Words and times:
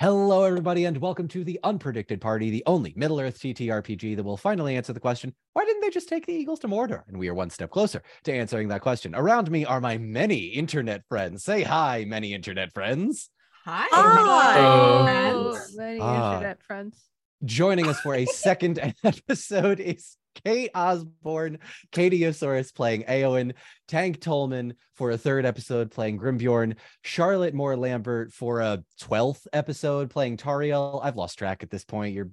Hello, 0.00 0.44
everybody, 0.44 0.86
and 0.86 0.96
welcome 0.96 1.28
to 1.28 1.44
the 1.44 1.60
Unpredicted 1.62 2.22
Party, 2.22 2.48
the 2.48 2.62
only 2.64 2.94
Middle 2.96 3.20
Earth 3.20 3.38
TTRPG 3.38 4.16
that 4.16 4.22
will 4.22 4.38
finally 4.38 4.74
answer 4.74 4.94
the 4.94 4.98
question 5.00 5.34
why 5.52 5.66
didn't 5.66 5.82
they 5.82 5.90
just 5.90 6.08
take 6.08 6.24
the 6.24 6.32
Eagles 6.32 6.58
to 6.60 6.68
Mordor? 6.68 7.02
And 7.06 7.18
we 7.18 7.28
are 7.28 7.34
one 7.34 7.50
step 7.50 7.68
closer 7.68 8.02
to 8.24 8.32
answering 8.32 8.68
that 8.68 8.80
question. 8.80 9.14
Around 9.14 9.50
me 9.50 9.66
are 9.66 9.78
my 9.78 9.98
many 9.98 10.38
internet 10.46 11.02
friends. 11.06 11.44
Say 11.44 11.64
hi, 11.64 12.06
many 12.08 12.32
internet 12.32 12.72
friends. 12.72 13.28
Hi. 13.66 13.86
Oh. 13.92 15.02
friends. 15.04 15.76
Many 15.76 16.00
Ah. 16.00 16.32
internet 16.36 16.62
friends. 16.62 17.04
Joining 17.44 17.86
us 17.86 18.00
for 18.00 18.14
a 18.14 18.24
second 18.24 18.78
episode 19.04 19.80
is 19.80 20.16
Kate 20.44 20.70
Osborne, 20.74 21.58
Katiosaurus 21.92 22.74
playing 22.74 23.04
Aowen, 23.04 23.54
Tank 23.88 24.20
Tolman 24.20 24.74
for 24.94 25.10
a 25.10 25.18
third 25.18 25.44
episode 25.44 25.90
playing 25.90 26.18
Grimbjorn, 26.18 26.76
Charlotte 27.02 27.54
Moore 27.54 27.76
Lambert 27.76 28.32
for 28.32 28.60
a 28.60 28.82
12th 29.00 29.46
episode 29.52 30.10
playing 30.10 30.36
Tariel. 30.36 31.00
I've 31.02 31.16
lost 31.16 31.38
track 31.38 31.62
at 31.62 31.70
this 31.70 31.84
point. 31.84 32.14
You're 32.14 32.30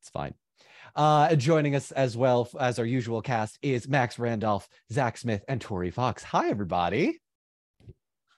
it's 0.00 0.10
fine. 0.10 0.34
Uh, 0.94 1.34
joining 1.34 1.74
us 1.74 1.90
as 1.92 2.16
well 2.16 2.48
as 2.58 2.78
our 2.78 2.86
usual 2.86 3.20
cast 3.20 3.58
is 3.60 3.88
Max 3.88 4.18
Randolph, 4.18 4.68
Zach 4.90 5.18
Smith, 5.18 5.44
and 5.48 5.60
Tori 5.60 5.90
Fox. 5.90 6.22
Hi, 6.22 6.48
everybody. 6.48 7.20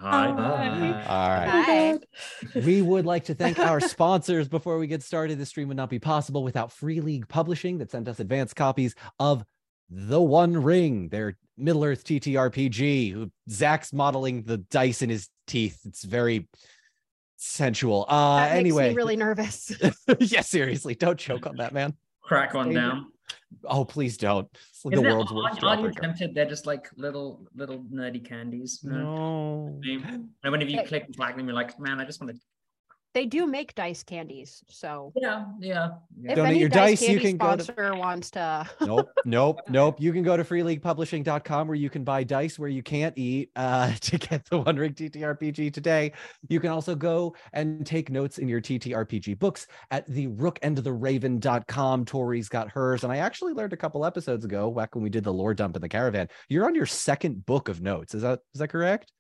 Hi. 0.00 0.28
All 0.28 0.34
right. 0.34 1.48
Hi. 1.48 1.98
we 2.64 2.82
would 2.82 3.04
like 3.04 3.24
to 3.24 3.34
thank 3.34 3.58
our 3.58 3.80
sponsors 3.80 4.48
before 4.48 4.78
we 4.78 4.86
get 4.86 5.02
started. 5.02 5.38
This 5.38 5.48
stream 5.48 5.68
would 5.68 5.76
not 5.76 5.90
be 5.90 5.98
possible 5.98 6.44
without 6.44 6.70
Free 6.72 7.00
League 7.00 7.26
Publishing 7.28 7.78
that 7.78 7.90
sent 7.90 8.06
us 8.06 8.20
advanced 8.20 8.54
copies 8.54 8.94
of 9.18 9.44
The 9.90 10.20
One 10.22 10.62
Ring, 10.62 11.08
their 11.08 11.36
Middle 11.56 11.84
Earth 11.84 12.04
TTRPG. 12.04 13.12
Who 13.12 13.30
Zach's 13.50 13.92
modeling 13.92 14.44
the 14.44 14.58
dice 14.58 15.02
in 15.02 15.10
his 15.10 15.28
teeth. 15.48 15.80
It's 15.84 16.04
very 16.04 16.48
sensual. 17.36 18.04
Uh 18.08 18.36
That 18.36 18.50
makes 18.52 18.58
anyway. 18.60 18.88
me 18.90 18.94
really 18.94 19.16
nervous. 19.16 19.72
yeah, 20.20 20.42
seriously, 20.42 20.94
don't 20.94 21.18
choke 21.18 21.46
on 21.46 21.56
that, 21.56 21.72
man. 21.72 21.94
Crack 22.22 22.54
one 22.54 22.66
Danger. 22.66 22.80
down. 22.80 23.06
Oh, 23.64 23.84
please 23.84 24.16
don't. 24.16 24.46
It's 24.70 24.84
like 24.84 24.94
the 24.94 25.02
it- 25.02 25.12
world's 25.12 25.32
are- 25.32 25.36
worst. 25.36 25.62
Aren't 25.64 25.82
you 25.82 25.90
tempted? 25.92 26.34
They're 26.34 26.44
just 26.46 26.66
like 26.66 26.88
little 26.96 27.46
little 27.54 27.78
nerdy 27.84 28.24
candies. 28.24 28.80
No. 28.82 29.80
And 29.84 30.28
whenever 30.42 30.70
you 30.70 30.78
Hey. 30.78 30.84
click 30.86 31.04
and 31.06 31.16
flag 31.16 31.36
them, 31.36 31.46
you're 31.46 31.54
like, 31.54 31.78
man, 31.80 31.98
I 32.00 32.04
just 32.04 32.20
want 32.20 32.34
to. 32.34 32.40
They 33.14 33.26
do 33.26 33.46
make 33.46 33.74
dice 33.74 34.02
candies, 34.02 34.62
so 34.68 35.12
Yeah, 35.16 35.46
yeah. 35.58 35.88
yeah. 36.20 36.30
if 36.30 36.36
Donate 36.36 36.50
any 36.50 36.60
your 36.60 36.68
dice, 36.68 37.00
dice, 37.00 37.08
you 37.08 37.18
candy 37.18 37.22
can 37.30 37.36
go 37.38 37.56
to- 37.56 37.62
sponsor 37.64 37.94
wants 37.96 38.30
to, 38.32 38.68
nope, 38.82 39.08
nope, 39.24 39.60
nope. 39.68 40.00
You 40.00 40.12
can 40.12 40.22
go 40.22 40.36
to 40.36 40.44
freeleaguepublishing.com 40.44 41.68
where 41.68 41.74
you 41.74 41.90
can 41.90 42.04
buy 42.04 42.22
dice 42.24 42.58
where 42.58 42.68
you 42.68 42.82
can't 42.82 43.16
eat 43.16 43.50
uh, 43.56 43.92
to 44.00 44.18
get 44.18 44.44
the 44.50 44.58
One 44.58 44.76
Ring 44.76 44.92
TTRPG 44.94 45.72
today. 45.72 46.12
You 46.48 46.60
can 46.60 46.70
also 46.70 46.94
go 46.94 47.34
and 47.52 47.86
take 47.86 48.10
notes 48.10 48.38
in 48.38 48.48
your 48.48 48.60
TTRPG 48.60 49.38
books 49.38 49.66
at 49.90 50.06
the 50.06 50.28
rookandtheraven.com. 50.28 52.04
Tori's 52.04 52.48
got 52.48 52.70
hers. 52.70 53.04
And 53.04 53.12
I 53.12 53.18
actually 53.18 53.52
learned 53.54 53.72
a 53.72 53.76
couple 53.76 54.04
episodes 54.04 54.44
ago, 54.44 54.70
back 54.70 54.94
when 54.94 55.02
we 55.02 55.10
did 55.10 55.24
the 55.24 55.32
lore 55.32 55.54
dump 55.54 55.76
in 55.76 55.82
the 55.82 55.88
caravan, 55.88 56.28
you're 56.48 56.66
on 56.66 56.74
your 56.74 56.86
second 56.86 57.44
book 57.46 57.68
of 57.68 57.80
notes. 57.80 58.14
Is 58.14 58.22
that 58.22 58.40
is 58.54 58.60
that 58.60 58.68
correct? 58.68 59.12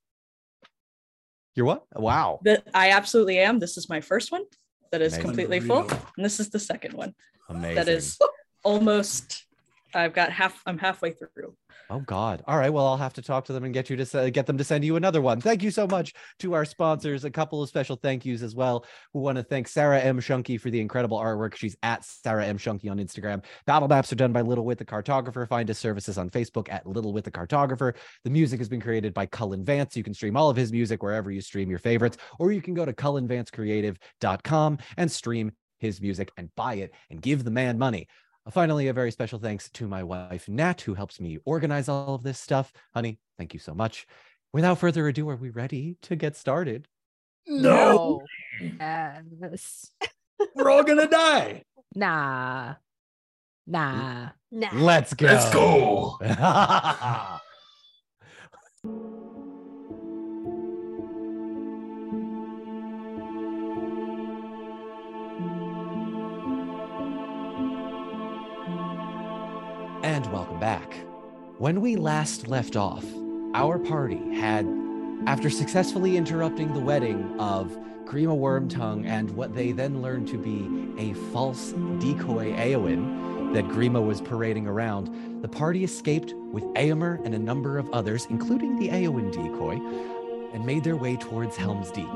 You're 1.54 1.66
what? 1.66 1.84
Wow. 1.94 2.40
The, 2.42 2.62
I 2.74 2.90
absolutely 2.90 3.38
am. 3.38 3.58
This 3.58 3.76
is 3.76 3.88
my 3.88 4.00
first 4.00 4.30
one 4.30 4.44
that 4.92 5.02
is 5.02 5.14
Amazing. 5.14 5.24
completely 5.24 5.60
full, 5.60 5.88
and 5.88 6.24
this 6.24 6.40
is 6.40 6.50
the 6.50 6.58
second 6.58 6.94
one 6.94 7.14
Amazing. 7.48 7.74
that 7.76 7.88
is 7.88 8.18
almost. 8.62 9.44
I've 9.94 10.12
got 10.12 10.30
half. 10.30 10.62
I'm 10.66 10.78
halfway 10.78 11.12
through. 11.12 11.54
Oh 11.90 12.00
God! 12.00 12.42
All 12.46 12.58
right. 12.58 12.72
Well, 12.72 12.86
I'll 12.86 12.98
have 12.98 13.14
to 13.14 13.22
talk 13.22 13.46
to 13.46 13.52
them 13.54 13.64
and 13.64 13.72
get 13.72 13.88
you 13.88 13.96
to 13.96 14.30
get 14.30 14.46
them 14.46 14.58
to 14.58 14.64
send 14.64 14.84
you 14.84 14.96
another 14.96 15.22
one. 15.22 15.40
Thank 15.40 15.62
you 15.62 15.70
so 15.70 15.86
much 15.86 16.12
to 16.40 16.52
our 16.52 16.66
sponsors. 16.66 17.24
A 17.24 17.30
couple 17.30 17.62
of 17.62 17.68
special 17.68 17.96
thank 17.96 18.26
yous 18.26 18.42
as 18.42 18.54
well. 18.54 18.84
We 19.14 19.22
want 19.22 19.38
to 19.38 19.42
thank 19.42 19.68
Sarah 19.68 20.00
M. 20.00 20.20
Shunky 20.20 20.60
for 20.60 20.70
the 20.70 20.80
incredible 20.80 21.18
artwork. 21.18 21.54
She's 21.54 21.76
at 21.82 22.04
Sarah 22.04 22.44
M. 22.46 22.58
Shunky 22.58 22.90
on 22.90 22.98
Instagram. 22.98 23.42
Battle 23.66 23.88
maps 23.88 24.12
are 24.12 24.16
done 24.16 24.32
by 24.32 24.42
Little 24.42 24.64
Wit 24.64 24.76
the 24.76 24.84
Cartographer. 24.84 25.48
Find 25.48 25.68
his 25.68 25.78
services 25.78 26.18
on 26.18 26.28
Facebook 26.28 26.70
at 26.70 26.86
Little 26.86 27.12
Wit 27.12 27.24
the 27.24 27.30
Cartographer. 27.30 27.94
The 28.24 28.30
music 28.30 28.60
has 28.60 28.68
been 28.68 28.80
created 28.80 29.14
by 29.14 29.24
Cullen 29.24 29.64
Vance. 29.64 29.96
You 29.96 30.04
can 30.04 30.14
stream 30.14 30.36
all 30.36 30.50
of 30.50 30.56
his 30.56 30.72
music 30.72 31.02
wherever 31.02 31.30
you 31.30 31.40
stream 31.40 31.70
your 31.70 31.78
favorites, 31.78 32.18
or 32.38 32.52
you 32.52 32.60
can 32.60 32.74
go 32.74 32.84
to 32.84 32.92
cullenvancecreative.com 32.92 34.78
and 34.98 35.10
stream 35.10 35.52
his 35.78 36.00
music 36.00 36.30
and 36.36 36.54
buy 36.54 36.74
it 36.74 36.92
and 37.08 37.22
give 37.22 37.44
the 37.44 37.50
man 37.50 37.78
money. 37.78 38.08
Uh, 38.48 38.50
finally, 38.50 38.88
a 38.88 38.92
very 38.94 39.10
special 39.10 39.38
thanks 39.38 39.68
to 39.70 39.86
my 39.86 40.02
wife, 40.02 40.48
Nat, 40.48 40.80
who 40.80 40.94
helps 40.94 41.20
me 41.20 41.38
organize 41.44 41.88
all 41.88 42.14
of 42.14 42.22
this 42.22 42.38
stuff. 42.38 42.72
Honey, 42.94 43.18
thank 43.36 43.52
you 43.52 43.60
so 43.60 43.74
much. 43.74 44.06
Without 44.54 44.78
further 44.78 45.06
ado, 45.06 45.28
are 45.28 45.36
we 45.36 45.50
ready 45.50 45.96
to 46.02 46.16
get 46.16 46.34
started? 46.36 46.88
no. 47.46 48.22
Yes. 48.60 49.90
We're 50.54 50.70
all 50.70 50.82
gonna 50.82 51.08
die. 51.08 51.62
Nah. 51.94 52.74
Nah. 53.66 54.28
Nah. 54.52 54.68
Let's 54.74 55.14
go. 55.14 55.26
Let's 55.26 55.50
go. 55.50 56.18
and 70.08 70.32
welcome 70.32 70.58
back. 70.58 70.94
When 71.58 71.82
we 71.82 71.96
last 71.96 72.48
left 72.48 72.76
off, 72.76 73.04
our 73.52 73.78
party 73.78 74.16
had, 74.36 74.66
after 75.26 75.50
successfully 75.50 76.16
interrupting 76.16 76.72
the 76.72 76.80
wedding 76.80 77.38
of 77.38 77.76
Grima 78.06 78.34
Wormtongue 78.34 79.04
and 79.04 79.30
what 79.32 79.54
they 79.54 79.72
then 79.72 80.00
learned 80.00 80.26
to 80.28 80.38
be 80.38 80.66
a 80.98 81.12
false 81.30 81.72
decoy 81.98 82.52
Eowyn 82.52 83.52
that 83.52 83.66
Grima 83.66 84.02
was 84.02 84.22
parading 84.22 84.66
around, 84.66 85.42
the 85.42 85.48
party 85.48 85.84
escaped 85.84 86.32
with 86.52 86.64
Eomer 86.68 87.22
and 87.26 87.34
a 87.34 87.38
number 87.38 87.76
of 87.76 87.90
others, 87.90 88.26
including 88.30 88.78
the 88.78 88.88
Eowyn 88.88 89.30
decoy, 89.30 89.74
and 90.54 90.64
made 90.64 90.84
their 90.84 90.96
way 90.96 91.18
towards 91.18 91.54
Helm's 91.54 91.90
Deep. 91.90 92.08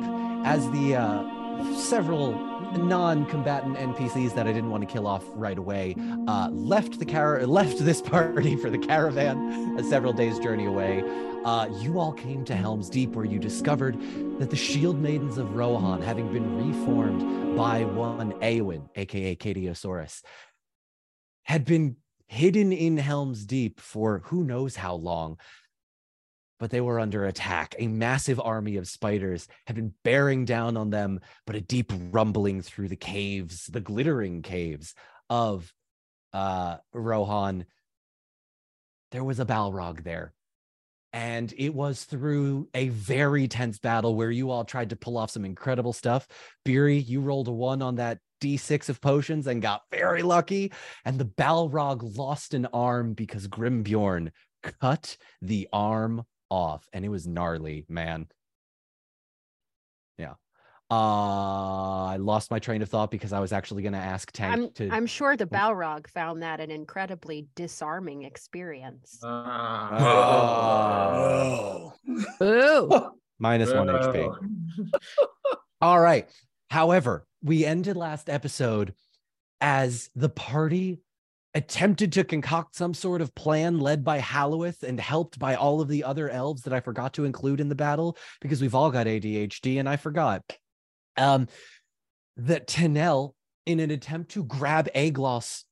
As 0.46 0.64
the 0.70 0.96
uh, 0.96 1.41
several 1.76 2.32
non-combatant 2.78 3.76
NPCs 3.76 4.34
that 4.34 4.46
I 4.46 4.52
didn't 4.52 4.70
want 4.70 4.86
to 4.86 4.92
kill 4.92 5.06
off 5.06 5.24
right 5.34 5.58
away 5.58 5.94
uh, 6.26 6.48
left 6.50 6.98
the 6.98 7.04
car 7.04 7.46
left 7.46 7.78
this 7.78 8.00
party 8.14 8.56
for 8.56 8.70
the 8.70 8.78
caravan, 8.78 9.78
a 9.78 9.84
several 9.84 10.12
days 10.12 10.38
journey 10.38 10.66
away. 10.66 11.02
Uh, 11.44 11.68
you 11.80 11.98
all 11.98 12.12
came 12.12 12.44
to 12.44 12.54
Helm's 12.54 12.88
Deep, 12.88 13.10
where 13.10 13.24
you 13.24 13.38
discovered 13.38 13.98
that 14.38 14.50
the 14.50 14.56
Shield 14.56 15.00
Maidens 15.00 15.38
of 15.38 15.56
Rohan, 15.56 16.00
having 16.00 16.32
been 16.32 16.68
reformed 16.68 17.56
by 17.56 17.84
one 17.84 18.32
Eowyn, 18.34 18.88
aka 18.94 19.34
Katiosaurus, 19.34 20.22
had 21.42 21.64
been 21.64 21.96
hidden 22.28 22.72
in 22.72 22.96
Helm's 22.96 23.44
Deep 23.44 23.80
for 23.80 24.22
who 24.26 24.44
knows 24.44 24.76
how 24.76 24.94
long. 24.94 25.36
But 26.62 26.70
they 26.70 26.80
were 26.80 27.00
under 27.00 27.24
attack. 27.24 27.74
A 27.80 27.88
massive 27.88 28.38
army 28.38 28.76
of 28.76 28.86
spiders 28.86 29.48
had 29.66 29.74
been 29.74 29.92
bearing 30.04 30.44
down 30.44 30.76
on 30.76 30.90
them, 30.90 31.18
but 31.44 31.56
a 31.56 31.60
deep 31.60 31.92
rumbling 32.12 32.62
through 32.62 32.86
the 32.86 32.94
caves, 32.94 33.66
the 33.66 33.80
glittering 33.80 34.42
caves 34.42 34.94
of 35.28 35.72
uh, 36.32 36.76
Rohan. 36.92 37.66
There 39.10 39.24
was 39.24 39.40
a 39.40 39.44
Balrog 39.44 40.04
there. 40.04 40.34
And 41.12 41.52
it 41.58 41.74
was 41.74 42.04
through 42.04 42.68
a 42.74 42.90
very 42.90 43.48
tense 43.48 43.80
battle 43.80 44.14
where 44.14 44.30
you 44.30 44.52
all 44.52 44.64
tried 44.64 44.90
to 44.90 44.96
pull 44.96 45.18
off 45.18 45.32
some 45.32 45.44
incredible 45.44 45.92
stuff. 45.92 46.28
Beery, 46.64 46.98
you 46.98 47.22
rolled 47.22 47.48
a 47.48 47.52
one 47.52 47.82
on 47.82 47.96
that 47.96 48.18
d6 48.40 48.88
of 48.88 49.00
potions 49.00 49.48
and 49.48 49.62
got 49.62 49.82
very 49.90 50.22
lucky. 50.22 50.70
And 51.04 51.18
the 51.18 51.24
Balrog 51.24 52.16
lost 52.16 52.54
an 52.54 52.66
arm 52.66 53.14
because 53.14 53.48
Grimbjorn 53.48 54.30
cut 54.62 55.16
the 55.40 55.68
arm 55.72 56.24
off. 56.52 56.86
And 56.92 57.04
it 57.04 57.08
was 57.08 57.26
gnarly, 57.26 57.86
man. 57.88 58.26
Yeah. 60.18 60.34
Uh, 60.90 62.04
I 62.04 62.16
lost 62.20 62.50
my 62.50 62.58
train 62.58 62.82
of 62.82 62.90
thought 62.90 63.10
because 63.10 63.32
I 63.32 63.40
was 63.40 63.50
actually 63.52 63.82
going 63.82 63.94
to 63.94 63.98
ask 63.98 64.30
Tank 64.30 64.52
I'm 64.52 64.70
to. 64.72 64.90
I'm 64.90 65.06
sure 65.06 65.34
the 65.38 65.46
Balrog 65.46 66.06
found 66.08 66.42
that 66.42 66.60
an 66.60 66.70
incredibly 66.70 67.48
disarming 67.56 68.24
experience. 68.24 69.18
Ah. 69.24 69.98
Oh. 71.24 71.94
Boo. 72.38 73.10
minus 73.38 73.72
one 73.72 73.86
HP. 73.86 74.30
All 75.80 75.98
right. 75.98 76.28
However, 76.68 77.26
we 77.42 77.64
ended 77.64 77.96
last 77.96 78.28
episode 78.28 78.92
as 79.62 80.10
the 80.14 80.28
party 80.28 81.00
attempted 81.54 82.12
to 82.12 82.24
concoct 82.24 82.74
some 82.74 82.94
sort 82.94 83.20
of 83.20 83.34
plan 83.34 83.78
led 83.78 84.04
by 84.04 84.18
Halloweth 84.18 84.82
and 84.82 84.98
helped 84.98 85.38
by 85.38 85.54
all 85.54 85.80
of 85.80 85.88
the 85.88 86.04
other 86.04 86.30
elves 86.30 86.62
that 86.62 86.72
I 86.72 86.80
forgot 86.80 87.14
to 87.14 87.24
include 87.24 87.60
in 87.60 87.68
the 87.68 87.74
battle 87.74 88.16
because 88.40 88.62
we've 88.62 88.74
all 88.74 88.90
got 88.90 89.06
ADHD 89.06 89.78
and 89.78 89.88
I 89.88 89.96
forgot. 89.96 90.42
Um, 91.16 91.48
that 92.38 92.66
Tanel, 92.66 93.34
in 93.66 93.80
an 93.80 93.90
attempt 93.90 94.30
to 94.32 94.44
grab 94.44 94.88
Aeglos 94.94 95.64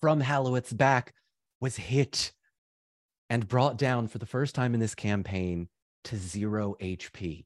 from 0.00 0.20
Halloweth's 0.20 0.72
back, 0.72 1.12
was 1.60 1.76
hit 1.76 2.32
and 3.28 3.46
brought 3.46 3.76
down 3.76 4.08
for 4.08 4.18
the 4.18 4.26
first 4.26 4.54
time 4.54 4.72
in 4.72 4.80
this 4.80 4.94
campaign 4.94 5.68
to 6.04 6.16
zero 6.16 6.76
HP. 6.80 7.44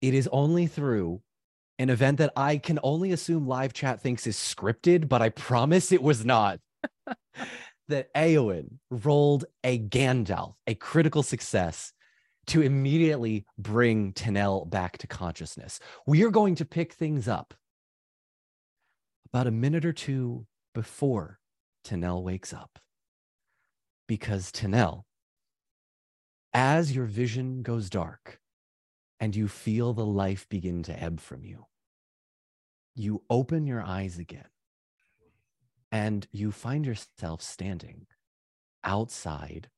It 0.00 0.14
is 0.14 0.28
only 0.30 0.68
through 0.68 1.20
an 1.78 1.90
event 1.90 2.18
that 2.18 2.32
I 2.36 2.58
can 2.58 2.78
only 2.82 3.12
assume 3.12 3.46
live 3.46 3.72
chat 3.72 4.00
thinks 4.00 4.26
is 4.26 4.36
scripted, 4.36 5.08
but 5.08 5.22
I 5.22 5.30
promise 5.30 5.92
it 5.92 6.02
was 6.02 6.24
not. 6.24 6.60
that 7.88 8.12
Eowyn 8.14 8.78
rolled 8.90 9.44
a 9.64 9.78
Gandalf, 9.78 10.54
a 10.66 10.74
critical 10.74 11.22
success, 11.22 11.92
to 12.46 12.62
immediately 12.62 13.44
bring 13.58 14.12
Tanel 14.12 14.68
back 14.68 14.98
to 14.98 15.06
consciousness. 15.06 15.78
We 16.06 16.24
are 16.24 16.30
going 16.30 16.56
to 16.56 16.64
pick 16.64 16.92
things 16.92 17.28
up 17.28 17.54
about 19.32 19.46
a 19.46 19.52
minute 19.52 19.84
or 19.84 19.92
two 19.92 20.46
before 20.74 21.38
Tanel 21.84 22.22
wakes 22.22 22.52
up. 22.52 22.78
Because 24.08 24.50
Tanel, 24.50 25.04
as 26.52 26.94
your 26.94 27.06
vision 27.06 27.62
goes 27.62 27.88
dark 27.88 28.41
and 29.22 29.36
you 29.36 29.46
feel 29.46 29.92
the 29.92 30.04
life 30.04 30.48
begin 30.48 30.82
to 30.82 31.00
ebb 31.00 31.20
from 31.20 31.44
you, 31.44 31.66
you 32.96 33.22
open 33.30 33.68
your 33.68 33.80
eyes 33.80 34.18
again 34.18 34.48
and 35.92 36.26
you 36.32 36.50
find 36.50 36.84
yourself 36.84 37.40
standing 37.40 38.08
outside 38.82 39.70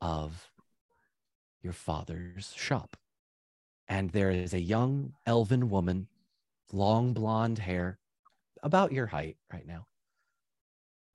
of 0.00 0.52
your 1.60 1.72
father's 1.72 2.52
shop. 2.54 2.96
And 3.88 4.10
there 4.10 4.30
is 4.30 4.54
a 4.54 4.60
young 4.60 5.14
elven 5.26 5.68
woman, 5.68 6.06
long 6.72 7.14
blonde 7.14 7.58
hair, 7.58 7.98
about 8.62 8.92
your 8.92 9.06
height 9.06 9.38
right 9.52 9.66
now, 9.66 9.88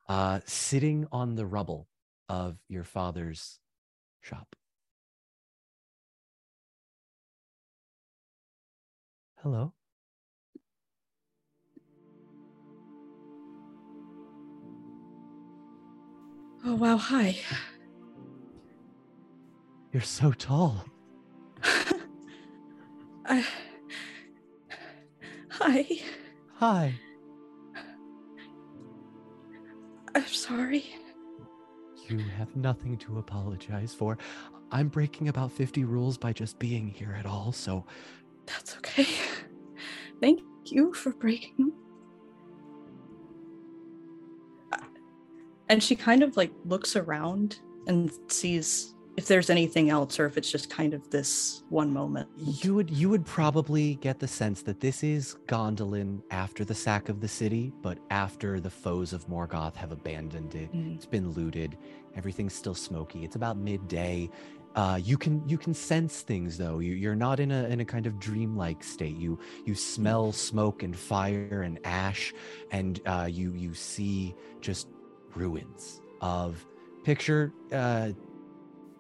uh, 0.09 0.41
sitting 0.45 1.07
on 1.13 1.35
the 1.35 1.45
rubble 1.45 1.87
of 2.27 2.57
your 2.67 2.83
father's 2.83 3.59
shop. 4.19 4.57
Hello. 9.43 9.73
Oh 16.63 16.75
wow, 16.75 16.95
hi. 16.95 17.39
You're 19.91 20.03
so 20.03 20.31
tall. 20.31 20.85
I... 23.25 23.43
Hi. 25.49 25.87
Hi. 26.57 26.93
I'm 30.13 30.27
sorry. 30.27 30.85
You 32.07 32.19
have 32.37 32.55
nothing 32.55 32.95
to 32.97 33.17
apologize 33.17 33.95
for. 33.95 34.19
I'm 34.71 34.87
breaking 34.87 35.29
about 35.29 35.51
50 35.51 35.83
rules 35.83 36.19
by 36.19 36.31
just 36.31 36.59
being 36.59 36.87
here 36.87 37.15
at 37.17 37.25
all, 37.25 37.51
so 37.51 37.85
That's 38.53 38.77
okay. 38.77 39.07
Thank 40.21 40.41
you 40.65 40.93
for 40.93 41.11
breaking 41.11 41.53
them. 41.57 41.73
And 45.69 45.81
she 45.81 45.95
kind 45.95 46.21
of 46.21 46.35
like 46.35 46.51
looks 46.65 46.95
around 46.95 47.59
and 47.87 48.11
sees 48.27 48.93
if 49.17 49.27
there's 49.27 49.49
anything 49.49 49.89
else 49.89 50.19
or 50.19 50.25
if 50.25 50.37
it's 50.37 50.51
just 50.51 50.69
kind 50.69 50.93
of 50.93 51.09
this 51.09 51.63
one 51.69 51.91
moment. 51.91 52.29
you 52.37 52.73
would 52.73 52.89
you 52.89 53.09
would 53.09 53.25
probably 53.25 53.95
get 53.95 54.19
the 54.19 54.27
sense 54.27 54.61
that 54.63 54.79
this 54.79 55.03
is 55.03 55.35
Gondolin 55.47 56.21
after 56.31 56.63
the 56.63 56.75
sack 56.75 57.09
of 57.09 57.19
the 57.19 57.27
city, 57.27 57.73
but 57.81 57.97
after 58.09 58.59
the 58.59 58.69
foes 58.69 59.13
of 59.13 59.27
Morgoth 59.27 59.75
have 59.75 59.91
abandoned 59.91 60.55
it. 60.55 60.73
Mm. 60.73 60.95
It's 60.95 61.05
been 61.05 61.31
looted. 61.31 61.77
Everything's 62.15 62.53
still 62.53 62.75
smoky. 62.75 63.23
It's 63.23 63.35
about 63.35 63.57
midday. 63.57 64.29
Uh, 64.75 64.97
you 65.03 65.17
can 65.17 65.47
you 65.47 65.57
can 65.57 65.73
sense 65.73 66.21
things 66.21 66.57
though. 66.57 66.79
You, 66.79 66.93
you're 66.93 67.15
not 67.15 67.39
in 67.41 67.51
a 67.51 67.65
in 67.65 67.81
a 67.81 67.85
kind 67.85 68.05
of 68.05 68.19
dreamlike 68.19 68.83
state. 68.83 69.17
You 69.17 69.37
you 69.65 69.75
smell 69.75 70.31
smoke 70.31 70.81
and 70.83 70.95
fire 70.97 71.61
and 71.63 71.77
ash, 71.85 72.33
and 72.71 72.99
uh, 73.05 73.27
you 73.29 73.53
you 73.53 73.73
see 73.73 74.33
just 74.61 74.87
ruins 75.35 76.01
of 76.21 76.65
picture. 77.03 77.51
Uh, 77.71 78.11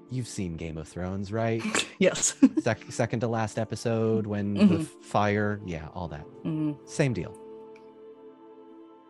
you've 0.09 0.27
seen 0.27 0.57
Game 0.57 0.77
of 0.77 0.87
Thrones, 0.89 1.31
right? 1.31 1.63
Yes. 1.99 2.35
Sec- 2.61 2.91
second 2.91 3.19
to 3.19 3.27
last 3.27 3.59
episode 3.59 4.25
when 4.25 4.55
the 4.55 4.61
Mhm. 4.63 4.81
f- 4.81 4.87
fire, 5.03 5.61
yeah, 5.67 5.87
all 5.93 6.07
that. 6.07 6.25
Mm. 6.43 6.75
Same 6.89 7.13
deal. 7.13 7.37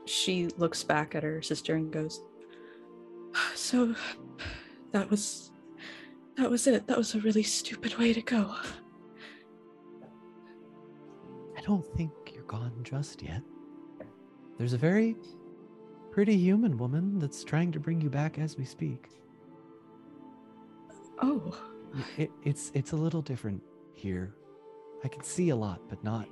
She 0.05 0.47
looks 0.57 0.83
back 0.83 1.15
at 1.15 1.23
her 1.23 1.41
sister 1.41 1.75
and 1.75 1.89
goes, 1.91 2.21
So 3.55 3.95
that 4.91 5.09
was 5.09 5.51
that 6.41 6.49
was 6.49 6.65
it. 6.65 6.87
That 6.87 6.97
was 6.97 7.13
a 7.13 7.19
really 7.19 7.43
stupid 7.43 7.99
way 7.99 8.13
to 8.13 8.21
go. 8.21 8.55
I 11.55 11.61
don't 11.61 11.85
think 11.95 12.11
you're 12.33 12.43
gone 12.45 12.73
just 12.81 13.21
yet. 13.21 13.43
There's 14.57 14.73
a 14.73 14.77
very 14.77 15.15
pretty 16.09 16.35
human 16.35 16.79
woman 16.79 17.19
that's 17.19 17.43
trying 17.43 17.71
to 17.73 17.79
bring 17.79 18.01
you 18.01 18.09
back 18.09 18.39
as 18.39 18.57
we 18.57 18.65
speak. 18.65 19.07
Oh. 21.21 21.55
It, 22.17 22.31
it's 22.43 22.71
it's 22.73 22.93
a 22.93 22.95
little 22.95 23.21
different 23.21 23.61
here. 23.93 24.33
I 25.03 25.09
can 25.09 25.23
see 25.23 25.49
a 25.49 25.55
lot, 25.55 25.81
but 25.89 26.03
not. 26.03 26.27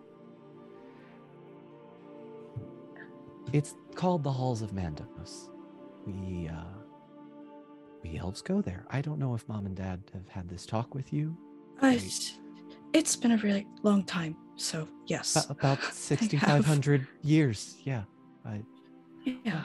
It's 3.53 3.75
called 3.93 4.23
the 4.23 4.31
Halls 4.31 4.63
of 4.63 4.71
Mandos. 4.71 5.49
We 6.07 6.47
uh, 6.47 6.78
we 8.03 8.17
elves 8.17 8.41
go 8.41 8.61
there. 8.61 8.85
I 8.89 9.01
don't 9.01 9.19
know 9.19 9.33
if 9.33 9.47
mom 9.47 9.65
and 9.65 9.75
dad 9.75 10.01
have 10.13 10.27
had 10.29 10.49
this 10.49 10.65
talk 10.65 10.95
with 10.95 11.11
you. 11.11 11.35
I, 11.81 12.01
it's 12.93 13.15
been 13.15 13.31
a 13.31 13.37
really 13.37 13.67
long 13.83 14.03
time, 14.03 14.35
so 14.55 14.87
yes. 15.05 15.49
About 15.49 15.83
6,500 15.93 17.07
years. 17.21 17.77
Yeah, 17.83 18.03
I, 18.45 18.63
yeah. 19.43 19.63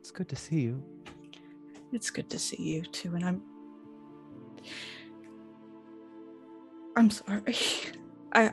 it's 0.00 0.10
good 0.10 0.28
to 0.28 0.36
see 0.36 0.60
you. 0.60 0.82
It's 1.92 2.10
good 2.10 2.28
to 2.30 2.38
see 2.38 2.62
you 2.62 2.82
too, 2.82 3.14
and 3.14 3.24
I'm 3.24 3.42
I'm 6.96 7.10
sorry. 7.10 7.56
I 8.32 8.52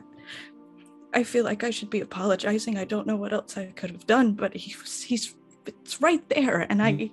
I 1.13 1.23
feel 1.23 1.43
like 1.43 1.63
I 1.63 1.69
should 1.69 1.89
be 1.89 2.01
apologizing. 2.01 2.77
I 2.77 2.85
don't 2.85 3.07
know 3.07 3.15
what 3.15 3.33
else 3.33 3.57
I 3.57 3.65
could 3.67 3.91
have 3.91 4.07
done, 4.07 4.33
but 4.33 4.55
he 4.55 4.75
was 4.79 5.01
he's 5.03 5.35
it's 5.67 6.01
right 6.01 6.27
there 6.29 6.65
and 6.69 6.81
I 6.81 6.93
mm. 6.93 7.11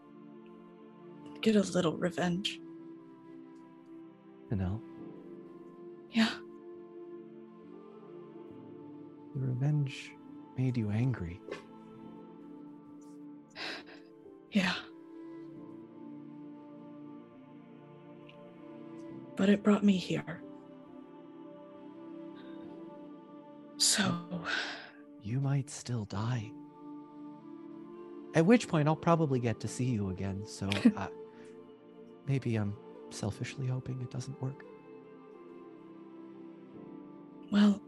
get 1.40 1.56
a 1.56 1.62
little 1.62 1.96
revenge. 1.96 2.60
Tanel, 4.50 4.80
Yeah. 6.10 6.30
the 9.34 9.40
revenge 9.40 10.12
made 10.56 10.76
you 10.76 10.90
angry. 10.90 11.40
Yeah. 14.50 14.72
But 19.36 19.50
it 19.50 19.62
brought 19.62 19.84
me 19.84 19.98
here. 19.98 20.40
So, 23.76 24.18
You 25.22 25.38
might 25.40 25.68
still 25.70 26.06
die. 26.06 26.50
At 28.34 28.46
which 28.46 28.68
point, 28.68 28.88
I'll 28.88 28.96
probably 28.96 29.40
get 29.40 29.58
to 29.60 29.68
see 29.68 29.84
you 29.84 30.10
again. 30.10 30.46
So 30.46 30.68
uh, 30.96 31.08
maybe 32.26 32.56
I'm 32.56 32.76
selfishly 33.10 33.66
hoping 33.66 34.00
it 34.00 34.10
doesn't 34.10 34.40
work. 34.42 34.64
well, 37.50 37.80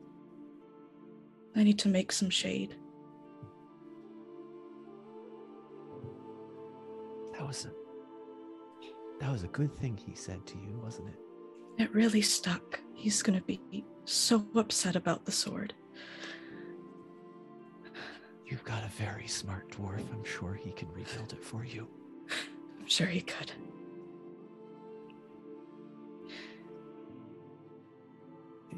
I 1.55 1.63
need 1.63 1.79
to 1.81 1.89
make 1.89 2.13
some 2.13 2.31
shade. 2.31 2.75
That 7.33 7.47
was 7.47 7.67
a 7.67 7.71
that 9.21 9.31
was 9.31 9.45
a 9.45 9.49
good 9.49 9.75
thing 9.75 9.99
he 9.99 10.15
said 10.15 10.47
to 10.47 10.55
you, 10.57 10.81
wasn't 10.83 11.09
it? 11.09 11.83
It 11.83 11.95
really 11.95 12.23
stuck. 12.23 12.81
He's 12.95 13.23
gonna 13.23 13.43
be 13.43 13.85
so 14.05 14.47
upset 14.57 14.97
about 14.97 15.25
the 15.25 15.33
sword. 15.33 15.75
You've 18.51 18.65
got 18.65 18.83
a 18.85 18.89
very 18.89 19.29
smart 19.29 19.71
dwarf. 19.71 20.03
I'm 20.13 20.25
sure 20.25 20.55
he 20.55 20.73
can 20.73 20.89
rebuild 20.93 21.33
it 21.33 21.43
for 21.45 21.65
you. 21.65 21.87
I'm 22.81 22.87
sure 22.89 23.07
he 23.07 23.21
could. 23.21 23.53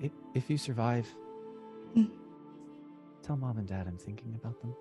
I- 0.02 0.11
If 0.35 0.50
you 0.50 0.59
survive, 0.59 1.07
Mm. 1.95 2.11
tell 3.23 3.37
mom 3.37 3.59
and 3.59 3.67
dad 3.67 3.87
I'm 3.87 3.99
thinking 3.99 4.35
about 4.35 4.61
them. 4.61 4.75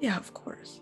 Yeah, 0.00 0.16
of 0.16 0.32
course. 0.32 0.80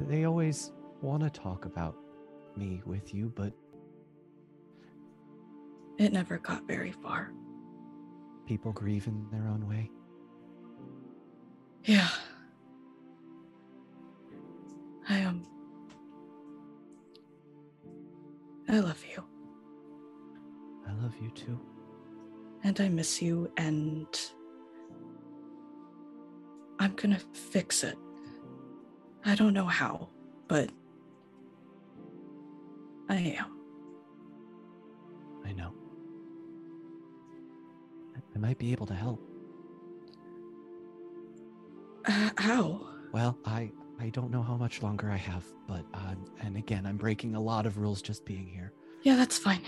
They 0.00 0.24
always 0.24 0.72
want 1.02 1.22
to 1.22 1.30
talk 1.30 1.64
about 1.66 1.96
me 2.56 2.82
with 2.84 3.14
you, 3.14 3.32
but 3.34 3.52
It 5.96 6.12
never 6.12 6.38
got 6.38 6.64
very 6.66 6.90
far. 6.90 7.32
People 8.46 8.72
grieve 8.72 9.06
in 9.06 9.26
their 9.30 9.48
own 9.48 9.68
way. 9.68 9.90
Yeah. 11.84 12.08
I 15.08 15.22
um 15.24 15.46
I 18.68 18.78
love 18.80 19.02
you. 19.04 19.22
I 20.88 20.92
love 21.02 21.14
you 21.20 21.30
too. 21.30 21.60
and 22.64 22.80
I 22.80 22.88
miss 22.88 23.20
you, 23.22 23.50
and 23.56 24.06
I'm 26.78 26.94
gonna 26.94 27.20
fix 27.34 27.84
it. 27.84 27.96
I 29.24 29.34
don't 29.34 29.52
know 29.54 29.66
how, 29.66 30.08
but 30.48 30.70
I 33.08 33.16
am. 33.38 33.53
I- 38.34 38.38
might 38.38 38.58
be 38.58 38.72
able 38.72 38.86
to 38.86 38.94
help. 38.94 39.20
Uh, 42.06 42.30
how? 42.36 42.86
Well, 43.12 43.38
I 43.44 43.70
I 44.00 44.10
don't 44.10 44.30
know 44.30 44.42
how 44.42 44.56
much 44.56 44.82
longer 44.82 45.10
I 45.10 45.16
have, 45.16 45.44
but 45.66 45.84
uh, 45.94 46.14
and 46.40 46.56
again, 46.56 46.84
I'm 46.84 46.96
breaking 46.96 47.34
a 47.36 47.40
lot 47.40 47.64
of 47.64 47.78
rules 47.78 48.02
just 48.02 48.24
being 48.24 48.46
here. 48.46 48.72
Yeah, 49.02 49.16
that's 49.16 49.38
fine. 49.38 49.60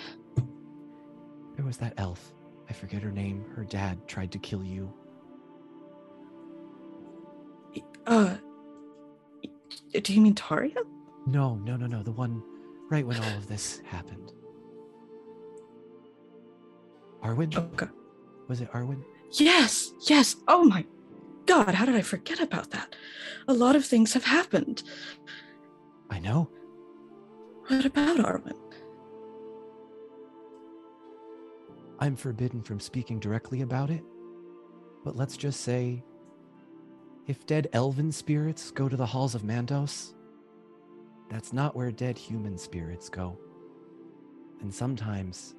There 1.57 1.65
was 1.65 1.77
that 1.79 1.95
elf. 1.97 2.35
I 2.69 2.73
forget 2.73 3.03
her 3.03 3.11
name. 3.13 3.45
Her 3.55 3.65
dad 3.65 4.07
tried 4.09 4.33
to 4.33 4.39
kill 4.39 4.63
you. 4.65 4.93
Uh, 8.07 8.37
do 10.03 10.13
you 10.13 10.21
mean 10.21 10.35
Taria? 10.35 10.77
No, 11.27 11.55
no, 11.57 11.77
no, 11.77 11.87
no. 11.87 12.03
The 12.03 12.13
one 12.13 12.43
right 12.91 13.07
when 13.07 13.17
all 13.19 13.37
of 13.37 13.47
this 13.49 13.81
happened. 13.85 14.33
Arwen? 17.23 17.57
Okay. 17.57 17.87
Was 18.49 18.61
it 18.61 18.71
Arwen? 18.73 19.03
Yes, 19.33 19.93
yes. 20.09 20.37
Oh 20.49 20.65
my 20.65 20.85
god, 21.47 21.75
how 21.75 21.85
did 21.85 21.95
I 21.95 22.03
forget 22.03 22.41
about 22.41 22.71
that? 22.71 22.95
A 23.49 23.53
lot 23.53 23.77
of 23.77 23.85
things 23.85 24.13
have 24.15 24.25
happened. 24.25 24.83
I 26.11 26.19
know. 26.21 26.51
What 27.67 27.85
about 27.85 28.19
Arwen? 28.19 28.55
I'm 31.99 32.15
forbidden 32.15 32.63
from 32.63 32.79
speaking 32.79 33.19
directly 33.19 33.63
about 33.63 33.91
it. 33.91 34.05
But 35.05 35.17
let's 35.17 35.37
just 35.37 35.61
say 35.63 36.03
if 37.27 37.47
dead 37.47 37.69
elven 37.73 38.13
spirits 38.13 38.71
go 38.71 38.89
to 38.89 38.97
the 38.97 39.07
halls 39.07 39.35
of 39.35 39.43
Mandos, 39.43 40.15
that's 41.29 41.53
not 41.53 41.75
where 41.75 41.91
dead 41.91 42.17
human 42.17 42.57
spirits 42.57 43.09
go. 43.09 43.39
And 44.61 44.73
sometimes, 44.73 45.55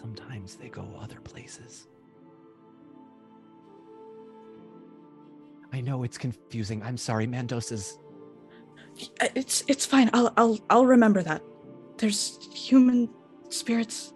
sometimes 0.00 0.56
they 0.56 0.68
go 0.68 0.86
other 1.00 1.20
places. 1.20 1.86
I 5.72 5.80
know 5.80 6.02
it's 6.04 6.18
confusing. 6.18 6.82
I'm 6.82 6.96
sorry. 6.96 7.26
Mandos 7.26 7.72
is 7.72 7.98
Uh, 9.20 9.28
It's 9.34 9.62
it's 9.68 9.84
fine. 9.84 10.08
I'll 10.14 10.32
I'll 10.36 10.58
I'll 10.70 10.86
remember 10.86 11.22
that. 11.22 11.42
There's 11.98 12.38
human 12.54 13.08
spirits 13.50 14.12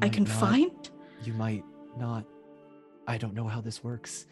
I 0.00 0.08
can 0.08 0.24
not- 0.24 0.32
find. 0.32 0.90
You 1.22 1.34
might 1.34 1.64
not. 1.98 2.24
I 3.06 3.18
don't 3.18 3.34
know 3.34 3.46
how 3.48 3.60
this 3.60 3.82
works. 3.84 4.26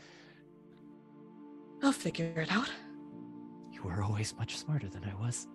I'll 1.83 1.93
figure 1.93 2.41
it 2.41 2.51
out. 2.53 2.71
You 3.73 3.83
were 3.83 4.03
always 4.03 4.35
much 4.37 4.57
smarter 4.59 4.89
than 4.89 5.05
I 5.05 5.15
was. 5.23 5.47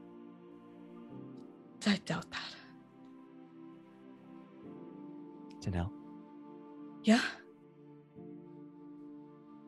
I 1.88 1.98
doubt 2.06 2.30
that. 2.32 2.56
Yeah. 7.04 7.22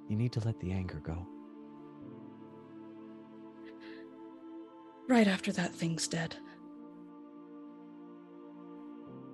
you 0.09 0.15
need 0.15 0.31
to 0.33 0.39
let 0.41 0.59
the 0.59 0.71
anger 0.71 0.99
go. 1.03 1.27
Right 5.07 5.27
after 5.27 5.51
that 5.53 5.73
thing's 5.73 6.07
dead. 6.07 6.35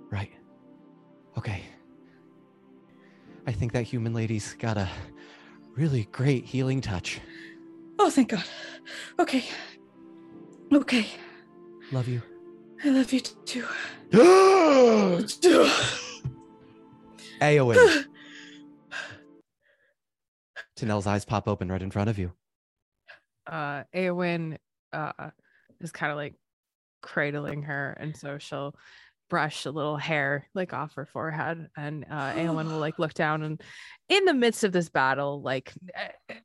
Right. 0.09 0.31
Okay. 1.37 1.63
I 3.45 3.51
think 3.51 3.73
that 3.73 3.83
human 3.83 4.13
lady's 4.13 4.53
got 4.53 4.77
a 4.77 4.87
really 5.75 6.07
great 6.11 6.45
healing 6.45 6.81
touch. 6.81 7.19
Oh, 7.99 8.09
thank 8.09 8.29
God. 8.29 8.43
Okay. 9.19 9.43
Okay. 10.71 11.07
Love 11.91 12.07
you. 12.07 12.21
I 12.83 12.89
love 12.89 13.11
you 13.13 13.21
too. 13.21 13.65
Aowen. 17.43 18.05
Tanel's 20.75 21.07
eyes 21.07 21.25
pop 21.25 21.47
open 21.47 21.69
right 21.69 21.81
in 21.81 21.91
front 21.91 22.09
of 22.09 22.17
you. 22.17 22.31
uh 23.47 23.83
Eowyn 23.93 24.57
uh 24.93 25.29
is 25.81 25.91
kind 25.91 26.11
of 26.11 26.17
like 26.17 26.35
cradling 27.01 27.63
her 27.63 27.97
and 27.99 28.15
so 28.15 28.37
she'll 28.37 28.73
brush 29.29 29.65
a 29.65 29.71
little 29.71 29.97
hair 29.97 30.47
like 30.55 30.73
off 30.73 30.95
her 30.95 31.05
forehead 31.05 31.67
and 31.75 32.05
uh 32.09 32.33
Eowyn 32.33 32.67
will 32.67 32.79
like 32.79 32.99
look 32.99 33.13
down 33.13 33.43
and 33.43 33.61
in 34.07 34.23
the 34.25 34.33
midst 34.33 34.63
of 34.63 34.71
this 34.71 34.89
battle 34.89 35.41
like 35.41 35.73
eh, 35.95 36.35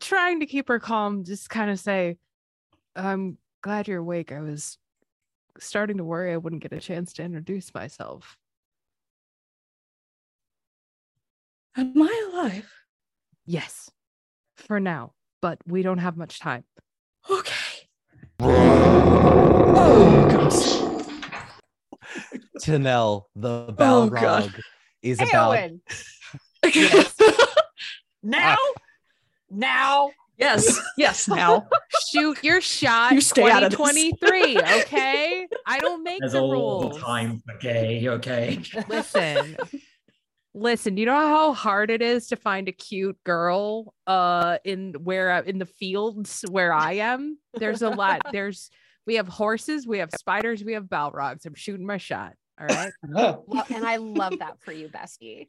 trying 0.00 0.40
to 0.40 0.46
keep 0.46 0.68
her 0.68 0.80
calm 0.80 1.24
just 1.24 1.48
kind 1.48 1.70
of 1.70 1.78
say 1.78 2.16
I'm 2.96 3.38
glad 3.62 3.86
you're 3.86 4.00
awake 4.00 4.32
I 4.32 4.40
was 4.40 4.78
starting 5.60 5.98
to 5.98 6.04
worry 6.04 6.32
I 6.32 6.38
wouldn't 6.38 6.62
get 6.62 6.72
a 6.72 6.80
chance 6.80 7.12
to 7.14 7.22
introduce 7.22 7.72
myself 7.72 8.36
Am 11.78 12.02
I 12.02 12.28
alive? 12.32 12.70
yes 13.46 13.88
for 14.56 14.78
now 14.80 15.12
but 15.40 15.58
we 15.66 15.80
don't 15.82 15.98
have 15.98 16.16
much 16.18 16.38
time 16.40 16.64
Okay. 17.30 17.88
Oh, 18.40 20.28
gosh. 20.30 20.78
Tanel, 22.62 23.24
the 23.36 23.74
Oh, 23.78 24.08
God. 24.10 24.50
Balrog, 24.50 24.60
is 25.02 25.20
about. 25.20 25.70
Eowyn, 26.64 27.06
now, 28.22 28.56
now. 29.50 30.10
yes, 30.36 30.80
yes, 30.96 31.28
now. 31.28 31.68
shoot 32.10 32.42
your 32.42 32.60
shot 32.60 33.12
You 33.12 33.20
stay 33.20 33.48
out 33.50 33.62
of 33.62 33.70
this. 33.70 33.78
2023 33.78 34.58
okay 34.58 35.46
i 35.66 35.78
don't 35.78 36.02
make 36.02 36.20
There's 36.20 36.32
the 36.32 36.40
all 36.40 36.52
rules 36.52 36.94
the 36.96 37.00
time 37.00 37.42
for 37.46 37.56
gay, 37.58 38.06
okay? 38.08 38.60
listen 38.88 39.56
listen 40.54 40.96
you 40.96 41.04
know 41.06 41.14
how 41.14 41.52
hard 41.52 41.90
it 41.90 42.00
is 42.02 42.26
to 42.28 42.36
find 42.36 42.68
a 42.68 42.72
cute 42.72 43.18
girl 43.24 43.94
uh 44.06 44.58
in 44.64 44.94
where 45.04 45.38
in 45.40 45.58
the 45.58 45.66
fields 45.66 46.44
where 46.50 46.72
i 46.72 46.94
am 46.94 47.38
there's 47.54 47.82
a 47.82 47.90
lot 47.90 48.22
there's 48.32 48.70
we 49.06 49.16
have 49.16 49.28
horses 49.28 49.86
we 49.86 49.98
have 49.98 50.10
spiders 50.12 50.64
we 50.64 50.72
have 50.72 50.84
balrogs 50.84 51.44
i'm 51.46 51.54
shooting 51.54 51.86
my 51.86 51.98
shot 51.98 52.32
all 52.60 52.66
right 52.66 52.92
Lo- 53.08 53.44
and 53.70 53.84
I 53.86 53.96
love 53.96 54.38
that 54.40 54.60
for 54.60 54.72
you, 54.72 54.88
bestie. 54.88 55.48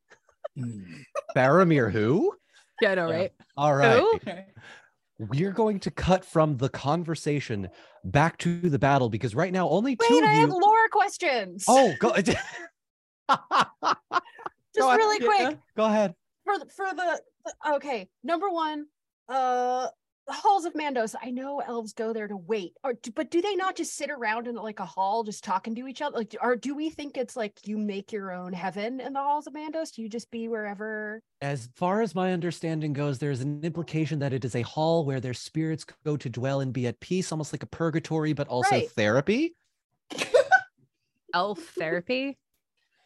Faramir, 1.36 1.92
who? 1.92 2.34
yeah 2.82 2.96
no 2.96 3.10
Yeah. 3.10 3.16
right 3.16 3.32
All 3.58 3.76
right. 3.76 4.00
Who? 4.00 4.20
We're 5.18 5.52
going 5.52 5.80
to 5.82 5.92
cut 5.92 6.24
from 6.24 6.56
the 6.58 6.70
conversation 6.70 7.68
back 8.06 8.38
to 8.40 8.62
the 8.70 8.80
battle 8.80 9.10
because 9.10 9.36
right 9.36 9.52
now 9.52 9.68
only 9.70 9.96
two 9.98 10.06
Wait, 10.10 10.24
of 10.24 10.30
I 10.30 10.34
you. 10.34 10.40
have 10.42 10.50
lore 10.52 10.88
questions. 10.92 11.66
Oh, 11.68 11.94
go. 12.00 12.14
just 14.76 14.88
go 14.88 14.96
really 14.96 15.26
ahead. 15.26 15.48
quick 15.48 15.60
Go 15.76 15.86
ahead. 15.86 16.16
for 16.46 16.60
the, 16.60 16.66
for 16.68 16.86
the, 16.96 17.22
the 17.46 17.74
okay. 17.76 18.08
Number 18.24 18.50
one, 18.50 18.86
uh, 19.28 19.88
the 20.28 20.34
halls 20.34 20.66
of 20.66 20.74
Mandos. 20.74 21.16
I 21.20 21.32
know 21.32 21.60
elves 21.60 21.94
go 21.94 22.14
there 22.14 22.28
to 22.28 22.38
wait, 22.38 22.74
or 22.84 22.94
but 23.16 23.32
do 23.32 23.42
they 23.42 23.56
not 23.56 23.76
just 23.76 23.96
sit 23.96 24.12
around 24.12 24.48
in 24.48 24.56
like 24.56 24.80
a 24.80 24.86
hall, 24.86 25.24
just 25.24 25.44
talking 25.44 25.74
to 25.76 25.88
each 25.88 26.04
other? 26.04 26.18
Like, 26.18 26.36
or 26.40 26.56
do 26.56 26.76
we 26.76 26.92
think 26.92 27.18
it's 27.18 27.36
like 27.36 27.58
you 27.66 27.78
make 27.80 28.12
your 28.12 28.32
own 28.32 28.54
heaven 28.54 29.00
in 29.00 29.14
the 29.14 29.20
halls 29.20 29.48
of 29.48 29.54
Mandos? 29.54 29.92
Do 29.96 30.04
you 30.04 30.10
just 30.10 30.30
be 30.30 30.48
wherever? 30.48 31.20
As 31.42 31.68
far 31.76 32.02
as 32.02 32.14
my 32.14 32.32
understanding 32.32 32.94
goes, 32.94 33.18
there's 33.18 33.42
an 33.42 33.62
implication 33.64 34.20
that 34.20 34.34
it 34.34 34.46
is 34.46 34.56
a 34.56 34.62
hall 34.62 35.04
where 35.04 35.20
their 35.20 35.34
spirits 35.34 35.84
go 36.06 36.16
to 36.18 36.30
dwell 36.30 36.60
and 36.62 36.72
be 36.72 36.86
at 36.86 37.00
peace, 37.00 37.32
almost 37.32 37.52
like 37.52 37.64
a 37.64 37.68
purgatory, 37.68 38.34
but 38.34 38.48
also 38.48 38.76
Right. 38.76 38.92
therapy. 38.92 39.56
elf 41.34 41.60
therapy 41.78 42.38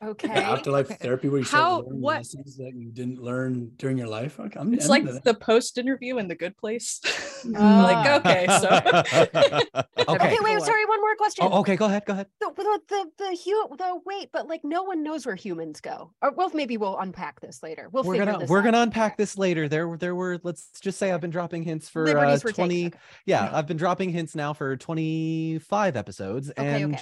Okay. 0.10 0.30
Afterlife 0.54 0.88
Okay. 0.88 0.96
therapy 0.96 1.30
where 1.30 1.40
you 1.40 1.46
How- 1.46 1.50
start 1.82 1.86
learning 1.88 2.02
what- 2.02 2.18
lessons 2.18 2.58
that 2.58 2.74
you 2.76 2.92
didn't 2.92 3.22
learn 3.22 3.72
during 3.78 3.98
your 3.98 4.08
life. 4.08 4.40
Okay, 4.40 4.60
I'm, 4.60 4.74
It's 4.74 4.90
like 4.90 5.06
the 5.24 5.34
post 5.34 5.78
interview 5.78 6.18
in 6.18 6.28
the 6.28 6.36
good 6.36 6.56
place. 6.58 7.00
Ah. 7.58 7.84
like, 7.84 8.22
okay, 8.26 8.46
so 8.62 8.70
okay. 10.08 10.26
Okay, 10.28 10.38
wait, 10.40 10.62
sorry, 10.62 10.86
one 10.86 11.02
more 11.02 11.14
question. 11.18 11.46
Oh, 11.46 11.60
okay, 11.60 11.76
go 11.76 11.88
ahead. 11.88 12.06
Go 12.06 12.14
ahead. 12.14 12.28
The, 12.40 12.50
the, 12.56 12.80
the, 12.88 13.06
the, 13.18 13.38
hu- 13.44 13.76
the, 13.76 14.00
wait, 14.06 14.30
but 14.32 14.48
like 14.48 14.62
no 14.64 14.84
one 14.84 15.04
knows 15.04 15.26
where 15.26 15.36
humans 15.36 15.82
go. 15.82 16.14
Or 16.22 16.32
well, 16.32 16.52
maybe 16.54 16.78
we'll 16.78 16.98
unpack 16.98 17.42
this 17.42 17.62
later. 17.62 17.90
We'll 17.92 18.04
we're 18.06 18.14
figure 18.14 18.26
gonna 18.28 18.40
this 18.40 18.50
we're 18.50 18.60
out. 18.60 18.64
gonna 18.64 18.80
unpack 18.84 19.18
this 19.18 19.38
later. 19.38 19.68
There 19.68 19.98
there 19.98 20.16
were 20.16 20.40
let's 20.44 20.70
just 20.80 20.98
say 20.98 21.12
I've 21.12 21.20
been 21.20 21.32
dropping 21.32 21.64
hints 21.64 21.90
for 21.90 22.04
uh, 22.04 22.14
Liberties 22.14 22.46
were 22.46 22.52
taken, 22.52 22.64
20 22.70 22.86
okay. 22.88 22.98
yeah, 23.26 23.44
Yeah. 23.52 23.58
I've 23.58 23.68
been 23.68 23.76
dropping 23.76 24.12
hints 24.12 24.36
now 24.36 24.54
for 24.54 24.78
25 24.78 25.98
episodes 25.98 26.50
and 26.52 26.68
okay. 26.94 26.98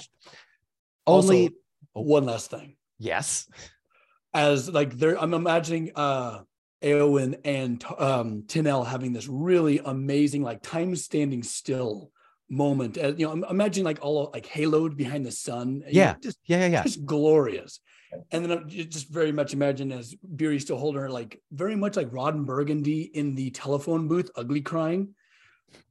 only 1.06 1.46
Also, 1.46 1.54
one 1.92 2.24
last 2.24 2.50
thing. 2.50 2.74
Yes. 3.06 3.48
As 4.32 4.70
like 4.70 4.96
there, 4.96 5.20
I'm 5.20 5.34
imagining 5.34 5.90
uh 5.96 6.40
Eowyn 6.82 7.38
and 7.44 7.84
um 7.98 8.44
Tanel 8.46 8.86
having 8.86 9.12
this 9.12 9.28
really 9.28 9.80
amazing, 9.84 10.42
like 10.42 10.62
time 10.62 10.94
standing 10.96 11.42
still 11.42 12.10
moment. 12.48 12.96
As, 12.96 13.18
you 13.18 13.26
know, 13.26 13.46
imagine 13.48 13.84
like 13.84 13.98
all 14.02 14.30
like 14.32 14.46
haloed 14.46 14.96
behind 14.96 15.26
the 15.26 15.32
sun. 15.32 15.82
Yeah. 15.88 16.14
just 16.22 16.38
Yeah, 16.46 16.60
yeah, 16.60 16.66
yeah. 16.66 16.82
just 16.82 17.04
glorious. 17.04 17.80
And 18.30 18.44
then 18.44 18.52
I 18.52 18.62
ju- 18.64 18.84
just 18.84 19.08
very 19.08 19.32
much 19.32 19.52
imagine 19.54 19.90
as 19.90 20.14
Beery 20.36 20.60
still 20.60 20.76
holding 20.78 21.00
her, 21.00 21.10
like 21.10 21.40
very 21.50 21.76
much 21.76 21.96
like 21.96 22.08
Ron 22.12 22.44
Burgundy 22.44 23.02
in 23.02 23.34
the 23.34 23.50
telephone 23.50 24.06
booth, 24.06 24.30
ugly 24.36 24.60
crying. 24.60 25.14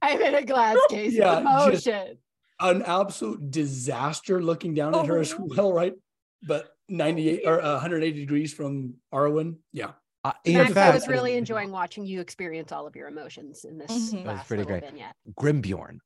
I'm 0.00 0.20
in 0.20 0.34
a 0.34 0.44
glass 0.44 0.76
case 0.90 1.12
Yeah, 1.14 1.38
of 1.38 1.72
just- 1.72 1.86
emotion. 1.86 2.18
An 2.60 2.82
absolute 2.82 3.50
disaster 3.50 4.40
looking 4.40 4.72
down 4.74 4.94
at 4.94 5.06
her 5.06 5.18
as 5.18 5.32
Oh. 5.32 5.48
well, 5.56 5.72
right? 5.72 5.94
But 6.42 6.70
98 6.88 7.42
or 7.46 7.60
uh, 7.62 7.72
180 7.72 8.18
degrees 8.18 8.52
from 8.52 8.94
Arwen. 9.12 9.56
Yeah. 9.72 9.92
Uh, 10.24 10.32
in 10.44 10.54
Max, 10.54 10.76
I 10.76 10.90
was 10.90 11.08
really 11.08 11.34
enjoying 11.36 11.70
watching 11.72 12.04
you 12.06 12.20
experience 12.20 12.70
all 12.70 12.86
of 12.86 12.94
your 12.94 13.08
emotions 13.08 13.64
in 13.64 13.78
this 13.78 13.90
Mhm. 13.90 14.24
That 14.24 14.36
was 14.38 14.46
pretty 14.46 14.64
great. 14.64 14.84
vignette. 14.84 15.16
Grimbjorn, 15.36 15.98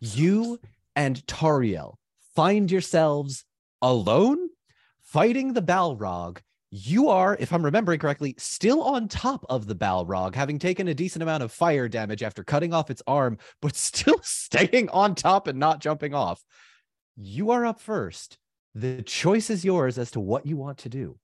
you 0.00 0.60
and 0.94 1.24
Tariel 1.26 1.94
find 2.36 2.70
yourselves 2.70 3.44
alone 3.82 4.50
fighting 5.02 5.52
the 5.52 5.62
Balrog. 5.62 6.38
You 6.70 7.08
are, 7.08 7.36
if 7.38 7.52
I'm 7.52 7.64
remembering 7.64 8.00
correctly, 8.00 8.34
still 8.38 8.82
on 8.82 9.06
top 9.08 9.44
of 9.48 9.66
the 9.66 9.76
Balrog, 9.76 10.34
having 10.34 10.58
taken 10.58 10.88
a 10.88 10.94
decent 10.94 11.22
amount 11.22 11.42
of 11.44 11.52
fire 11.52 11.88
damage 11.88 12.22
after 12.22 12.42
cutting 12.42 12.72
off 12.74 12.90
its 12.90 13.02
arm, 13.06 13.38
but 13.62 13.74
still 13.76 14.18
staying 14.22 14.88
on 14.90 15.14
top 15.14 15.46
and 15.46 15.58
not 15.58 15.80
jumping 15.80 16.14
off. 16.14 16.44
You 17.16 17.50
are 17.52 17.64
up 17.64 17.80
first. 17.80 18.38
The 18.74 19.02
choice 19.02 19.50
is 19.50 19.64
yours 19.64 19.98
as 19.98 20.10
to 20.12 20.20
what 20.20 20.46
you 20.46 20.56
want 20.56 20.78
to 20.78 20.88
do. 20.88 21.16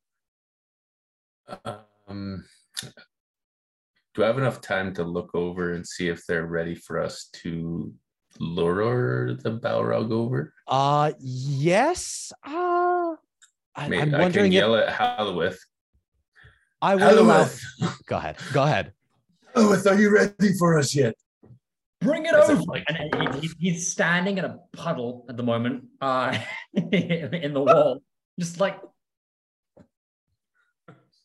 Um, 2.07 2.45
do 4.14 4.23
I 4.23 4.26
have 4.26 4.38
enough 4.38 4.61
time 4.61 4.95
to 4.95 5.02
look 5.04 5.35
over 5.35 5.73
and 5.73 5.87
see 5.87 6.09
if 6.09 6.25
they're 6.26 6.47
ready 6.47 6.76
for 6.76 7.00
us 7.00 7.28
to 7.42 7.92
lure 8.38 9.35
the 9.35 9.59
Balrog 9.59 10.12
over? 10.12 10.54
Uh 10.69 11.12
yes. 11.19 12.33
Uh 12.47 13.16
I, 13.75 13.88
Maybe 13.88 14.02
I'm 14.02 14.09
I 14.09 14.11
can 14.11 14.21
wondering 14.21 14.52
if 14.52 14.59
yell 14.59 14.76
at 14.76 14.92
Halloweth. 14.92 15.59
I 16.83 16.95
will 16.95 17.21
allow. 17.21 17.49
Go 18.07 18.16
ahead. 18.16 18.37
Go 18.52 18.62
ahead. 18.62 18.92
Halloweth, 19.54 19.87
are 19.87 20.00
you 20.00 20.14
ready 20.14 20.52
for 20.59 20.78
us 20.78 20.95
yet? 20.95 21.14
Bring 22.00 22.25
it 22.26 22.35
As 22.35 22.49
over. 22.50 22.62
like- 22.62 22.85
and 22.88 23.33
he- 23.35 23.40
he- 23.49 23.71
he's 23.71 23.90
standing 23.90 24.38
in 24.38 24.45
a 24.45 24.59
puddle 24.73 25.26
at 25.28 25.37
the 25.37 25.42
moment 25.42 25.85
uh, 26.00 26.37
in 26.75 27.52
the 27.52 27.61
wall, 27.61 28.02
just 28.38 28.59
like, 28.61 28.78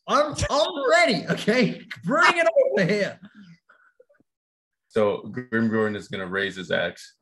I'm, 0.08 0.34
I'm 0.50 0.90
ready. 0.90 1.26
Okay, 1.30 1.82
bring 2.04 2.36
it 2.38 2.46
over 2.72 2.84
here. 2.84 3.18
So 4.88 5.22
Grimbjorn 5.34 5.96
is 5.96 6.08
gonna 6.08 6.26
raise 6.26 6.56
his 6.56 6.70
axe 6.70 7.16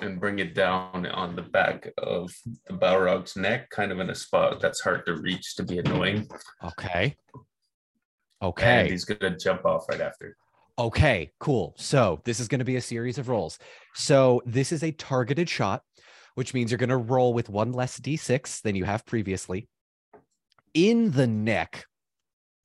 and 0.00 0.20
bring 0.20 0.38
it 0.38 0.54
down 0.54 1.06
on 1.06 1.34
the 1.36 1.42
back 1.42 1.88
of 1.98 2.32
the 2.66 2.74
Balrog's 2.74 3.36
neck, 3.36 3.70
kind 3.70 3.90
of 3.92 3.98
in 4.00 4.10
a 4.10 4.14
spot 4.14 4.60
that's 4.60 4.80
hard 4.80 5.04
to 5.06 5.16
reach 5.16 5.56
to 5.56 5.62
be 5.64 5.78
annoying. 5.78 6.28
Okay. 6.64 7.16
And 8.40 8.48
Okay. 8.50 8.88
he's 8.90 9.04
gonna 9.04 9.36
jump 9.36 9.64
off 9.64 9.88
right 9.88 10.00
after. 10.00 10.36
Okay, 10.82 11.30
cool. 11.38 11.74
So 11.78 12.20
this 12.24 12.40
is 12.40 12.48
going 12.48 12.58
to 12.58 12.64
be 12.64 12.74
a 12.74 12.80
series 12.80 13.16
of 13.16 13.28
rolls. 13.28 13.60
So 13.94 14.42
this 14.44 14.72
is 14.72 14.82
a 14.82 14.90
targeted 14.90 15.48
shot, 15.48 15.84
which 16.34 16.54
means 16.54 16.72
you're 16.72 16.78
going 16.78 16.88
to 16.88 16.96
roll 16.96 17.32
with 17.32 17.48
one 17.48 17.70
less 17.70 18.00
d6 18.00 18.62
than 18.62 18.74
you 18.74 18.84
have 18.84 19.06
previously. 19.06 19.68
In 20.74 21.12
the 21.12 21.28
neck, 21.28 21.86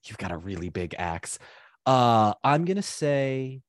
you've 0.03 0.17
got 0.17 0.31
a 0.31 0.37
really 0.37 0.69
big 0.69 0.95
axe. 0.97 1.37
Uh, 1.85 2.33
I'm 2.43 2.65
going 2.65 2.77
to 2.77 2.81
say 2.81 3.61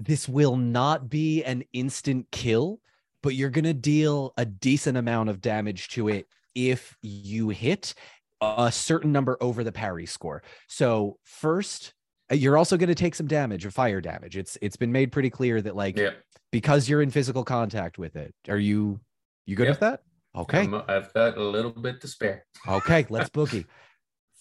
this 0.00 0.28
will 0.28 0.56
not 0.56 1.08
be 1.08 1.44
an 1.44 1.62
instant 1.72 2.26
kill, 2.32 2.80
but 3.22 3.36
you're 3.36 3.50
going 3.50 3.66
to 3.66 3.72
deal 3.72 4.34
a 4.36 4.46
decent 4.46 4.98
amount 4.98 5.28
of 5.28 5.40
damage 5.40 5.90
to 5.90 6.08
it 6.08 6.26
if 6.56 6.96
you 7.02 7.50
hit 7.50 7.94
a 8.40 8.72
certain 8.72 9.12
number 9.12 9.38
over 9.40 9.62
the 9.62 9.70
parry 9.70 10.06
score. 10.06 10.42
So 10.66 11.18
first, 11.22 11.94
Uh, 12.30 12.34
you're 12.34 12.56
also 12.58 12.76
going 12.76 12.88
to 12.88 12.94
take 12.94 13.14
some 13.14 13.26
damage 13.26 13.64
or 13.64 13.70
fire 13.70 14.00
damage. 14.00 14.36
It's 14.36 14.58
it's 14.60 14.76
been 14.76 14.92
made 14.92 15.12
pretty 15.12 15.30
clear 15.30 15.60
that 15.62 15.76
like 15.76 15.96
Yeah. 15.96 16.10
because 16.52 16.88
you're 16.88 17.02
in 17.02 17.10
physical 17.10 17.44
contact 17.44 17.98
with 17.98 18.16
it. 18.16 18.34
Are 18.48 18.58
you 18.58 19.00
you 19.46 19.56
good 19.56 19.68
with 19.68 19.80
that? 19.80 20.02
Okay. 20.36 20.58
I'm- 20.60 20.82
I've 20.88 21.12
got 21.14 21.36
a 21.38 21.42
little 21.42 21.70
bit 21.70 22.00
to 22.02 22.08
spare. 22.08 22.44
Okay, 22.66 23.06
let's 23.10 23.30
boogie. 23.30 23.64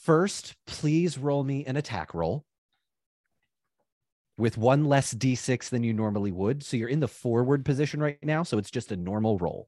First, 0.02 0.56
please 0.66 1.18
roll 1.18 1.44
me 1.44 1.66
an 1.66 1.76
attack 1.78 2.14
roll 2.14 2.46
with 4.38 4.58
one 4.58 4.86
less 4.86 5.14
d6 5.14 5.70
than 5.70 5.84
you 5.84 5.94
normally 5.94 6.32
would. 6.32 6.64
So 6.64 6.78
you're 6.78 6.90
in 6.90 7.00
the 7.00 7.08
forward 7.08 7.66
position 7.66 8.00
right 8.00 8.18
now, 8.24 8.44
so 8.44 8.58
it's 8.58 8.70
just 8.70 8.92
a 8.92 8.96
normal 8.98 9.38
roll. 9.38 9.68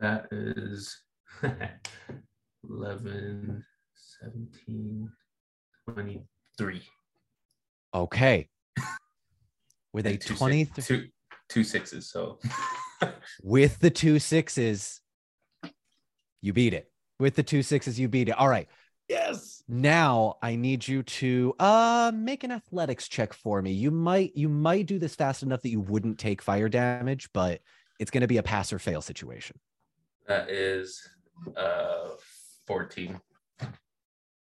That 0.00 0.26
is 0.32 1.00
11, 2.68 3.64
17, 4.22 5.10
23. 5.88 6.82
Okay. 7.94 8.48
With 9.92 10.06
a 10.06 10.10
And 10.10 10.20
two 10.20 10.34
20 10.34 10.64
six- 10.74 10.86
two, 10.86 11.08
two 11.48 11.64
sixes. 11.64 12.10
So 12.10 12.38
with 13.42 13.78
the 13.80 13.90
two 13.90 14.18
sixes, 14.18 15.00
you 16.40 16.52
beat 16.52 16.72
it. 16.72 16.90
With 17.18 17.34
the 17.34 17.42
two 17.42 17.62
sixes, 17.62 18.00
you 18.00 18.08
beat 18.08 18.28
it. 18.28 18.32
All 18.38 18.48
right. 18.48 18.68
Yes. 19.08 19.62
Now 19.68 20.36
I 20.40 20.56
need 20.56 20.86
you 20.88 21.02
to 21.02 21.54
uh 21.58 22.10
make 22.14 22.42
an 22.44 22.52
athletics 22.52 23.06
check 23.08 23.34
for 23.34 23.60
me. 23.60 23.72
You 23.72 23.90
might 23.90 24.34
you 24.34 24.48
might 24.48 24.86
do 24.86 24.98
this 24.98 25.14
fast 25.14 25.42
enough 25.42 25.60
that 25.62 25.68
you 25.70 25.80
wouldn't 25.80 26.18
take 26.18 26.40
fire 26.40 26.68
damage, 26.70 27.28
but 27.34 27.60
it's 27.98 28.10
going 28.10 28.22
to 28.22 28.26
be 28.26 28.38
a 28.38 28.42
pass 28.42 28.72
or 28.72 28.78
fail 28.78 29.02
situation. 29.02 29.58
that 30.26 30.48
is 30.48 31.06
uh 31.56 32.08
14. 32.66 33.20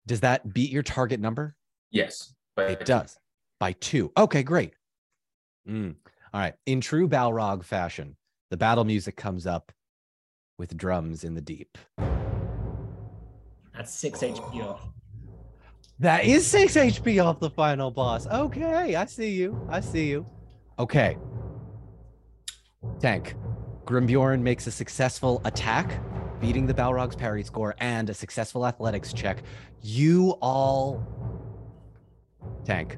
Does 0.08 0.22
that 0.22 0.54
beat 0.54 0.72
your 0.72 0.84
target 0.84 1.20
number? 1.20 1.56
Yes. 1.92 2.34
But 2.56 2.72
It 2.72 2.86
does 2.86 3.18
by 3.60 3.74
two. 3.74 4.12
Okay, 4.18 4.44
great. 4.44 4.74
Mm. 5.68 5.96
All 6.34 6.42
right. 6.42 6.54
In 6.66 6.82
true 6.82 7.08
Balrog 7.08 7.64
fashion, 7.64 8.16
the 8.50 8.58
battle 8.58 8.84
music 8.84 9.16
comes 9.16 9.46
up 9.46 9.72
with 10.58 10.76
drums 10.76 11.24
in 11.24 11.36
the 11.36 11.42
deep. 11.42 11.78
That's 13.74 13.94
six 13.94 14.20
HP 14.20 14.64
off. 14.64 14.90
That 16.00 16.26
is 16.26 16.46
six 16.48 16.76
HP 16.76 17.24
off 17.24 17.40
the 17.40 17.50
final 17.52 17.92
boss. 17.92 18.28
Okay, 18.28 18.96
I 18.96 19.06
see 19.06 19.30
you. 19.32 19.68
I 19.70 19.80
see 19.80 20.10
you. 20.10 20.26
Okay. 20.80 21.18
Tank. 23.00 23.36
Grimbjorn 23.86 24.42
makes 24.42 24.68
a 24.68 24.72
successful 24.72 25.42
attack, 25.46 26.02
beating 26.42 26.66
the 26.66 26.74
Balrog's 26.74 27.16
parry 27.16 27.44
score, 27.44 27.76
and 27.80 28.10
a 28.10 28.14
successful 28.14 28.66
athletics 28.66 29.14
check. 29.14 29.44
You 29.82 30.32
all. 30.42 31.06
Tank. 32.66 32.98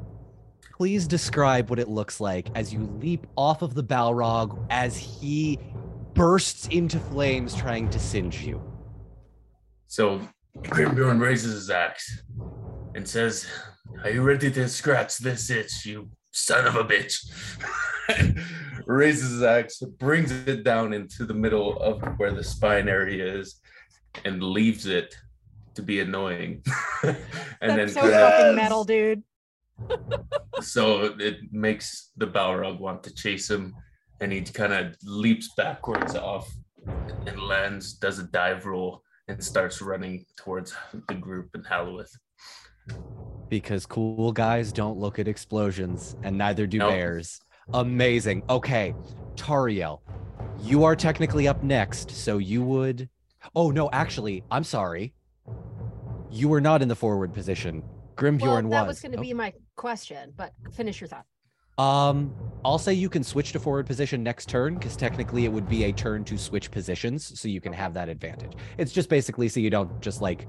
Please 0.76 1.08
describe 1.08 1.70
what 1.70 1.78
it 1.78 1.88
looks 1.88 2.20
like 2.20 2.48
as 2.56 2.74
you 2.74 2.86
leap 3.00 3.28
off 3.38 3.62
of 3.62 3.76
the 3.76 3.84
Balrog 3.84 4.66
as 4.70 4.98
he 4.98 5.60
bursts 6.16 6.68
into 6.68 7.00
flames 7.00 7.54
trying 7.56 7.90
to 7.90 8.00
singe 8.00 8.42
you. 8.44 8.62
So 9.88 10.22
Grimbjorn 10.58 11.22
raises 11.22 11.54
his 11.54 11.70
axe 11.70 12.24
and 12.96 13.08
says, 13.08 13.46
Are 14.04 14.10
you 14.10 14.24
ready 14.24 14.52
to 14.52 14.68
scratch 14.68 15.18
this 15.20 15.50
itch, 15.50 15.86
you 15.86 16.10
son 16.32 16.66
of 16.66 16.76
a 16.76 16.84
bitch? 16.84 17.32
raises 18.86 19.32
his 19.32 19.44
axe, 19.44 19.80
brings 20.00 20.32
it 20.32 20.64
down 20.64 20.94
into 20.94 21.26
the 21.26 21.34
middle 21.34 21.78
of 21.80 22.02
where 22.18 22.32
the 22.32 22.44
spine 22.44 22.88
area 22.90 23.26
is, 23.40 23.60
and 24.26 24.44
leaves 24.44 24.86
it 24.86 25.16
to 25.76 25.82
be 25.82 26.00
annoying. 26.02 26.62
and 27.04 27.16
then 27.62 27.78
That's 27.78 27.94
so 27.94 28.02
kinda- 28.02 28.18
fucking 28.20 28.56
metal, 28.56 28.84
dude. 28.84 29.24
so 30.62 31.16
it 31.20 31.38
makes 31.52 32.12
the 32.18 32.28
Balrog 32.28 32.80
want 32.80 33.04
to 33.04 33.14
chase 33.14 33.50
him, 33.50 33.74
and 34.22 34.32
he 34.32 34.42
kind 34.42 34.72
of 34.74 34.96
leaps 35.04 35.50
backwards 35.58 36.16
off 36.16 36.50
and 37.26 37.40
lands, 37.42 37.94
does 37.94 38.20
a 38.20 38.24
dive 38.24 38.66
roll, 38.66 39.02
and 39.28 39.44
starts 39.44 39.82
running 39.82 40.26
towards 40.38 40.76
the 41.08 41.16
group 41.16 41.50
in 41.56 41.64
Halloweth. 41.64 42.12
because 43.50 43.86
cool 43.86 44.32
guys 44.32 44.72
don't 44.74 44.98
look 44.98 45.18
at 45.20 45.28
explosions 45.28 46.16
and 46.24 46.38
neither 46.38 46.66
do 46.68 46.80
Nope. 46.80 46.90
bears. 46.92 47.40
Amazing. 47.74 48.44
Okay, 48.50 48.94
Tariel, 49.36 50.02
you 50.62 50.84
are 50.84 50.96
technically 50.96 51.48
up 51.48 51.64
next, 51.64 52.12
so 52.12 52.38
you 52.38 52.64
would. 52.64 53.10
Oh 53.56 53.72
no, 53.72 53.90
actually, 53.92 54.44
I'm 54.52 54.64
sorry. 54.64 55.14
You 56.30 56.50
were 56.50 56.62
not 56.62 56.82
in 56.82 56.88
the 56.88 56.96
forward 56.96 57.34
position. 57.34 57.82
Well, 57.82 58.32
Grimbjorn 58.32 58.40
that 58.40 58.64
was. 58.64 58.72
That 58.72 58.88
was 58.88 59.00
going 59.02 59.12
to 59.14 59.18
be 59.20 59.34
my 59.34 59.54
question, 59.76 60.34
but 60.36 60.54
finish 60.72 61.02
your 61.02 61.08
thought. 61.08 61.26
Oh, 61.78 61.84
Um, 61.84 62.36
I'll 62.64 62.78
say 62.78 62.94
you 62.94 63.10
can 63.10 63.24
switch 63.24 63.52
to 63.54 63.60
forward 63.60 63.86
position 63.88 64.24
next 64.24 64.48
turn 64.48 64.76
because 64.76 64.96
technically 64.96 65.46
it 65.46 65.52
would 65.52 65.68
be 65.68 65.86
a 65.86 65.92
turn 65.92 66.24
to 66.26 66.38
switch 66.38 66.70
positions, 66.72 67.40
so 67.40 67.48
you 67.48 67.60
can 67.60 67.74
have 67.74 67.94
that 67.96 68.10
advantage. 68.10 68.54
It's 68.78 68.92
just 68.92 69.10
basically 69.10 69.50
so 69.50 69.60
you 69.60 69.70
don't 69.70 70.00
just 70.02 70.22
like 70.22 70.48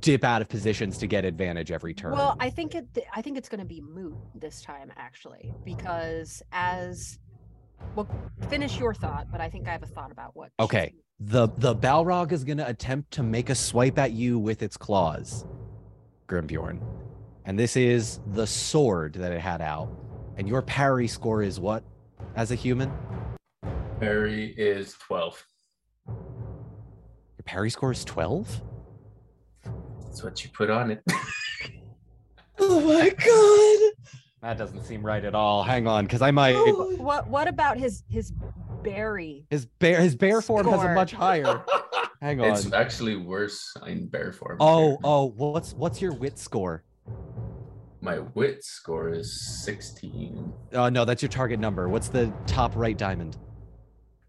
dip 0.00 0.24
out 0.24 0.42
of 0.42 0.48
positions 0.48 0.98
to 0.98 1.06
get 1.06 1.24
advantage 1.24 1.70
every 1.70 1.94
turn. 1.94 2.12
Well, 2.12 2.36
I 2.40 2.50
think 2.50 2.74
it. 2.74 2.86
I 3.14 3.22
think 3.22 3.36
it's 3.38 3.48
going 3.48 3.60
to 3.60 3.66
be 3.66 3.80
moot 3.80 4.16
this 4.34 4.62
time, 4.62 4.92
actually, 4.96 5.54
because 5.64 6.42
as 6.52 7.18
well, 7.94 8.08
finish 8.48 8.78
your 8.78 8.94
thought, 8.94 9.26
but 9.30 9.40
I 9.40 9.48
think 9.48 9.68
I 9.68 9.72
have 9.72 9.82
a 9.82 9.86
thought 9.86 10.10
about 10.10 10.34
what. 10.34 10.50
Okay. 10.60 10.92
the 11.20 11.48
the 11.56 11.74
Balrog 11.74 12.32
is 12.32 12.44
going 12.44 12.58
to 12.58 12.68
attempt 12.68 13.10
to 13.12 13.22
make 13.22 13.50
a 13.50 13.54
swipe 13.54 13.98
at 13.98 14.12
you 14.12 14.38
with 14.38 14.62
its 14.62 14.76
claws, 14.76 15.44
Grimbjorn. 16.28 16.80
And 17.44 17.58
this 17.58 17.76
is 17.76 18.20
the 18.32 18.46
sword 18.46 19.14
that 19.14 19.32
it 19.32 19.40
had 19.40 19.60
out. 19.60 19.88
And 20.36 20.48
your 20.48 20.62
parry 20.62 21.06
score 21.06 21.42
is 21.42 21.60
what 21.60 21.84
as 22.34 22.50
a 22.50 22.54
human? 22.54 22.92
Parry 24.00 24.52
is 24.58 24.92
12. 24.94 25.46
Your 26.06 27.44
parry 27.44 27.70
score 27.70 27.92
is 27.92 28.04
12? 28.04 28.62
That's 30.16 30.24
what 30.24 30.42
you 30.42 30.48
put 30.50 30.70
on 30.70 30.90
it. 30.90 31.02
Oh 32.58 32.80
my 32.80 33.10
god. 33.10 34.16
That 34.40 34.56
doesn't 34.56 34.82
seem 34.84 35.04
right 35.04 35.22
at 35.22 35.34
all. 35.34 35.62
Hang 35.62 35.86
on, 35.86 36.06
because 36.06 36.22
I 36.22 36.30
might 36.30 36.54
oh. 36.56 36.96
Wh- 36.96 37.00
What 37.02 37.28
What 37.28 37.48
about 37.48 37.76
his 37.76 38.02
his 38.08 38.32
berry? 38.82 39.44
his 39.50 39.66
bear 39.66 40.00
his 40.00 40.16
bear 40.16 40.40
form 40.40 40.66
has 40.68 40.82
a 40.82 40.94
much 40.94 41.12
higher. 41.12 41.62
Hang 42.22 42.40
on. 42.40 42.52
it's 42.52 42.72
actually 42.72 43.16
worse 43.16 43.74
in 43.86 44.06
bear 44.08 44.32
form. 44.32 44.56
Oh, 44.58 44.88
here. 44.88 44.96
oh, 45.04 45.24
what's 45.36 45.74
what's 45.74 46.00
your 46.00 46.14
wit 46.14 46.38
score? 46.38 46.82
My 48.00 48.20
wit 48.20 48.64
score 48.64 49.10
is 49.10 49.62
16. 49.66 50.50
Oh 50.72 50.88
no, 50.88 51.04
that's 51.04 51.20
your 51.20 51.28
target 51.28 51.60
number. 51.60 51.90
What's 51.90 52.08
the 52.08 52.32
top 52.46 52.74
right 52.74 52.96
diamond? 52.96 53.36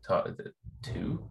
Ta- 0.06 0.24
the 0.24 0.52
Two. 0.84 1.24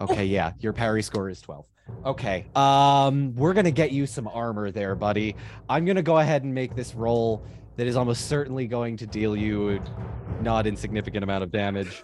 Okay, 0.00 0.24
yeah, 0.24 0.52
your 0.60 0.72
parry 0.72 1.02
score 1.02 1.28
is 1.28 1.40
12. 1.40 1.64
Okay. 2.04 2.46
Um, 2.54 3.34
we're 3.34 3.54
gonna 3.54 3.70
get 3.70 3.92
you 3.92 4.06
some 4.06 4.28
armor 4.28 4.70
there, 4.70 4.94
buddy. 4.94 5.34
I'm 5.68 5.84
gonna 5.84 6.02
go 6.02 6.18
ahead 6.18 6.44
and 6.44 6.54
make 6.54 6.76
this 6.76 6.94
roll 6.94 7.44
that 7.76 7.86
is 7.86 7.96
almost 7.96 8.28
certainly 8.28 8.66
going 8.66 8.96
to 8.98 9.06
deal 9.06 9.36
you 9.36 9.70
a 9.70 10.42
not 10.42 10.66
insignificant 10.66 11.24
amount 11.24 11.44
of 11.44 11.50
damage. 11.50 12.02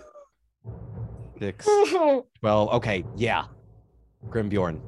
Six, 1.38 1.66
12. 2.40 2.72
Okay, 2.74 3.04
yeah. 3.16 3.46
Grimbjorn, 4.28 4.80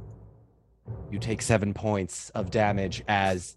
you 1.11 1.19
take 1.19 1.43
seven 1.43 1.75
points 1.75 2.31
of 2.31 2.51
damage 2.51 3.03
as 3.09 3.57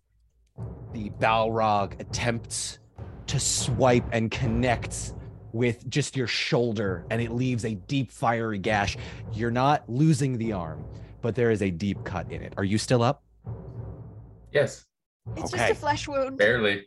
the 0.93 1.09
Balrog 1.11 1.99
attempts 1.99 2.79
to 3.27 3.39
swipe 3.39 4.05
and 4.11 4.29
connects 4.31 5.13
with 5.51 5.89
just 5.89 6.15
your 6.15 6.27
shoulder 6.27 7.05
and 7.09 7.21
it 7.21 7.31
leaves 7.31 7.65
a 7.65 7.73
deep 7.75 8.11
fiery 8.11 8.59
gash. 8.59 8.97
You're 9.33 9.51
not 9.51 9.87
losing 9.89 10.37
the 10.37 10.53
arm, 10.53 10.83
but 11.21 11.35
there 11.35 11.51
is 11.51 11.61
a 11.61 11.69
deep 11.71 12.03
cut 12.03 12.31
in 12.31 12.41
it. 12.41 12.53
Are 12.57 12.63
you 12.63 12.77
still 12.77 13.01
up? 13.03 13.23
Yes, 14.51 14.85
It's 15.37 15.53
Okay. 15.53 15.57
just 15.67 15.71
a 15.71 15.75
flesh 15.75 16.07
wound. 16.07 16.37
barely. 16.37 16.85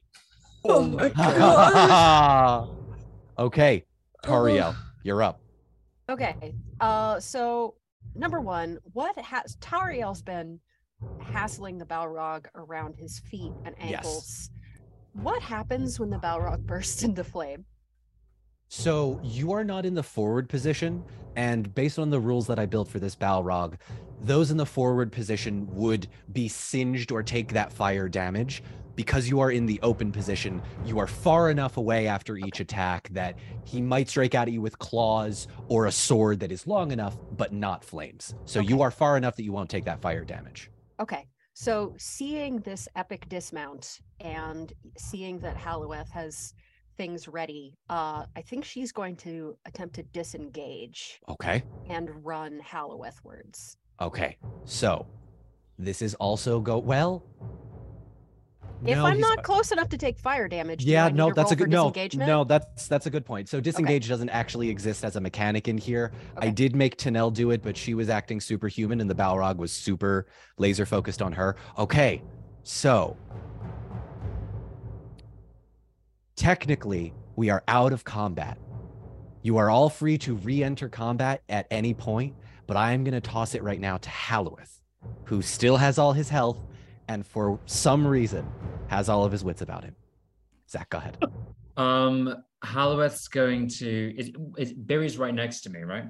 Oh 0.64 0.82
my 0.82 1.08
god. 1.16 2.68
okay, 3.38 3.84
Tariel, 4.24 4.74
you're 5.02 5.22
up. 5.22 5.40
Okay. 6.08 6.54
Uh, 6.80 7.18
so 7.20 7.74
number 8.14 8.40
one, 8.40 8.78
what 8.92 9.16
has 9.18 9.56
Tariel's 9.56 10.22
been 10.22 10.60
hassling 11.20 11.78
the 11.78 11.84
Balrog 11.86 12.46
around 12.54 12.94
his 12.96 13.18
feet 13.20 13.52
and 13.64 13.74
ankles? 13.78 13.90
Yes. 13.90 13.94
ankles? 14.04 14.50
What 15.14 15.42
happens 15.42 15.98
when 16.00 16.10
the 16.10 16.18
Balrog 16.18 16.60
bursts 16.66 17.02
into 17.02 17.24
flame? 17.24 17.64
So 18.74 19.20
you 19.22 19.52
are 19.52 19.64
not 19.64 19.84
in 19.84 19.92
the 19.92 20.02
forward 20.02 20.48
position, 20.48 21.04
and 21.36 21.74
based 21.74 21.98
on 21.98 22.08
the 22.08 22.18
rules 22.18 22.46
that 22.46 22.58
I 22.58 22.64
built 22.64 22.88
for 22.88 22.98
this 22.98 23.14
Balrog, 23.14 23.74
those 24.22 24.50
in 24.50 24.56
the 24.56 24.64
forward 24.64 25.12
position 25.12 25.68
would 25.74 26.08
be 26.32 26.48
singed 26.48 27.12
or 27.12 27.22
take 27.22 27.52
that 27.52 27.70
fire 27.70 28.08
damage. 28.08 28.62
Because 28.96 29.28
you 29.28 29.40
are 29.40 29.50
in 29.50 29.66
the 29.66 29.78
open 29.82 30.10
position, 30.10 30.62
you 30.86 30.98
are 30.98 31.06
far 31.06 31.50
enough 31.50 31.76
away 31.76 32.06
after 32.06 32.38
each 32.38 32.60
attack 32.60 33.10
that 33.10 33.36
he 33.64 33.82
might 33.82 34.08
strike 34.08 34.34
out 34.34 34.48
at 34.48 34.54
you 34.54 34.62
with 34.62 34.78
claws 34.78 35.48
or 35.68 35.84
a 35.84 35.92
sword 35.92 36.40
that 36.40 36.50
is 36.50 36.66
long 36.66 36.92
enough 36.92 37.18
but 37.36 37.52
not 37.52 37.84
flames. 37.84 38.34
So 38.46 38.60
you 38.60 38.80
are 38.80 38.90
far 38.90 39.18
enough 39.18 39.36
that 39.36 39.42
you 39.42 39.52
won't 39.52 39.68
take 39.68 39.84
that 39.84 40.00
fire 40.00 40.24
damage. 40.24 40.70
Okay. 40.98 41.26
So 41.52 41.92
seeing 41.98 42.60
this 42.60 42.88
epic 42.96 43.28
dismount 43.28 44.00
and 44.18 44.72
seeing 44.96 45.40
that 45.40 45.58
Halloweth 45.58 46.08
has 46.08 46.54
things 46.96 47.28
ready, 47.28 47.74
uh, 47.90 48.24
I 48.36 48.42
think 48.42 48.64
she's 48.64 48.92
going 48.92 49.16
to 49.16 49.56
attempt 49.66 49.94
to 49.96 50.02
disengage 50.02 51.20
Okay. 51.28 51.62
and 51.88 52.24
run 52.24 52.60
Hallowethwards. 52.60 53.76
Okay. 54.00 54.36
So 54.64 55.06
this 55.78 56.02
is 56.02 56.14
also 56.16 56.60
go 56.60 56.78
well. 56.78 57.24
If 58.84 58.96
no, 58.96 59.06
I'm 59.06 59.20
not 59.20 59.44
close 59.44 59.70
enough 59.70 59.88
to 59.90 59.96
take 59.96 60.18
fire 60.18 60.48
damage, 60.48 60.84
Yeah, 60.84 61.08
no, 61.08 61.32
that's 61.32 61.52
a 61.52 61.56
good 61.56 61.70
no. 61.70 61.92
No, 62.14 62.42
that's 62.42 62.88
that's 62.88 63.06
a 63.06 63.10
good 63.10 63.24
point. 63.24 63.48
So 63.48 63.60
disengage 63.60 64.08
doesn't 64.08 64.30
actually 64.30 64.68
exist 64.70 65.04
as 65.04 65.14
a 65.14 65.20
mechanic 65.20 65.68
in 65.68 65.78
here. 65.78 66.10
I 66.36 66.48
did 66.48 66.74
make 66.74 66.96
Tanel 66.96 67.32
do 67.32 67.52
it, 67.52 67.62
but 67.62 67.76
she 67.76 67.94
was 67.94 68.08
acting 68.08 68.40
superhuman 68.40 69.00
and 69.00 69.08
the 69.08 69.14
Balrog 69.14 69.56
was 69.56 69.70
super 69.70 70.26
laser 70.58 70.84
focused 70.84 71.22
on 71.22 71.30
her. 71.32 71.54
Okay. 71.78 72.22
So 72.64 73.16
technically, 76.36 77.14
we 77.36 77.50
are 77.50 77.62
out 77.68 77.92
of 77.92 78.04
combat. 78.04 78.58
You 79.42 79.56
are 79.56 79.70
all 79.70 79.88
free 79.88 80.18
to 80.18 80.34
re-enter 80.34 80.88
combat 80.88 81.42
at 81.48 81.66
any 81.70 81.94
point, 81.94 82.34
but 82.66 82.76
I 82.76 82.92
am 82.92 83.04
going 83.04 83.14
to 83.14 83.20
toss 83.20 83.54
it 83.54 83.62
right 83.62 83.80
now 83.80 83.96
to 83.98 84.08
Halloweth, 84.08 84.80
who 85.24 85.42
still 85.42 85.76
has 85.76 85.98
all 85.98 86.12
his 86.12 86.28
health 86.28 86.60
and 87.08 87.26
for 87.26 87.58
some 87.66 88.06
reason 88.06 88.46
has 88.88 89.08
all 89.08 89.24
of 89.24 89.32
his 89.32 89.42
wits 89.42 89.62
about 89.62 89.84
him. 89.84 89.96
Zach, 90.68 90.88
go 90.90 90.98
ahead. 90.98 91.18
Um, 91.78 92.44
Halloweth's 92.62 93.28
going 93.28 93.66
to. 93.78 94.14
Is, 94.18 94.30
is 94.58 94.74
Barry's 94.74 95.16
right 95.16 95.34
next 95.34 95.62
to 95.62 95.70
me, 95.70 95.80
right? 95.80 96.04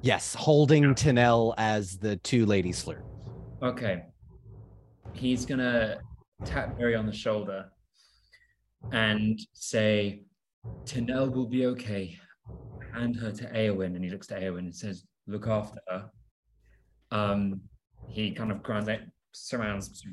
Yes, 0.00 0.34
holding 0.34 0.94
Tanel 0.94 1.52
as 1.58 1.98
the 1.98 2.16
two 2.16 2.46
ladies 2.46 2.80
flirt. 2.80 3.04
Okay. 3.62 4.04
He's 5.12 5.44
gonna 5.44 5.98
tap 6.46 6.78
Barry 6.78 6.94
on 6.94 7.04
the 7.04 7.12
shoulder 7.12 7.66
and 8.92 9.40
say, 9.52 10.22
Tanel 10.84 11.32
will 11.32 11.46
be 11.46 11.66
okay. 11.66 12.18
Hand 12.94 13.16
her 13.16 13.32
to 13.32 13.44
Eowyn. 13.44 13.94
And 13.94 14.04
he 14.04 14.10
looks 14.10 14.26
to 14.28 14.40
Eowyn 14.40 14.58
and 14.60 14.74
says, 14.74 15.04
Look 15.26 15.48
after 15.48 15.80
her. 15.88 16.10
Um, 17.10 17.60
he 18.08 18.30
kind 18.30 18.52
of 18.52 18.62
grunts 18.62 18.88
out, 18.88 19.00
surrounds 19.32 20.04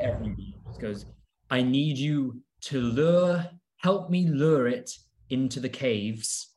everybody, 0.00 0.56
just 0.66 0.80
goes, 0.80 1.06
I 1.50 1.62
need 1.62 1.98
you 1.98 2.40
to 2.62 2.80
lure, 2.80 3.46
help 3.76 4.10
me 4.10 4.26
lure 4.26 4.68
it 4.68 4.90
into 5.30 5.60
the 5.60 5.68
caves. 5.68 6.54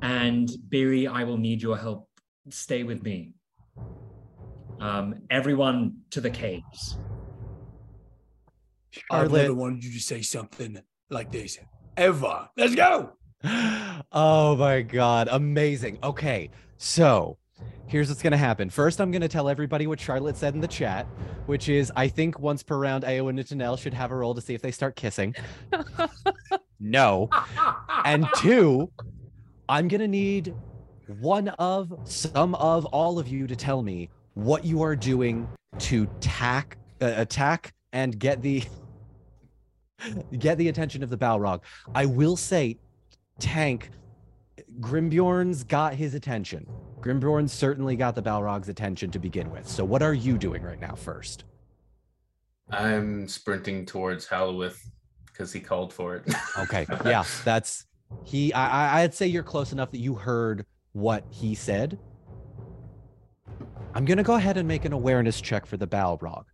And 0.00 0.50
Barry, 0.70 1.06
I 1.06 1.24
will 1.24 1.36
need 1.36 1.62
your 1.62 1.76
help. 1.76 2.08
Stay 2.50 2.82
with 2.82 3.02
me 3.02 3.34
um, 4.82 5.14
everyone 5.30 5.96
to 6.10 6.20
the 6.20 6.30
caves. 6.30 6.98
I've 9.10 9.20
Charlotte. 9.20 9.42
never 9.42 9.54
wanted 9.54 9.84
you 9.84 9.92
to 9.92 10.00
say 10.00 10.22
something 10.22 10.80
like 11.10 11.30
this 11.30 11.58
ever. 11.96 12.48
Let's 12.56 12.74
go. 12.74 13.12
oh 13.44 14.56
my 14.56 14.82
god, 14.82 15.28
amazing. 15.30 15.98
Okay, 16.02 16.50
so 16.76 17.38
here's 17.86 18.08
what's 18.08 18.22
gonna 18.22 18.36
happen. 18.36 18.70
First, 18.70 19.00
I'm 19.00 19.10
gonna 19.10 19.28
tell 19.28 19.48
everybody 19.48 19.86
what 19.86 20.00
Charlotte 20.00 20.36
said 20.36 20.54
in 20.54 20.60
the 20.60 20.68
chat, 20.68 21.06
which 21.46 21.68
is 21.68 21.92
I 21.96 22.08
think 22.08 22.38
once 22.38 22.62
per 22.62 22.76
round, 22.76 23.04
Eowyn 23.04 23.30
and 23.30 23.40
Tanel 23.40 23.78
should 23.78 23.94
have 23.94 24.10
a 24.10 24.16
roll 24.16 24.34
to 24.34 24.40
see 24.40 24.54
if 24.54 24.62
they 24.62 24.70
start 24.70 24.96
kissing. 24.96 25.34
no. 26.80 27.28
And 28.04 28.26
two, 28.36 28.90
I'm 29.68 29.88
gonna 29.88 30.08
need 30.08 30.54
one 31.20 31.48
of, 31.48 31.92
some 32.04 32.54
of, 32.54 32.86
all 32.86 33.18
of 33.18 33.28
you 33.28 33.46
to 33.46 33.56
tell 33.56 33.82
me 33.82 34.08
what 34.34 34.64
you 34.64 34.82
are 34.82 34.96
doing 34.96 35.48
to 35.78 36.06
tack, 36.20 36.78
uh, 37.00 37.12
attack 37.16 37.72
and 37.92 38.18
get 38.18 38.40
the 38.42 38.62
get 40.38 40.58
the 40.58 40.68
attention 40.68 41.02
of 41.02 41.10
the 41.10 41.18
Balrog. 41.18 41.60
I 41.94 42.06
will 42.06 42.36
say, 42.36 42.78
Tank, 43.38 43.90
Grimbjorn's 44.80 45.64
got 45.64 45.94
his 45.94 46.14
attention. 46.14 46.66
Grimbjorn 47.00 47.48
certainly 47.48 47.96
got 47.96 48.14
the 48.14 48.22
Balrog's 48.22 48.68
attention 48.68 49.10
to 49.10 49.18
begin 49.18 49.50
with. 49.50 49.68
So 49.68 49.84
what 49.84 50.02
are 50.02 50.14
you 50.14 50.38
doing 50.38 50.62
right 50.62 50.80
now 50.80 50.94
first? 50.94 51.44
I'm 52.70 53.28
sprinting 53.28 53.84
towards 53.84 54.26
Halloweth 54.26 54.80
because 55.26 55.52
he 55.52 55.60
called 55.60 55.92
for 55.92 56.16
it. 56.16 56.34
Okay, 56.58 56.86
yeah, 57.04 57.24
that's 57.44 57.86
he. 58.24 58.52
I, 58.52 59.00
I 59.00 59.02
I'd 59.02 59.14
say 59.14 59.26
you're 59.26 59.42
close 59.42 59.72
enough 59.72 59.90
that 59.90 59.98
you 59.98 60.14
heard 60.14 60.64
what 60.92 61.24
he 61.30 61.54
said. 61.54 61.98
I'm 63.94 64.04
gonna 64.04 64.22
go 64.22 64.34
ahead 64.34 64.56
and 64.56 64.66
make 64.66 64.84
an 64.84 64.92
awareness 64.92 65.40
check 65.40 65.66
for 65.66 65.76
the 65.76 65.86
Balrog. 65.86 66.44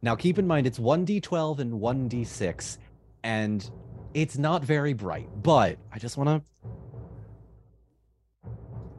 Now, 0.00 0.14
keep 0.14 0.38
in 0.38 0.46
mind 0.46 0.66
it's 0.66 0.78
one 0.78 1.04
d12 1.04 1.58
and 1.58 1.80
one 1.80 2.08
d6, 2.08 2.78
and 3.22 3.70
it's 4.14 4.38
not 4.38 4.64
very 4.64 4.92
bright. 4.92 5.28
But 5.42 5.78
I 5.92 5.98
just 5.98 6.16
want 6.16 6.28
to 6.28 6.48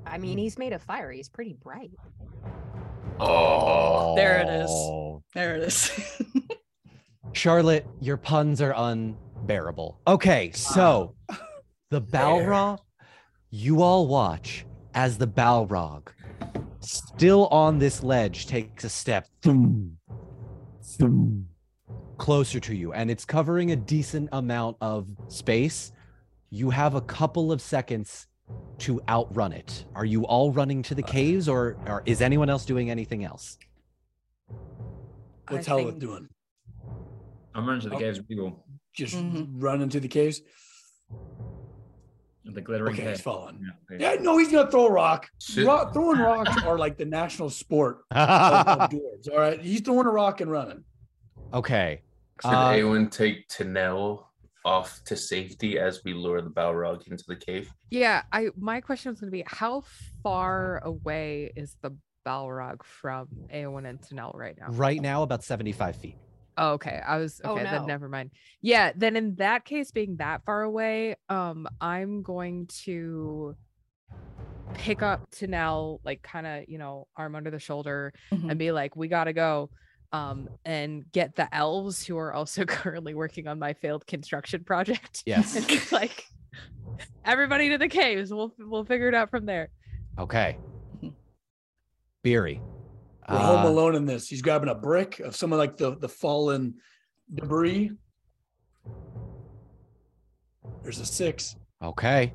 I 0.09 0.17
mean, 0.17 0.39
he's 0.39 0.57
made 0.57 0.73
of 0.73 0.81
fire. 0.81 1.11
He's 1.11 1.29
pretty 1.29 1.53
bright. 1.61 1.91
Oh, 3.19 4.15
There 4.15 4.39
it 4.39 4.49
is. 4.49 4.69
Oh. 4.71 5.21
There 5.35 5.55
it 5.55 5.63
is. 5.63 5.91
Charlotte, 7.33 7.85
your 8.01 8.17
puns 8.17 8.59
are 8.61 8.73
unbearable. 8.75 9.99
Okay, 10.07 10.51
so 10.51 11.15
the 11.91 12.01
Balrog, 12.01 12.79
you 13.51 13.83
all 13.83 14.07
watch 14.07 14.65
as 14.95 15.17
the 15.17 15.27
Balrog, 15.27 16.07
still 16.79 17.47
on 17.47 17.77
this 17.77 18.01
ledge, 18.01 18.47
takes 18.47 18.83
a 18.83 18.89
step 18.89 19.27
thum, 19.43 19.97
thum, 20.81 21.45
closer 22.19 22.59
to 22.59 22.75
you, 22.75 22.93
and 22.93 23.09
it's 23.09 23.25
covering 23.25 23.71
a 23.71 23.75
decent 23.75 24.29
amount 24.31 24.77
of 24.81 25.07
space. 25.29 25.91
You 26.51 26.69
have 26.69 26.93
a 26.95 27.01
couple 27.01 27.51
of 27.51 27.61
seconds 27.61 28.27
to 28.79 29.01
outrun 29.09 29.51
it. 29.53 29.85
Are 29.95 30.05
you 30.05 30.25
all 30.25 30.51
running 30.51 30.83
to 30.83 30.95
the 30.95 31.03
caves, 31.03 31.47
or, 31.49 31.77
or 31.87 32.03
is 32.05 32.21
anyone 32.21 32.49
else 32.49 32.65
doing 32.65 32.89
anything 32.91 33.23
else? 33.23 33.57
What's 35.47 35.67
I 35.67 35.71
Haleth 35.71 35.85
think- 35.89 35.99
doing? 35.99 36.29
I'm 37.55 37.65
running 37.65 37.81
to 37.81 37.89
the 37.89 37.95
Oh. 37.95 37.99
caves 37.99 38.19
with 38.19 38.27
people. 38.27 38.63
Just 38.93 39.15
Mhm. 39.15 39.47
run 39.61 39.81
into 39.81 39.99
the 39.99 40.07
caves. 40.07 40.41
The 42.45 42.61
glittering 42.61 42.93
Okay, 42.93 43.07
he's 43.07 43.17
cave. 43.17 43.23
following. 43.23 43.59
Yeah, 43.91 44.15
Yeah, 44.15 44.21
no, 44.21 44.37
he's 44.37 44.51
gonna 44.51 44.69
throw 44.71 44.87
a 44.87 44.91
rock. 44.91 45.27
Rock, 45.63 45.93
throwing 45.93 46.19
rocks 46.19 46.63
are 46.63 46.77
like 46.79 46.97
the 46.97 47.05
national 47.05 47.49
sport 47.51 47.99
of, 48.11 48.17
of 48.67 48.89
dwarves. 48.89 49.31
All 49.31 49.37
right, 49.39 49.61
he's 49.61 49.81
throwing 49.81 50.07
a 50.07 50.11
rock 50.11 50.41
and 50.41 50.49
running. 50.51 50.83
okay. 51.53 52.01
Should 52.41 52.49
Uh, 52.49 52.73
Awen 52.73 53.11
take 53.11 53.47
Tanel 53.49 54.25
off 54.65 55.01
to 55.05 55.15
safety 55.15 55.79
as 55.79 56.03
we 56.03 56.13
lure 56.13 56.41
the 56.41 56.49
Balrog 56.49 57.07
into 57.07 57.23
the 57.27 57.35
cave? 57.35 57.73
Yeah, 57.89 58.23
I 58.31 58.49
my 58.57 58.81
question 58.81 59.11
was 59.11 59.19
gonna 59.19 59.31
be 59.31 59.43
how 59.47 59.83
far 60.23 60.79
away 60.83 61.51
is 61.55 61.75
the 61.81 61.91
Balrog 62.25 62.83
from 62.83 63.27
Aowen 63.53 63.87
and 63.89 63.99
Tanel 64.01 64.35
right 64.35 64.55
now? 64.59 64.67
Right 64.69 65.01
now, 65.01 65.23
about 65.23 65.43
75 65.43 65.95
feet. 65.95 66.17
Oh, 66.57 66.73
okay. 66.73 67.01
I 67.05 67.17
was 67.17 67.39
Oh, 67.45 67.53
okay, 67.53 67.63
no. 67.63 67.71
then 67.71 67.85
never 67.87 68.09
mind. 68.09 68.31
Yeah, 68.61 68.91
then 68.95 69.15
in 69.15 69.35
that 69.35 69.63
case, 69.63 69.91
being 69.91 70.17
that 70.17 70.43
far 70.45 70.61
away, 70.63 71.15
um, 71.29 71.67
I'm 71.79 72.21
going 72.21 72.67
to 72.83 73.55
pick 74.73 75.01
up 75.01 75.31
Tanel, 75.31 75.99
like 76.03 76.21
kind 76.21 76.45
of, 76.45 76.65
you 76.67 76.77
know, 76.77 77.07
arm 77.15 77.35
under 77.35 77.49
the 77.49 77.59
shoulder 77.59 78.13
Mhm. 78.31 78.49
and 78.51 78.59
be 78.59 78.71
like, 78.73 78.95
we 78.97 79.07
gotta 79.07 79.33
go. 79.33 79.69
Um, 80.11 80.49
and 80.65 81.05
get 81.11 81.35
the 81.35 81.53
elves 81.55 82.03
who 82.05 82.17
are 82.17 82.33
also 82.33 82.65
currently 82.65 83.13
working 83.13 83.47
on 83.47 83.59
my 83.59 83.73
failed 83.73 84.07
construction 84.07 84.63
project. 84.63 85.23
Yes. 85.27 85.91
like 85.91 86.25
everybody 87.25 87.69
to 87.69 87.77
the 87.77 87.87
caves. 87.87 88.33
We'll 88.33 88.53
we'll 88.57 88.85
figure 88.85 89.07
it 89.07 89.13
out 89.13 89.29
from 89.29 89.45
there. 89.45 89.69
Okay. 90.17 90.57
Beery. 92.23 92.59
We're 93.29 93.37
home 93.37 93.65
Uh, 93.65 93.69
alone 93.69 93.95
in 93.95 94.05
this. 94.05 94.27
He's 94.27 94.41
grabbing 94.41 94.69
a 94.69 94.75
brick 94.75 95.19
of 95.19 95.35
some 95.35 95.53
of 95.53 95.59
like 95.59 95.77
the 95.77 95.95
the 95.97 96.09
fallen 96.09 96.73
debris. 97.31 97.91
There's 100.81 100.99
a 100.99 101.05
six. 101.05 101.55
Okay. 101.83 102.33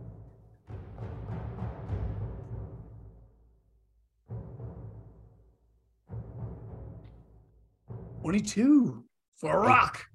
Twenty-two 8.25 9.05
for 9.37 9.55
a 9.55 9.61
rock. 9.61 10.07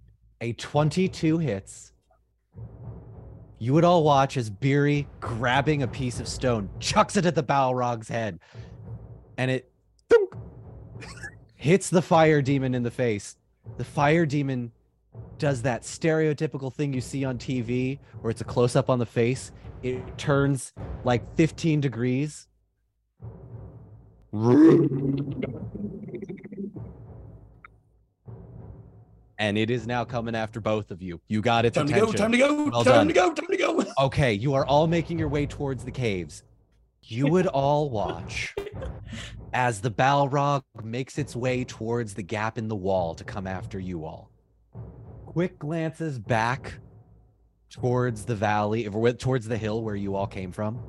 A 0.41 0.53
22 0.53 1.37
hits. 1.37 1.93
You 3.59 3.75
would 3.75 3.83
all 3.83 4.03
watch 4.03 4.35
as 4.35 4.49
Beery, 4.49 5.07
grabbing 5.19 5.83
a 5.83 5.87
piece 5.87 6.19
of 6.19 6.27
stone, 6.27 6.71
chucks 6.79 7.17
it 7.17 7.27
at 7.27 7.35
the 7.35 7.43
Balrog's 7.43 8.07
head. 8.07 8.39
And 9.37 9.51
it 9.51 9.71
thunk, 10.09 10.33
hits 11.55 11.91
the 11.91 12.01
fire 12.01 12.41
demon 12.41 12.73
in 12.73 12.81
the 12.81 12.89
face. 12.89 13.35
The 13.77 13.83
fire 13.83 14.25
demon 14.25 14.71
does 15.37 15.61
that 15.61 15.83
stereotypical 15.83 16.73
thing 16.73 16.93
you 16.93 17.01
see 17.01 17.23
on 17.23 17.37
TV 17.37 17.99
where 18.21 18.31
it's 18.31 18.41
a 18.41 18.45
close 18.45 18.75
up 18.75 18.89
on 18.89 18.97
the 18.97 19.05
face. 19.05 19.51
It 19.83 20.17
turns 20.17 20.73
like 21.03 21.35
15 21.35 21.79
degrees. 21.79 22.47
And 29.39 29.57
it 29.57 29.69
is 29.69 29.87
now 29.87 30.03
coming 30.03 30.35
after 30.35 30.59
both 30.59 30.91
of 30.91 31.01
you. 31.01 31.21
You 31.29 31.41
got 31.41 31.65
its 31.65 31.75
Time 31.75 31.87
to 31.87 31.93
go. 31.93 32.11
Time 32.11 32.31
to 32.33 32.37
go. 32.37 32.65
Well 32.65 32.83
time 32.83 32.93
done. 32.93 33.07
to 33.07 33.13
go. 33.13 33.33
Time 33.33 33.47
to 33.47 33.57
go. 33.57 33.85
Okay, 33.99 34.33
you 34.33 34.53
are 34.53 34.65
all 34.65 34.87
making 34.87 35.17
your 35.17 35.27
way 35.29 35.45
towards 35.45 35.83
the 35.83 35.91
caves. 35.91 36.43
You 37.03 37.27
would 37.27 37.47
all 37.47 37.89
watch 37.89 38.53
as 39.53 39.81
the 39.81 39.89
Balrog 39.89 40.61
makes 40.83 41.17
its 41.17 41.35
way 41.35 41.63
towards 41.63 42.13
the 42.13 42.21
gap 42.21 42.57
in 42.57 42.67
the 42.67 42.75
wall 42.75 43.15
to 43.15 43.23
come 43.23 43.47
after 43.47 43.79
you 43.79 44.05
all. 44.05 44.29
Quick 45.25 45.57
glances 45.57 46.19
back 46.19 46.79
towards 47.69 48.25
the 48.25 48.35
valley, 48.35 48.87
or 48.87 49.11
towards 49.13 49.47
the 49.47 49.57
hill 49.57 49.83
where 49.83 49.95
you 49.95 50.15
all 50.15 50.27
came 50.27 50.51
from, 50.51 50.79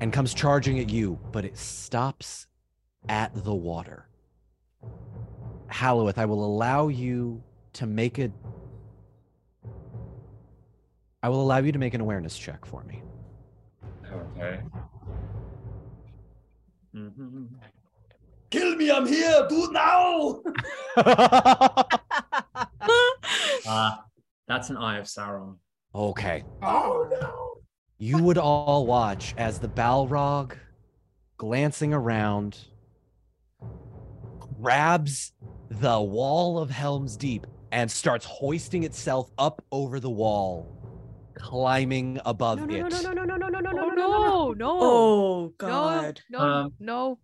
and 0.00 0.12
comes 0.12 0.34
charging 0.34 0.78
at 0.78 0.90
you, 0.90 1.18
but 1.32 1.44
it 1.44 1.56
stops 1.56 2.46
at 3.08 3.32
the 3.44 3.54
water. 3.54 4.08
Halloweth, 5.68 6.18
I 6.18 6.24
will 6.24 6.44
allow 6.44 6.88
you 6.88 7.42
to 7.74 7.86
make 7.86 8.18
it. 8.18 8.32
I 11.22 11.28
will 11.28 11.42
allow 11.42 11.58
you 11.58 11.72
to 11.72 11.78
make 11.78 11.94
an 11.94 12.00
awareness 12.00 12.38
check 12.38 12.64
for 12.64 12.82
me. 12.84 13.02
Okay. 14.12 14.60
Mhm. 16.94 17.48
Kill 18.50 18.76
me. 18.76 18.90
I'm 18.90 19.06
here. 19.06 19.46
Do 19.48 19.64
it 19.64 19.72
now. 19.72 20.42
Uh, 23.68 23.96
that's 24.46 24.70
an 24.70 24.76
Eye 24.76 24.98
of 24.98 25.06
Sauron. 25.06 25.56
okay. 25.92 26.44
Oh 26.62 27.08
no. 27.20 27.54
You 27.98 28.22
would 28.22 28.38
all 28.38 28.86
watch 28.86 29.34
as 29.36 29.58
the 29.58 29.66
Balrog, 29.68 30.52
glancing 31.36 31.92
around, 31.92 32.56
grabs 34.60 35.32
the 35.68 36.00
wall 36.00 36.58
of 36.58 36.70
Helm's 36.70 37.16
Deep 37.16 37.46
and 37.72 37.90
starts 37.90 38.24
hoisting 38.24 38.84
itself 38.84 39.30
up 39.38 39.62
over 39.72 40.00
the 40.00 40.10
wall, 40.10 40.66
climbing 41.34 42.20
above 42.24 42.60
no, 42.60 42.64
no, 42.64 42.86
it. 42.86 43.02
No, 43.02 43.12
no, 43.12 43.24
no, 43.24 43.36
no, 43.36 43.48
no, 43.48 43.60
no, 43.60 43.60
no, 43.60 43.70
oh, 43.70 43.88
no, 43.88 43.94
no, 43.94 43.94
no, 43.94 44.52
no. 44.52 44.78
Oh 44.80 45.54
God. 45.58 46.20
No, 46.30 46.38
no, 46.38 46.44
um, 46.44 46.72
no. 46.78 47.18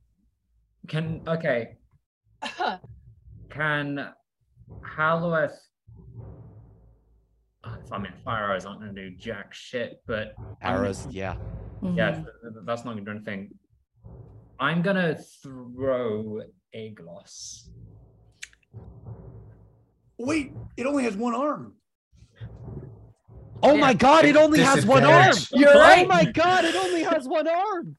Can 0.88 1.22
okay. 1.26 1.76
can 3.50 4.08
Halloweth 4.96 5.58
if 7.64 7.92
oh, 7.92 7.94
I'm 7.94 8.04
in 8.06 8.12
fire 8.24 8.52
eyes, 8.52 8.66
I'm 8.66 8.78
gonna 8.78 8.92
do 8.92 9.10
jack 9.10 9.54
shit, 9.54 10.02
but 10.06 10.34
arrows, 10.62 11.02
gonna, 11.02 11.14
yeah. 11.14 11.34
Mm-hmm. 11.82 11.96
Yeah, 11.96 12.22
that's 12.64 12.84
not 12.84 12.94
gonna 12.94 13.04
do 13.04 13.10
anything. 13.12 13.50
I'm 14.58 14.82
gonna 14.82 15.16
throw 15.42 16.42
Aeglos. 16.74 17.68
Wait. 20.18 20.52
It 20.76 20.86
only 20.86 21.04
has 21.04 21.16
one 21.16 21.34
arm. 21.34 21.74
Oh 23.62 23.74
Yeah. 23.74 23.80
my 23.80 23.94
god, 23.94 24.24
it 24.24 24.36
only 24.36 24.60
has 24.60 24.84
one 24.84 25.04
arm! 25.04 25.34
You're 25.52 25.76
oh 25.76 25.78
right. 25.78 26.04
Oh 26.04 26.08
my 26.08 26.24
god, 26.24 26.64
it 26.64 26.74
only 26.74 27.02
has 27.04 27.28
one 27.28 27.46
arm! 27.46 27.96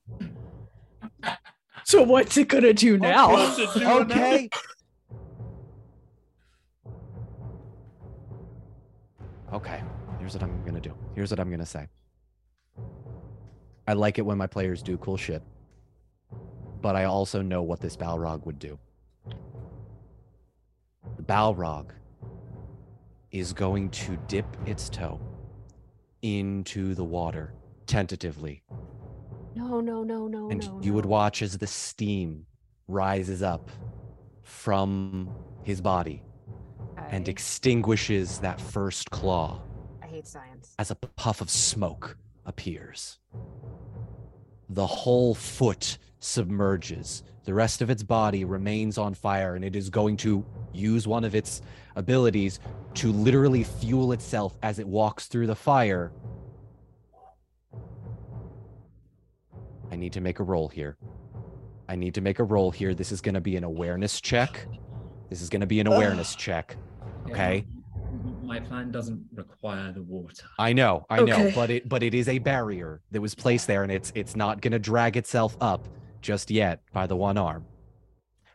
So 1.85 2.03
what's 2.03 2.35
it 2.37 2.49
gonna 2.49 2.73
do 2.73 2.97
now? 2.97 3.31
What's 3.31 3.59
it 3.59 3.81
now? 3.81 3.99
Okay. 3.99 4.49
Okay, 9.53 9.83
here's 10.19 10.33
what 10.33 10.43
I'm 10.43 10.65
gonna 10.65 10.81
do. 10.81 10.93
Here's 11.15 11.29
what 11.29 11.39
I'm 11.39 11.49
gonna 11.49 11.65
say. 11.65 11.87
I 13.87 13.93
like 13.93 14.17
it 14.17 14.23
when 14.23 14.37
my 14.37 14.47
players 14.47 14.81
do 14.81 14.97
cool 14.97 15.17
shit, 15.17 15.43
but 16.83 16.97
I 16.97 17.05
also 17.05 17.41
know 17.41 17.63
what 17.63 17.79
this 17.79 17.95
Balrog 17.95 18.45
would 18.45 18.59
do. 18.59 18.77
The 21.15 21.23
Balrog 21.23 21.91
is 23.31 23.53
going 23.53 23.89
to 23.91 24.17
dip 24.27 24.45
its 24.65 24.89
toe 24.89 25.19
into 26.21 26.93
the 26.93 27.03
water 27.03 27.53
tentatively 27.87 28.61
No, 29.55 29.79
no, 29.81 30.03
no, 30.03 30.27
no, 30.27 30.49
and 30.49 30.65
no. 30.67 30.79
you 30.83 30.93
would 30.93 31.05
watch 31.05 31.41
as 31.41 31.57
the 31.57 31.67
steam 31.67 32.45
rises 32.87 33.41
up 33.41 33.71
from 34.41 35.33
his 35.63 35.79
body 35.81 36.21
and 37.09 37.27
extinguishes 37.29 38.39
that 38.39 38.59
first 38.59 39.09
claw 39.09 39.61
I 40.01 40.07
hate 40.07 40.27
science. 40.27 40.75
as 40.79 40.91
a 40.91 40.95
puff 40.95 41.39
of 41.41 41.49
smoke 41.49 42.17
appears. 42.45 43.19
The 44.69 44.87
whole 44.87 45.33
foot 45.35 45.97
submerges. 46.23 47.23
The 47.45 47.53
rest 47.53 47.81
of 47.81 47.89
its 47.89 48.03
body 48.03 48.45
remains 48.45 48.97
on 48.97 49.13
fire, 49.13 49.55
and 49.55 49.65
it 49.65 49.75
is 49.75 49.89
going 49.89 50.17
to 50.17 50.45
use 50.71 51.07
one 51.07 51.23
of 51.23 51.35
its 51.35 51.61
abilities 51.95 52.59
to 52.95 53.11
literally 53.11 53.63
fuel 53.63 54.13
itself 54.13 54.57
as 54.63 54.79
it 54.79 54.87
walks 54.87 55.27
through 55.27 55.47
the 55.47 55.55
fire. 55.55 56.11
I 59.91 59.95
need 59.95 60.13
to 60.13 60.21
make 60.21 60.39
a 60.39 60.43
roll 60.43 60.69
here. 60.69 60.97
I 61.87 61.93
I 61.93 61.95
need 61.95 62.15
to 62.15 62.21
make 62.21 62.39
a 62.39 62.43
roll 62.43 62.71
here. 62.71 62.95
This 62.95 63.11
is 63.11 63.21
going 63.21 63.35
to 63.35 63.41
be 63.41 63.55
an 63.57 63.63
awareness 63.63 64.19
check. 64.21 64.65
This 65.29 65.41
is 65.41 65.49
going 65.49 65.61
to 65.61 65.67
be 65.67 65.79
an 65.79 65.87
awareness 65.87 66.33
check. 66.35 66.77
Okay. 67.29 67.65
My 68.41 68.59
plan 68.59 68.91
doesn't 68.91 69.21
require 69.35 69.91
the 69.91 70.01
water. 70.01 70.43
I 70.57 70.73
know, 70.73 71.05
I 71.09 71.21
know, 71.21 71.33
Okay. 71.33 71.51
but 71.55 71.69
it 71.69 71.89
but 71.89 72.03
it 72.03 72.13
is 72.13 72.27
a 72.29 72.39
barrier 72.39 73.01
that 73.11 73.21
was 73.21 73.35
placed 73.35 73.67
there, 73.67 73.83
and 73.83 73.91
it's 73.91 74.11
it's 74.15 74.35
not 74.35 74.61
gonna 74.61 74.79
drag 74.79 75.17
itself 75.17 75.57
up 75.61 75.87
just 76.23 76.49
yet 76.49 76.81
by 76.93 77.05
the 77.05 77.15
one 77.15 77.37
arm. 77.37 77.65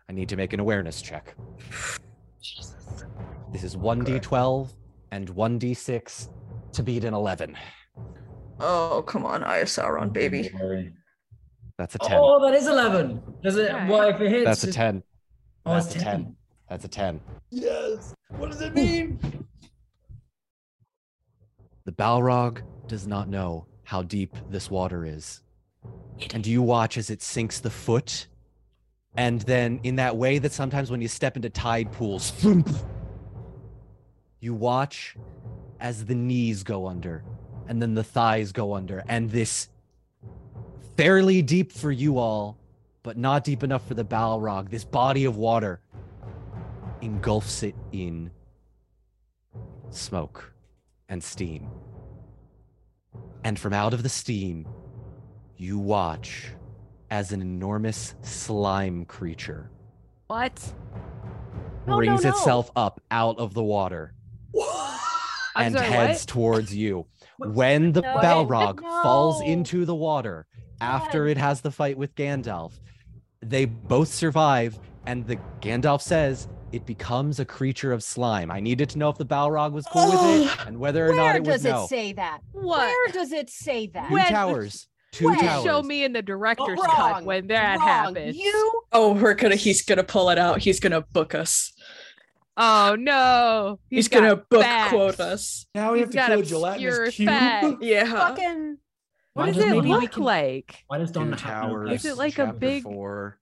I 0.09 0.13
need 0.13 0.29
to 0.31 0.37
make 0.37 0.53
an 0.53 0.59
awareness 0.59 1.01
check. 1.01 1.37
Jesus. 2.43 3.05
This 3.53 3.63
is 3.63 3.77
one 3.77 4.03
d 4.03 4.19
twelve 4.19 4.75
and 5.13 5.29
one 5.31 5.59
d 5.59 5.75
six 5.75 6.31
to 6.73 6.83
beat 6.83 7.05
an 7.05 7.15
eleven. 7.15 7.57
Oh, 8.59 9.05
come 9.07 9.25
on, 9.25 9.45
Eye 9.45 9.59
of 9.59 9.69
Sauron, 9.69 10.13
baby. 10.13 10.51
That's 11.77 11.95
a 11.95 11.99
ten. 11.99 12.19
Oh, 12.21 12.45
that 12.45 12.55
is 12.55 12.67
11. 12.67 13.23
Does 13.43 13.57
it? 13.57 13.71
Okay. 13.71 13.89
Well, 13.89 14.09
if 14.09 14.21
it 14.21 14.31
hits. 14.31 14.45
That's 14.45 14.65
a 14.65 14.73
ten. 14.73 15.03
Oh, 15.65 15.77
it's 15.77 15.87
That's 15.87 16.03
a 16.03 16.05
10. 16.05 16.37
That's 16.69 16.85
a 16.85 16.89
ten. 16.89 17.21
Yes. 17.51 18.15
What 18.31 18.51
does 18.51 18.61
it 18.61 18.75
mean? 18.75 19.21
The 21.85 21.93
Balrog 21.93 22.63
does 22.89 23.07
not 23.07 23.29
know 23.29 23.67
how 23.85 24.03
deep 24.03 24.37
this 24.51 24.71
water 24.71 25.05
is. 25.07 25.43
And 26.35 26.47
you 26.47 26.63
watch 26.63 26.99
as 26.99 27.11
it 27.11 27.23
sinks 27.23 27.61
the 27.61 27.71
foot. 27.71 28.27
And 29.15 29.41
then, 29.43 29.81
in 29.83 29.97
that 29.97 30.17
way 30.17 30.39
that 30.39 30.53
sometimes 30.53 30.91
when 30.91 31.01
you 31.01 31.09
step 31.09 31.37
into 31.37 31.51
tide 31.51 31.93
pools, 31.93 32.33
you 34.41 34.55
watch 34.55 35.17
as 35.81 36.05
the 36.05 36.15
knees 36.15 36.63
go 36.63 36.87
under 36.87 37.25
and 37.69 37.81
then 37.83 37.95
the 37.95 38.05
thighs 38.05 38.53
go 38.53 38.75
under. 38.75 39.05
And 39.09 39.31
this 39.31 39.69
fairly 40.97 41.43
deep 41.43 41.71
for 41.73 41.93
you 41.93 42.19
all, 42.19 42.59
but 43.03 43.17
not 43.17 43.45
deep 43.45 43.63
enough 43.63 43.87
for 43.87 43.95
the 43.95 44.05
Balrog, 44.05 44.71
this 44.71 44.85
body 44.85 45.25
of 45.25 45.37
water 45.37 45.81
engulfs 47.01 47.63
it 47.63 47.75
in 47.93 48.31
smoke 49.91 50.53
and 51.09 51.23
steam. 51.23 51.69
And 53.45 53.59
from 53.59 53.73
out 53.73 53.95
of 53.95 54.03
the 54.03 54.09
steam, 54.09 54.67
you 55.59 55.79
watch 55.79 56.53
as 57.11 57.33
an 57.33 57.41
enormous 57.43 58.15
slime 58.23 59.05
creature 59.05 59.71
What? 60.29 60.61
No, 61.87 61.93
no, 61.95 61.97
brings 61.99 62.23
no. 62.25 62.31
itself 62.31 62.71
up 62.77 63.01
out 63.11 63.39
of 63.39 63.55
the 63.55 63.63
water 63.65 64.15
and 65.57 65.75
sorry, 65.75 65.87
heads 65.87 66.23
what? 66.23 66.29
towards 66.29 66.75
you. 66.75 67.07
When 67.39 67.93
the 67.93 68.01
No. 68.03 68.17
Balrog 68.17 68.81
falls 69.03 69.41
into 69.43 69.85
the 69.85 69.95
water 69.95 70.47
after 70.81 71.25
God. 71.27 71.31
it 71.31 71.37
has 71.39 71.61
the 71.61 71.71
fight 71.71 71.97
with 71.97 72.15
Gandalf, 72.17 72.73
they 73.41 73.65
both 73.65 74.09
survive, 74.09 74.77
and 75.07 75.25
the 75.25 75.37
Gandalf 75.61 76.01
says 76.03 76.49
it 76.73 76.85
becomes 76.85 77.39
a 77.39 77.45
creature 77.45 77.93
of 77.93 78.03
slime. 78.03 78.51
I 78.51 78.59
needed 78.59 78.89
to 78.91 78.99
know 78.99 79.09
if 79.09 79.19
the 79.19 79.25
Balrog 79.25 79.71
was 79.73 79.87
cool 79.87 80.07
with 80.11 80.21
it 80.21 80.57
oh, 80.61 80.65
and 80.67 80.79
whether 80.81 81.09
or 81.09 81.15
not 81.15 81.37
it 81.37 81.45
was 81.45 81.49
Where 81.49 81.57
does 81.57 81.65
it 81.65 81.71
no. 81.71 81.87
say 81.87 82.13
that? 82.15 82.41
What? 82.53 82.81
Where 82.81 83.13
does 83.13 83.31
it 83.33 83.49
say 83.51 83.87
that? 83.95 84.09
Two 84.09 84.15
When- 84.15 84.27
towers. 84.33 84.89
Two 85.13 85.27
When? 85.27 85.39
towers. 85.39 85.65
Show 85.65 85.83
me 85.83 86.05
in 86.05 86.13
the 86.13 86.23
director's 86.23 86.79
Wrong. 86.79 86.87
cut 86.97 87.25
when 87.25 87.47
that 87.49 87.79
Wrong. 87.79 87.87
happens. 87.89 88.37
You 88.37 88.83
Oh, 88.93 89.15
we're 89.15 89.35
gonna. 89.35 89.57
He's 89.57 89.83
gonna 89.83 90.05
pull 90.05 90.31
it 90.31 90.39
out. 90.39 90.59
He's 90.61 90.81
gonna 90.81 91.01
book 91.01 91.35
us. 91.35 91.73
Oh 92.57 92.97
no. 92.99 93.79
He's, 93.89 94.09
got 94.09 94.21
gonna 94.21 94.37
book 94.37 94.63
facts. 94.63 94.91
quote 94.91 95.21
us. 95.21 95.67
Now 95.75 95.93
we 95.93 95.99
He's 96.01 96.07
have 96.07 96.11
to 96.11 96.17
got 96.17 96.27
kill 96.27 96.37
a 96.37 96.41
obscure 96.41 96.59
gelatinous 96.59 97.15
cube. 97.15 97.29
facts. 97.29 97.77
Yeah. 97.81 98.13
fucking 98.13 98.79
What 99.35 99.47
does 99.47 99.57
does 99.57 99.65
it 99.65 99.69
maybe 99.69 99.81
we 99.81 99.89
look 99.95 100.11
can- 100.13 100.23
like? 100.25 100.85
Why 100.89 100.99
does 100.99 101.11
Don 101.13 101.27
Two 101.27 101.31
have 101.37 101.65
no 101.65 101.69
towers. 101.71 101.91
Is 101.93 102.05
it 102.05 102.17
like 102.19 102.39
a 102.39 102.53
big- 102.53 102.83
four. 102.83 103.39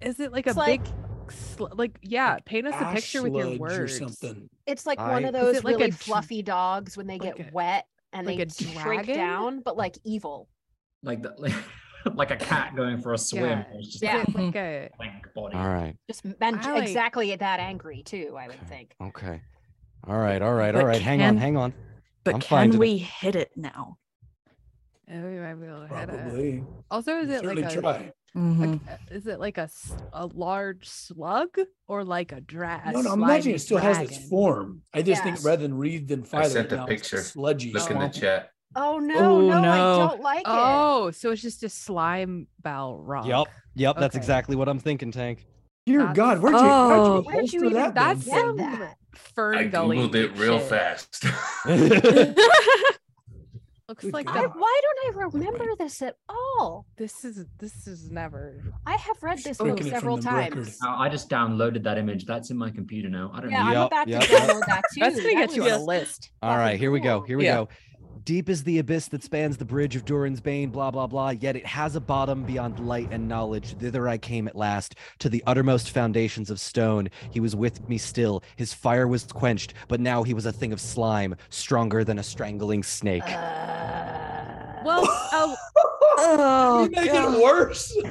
Is 0.00 0.20
it 0.20 0.30
like 0.32 0.46
a 0.46 0.52
like- 0.52 0.84
big, 0.84 0.92
sl- 1.32 1.66
like 1.74 1.98
yeah? 2.02 2.38
Paint 2.44 2.68
us 2.68 2.74
a 2.80 2.92
picture 2.94 3.22
with 3.22 3.34
your 3.34 3.58
words. 3.58 3.78
Or 3.78 3.88
something. 3.88 4.48
it's 4.66 4.86
like 4.86 4.98
I- 5.00 5.10
one 5.10 5.24
of 5.24 5.32
those 5.32 5.56
it 5.56 5.64
like 5.64 5.74
a 5.74 5.78
really 5.78 5.90
dr- 5.90 6.00
fluffy 6.00 6.42
dogs 6.42 6.96
when 6.96 7.06
they 7.06 7.18
like 7.18 7.36
get 7.36 7.48
a- 7.48 7.52
wet 7.52 7.86
and 8.12 8.26
like 8.26 8.36
they 8.36 8.42
a 8.44 8.50
shrink 8.50 8.82
dragon? 9.06 9.16
down, 9.16 9.60
but 9.60 9.76
like 9.76 9.98
evil. 10.04 10.48
Like 11.06 11.22
the, 11.22 11.34
like, 11.38 11.54
like 12.14 12.30
a 12.32 12.36
cat 12.36 12.74
going 12.76 13.00
for 13.00 13.14
a 13.14 13.18
swim. 13.18 13.44
Yeah. 13.44 13.64
It's 13.74 13.88
just 13.88 14.02
Yeah. 14.02 14.24
Like 14.34 14.54
a 14.56 14.90
like 14.98 15.34
body. 15.34 15.56
All 15.56 15.68
right. 15.68 15.96
Just 16.08 16.24
and 16.24 16.34
like- 16.40 16.82
exactly 16.82 17.34
that 17.36 17.60
angry 17.60 18.02
too, 18.02 18.34
I 18.38 18.48
would 18.48 18.56
Okay. 18.56 18.66
think. 18.66 18.94
Okay. 19.00 19.40
All 20.06 20.18
right. 20.18 20.42
All 20.42 20.54
right. 20.54 20.74
All 20.74 20.82
But 20.82 20.86
right. 20.88 21.00
Hang 21.02 21.22
on. 21.22 21.36
Hang 21.36 21.56
on. 21.56 21.72
But 22.24 22.34
I'm 22.34 22.40
can 22.40 22.48
finding 22.48 22.76
it. 22.76 22.80
we 22.80 22.98
hit 22.98 23.36
it 23.36 23.50
now? 23.56 23.96
Oh, 25.08 25.14
we 25.20 25.38
might 25.38 25.54
be 25.54 25.66
able 25.68 25.86
to 25.86 25.94
hit 25.94 26.08
it. 26.08 26.20
Probably. 26.20 26.64
Also, 26.90 27.18
is 27.18 27.30
it 27.30 27.44
like 27.44 27.58
a, 27.58 27.70
try. 27.80 27.80
like, 27.80 28.14
uh, 28.36 28.76
is 29.12 29.26
it 29.28 29.38
like 29.38 29.56
a 29.58 29.62
s- 29.62 29.96
a 30.12 30.26
large 30.26 30.88
slug 30.88 31.56
or 31.86 32.02
like 32.02 32.32
a 32.32 32.40
drag? 32.40 32.92
No, 32.92 33.02
no, 33.02 33.12
I'm 33.12 33.22
imagining 33.22 33.54
it 33.54 33.60
still 33.60 33.78
has 33.78 33.98
its 33.98 34.28
form. 34.28 34.82
I 34.92 35.02
just 35.02 35.22
think 35.22 35.42
rather 35.44 35.62
than 35.62 35.74
wreathed 35.78 36.10
in 36.10 36.24
fire, 36.24 36.48
sent 36.48 36.72
a 36.72 36.76
now 36.76 36.86
it's 36.86 37.02
picture. 37.02 37.22
sludgy. 37.22 37.72
Look 37.72 37.88
in 37.90 38.00
the 38.00 38.08
chat. 38.08 38.50
Oh 38.74 38.98
no, 38.98 39.14
Oh, 39.16 39.40
no, 39.40 39.60
no. 39.62 39.70
I 39.70 39.76
don't 40.08 40.20
like 40.20 40.40
it. 40.40 40.44
Oh, 40.46 41.10
so 41.10 41.30
it's 41.30 41.40
just 41.42 41.62
a 41.62 41.68
slime 41.68 42.46
Balrog. 42.62 43.26
Yep. 43.26 43.46
Yep. 43.74 43.96
That's 43.98 44.16
exactly 44.16 44.56
what 44.56 44.68
I'm 44.68 44.78
thinking, 44.78 45.10
Tank. 45.12 45.46
Dear 45.86 46.00
That's- 46.00 46.16
God, 46.16 46.40
where'd 46.42 46.54
you, 46.56 46.60
Oh. 46.62 46.88
how'd 46.88 47.06
you 47.06 47.32
Where'd 47.32 47.52
you 47.52 47.60
bolster 47.60 47.66
even- 47.66 47.72
that? 47.82 47.94
That's 47.94 48.24
Get 48.24 48.38
some 48.40 48.56
that. 48.56 48.96
Fern 49.34 49.56
I 49.58 49.64
Gully 49.64 49.96
googled 49.98 50.14
it 50.14 50.36
real 50.36 50.58
shit. 50.58 50.68
fast. 50.68 51.24
Looks 53.88 54.02
Good 54.02 54.14
like 54.14 54.26
God. 54.26 54.36
I, 54.36 54.46
why 54.48 54.80
don't 54.82 55.16
I 55.16 55.22
remember 55.32 55.64
this 55.78 56.02
at 56.02 56.16
all? 56.28 56.86
this 56.96 57.24
is 57.24 57.44
this 57.58 57.86
is 57.86 58.10
never. 58.10 58.60
I 58.84 58.96
have 58.96 59.22
read 59.22 59.38
this 59.38 59.58
book 59.58 59.80
several 59.80 60.18
times. 60.18 60.76
Oh, 60.82 60.88
I 60.98 61.08
just 61.08 61.30
downloaded 61.30 61.84
that 61.84 61.96
image. 61.96 62.26
That's 62.26 62.50
in 62.50 62.56
my 62.58 62.70
computer 62.70 63.08
now. 63.08 63.30
I 63.32 63.40
don't 63.42 63.50
know. 63.50 63.56
Yeah, 63.56 63.62
need 63.70 63.76
I'm 63.76 63.82
Yep, 63.82 63.86
about 63.86 64.08
yep, 64.08 64.22
to 64.22 64.32
yep. 64.32 64.42
download 64.42 64.66
that 64.66 64.82
too. 64.92 65.00
That's 65.00 65.16
gonna 65.20 65.28
That 65.34 65.46
get 65.50 65.56
you 65.56 65.62
on 65.62 65.70
a 65.70 65.84
list. 65.84 66.30
All 66.42 66.50
Fucking 66.50 66.60
right, 66.66 66.80
here 66.80 66.90
we 66.90 66.98
go. 66.98 67.20
Here 67.20 67.38
we 67.38 67.44
Yeah. 67.44 67.54
go. 67.54 67.68
Deep 68.26 68.48
is 68.48 68.64
the 68.64 68.80
abyss 68.80 69.06
that 69.06 69.22
spans 69.22 69.56
the 69.56 69.64
bridge 69.64 69.94
of 69.94 70.04
Durin's 70.04 70.40
Bane, 70.40 70.70
blah, 70.70 70.90
blah, 70.90 71.06
blah. 71.06 71.30
Yet 71.30 71.54
it 71.54 71.64
has 71.64 71.94
a 71.94 72.00
bottom 72.00 72.42
beyond 72.42 72.80
light 72.80 73.06
and 73.12 73.28
knowledge. 73.28 73.76
Thither 73.78 74.08
I 74.08 74.18
came 74.18 74.48
at 74.48 74.56
last, 74.56 74.96
to 75.20 75.28
the 75.28 75.44
uttermost 75.46 75.92
foundations 75.92 76.50
of 76.50 76.58
stone. 76.58 77.08
He 77.30 77.38
was 77.38 77.54
with 77.54 77.88
me 77.88 77.98
still. 77.98 78.42
His 78.56 78.74
fire 78.74 79.06
was 79.06 79.22
quenched, 79.22 79.74
but 79.86 80.00
now 80.00 80.24
he 80.24 80.34
was 80.34 80.44
a 80.44 80.50
thing 80.50 80.72
of 80.72 80.80
slime, 80.80 81.36
stronger 81.50 82.02
than 82.02 82.18
a 82.18 82.24
strangling 82.24 82.82
snake. 82.82 83.22
Uh, 83.28 84.55
Well, 84.84 85.02
oh, 85.06 85.56
Oh, 86.18 86.84
you 86.84 86.90
make 86.90 87.12
God. 87.12 87.34
it 87.34 87.42
worse. 87.42 87.92
it, 87.96 88.06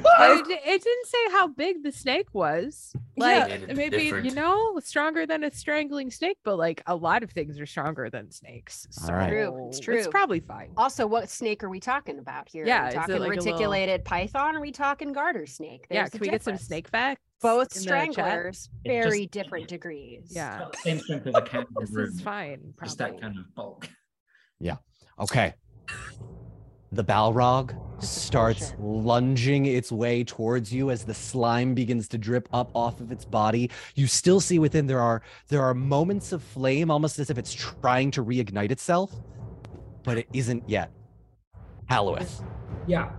it 0.48 0.82
didn't 0.82 1.06
say 1.06 1.30
how 1.32 1.48
big 1.48 1.82
the 1.82 1.90
snake 1.90 2.28
was. 2.32 2.92
Like 3.16 3.48
Made 3.48 3.62
it 3.70 3.76
maybe 3.76 4.04
you 4.04 4.34
know 4.34 4.78
stronger 4.84 5.26
than 5.26 5.42
a 5.42 5.50
strangling 5.52 6.10
snake, 6.10 6.36
but 6.44 6.56
like 6.56 6.82
a 6.86 6.94
lot 6.94 7.22
of 7.22 7.30
things 7.30 7.58
are 7.58 7.66
stronger 7.66 8.10
than 8.10 8.30
snakes. 8.30 8.86
All 9.08 9.14
right. 9.14 9.28
True, 9.28 9.68
it's 9.68 9.80
true. 9.80 9.96
It's 9.96 10.06
probably 10.06 10.40
fine. 10.40 10.70
also, 10.76 11.06
what 11.06 11.28
snake 11.30 11.64
are 11.64 11.68
we 11.70 11.80
talking 11.80 12.18
about 12.18 12.48
here? 12.48 12.66
Yeah, 12.66 12.84
are 12.84 12.88
we 12.88 12.94
talking 12.94 13.14
like 13.14 13.20
a 13.22 13.28
little- 13.30 13.44
reticulated 13.44 14.04
python? 14.04 14.54
Or 14.54 14.58
are 14.58 14.62
we 14.62 14.70
talking 14.70 15.12
garter 15.12 15.46
snake? 15.46 15.86
yeah, 15.90 16.08
can 16.08 16.20
the 16.20 16.26
we 16.26 16.30
get 16.30 16.42
some 16.44 16.58
snake 16.58 16.88
facts? 16.88 17.22
Both 17.42 17.76
in 17.76 17.82
the 17.82 17.88
chat? 17.88 18.12
stranglers, 18.12 18.70
It 18.84 18.88
just- 19.02 19.08
very 19.08 19.26
different 19.26 19.68
degrees. 19.68 20.30
Yeah, 20.30 20.66
same 20.82 21.00
strength 21.00 21.26
as 21.26 21.34
a 21.34 21.42
kangaroo. 21.42 21.74
this 21.80 21.90
is 22.14 22.20
fine. 22.20 22.74
Just 22.84 22.98
that 22.98 23.20
kind 23.20 23.38
of 23.38 23.52
bulk. 23.54 23.88
Yeah. 24.60 24.76
Okay. 25.18 25.54
The 26.96 27.04
Balrog 27.04 27.76
starts 28.02 28.70
bullshit. 28.72 28.80
lunging 28.80 29.66
its 29.66 29.92
way 29.92 30.24
towards 30.24 30.72
you 30.72 30.90
as 30.90 31.04
the 31.04 31.12
slime 31.12 31.74
begins 31.74 32.08
to 32.08 32.16
drip 32.18 32.48
up 32.54 32.70
off 32.74 33.00
of 33.00 33.12
its 33.12 33.24
body. 33.26 33.70
You 33.94 34.06
still 34.06 34.40
see 34.40 34.58
within 34.58 34.86
there 34.86 35.00
are 35.00 35.20
there 35.48 35.62
are 35.62 35.74
moments 35.74 36.32
of 36.32 36.42
flame, 36.42 36.90
almost 36.90 37.18
as 37.18 37.28
if 37.28 37.36
it's 37.36 37.52
trying 37.52 38.10
to 38.12 38.24
reignite 38.24 38.70
itself, 38.70 39.12
but 40.04 40.16
it 40.16 40.26
isn't 40.32 40.68
yet. 40.68 40.90
Halloweth, 41.86 42.42
Yeah. 42.86 43.10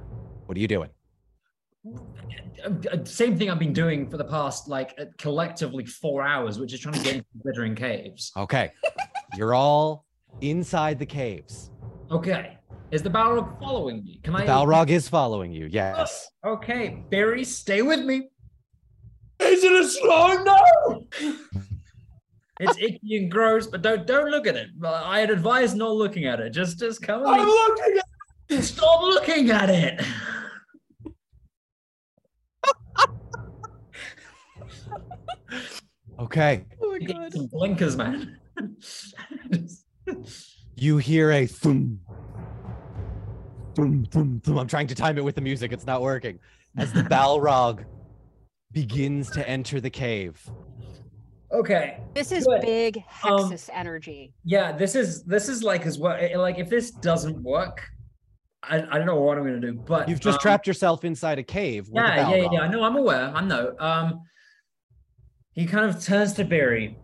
what 0.47 0.57
are 0.57 0.59
you 0.61 0.67
doing? 0.67 0.89
Uh, 2.65 3.03
Same 3.05 3.37
thing 3.37 3.51
I've 3.51 3.59
been 3.59 3.73
doing 3.73 4.09
for 4.09 4.17
the 4.17 4.25
past 4.25 4.67
like 4.67 4.95
uh, 4.99 5.05
collectively 5.19 5.85
four 5.85 6.23
hours, 6.23 6.57
which 6.59 6.73
is 6.73 6.79
trying 6.79 6.95
to 6.95 7.01
get 7.03 7.13
into 7.17 7.27
the 7.35 7.43
glittering 7.43 7.75
caves. 7.75 8.31
Okay. 8.35 8.71
You're 9.37 9.53
all 9.53 10.05
inside 10.41 10.97
the 10.97 11.05
caves. 11.05 11.69
Okay. 12.11 12.57
Is 12.91 13.03
the 13.03 13.09
Balrog 13.09 13.59
following 13.59 14.03
me? 14.03 14.19
Can 14.23 14.33
The 14.33 14.39
I? 14.39 14.45
Balrog 14.45 14.89
is 14.89 15.09
following 15.09 15.51
you. 15.51 15.67
Yes. 15.69 16.29
Oh, 16.43 16.51
okay, 16.53 17.03
Barry, 17.09 17.43
stay 17.43 17.81
with 17.81 17.99
me. 18.05 18.29
Is 19.39 19.63
it 19.63 19.71
a 19.73 19.87
slime 19.87 20.43
now? 20.45 21.01
It's 22.59 22.77
icky 22.79 23.17
and 23.17 23.29
gross, 23.31 23.67
but 23.67 23.81
don't 23.83 24.07
don't 24.07 24.31
look 24.31 24.47
at 24.47 24.55
it. 24.55 24.69
I'd 24.83 25.29
advise 25.29 25.75
not 25.75 25.91
looking 25.91 26.25
at 26.25 26.39
it. 26.39 26.49
Just 26.51 26.79
just 26.79 27.01
come 27.03 27.25
I'm 27.27 27.37
with 27.39 27.45
me. 27.47 27.51
looking 27.53 27.97
at 27.97 28.57
It. 28.59 28.63
Stop 28.63 29.01
looking 29.03 29.51
at 29.51 29.69
it. 29.69 30.01
Okay. 36.19 36.65
Oh 36.81 36.97
my 36.99 37.05
God. 37.05 37.31
some 37.33 37.45
blinkers, 37.47 37.95
man. 37.95 38.39
You 40.75 40.97
hear 40.97 41.31
a 41.31 41.45
thum. 41.45 41.99
Thum, 43.77 44.07
thum, 44.09 44.41
thum. 44.43 44.57
I'm 44.57 44.67
trying 44.67 44.87
to 44.87 44.95
time 44.95 45.19
it 45.19 45.23
with 45.23 45.35
the 45.35 45.41
music. 45.41 45.71
It's 45.71 45.85
not 45.85 46.01
working. 46.01 46.39
as 46.77 46.91
the 46.91 47.03
Balrog 47.03 47.85
begins 48.71 49.29
to 49.31 49.47
enter 49.47 49.79
the 49.79 49.89
cave. 49.91 50.43
Okay. 51.51 51.99
This 52.15 52.31
is 52.31 52.45
Good. 52.47 52.61
big 52.61 53.03
Um, 53.23 53.55
energy. 53.71 54.33
Yeah, 54.43 54.71
this 54.71 54.95
is 54.95 55.23
this 55.25 55.47
is 55.47 55.61
like 55.61 55.85
as 55.85 55.99
well. 55.99 56.17
Like 56.39 56.57
if 56.57 56.69
this 56.69 56.89
doesn't 56.89 57.39
work, 57.43 57.87
I, 58.63 58.77
I 58.77 58.97
don't 58.97 59.05
know 59.05 59.21
what 59.21 59.37
I'm 59.37 59.43
gonna 59.43 59.59
do. 59.59 59.73
But 59.73 60.09
You've 60.09 60.21
just 60.21 60.39
um, 60.39 60.41
trapped 60.41 60.65
yourself 60.65 61.05
inside 61.05 61.37
a 61.37 61.43
cave 61.43 61.87
with 61.87 62.03
Yeah, 62.03 62.31
yeah, 62.31 62.35
yeah, 62.35 62.49
yeah. 62.53 62.61
I 62.61 62.67
know. 62.69 62.83
I'm 62.83 62.95
aware. 62.95 63.31
I 63.33 63.41
know. 63.41 63.75
Um, 63.79 64.21
he 65.53 65.67
kind 65.67 65.85
of 65.85 66.03
turns 66.03 66.33
to 66.33 66.45
Barry, 66.45 66.97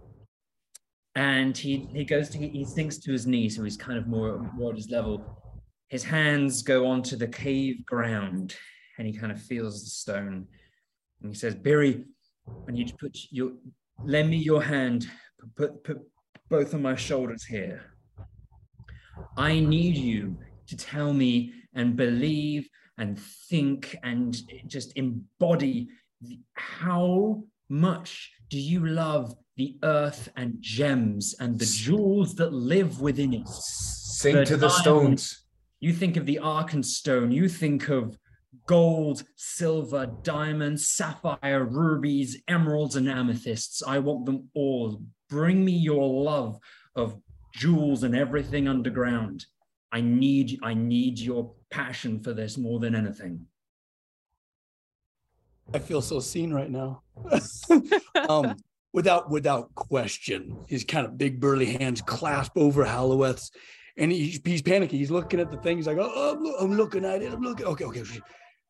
and 1.14 1.56
he 1.56 1.88
he 1.94 2.04
goes 2.04 2.30
to 2.30 2.40
he, 2.40 2.50
he 2.50 2.66
sinks 2.66 2.98
to 2.98 3.12
his 3.12 3.28
knees, 3.28 3.56
so 3.58 3.64
he's 3.64 3.78
kind 3.78 4.00
of 4.00 4.08
more 4.08 4.52
more 4.56 4.72
at 4.72 4.78
his 4.78 4.90
level. 4.90 5.40
His 5.94 6.04
hands 6.04 6.64
go 6.64 6.88
onto 6.88 7.16
the 7.16 7.28
cave 7.28 7.86
ground, 7.86 8.56
and 8.98 9.06
he 9.06 9.14
kind 9.14 9.32
of 9.32 9.39
feels 9.39 9.84
the 9.84 9.91
stone, 9.91 10.48
and 11.22 11.30
he 11.32 11.36
says, 11.36 11.54
"Barry, 11.54 12.06
I 12.68 12.72
need 12.72 12.80
you 12.80 12.86
to 12.88 12.98
put 12.98 13.16
your 13.30 13.52
lend 14.04 14.32
me 14.32 14.38
your 14.38 14.64
hand. 14.64 15.08
Put 15.56 15.84
put 15.84 16.00
both 16.50 16.74
of 16.74 16.82
my 16.82 16.96
shoulders 16.96 17.44
here. 17.46 17.94
I 19.38 19.60
need 19.60 19.96
you 19.96 20.39
to 20.66 20.76
tell 20.76 21.14
me 21.14 21.54
and 21.76 21.96
believe 21.96 22.68
and 22.98 23.20
think 23.52 23.96
and 24.02 24.36
just 24.66 24.94
embody 24.96 25.89
the- 26.22 26.39
how 26.56 27.44
much 27.70 28.32
do 28.50 28.60
you 28.60 28.84
love 28.88 29.36
the 29.58 29.78
earth 29.84 30.28
and 30.36 30.60
gems 30.60 31.36
and 31.39 31.60
the 31.60 31.68
jewels 31.68 32.34
that 32.38 32.52
live 32.52 33.00
within 33.00 33.32
it 33.34 33.48
Sing 33.48 34.38
The 34.38 34.46
to 34.46 34.58
the 34.58 34.70
stones. 34.70 35.43
You 35.84 35.92
think 35.92 36.16
of 36.16 36.26
the 36.26 36.40
Arkenstone, 36.42 37.34
you 37.34 37.50
think 37.50 37.90
of 37.90 38.18
gold, 38.68 39.26
silver, 39.36 40.06
diamonds, 40.22 40.88
sapphire, 40.88 41.66
rubies, 41.66 42.42
emeralds, 42.48 42.96
and 42.96 43.10
amethysts. 43.10 43.84
I 43.86 44.00
want 44.00 44.26
them 44.26 44.50
all. 44.56 45.02
Bring 45.30 45.66
me 45.66 45.74
your 45.74 46.08
love 46.24 46.58
of 46.96 47.20
jewels 47.54 48.04
and 48.04 48.16
everything 48.16 48.66
underground. 48.66 49.46
I 49.92 50.00
need 50.00 50.58
I 50.64 50.74
need 50.74 51.20
your 51.20 51.54
passion 51.70 52.22
for 52.24 52.34
this 52.34 52.58
more 52.58 52.80
than 52.80 52.96
anything. 52.96 53.46
I 55.74 55.80
feel 55.80 56.02
so 56.02 56.22
seen 56.22 56.54
right 56.54 56.72
now. 56.72 57.04
um, 58.30 58.56
without 58.94 59.30
without 59.30 59.76
question, 59.76 60.64
his 60.70 60.86
kind 60.86 61.06
of 61.06 61.18
big 61.18 61.42
burly 61.42 61.74
hands 61.74 62.02
clasp 62.02 62.54
over 62.56 62.86
Halloweth's, 62.86 63.52
and 63.98 64.12
he's 64.12 64.39
he's 64.44 64.62
panicking. 64.62 64.91
He's 64.91 65.12
looking 65.12 65.39
at 65.39 65.52
the 65.52 65.58
thing. 65.58 65.78
He's 65.78 65.88
like, 65.88 65.98
"Oh, 65.98 66.12
oh 66.14 66.34
I'm, 66.34 66.44
loo- 66.44 66.58
I'm 66.60 66.74
looking 66.74 67.06
at 67.06 67.22
it. 67.22 67.32
I'm 67.32 67.41
looking." 67.41 67.66
Okay, 67.66 67.86
okay. 67.86 68.04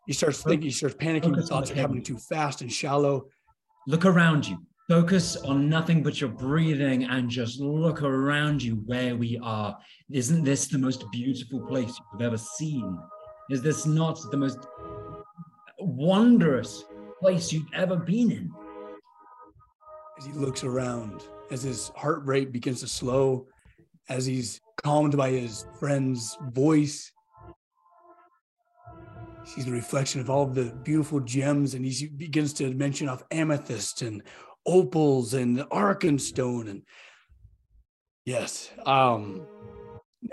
He 0.06 0.14
starts 0.14 0.42
thinking. 0.42 0.64
He 0.64 0.72
starts 0.72 0.96
panicking. 0.96 1.36
Focus 1.36 1.50
Thoughts 1.50 1.72
are 1.72 1.76
happening 1.76 2.04
too 2.04 2.18
fast 2.18 2.62
and 2.62 2.72
shallow. 2.72 3.28
Look 3.88 4.06
around 4.06 4.48
you. 4.48 4.58
Focus 4.90 5.38
on 5.38 5.70
nothing 5.70 6.04
but 6.04 6.20
your 6.20 6.30
breathing 6.30 7.06
and 7.06 7.30
just 7.30 7.60
look 7.60 8.04
around 8.04 8.62
you 8.62 8.76
where 8.86 9.16
we 9.16 9.40
are. 9.42 9.78
Isn't 10.12 10.44
this 10.44 10.68
the 10.68 10.78
most 10.78 11.06
beautiful 11.12 11.62
place 11.68 11.98
you've 12.12 12.22
ever 12.22 12.38
seen? 12.38 12.98
Is 13.50 13.62
this 13.62 13.86
not 13.86 14.20
the 14.30 14.38
most 14.38 14.60
wondrous 15.80 16.84
place 17.22 17.54
you've 17.54 17.74
ever 17.74 17.96
been 17.96 18.32
in? 18.32 18.52
As 20.18 20.26
he 20.26 20.34
looks 20.34 20.66
around, 20.66 21.24
as 21.50 21.64
his 21.64 21.90
heart 21.96 22.26
rate 22.26 22.52
begins 22.52 22.82
to 22.82 22.88
slow, 22.88 23.48
as 24.10 24.26
he's 24.26 24.62
calmed 24.84 25.16
by 25.18 25.30
his 25.32 25.66
friend's 25.80 26.38
voice. 26.52 27.12
He 29.46 29.52
sees 29.52 29.66
the 29.66 29.72
reflection 29.72 30.22
of 30.22 30.30
all 30.30 30.44
of 30.44 30.56
the 30.56 30.74
beautiful 30.84 31.20
gems, 31.20 31.74
and 31.74 31.86
he 31.86 32.08
begins 32.08 32.54
to 32.54 32.74
mention 32.74 33.10
off 33.10 33.24
amethyst 33.32 34.02
and 34.02 34.24
opals 34.66 35.34
and 35.34 35.58
the 35.58 35.66
arkenstone 35.66 36.70
and 36.70 36.84
yes. 38.26 38.72
Um 38.86 39.46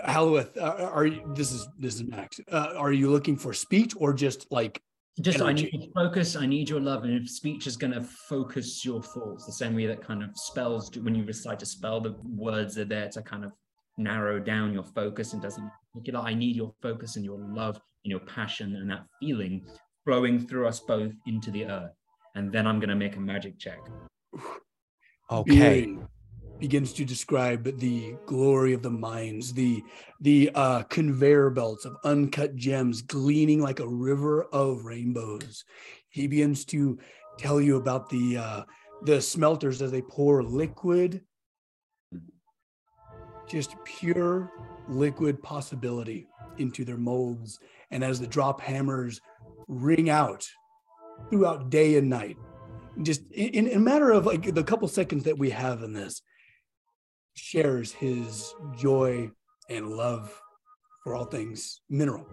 Halloweth, 0.05 0.55
uh, 0.57 0.89
are 0.93 1.05
you 1.05 1.21
this 1.35 1.51
is 1.51 1.67
this 1.77 1.95
is 1.95 2.03
Max. 2.03 2.39
Uh, 2.49 2.73
are 2.77 2.93
you 2.93 3.11
looking 3.11 3.35
for 3.35 3.53
speech 3.53 3.93
or 3.97 4.13
just 4.13 4.49
like 4.49 4.81
Just 5.19 5.41
I 5.41 5.51
need 5.51 5.91
focus, 5.93 6.37
I 6.37 6.45
need 6.45 6.69
your 6.69 6.79
love. 6.79 7.03
And 7.03 7.13
if 7.13 7.29
speech 7.29 7.67
is 7.67 7.75
going 7.75 7.91
to 7.91 8.01
focus 8.01 8.85
your 8.85 9.01
thoughts, 9.03 9.45
the 9.45 9.51
same 9.51 9.75
way 9.75 9.85
that 9.87 10.01
kind 10.01 10.23
of 10.23 10.29
spells 10.35 10.89
do 10.89 11.03
when 11.03 11.13
you 11.13 11.25
recite 11.25 11.61
a 11.61 11.65
spell, 11.65 11.99
the 11.99 12.15
words 12.23 12.77
are 12.77 12.85
there 12.85 13.09
to 13.09 13.21
kind 13.21 13.43
of 13.43 13.51
narrow 14.03 14.39
down 14.39 14.73
your 14.73 14.83
focus 14.83 15.33
and 15.33 15.41
doesn't 15.41 15.69
particular. 15.93 16.19
I 16.19 16.33
need 16.33 16.55
your 16.55 16.73
focus 16.81 17.15
and 17.15 17.25
your 17.25 17.39
love 17.39 17.75
and 18.03 18.11
your 18.11 18.19
passion 18.21 18.75
and 18.75 18.89
that 18.89 19.05
feeling 19.19 19.65
flowing 20.05 20.45
through 20.47 20.67
us 20.67 20.79
both 20.79 21.13
into 21.27 21.51
the 21.51 21.65
earth. 21.65 21.91
And 22.35 22.51
then 22.51 22.65
I'm 22.65 22.79
going 22.79 22.89
to 22.89 22.95
make 22.95 23.15
a 23.15 23.19
magic 23.19 23.59
check. 23.59 23.79
Okay. 25.29 25.81
Being 25.81 26.07
begins 26.61 26.93
to 26.93 27.03
describe 27.03 27.79
the 27.79 28.15
glory 28.27 28.71
of 28.73 28.83
the 28.83 28.89
mines, 28.89 29.51
the 29.51 29.83
the 30.21 30.51
uh, 30.53 30.83
conveyor 30.83 31.49
belts 31.49 31.85
of 31.85 31.97
uncut 32.03 32.55
gems 32.55 33.01
gleaming 33.01 33.59
like 33.59 33.79
a 33.79 33.87
river 33.87 34.43
of 34.53 34.85
rainbows. 34.85 35.65
He 36.09 36.27
begins 36.27 36.63
to 36.65 36.99
tell 37.39 37.59
you 37.59 37.77
about 37.77 38.09
the 38.09 38.37
uh, 38.37 38.63
the 39.03 39.19
smelters 39.19 39.81
as 39.81 39.91
they 39.91 40.03
pour 40.03 40.43
liquid, 40.43 41.21
just 43.51 43.75
pure 43.83 44.51
liquid 44.87 45.41
possibility 45.43 46.27
into 46.57 46.85
their 46.85 46.97
molds, 46.97 47.59
and 47.91 48.03
as 48.03 48.19
the 48.19 48.27
drop 48.27 48.61
hammers 48.61 49.19
ring 49.67 50.09
out 50.09 50.47
throughout 51.29 51.69
day 51.69 51.97
and 51.97 52.09
night 52.09 52.37
just 53.03 53.21
in, 53.31 53.67
in 53.67 53.77
a 53.77 53.79
matter 53.79 54.11
of 54.11 54.25
like 54.25 54.53
the 54.53 54.63
couple 54.63 54.87
seconds 54.87 55.23
that 55.23 55.37
we 55.37 55.49
have 55.49 55.83
in 55.83 55.93
this 55.93 56.21
shares 57.35 57.91
his 57.91 58.53
joy 58.77 59.29
and 59.69 59.89
love 59.89 60.39
for 61.03 61.15
all 61.15 61.25
things 61.25 61.81
mineral 61.89 62.27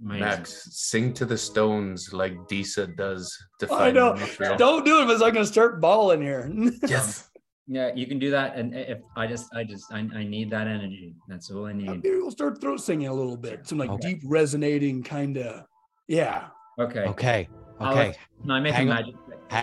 Amazing. 0.00 0.20
Max, 0.20 0.68
sing 0.70 1.12
to 1.14 1.24
the 1.24 1.36
stones 1.36 2.12
like 2.12 2.46
Disa 2.46 2.86
does 2.86 3.36
to 3.58 3.74
I 3.74 3.90
know. 3.90 4.16
Don't 4.56 4.84
do 4.84 5.00
it 5.00 5.06
because 5.06 5.22
i'm 5.22 5.32
gonna 5.32 5.44
start 5.44 5.80
bawling 5.80 6.22
here 6.22 6.48
Yes. 6.88 7.27
Yeah, 7.70 7.92
you 7.94 8.06
can 8.06 8.18
do 8.18 8.30
that. 8.30 8.56
And 8.56 8.74
eh, 8.74 8.84
if 8.88 8.98
I 9.14 9.26
just, 9.26 9.54
I 9.54 9.62
just, 9.62 9.92
I, 9.92 9.98
I 10.14 10.24
need 10.24 10.50
that 10.50 10.66
energy. 10.66 11.14
That's 11.28 11.50
all 11.50 11.66
I 11.66 11.70
uh, 11.70 11.74
need. 11.74 12.02
maybe 12.02 12.16
we'll 12.16 12.30
start 12.30 12.60
throat 12.60 12.80
singing 12.80 13.08
a 13.08 13.12
little 13.12 13.36
bit 13.36 13.66
some 13.68 13.76
like 13.78 13.90
Okay. 13.90 14.14
deep 14.14 14.22
resonating 14.24 15.02
kind 15.02 15.36
of 15.36 15.64
yeah 16.08 16.48
Okay. 16.78 17.00
Okay. 17.00 17.48
Okay. 17.80 18.14
No, 18.44 18.54
I 18.54 18.60
make 18.60 18.72
Hang 18.74 18.88
a 18.88 18.92
on. 18.92 18.96
magic? 18.96 19.14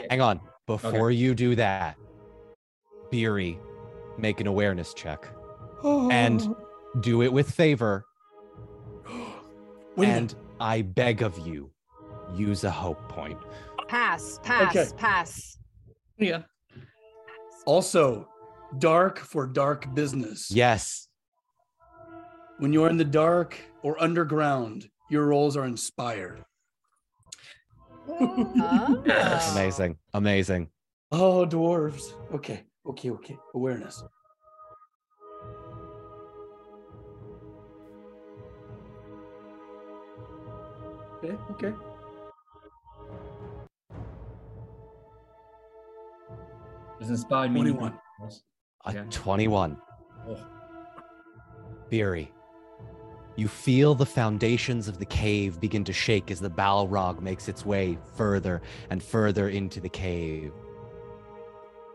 Hang 0.09 0.21
on. 0.21 0.39
Before 0.67 1.11
you 1.11 1.33
do 1.33 1.55
that, 1.55 1.95
Beery, 3.09 3.57
make 4.17 4.39
an 4.41 4.47
awareness 4.47 4.93
check. 4.93 5.27
And- 5.83 6.55
Do 7.01 7.21
it 7.23 7.31
with 7.33 7.49
favor. 7.51 8.05
And. 9.97 10.35
I 10.59 10.83
beg 10.83 11.21
of 11.21 11.37
you, 11.45 11.69
use 12.33 12.63
a 12.63 12.71
hope 12.71 13.09
point. 13.09 13.37
Pass, 13.89 14.39
pass, 14.43 14.75
Okay. 14.75 14.89
pass. 14.97 15.57
Yeah. 16.17 16.43
Also 17.65 18.27
dark 18.79 19.19
for 19.19 19.47
dark 19.47 19.93
business 19.93 20.49
Yes. 20.51 21.07
when 22.59 22.73
you're 22.73 22.89
in 22.89 22.97
the 22.97 23.05
dark 23.05 23.57
or 23.83 24.01
underground 24.01 24.89
your 25.09 25.25
roles 25.27 25.55
are 25.57 25.65
inspired 25.65 26.43
Oh. 28.07 28.53
Ah. 28.61 29.01
Yes. 29.03 29.51
Amazing. 29.55 29.97
Amazing. 30.13 30.69
Oh, 31.11 31.43
dwarves. 31.47 32.13
Okay, 32.35 32.61
okay, 32.85 33.09
okay. 33.09 33.35
Awareness. 33.55 34.03
Okay, 41.23 41.35
okay. 41.51 41.73
It's 46.99 47.09
inspired 47.09 47.51
me. 47.51 47.61
21. 47.61 47.93
A 48.85 48.93
Yeah. 48.93 49.03
21. 49.09 49.77
Oh. 50.27 50.37
Beery, 51.89 52.31
you 53.35 53.47
feel 53.47 53.95
the 53.95 54.05
foundations 54.05 54.87
of 54.87 54.97
the 54.97 55.05
cave 55.05 55.59
begin 55.59 55.83
to 55.83 55.93
shake 55.93 56.31
as 56.31 56.39
the 56.39 56.49
Balrog 56.49 57.21
makes 57.21 57.47
its 57.47 57.65
way 57.65 57.97
further 58.15 58.61
and 58.89 59.03
further 59.03 59.49
into 59.49 59.79
the 59.79 59.89
cave. 59.89 60.53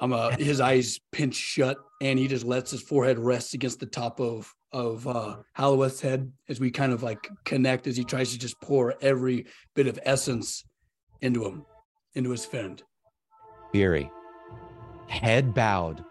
I'm 0.03 0.13
uh 0.13 0.31
his 0.37 0.61
eyes 0.61 0.99
pinch 1.13 1.35
shut 1.35 1.77
and 2.01 2.19
he 2.19 2.27
just 2.27 2.45
lets 2.45 2.71
his 2.71 2.83
forehead 2.83 3.19
rest 3.19 3.53
against 3.55 3.81
the 3.81 3.87
top 3.87 4.19
of 4.21 4.53
of 4.73 5.07
uh 5.07 5.37
Halloweth's 5.55 6.01
head 6.01 6.33
as 6.49 6.61
we 6.61 6.71
kind 6.71 6.93
of 6.93 7.03
like 7.03 7.29
connect 7.45 7.87
as 7.87 7.97
he 7.97 8.05
tries 8.05 8.33
to 8.33 8.39
just 8.39 8.61
pour 8.61 8.95
every 9.03 9.47
bit 9.75 9.87
of 9.87 9.99
essence 10.05 10.65
into 11.21 11.45
him, 11.45 11.67
into 12.15 12.31
his 12.31 12.47
friend. 12.47 12.83
Beery, 13.73 14.11
head 15.11 15.53
bowed, 15.53 16.05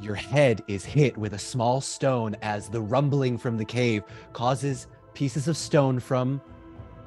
your 0.00 0.14
head 0.14 0.62
is 0.68 0.84
hit 0.84 1.16
with 1.16 1.34
a 1.34 1.38
small 1.38 1.80
stone 1.80 2.36
as 2.42 2.68
the 2.68 2.80
rumbling 2.80 3.36
from 3.36 3.56
the 3.56 3.64
cave 3.64 4.02
causes 4.32 4.86
pieces 5.14 5.48
of 5.48 5.56
stone 5.56 5.98
from 5.98 6.40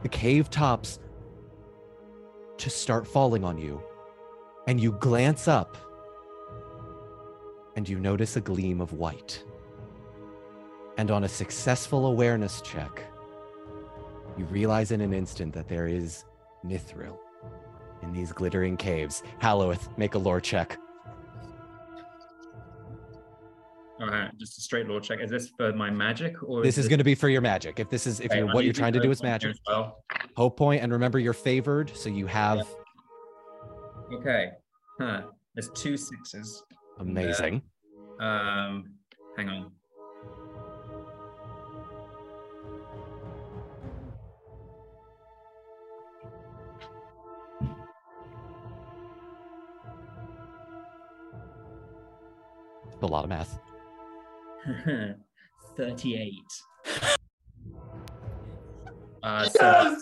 the 0.01 0.09
cave 0.09 0.49
tops 0.49 0.99
to 2.57 2.69
start 2.69 3.07
falling 3.07 3.43
on 3.43 3.57
you. 3.57 3.81
And 4.67 4.79
you 4.79 4.93
glance 4.93 5.47
up 5.47 5.77
and 7.75 7.87
you 7.87 7.99
notice 7.99 8.35
a 8.35 8.41
gleam 8.41 8.81
of 8.81 8.93
white. 8.93 9.43
And 10.97 11.09
on 11.09 11.23
a 11.23 11.29
successful 11.29 12.05
awareness 12.05 12.61
check, 12.61 13.03
you 14.37 14.45
realize 14.45 14.91
in 14.91 15.01
an 15.01 15.13
instant 15.13 15.53
that 15.53 15.67
there 15.67 15.87
is 15.87 16.25
Mithril 16.65 17.17
in 18.03 18.13
these 18.13 18.31
glittering 18.31 18.77
caves. 18.77 19.23
Halloweth, 19.39 19.89
make 19.97 20.13
a 20.13 20.19
lore 20.19 20.41
check. 20.41 20.77
All 24.03 24.09
right, 24.09 24.37
just 24.37 24.57
a 24.57 24.61
straight 24.61 24.85
law 24.89 24.99
check. 24.99 25.19
Is 25.21 25.29
this 25.31 25.49
for 25.55 25.71
my 25.71 25.89
magic 25.89 26.43
or 26.43 26.61
This 26.61 26.77
is 26.77 26.89
going 26.89 26.97
to 26.97 27.05
be 27.05 27.15
for 27.15 27.29
your 27.29 27.39
magic. 27.39 27.79
If 27.79 27.89
this 27.89 28.05
is 28.05 28.19
if 28.19 28.31
Okay, 28.31 28.39
you're 28.39 28.53
what 28.53 28.65
you're 28.65 28.73
trying 28.73 28.91
to 28.91 28.99
do 28.99 29.09
is 29.11 29.23
magic, 29.23 29.55
well. 29.65 30.03
hope 30.35 30.57
point, 30.57 30.83
and 30.83 30.91
remember 30.91 31.19
you're 31.19 31.31
favored, 31.31 31.89
so 31.95 32.09
you 32.09 32.27
have 32.27 32.67
Okay. 34.11 34.49
Huh. 34.99 35.21
There's 35.55 35.69
two 35.69 35.95
sixes. 35.95 36.63
amazing. 36.99 37.61
Um, 38.19 38.91
hang 39.37 39.47
on. 39.47 39.71
A 53.01 53.05
lot 53.05 53.25
of 53.25 53.29
math. 53.29 53.59
38. 55.77 56.33
Uh, 59.21 59.45
so 59.45 59.97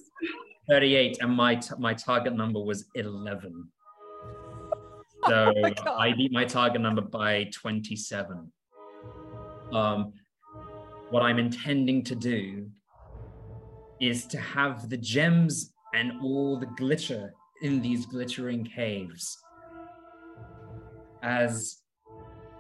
38, 0.70 1.18
and 1.22 1.32
my 1.32 1.60
my 1.80 1.94
target 1.94 2.36
number 2.36 2.60
was 2.60 2.86
11. 2.96 3.68
So 5.28 5.54
God. 5.62 5.88
I 5.88 6.14
beat 6.14 6.32
my 6.32 6.46
target 6.46 6.82
number 6.82 7.02
by 7.02 7.50
27. 7.54 8.52
Um, 9.74 10.14
what 11.10 11.24
I'm 11.24 11.40
intending 11.40 12.04
to 12.06 12.16
do 12.16 12.70
is 14.00 14.26
to 14.28 14.40
have 14.40 14.90
the 14.90 14.98
gems 14.98 15.74
and 15.94 16.14
all 16.22 16.60
the 16.60 16.66
glitter 16.66 17.34
in 17.62 17.82
these 17.82 18.06
glittering 18.06 18.64
caves 18.64 19.38
as 21.22 21.81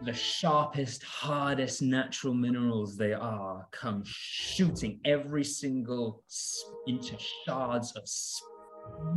the 0.03 0.13
sharpest, 0.13 1.03
hardest 1.03 1.81
natural 1.81 2.33
minerals 2.33 2.97
they 2.97 3.13
are 3.13 3.67
come 3.71 4.01
shooting 4.05 4.99
every 5.05 5.43
single 5.43 6.23
into 6.87 7.15
shards 7.45 7.93
of 7.95 8.03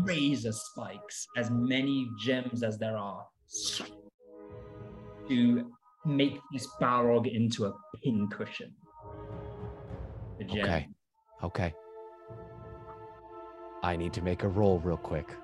razor 0.05 0.53
spikes, 0.53 1.27
as 1.37 1.51
many 1.51 2.07
gems 2.25 2.63
as 2.63 2.79
there 2.79 2.97
are, 2.97 3.27
to 5.29 5.73
make 6.05 6.39
this 6.53 6.69
Balrog 6.81 7.33
into 7.33 7.65
a 7.65 7.73
pincushion. 8.03 8.73
Okay. 10.43 10.89
Okay. 11.43 11.75
I 13.83 13.97
need 13.97 14.13
to 14.15 14.23
make 14.23 14.43
a 14.43 14.49
roll 14.49 14.79
real 14.81 14.97
quick. 14.97 15.35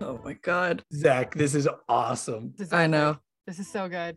Oh 0.00 0.20
my 0.24 0.34
god. 0.34 0.84
Zach, 0.94 1.34
this 1.34 1.54
is 1.54 1.68
awesome. 1.88 2.52
This 2.56 2.68
is 2.68 2.72
I 2.72 2.84
so 2.84 2.90
know. 2.90 3.12
good. 3.12 3.20
This 3.46 3.58
is 3.58 3.68
so 3.70 3.88
good. 3.88 4.16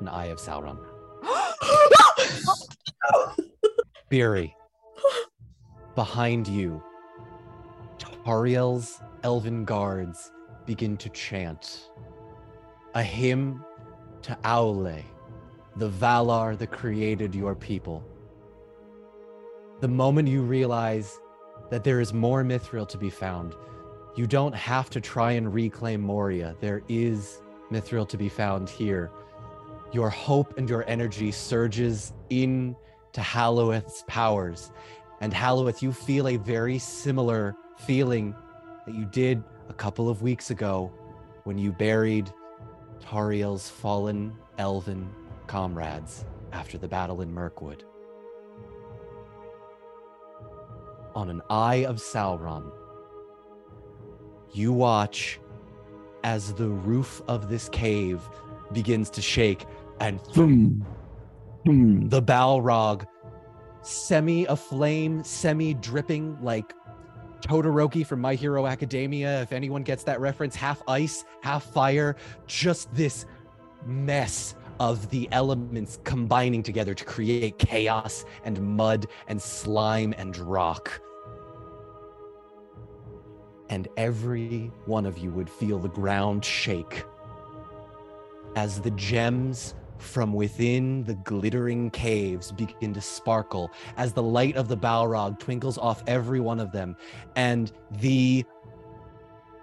An 0.00 0.08
Eye 0.08 0.26
of 0.26 0.38
Sauron. 0.38 0.78
Beery. 4.08 4.54
Behind 5.94 6.48
you, 6.48 6.82
Tariel's 7.98 9.00
elven 9.22 9.64
guards 9.64 10.32
begin 10.66 10.96
to 10.96 11.08
chant 11.10 11.90
a 12.94 13.02
hymn 13.02 13.64
to 14.22 14.36
Aule, 14.44 15.02
the 15.76 15.88
Valar 15.88 16.58
that 16.58 16.70
created 16.72 17.34
your 17.34 17.54
people. 17.54 18.02
The 19.84 19.88
moment 19.88 20.28
you 20.28 20.40
realize 20.40 21.20
that 21.68 21.84
there 21.84 22.00
is 22.00 22.14
more 22.14 22.42
mithril 22.42 22.88
to 22.88 22.96
be 22.96 23.10
found, 23.10 23.54
you 24.16 24.26
don't 24.26 24.54
have 24.54 24.88
to 24.88 24.98
try 24.98 25.32
and 25.32 25.52
reclaim 25.52 26.00
Moria. 26.00 26.56
There 26.58 26.80
is 26.88 27.42
mithril 27.70 28.08
to 28.08 28.16
be 28.16 28.30
found 28.30 28.70
here. 28.70 29.10
Your 29.92 30.08
hope 30.08 30.56
and 30.56 30.70
your 30.70 30.88
energy 30.88 31.30
surges 31.30 32.14
in 32.30 32.74
to 33.12 33.20
Halloweth's 33.20 34.04
powers. 34.06 34.72
And 35.20 35.34
Halloweth, 35.34 35.82
you 35.82 35.92
feel 35.92 36.28
a 36.28 36.38
very 36.38 36.78
similar 36.78 37.54
feeling 37.76 38.34
that 38.86 38.94
you 38.94 39.04
did 39.04 39.44
a 39.68 39.74
couple 39.74 40.08
of 40.08 40.22
weeks 40.22 40.50
ago 40.50 40.90
when 41.42 41.58
you 41.58 41.72
buried 41.72 42.32
Tariel's 43.00 43.68
fallen 43.68 44.32
elven 44.56 45.10
comrades 45.46 46.24
after 46.52 46.78
the 46.78 46.88
battle 46.88 47.20
in 47.20 47.30
Mirkwood. 47.30 47.84
On 51.14 51.30
an 51.30 51.42
Eye 51.48 51.84
of 51.86 51.96
Sauron, 51.96 52.72
you 54.52 54.72
watch 54.72 55.38
as 56.24 56.54
the 56.54 56.68
roof 56.68 57.22
of 57.28 57.48
this 57.48 57.68
cave 57.68 58.20
begins 58.72 59.10
to 59.10 59.22
shake 59.22 59.66
and 60.00 60.20
thum, 60.20 60.84
thum, 61.64 62.08
the 62.08 62.20
Balrog 62.20 63.06
semi 63.82 64.44
aflame, 64.46 65.22
semi 65.24 65.74
dripping 65.74 66.36
like 66.42 66.72
Todoroki 67.40 68.06
from 68.06 68.20
My 68.20 68.34
Hero 68.34 68.66
Academia. 68.66 69.42
If 69.42 69.52
anyone 69.52 69.82
gets 69.82 70.02
that 70.04 70.18
reference, 70.20 70.56
half 70.56 70.82
ice, 70.88 71.24
half 71.42 71.62
fire, 71.62 72.16
just 72.46 72.92
this 72.94 73.26
mess 73.86 74.54
of 74.80 75.08
the 75.10 75.28
elements 75.32 75.98
combining 76.04 76.62
together 76.62 76.94
to 76.94 77.04
create 77.04 77.58
chaos 77.58 78.24
and 78.44 78.60
mud 78.60 79.06
and 79.28 79.40
slime 79.40 80.14
and 80.18 80.36
rock. 80.36 81.00
And 83.68 83.88
every 83.96 84.70
one 84.86 85.06
of 85.06 85.18
you 85.18 85.30
would 85.30 85.48
feel 85.48 85.78
the 85.78 85.88
ground 85.88 86.44
shake 86.44 87.04
as 88.56 88.80
the 88.80 88.90
gems 88.92 89.74
from 89.98 90.32
within 90.32 91.04
the 91.04 91.14
glittering 91.14 91.90
caves 91.90 92.52
begin 92.52 92.92
to 92.92 93.00
sparkle 93.00 93.70
as 93.96 94.12
the 94.12 94.22
light 94.22 94.56
of 94.56 94.68
the 94.68 94.76
Balrog 94.76 95.38
twinkles 95.38 95.78
off 95.78 96.02
every 96.06 96.40
one 96.40 96.60
of 96.60 96.72
them 96.72 96.96
and 97.36 97.72
the 97.90 98.44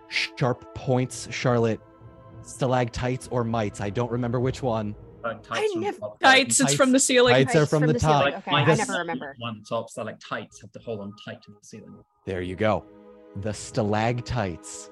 sharp 0.07 0.73
points 0.73 1.27
charlotte 1.31 1.79
stalactites 2.43 3.27
or 3.31 3.43
mites 3.43 3.81
i 3.81 3.89
don't 3.89 4.11
remember 4.11 4.39
which 4.39 4.61
one 4.61 4.95
Uh, 5.23 5.35
tights 5.43 5.75
never- 5.75 5.99
top. 5.99 6.19
Tights, 6.19 6.59
it's 6.59 6.73
from 6.73 6.91
the 6.91 6.99
ceiling. 6.99 7.33
Tights 7.35 7.55
are 7.55 7.59
Tights 7.59 7.69
from, 7.69 7.85
the, 7.85 7.93
top 7.93 8.23
ceiling. 8.23 8.33
Okay, 8.39 8.51
I 8.55 8.65
never 8.75 8.93
remember. 8.93 9.35
One 9.37 9.61
top, 9.69 9.87
so 9.91 10.01
like 10.03 10.17
tights 10.19 10.59
have 10.61 10.71
to 10.71 10.79
hold 10.79 10.99
on 10.99 11.13
tight 11.23 11.43
to 11.43 11.51
the 11.51 11.59
ceiling. 11.61 11.93
There 12.25 12.41
you 12.41 12.55
go. 12.55 12.83
The 13.35 13.53
stalactites 13.53 14.89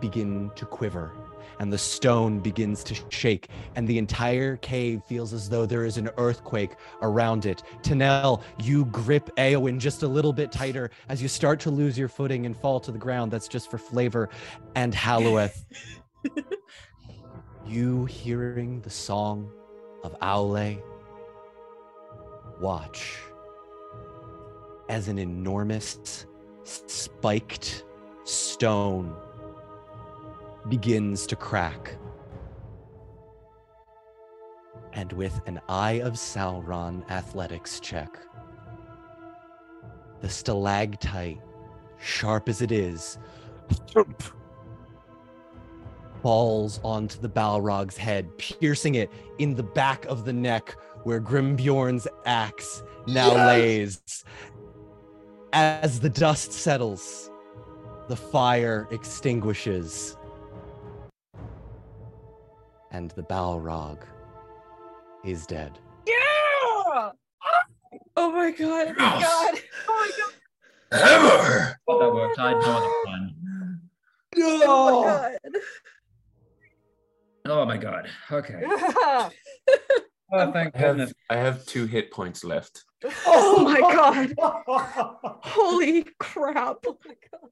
begin 0.00 0.52
to 0.54 0.66
quiver 0.66 1.10
and 1.58 1.72
the 1.72 1.78
stone 1.78 2.38
begins 2.38 2.84
to 2.84 2.94
shake, 3.08 3.48
and 3.76 3.88
the 3.88 3.96
entire 3.98 4.56
cave 4.58 5.02
feels 5.08 5.32
as 5.32 5.48
though 5.48 5.64
there 5.66 5.84
is 5.86 5.96
an 5.96 6.10
earthquake 6.18 6.72
around 7.02 7.46
it. 7.46 7.62
Tanel, 7.82 8.42
you 8.62 8.84
grip 8.86 9.30
Eowyn 9.36 9.78
just 9.78 10.02
a 10.02 10.08
little 10.08 10.32
bit 10.34 10.52
tighter 10.52 10.90
as 11.08 11.22
you 11.22 11.28
start 11.28 11.58
to 11.60 11.70
lose 11.70 11.98
your 11.98 12.08
footing 12.08 12.44
and 12.46 12.56
fall 12.56 12.78
to 12.80 12.92
the 12.92 12.98
ground. 12.98 13.32
That's 13.32 13.48
just 13.48 13.70
for 13.70 13.78
flavor. 13.78 14.28
And 14.74 14.94
Halloweth, 14.94 15.64
you 17.66 18.04
hearing 18.06 18.80
the 18.80 18.90
song 18.90 19.50
of 20.04 20.18
Aule, 20.20 20.80
watch 22.60 23.18
as 24.88 25.08
an 25.08 25.18
enormous 25.18 26.26
spiked 26.64 27.84
stone 28.24 29.14
begins 30.68 31.26
to 31.26 31.36
crack. 31.36 31.96
And 34.92 35.12
with 35.12 35.40
an 35.46 35.60
Eye 35.68 36.00
of 36.00 36.14
Sauron 36.14 37.08
athletics 37.10 37.80
check, 37.80 38.18
the 40.20 40.28
stalactite, 40.28 41.40
sharp 41.98 42.48
as 42.48 42.62
it 42.62 42.72
is, 42.72 43.18
thump, 46.26 46.36
falls 46.36 46.80
onto 46.82 47.20
the 47.20 47.28
Balrog's 47.28 47.96
head, 47.96 48.36
piercing 48.38 48.96
it 48.96 49.10
in 49.38 49.54
the 49.54 49.62
back 49.62 50.04
of 50.06 50.24
the 50.24 50.32
neck 50.32 50.76
where 51.04 51.20
Grimbjorn's 51.20 52.08
axe 52.24 52.82
now 53.06 53.32
Yes! 53.32 53.46
lays. 53.46 54.24
As 55.52 56.00
the 56.00 56.08
dust 56.08 56.52
settles, 56.52 57.30
the 58.08 58.16
fire 58.16 58.88
extinguishes, 58.90 60.16
and 62.90 63.10
the 63.12 63.22
Balrog 63.22 64.02
is 65.24 65.46
dead. 65.46 65.78
Yeah! 66.06 67.10
Oh 68.18 68.32
my 68.32 68.50
god. 68.50 68.88
Oh 68.88 68.94
my 68.98 69.20
God. 69.20 69.60
Oh 69.88 70.10
my 70.10 70.10
god. 70.18 70.32
Hammer! 71.00 71.78
Thought 71.86 71.98
that 72.00 72.14
worked. 72.14 72.38
I 72.38 72.48
had 72.48 72.58
no 72.60 72.62
other 72.72 72.90
plan. 73.04 73.34
Oh 74.38 75.02
my 75.02 75.06
god. 75.06 75.62
Oh 77.48 77.64
my 77.64 77.76
god. 77.76 78.08
Okay. 78.30 78.62
Yeah. 78.62 79.28
Oh, 80.32 80.50
thank 80.52 80.74
I 80.74 80.78
have, 80.80 80.96
goodness. 80.96 81.12
I 81.30 81.36
have 81.36 81.64
two 81.66 81.86
hit 81.86 82.10
points 82.10 82.42
left. 82.42 82.82
Oh 83.26 83.60
my 83.62 83.78
god. 83.94 84.34
Holy 85.44 86.04
crap. 86.18 86.78
Oh 86.84 86.98
my 87.06 87.14
god. 87.30 87.50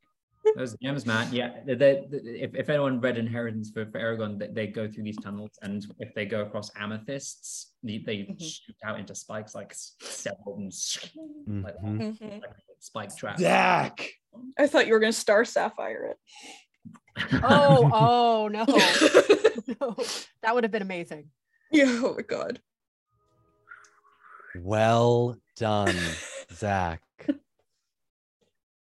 Those 0.57 0.77
gems, 0.83 1.07
man. 1.07 1.29
Yeah, 1.33 1.61
they, 1.65 1.75
they, 1.77 1.93
if, 2.11 2.53
if 2.57 2.69
anyone 2.69 3.01
read 3.01 3.17
Inheritance 3.17 3.71
for, 3.71 3.87
for 3.87 4.01
Eragon, 4.01 4.41
they, 4.41 4.49
they 4.49 4.67
go 4.67 4.89
through 4.91 5.05
these 5.05 5.17
tunnels, 5.19 5.53
and 5.63 5.87
if 6.01 6.13
they 6.17 6.27
go 6.27 6.43
across 6.43 6.73
amethysts, 6.77 7.75
they, 7.85 7.99
they 7.99 8.17
Mhm. 8.19 8.41
shoot 8.41 8.75
out 8.85 8.99
into 8.99 9.15
spikes 9.15 9.55
like 9.55 9.71
s- 9.71 9.95
several 10.01 10.57
and 10.57 10.73
like, 11.63 11.75
that, 11.81 12.19
like 12.21 12.51
a 12.51 12.55
spike 12.81 13.17
trap. 13.17 13.39
Zach. 13.39 14.11
I 14.59 14.67
thought 14.67 14.89
you 14.89 14.95
were 14.95 15.01
gonna 15.01 15.13
star 15.13 15.45
sapphire 15.45 16.07
it. 16.17 16.19
Oh, 17.45 17.89
oh 17.93 18.49
no. 18.49 18.65
no. 19.81 19.97
That 20.43 20.55
would 20.55 20.65
have 20.65 20.71
been 20.71 20.83
amazing. 20.83 21.31
yeah, 21.73 21.85
oh 22.03 22.15
my 22.17 22.23
god. 22.23 22.61
Well 24.57 25.37
done, 25.57 25.95
Zach. 26.53 27.03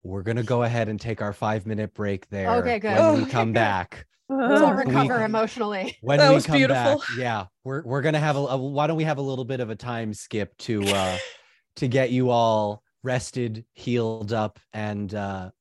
We're 0.03 0.23
gonna 0.23 0.43
go 0.43 0.63
ahead 0.63 0.89
and 0.89 0.99
take 0.99 1.21
our 1.21 1.31
five 1.33 1.65
minute 1.65 1.93
break 1.93 2.27
there. 2.29 2.49
Okay, 2.57 2.79
good. 2.79 2.97
When 2.97 3.23
we 3.23 3.29
come 3.29 3.49
good. 3.49 3.53
back, 3.55 4.05
So 4.29 4.35
Oh, 4.39 4.71
recover 4.71 5.19
we- 5.19 5.23
emotionally. 5.25 5.97
when 6.01 6.17
That 6.19 6.29
we 6.29 6.35
was 6.35 6.45
come 6.45 6.57
beautiful. 6.57 6.97
back, 6.99 7.07
yeah, 7.17 7.45
we're 7.63 7.83
we're 7.83 8.01
gonna 8.01 8.19
have 8.19 8.35
a, 8.35 8.39
a. 8.39 8.57
Why 8.57 8.87
don't 8.87 8.97
we 8.97 9.03
have 9.03 9.17
a 9.19 9.21
little 9.21 9.45
bit 9.45 9.59
of 9.59 9.69
a 9.69 9.75
time 9.75 10.13
skip 10.13 10.57
to 10.59 10.83
uh 10.83 11.17
to 11.77 11.87
get 11.87 12.11
you 12.11 12.29
all 12.31 12.83
rested, 13.03 13.65
healed 13.73 14.33
up, 14.33 14.59
and 14.73 15.13
uh 15.13 15.51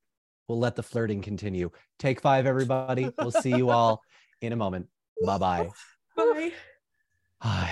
we'll 0.49 0.59
let 0.59 0.75
the 0.75 0.83
flirting 0.83 1.21
continue. 1.23 1.71
Take 1.99 2.21
five, 2.21 2.47
everybody. 2.47 3.11
We'll 3.19 3.31
see 3.31 3.55
you 3.55 3.71
all 3.71 4.01
in 4.41 4.53
a 4.53 4.57
moment. 4.57 4.89
Bye 5.25 5.39
bye. 5.39 5.69
Bye. 6.17 6.53
Hi. 7.41 7.71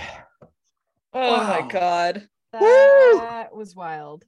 Oh 1.14 1.32
Wow. 1.32 1.60
my 1.60 1.68
god. 1.68 2.28
That 2.52 3.48
was 3.54 3.74
wild. 3.74 4.24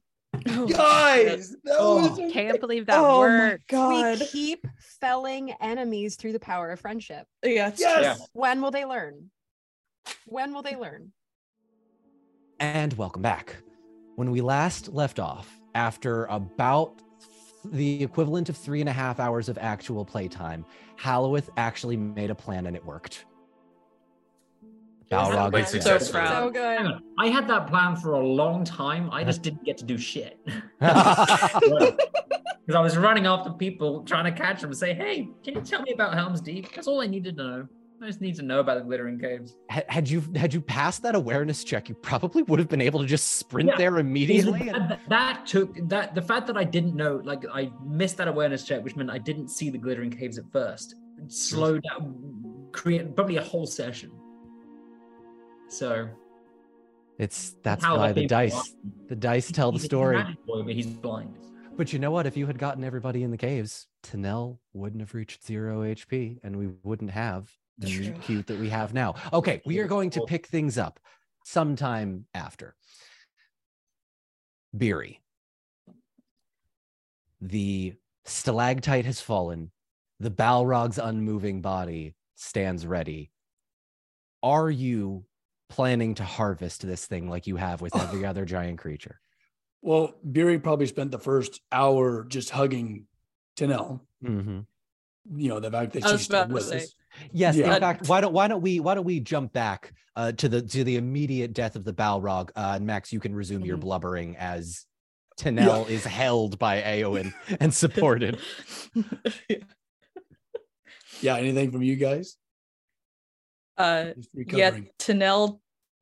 Oh, 0.47 0.67
Guys, 0.67 1.51
that 1.63 1.77
Oh. 1.79 2.09
was 2.19 2.31
Can't 2.33 2.59
believe 2.59 2.85
that 2.87 2.97
oh 2.97 3.03
my 3.03 3.17
worked. 3.49 3.67
god. 3.67 4.19
We 4.19 4.25
keep 4.27 4.65
felling 4.99 5.51
enemies 5.61 6.15
through 6.15 6.33
the 6.33 6.39
power 6.39 6.71
of 6.71 6.79
friendship. 6.79 7.27
Yes. 7.43 7.77
yes. 7.79 8.17
true. 8.17 8.25
When 8.33 8.61
will 8.61 8.71
they 8.71 8.85
learn? 8.85 9.29
When 10.25 10.53
will 10.53 10.63
they 10.63 10.75
learn? 10.75 11.11
And 12.59 12.93
welcome 12.93 13.21
back. 13.21 13.55
When 14.15 14.31
we 14.31 14.41
last 14.41 14.89
left 14.89 15.19
off, 15.19 15.59
after 15.75 16.25
about 16.25 17.01
the 17.65 18.03
equivalent 18.03 18.49
of 18.49 18.57
three 18.57 18.79
and 18.79 18.89
a 18.89 18.93
half 18.93 19.19
hours 19.19 19.49
of 19.49 19.57
actual 19.59 20.05
playtime, 20.05 20.65
Halloweth 20.95 21.49
actually 21.57 21.97
made 21.97 22.29
a 22.29 22.35
plan 22.35 22.65
and 22.65 22.75
it 22.75 22.85
worked. 22.85 23.25
Balrog 25.11 25.59
is 25.59 25.83
dead. 25.83 26.01
so 26.01 26.11
proud. 26.11 26.29
So 26.29 26.49
good. 26.51 27.01
I 27.19 27.27
had 27.27 27.47
that 27.49 27.67
plan 27.67 27.97
for 27.97 28.13
a 28.13 28.25
long 28.25 28.63
time. 28.63 29.09
I 29.11 29.23
just 29.23 29.41
didn't 29.43 29.65
get 29.65 29.77
to 29.79 29.85
do 29.85 29.97
shit. 29.97 30.39
Because 32.65 32.77
I 32.77 32.83
was 32.83 32.95
running 32.95 33.25
after 33.25 33.49
people 33.49 34.03
trying 34.03 34.25
to 34.25 34.31
catch 34.31 34.61
them 34.61 34.69
and 34.69 34.77
say, 34.77 34.93
hey, 34.93 35.27
can 35.43 35.55
you 35.55 35.61
tell 35.61 35.81
me 35.81 35.93
about 35.93 36.13
Helm's 36.13 36.39
Deep? 36.41 36.73
That's 36.75 36.87
all 36.87 37.01
I 37.01 37.07
needed 37.07 37.35
to 37.37 37.43
know. 37.43 37.67
I 38.01 38.07
just 38.07 38.19
need 38.21 38.35
to 38.37 38.41
know 38.41 38.59
about 38.61 38.79
the 38.79 38.83
glittering 38.83 39.19
caves. 39.19 39.55
had, 39.69 40.09
you 40.09 40.23
had 40.35 40.53
you 40.53 40.59
passed 40.61 41.03
that 41.03 41.13
awareness 41.13 41.63
check, 41.63 41.87
you 41.87 41.93
probably 41.95 42.41
would 42.43 42.57
have 42.57 42.67
been 42.67 42.81
able 42.81 42.99
to 43.01 43.05
just 43.05 43.33
sprint 43.33 43.69
Yeah. 43.69 43.77
there 43.77 43.99
immediately. 43.99 44.69
and- 44.69 44.97
That, 45.07 45.45
took 45.45 45.77
that 45.89 46.15
the 46.15 46.21
fact 46.21 46.47
that 46.47 46.57
I 46.57 46.63
didn't 46.63 46.95
know, 46.95 47.21
like 47.23 47.43
I 47.53 47.71
missed 47.85 48.17
that 48.17 48.27
awareness 48.27 48.63
check, 48.63 48.83
which 48.83 48.95
meant 48.95 49.11
I 49.11 49.19
didn't 49.19 49.49
see 49.49 49.69
the 49.69 49.77
glittering 49.77 50.09
caves 50.09 50.37
at 50.39 50.45
first. 50.51 50.95
Slowed 51.27 51.83
down, 51.83 52.69
create 52.71 53.15
probably 53.15 53.37
a 53.37 53.43
whole 53.43 53.67
session. 53.67 54.11
So 55.67 56.09
It's 57.19 57.55
that's 57.63 57.83
how 57.83 57.97
why 57.97 58.11
the 58.13 58.25
dice 58.25 58.53
along. 58.53 58.65
the 59.07 59.15
dice 59.15 59.51
tell 59.51 59.71
the 59.71 59.77
He's 59.77 59.83
a 59.83 59.87
story. 59.87 60.23
boy, 60.47 60.63
but 60.63 60.73
he's 60.73 60.87
blind. 60.87 61.37
But 61.77 61.93
you 61.93 61.99
know 61.99 62.11
what? 62.11 62.25
If 62.25 62.35
you 62.35 62.47
had 62.47 62.57
gotten 62.57 62.83
everybody 62.83 63.23
in 63.23 63.31
the 63.31 63.37
caves, 63.37 63.87
Tanel 64.03 64.57
wouldn't 64.73 65.01
have 65.01 65.13
reached 65.13 65.45
zero 65.45 65.83
HP, 65.83 66.39
and 66.43 66.57
we 66.57 66.67
wouldn't 66.83 67.11
have 67.11 67.51
the 67.81 67.89
True. 67.89 68.05
meet 68.05 68.21
cute 68.21 68.47
that 68.47 68.59
we 68.59 68.69
have 68.69 68.93
now. 68.93 69.15
Okay, 69.33 69.61
we 69.65 69.79
are 69.79 69.87
going 69.87 70.09
to 70.11 70.21
pick 70.21 70.47
things 70.47 70.77
up 70.77 70.99
sometime 71.43 72.25
after. 72.33 72.75
Beery. 74.75 75.19
The 77.41 77.95
stalactite 78.25 79.05
has 79.05 79.19
fallen. 79.19 79.71
The 80.19 80.31
Balrog's 80.31 80.99
unmoving 80.99 81.61
body 81.61 82.15
stands 82.35 82.85
ready. 82.85 83.31
Are 84.43 84.69
you 84.69 85.25
planning 85.69 86.15
to 86.15 86.23
harvest 86.23 86.85
this 86.85 87.05
thing 87.05 87.29
like 87.29 87.47
you 87.47 87.55
have 87.55 87.81
with 87.81 87.95
every 87.95 88.25
other 88.25 88.45
giant 88.45 88.79
creature? 88.79 89.19
Well, 89.81 90.13
Beery 90.29 90.59
probably 90.59 90.85
spent 90.85 91.09
the 91.09 91.19
first 91.19 91.59
hour 91.71 92.23
just 92.25 92.51
hugging 92.51 93.07
Tanel. 93.57 94.01
Mm-hmm. 94.23 94.59
You 95.35 95.49
know, 95.49 95.59
the 95.59 95.71
fact 95.71 95.93
that 95.93 96.07
she's 96.07 96.21
still 96.21 96.47
with 96.47 96.65
say. 96.65 96.77
us. 96.77 96.95
Yes, 97.31 97.55
Yeah. 97.55 97.73
in 97.75 97.79
fact, 97.81 98.07
why 98.07 98.21
don't 98.21 98.33
why 98.33 98.47
don't 98.47 98.61
we 98.61 98.79
why 98.79 98.95
don't 98.95 99.05
we 99.05 99.19
jump 99.19 99.53
back 99.53 99.93
uh, 100.15 100.31
to 100.33 100.49
the 100.49 100.61
to 100.61 100.83
the 100.83 100.95
immediate 100.97 101.53
death 101.53 101.75
of 101.75 101.83
the 101.83 101.93
Balrog? 101.93 102.49
Uh, 102.55 102.73
and 102.75 102.85
Max, 102.85 103.11
you 103.13 103.19
can 103.19 103.35
resume 103.35 103.63
your 103.65 103.77
Mhm. 103.77 103.81
blubbering 103.81 104.37
as 104.37 104.85
Tanel 105.39 105.89
is 105.89 106.03
held 106.05 106.59
by 106.59 106.81
Eowyn 106.81 107.33
and 107.59 107.73
supported. 107.73 108.39
Yeah, 111.21 111.35
anything 111.37 111.71
from 111.71 111.83
you 111.83 111.95
guys? 111.97 112.35
uh 113.77 114.11
yeah. 114.33 114.79
Tanel 114.99 115.59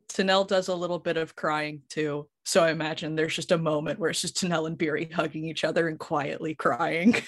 Tanel 0.09 0.47
does 0.47 0.69
a 0.69 0.75
little 0.75 0.97
bit 0.99 1.17
of 1.17 1.35
crying 1.35 1.81
too. 1.89 2.27
So 2.45 2.63
I 2.63 2.71
imagine 2.71 3.15
there's 3.15 3.35
just 3.35 3.51
a 3.51 3.57
moment 3.57 3.99
where 3.99 4.09
it's 4.09 4.21
just 4.21 4.37
Tanel 4.37 4.65
and 4.65 4.77
Beery 4.77 5.09
hugging 5.13 5.45
each 5.45 5.63
other 5.63 5.87
and 5.87 5.99
quietly 5.99 6.55
crying. 6.55 7.15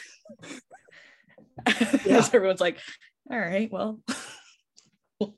Yeah. 2.06 2.26
Everyone's 2.34 2.62
like, 2.62 2.80
all 3.32 3.40
right, 3.40 3.72
well. 3.72 4.00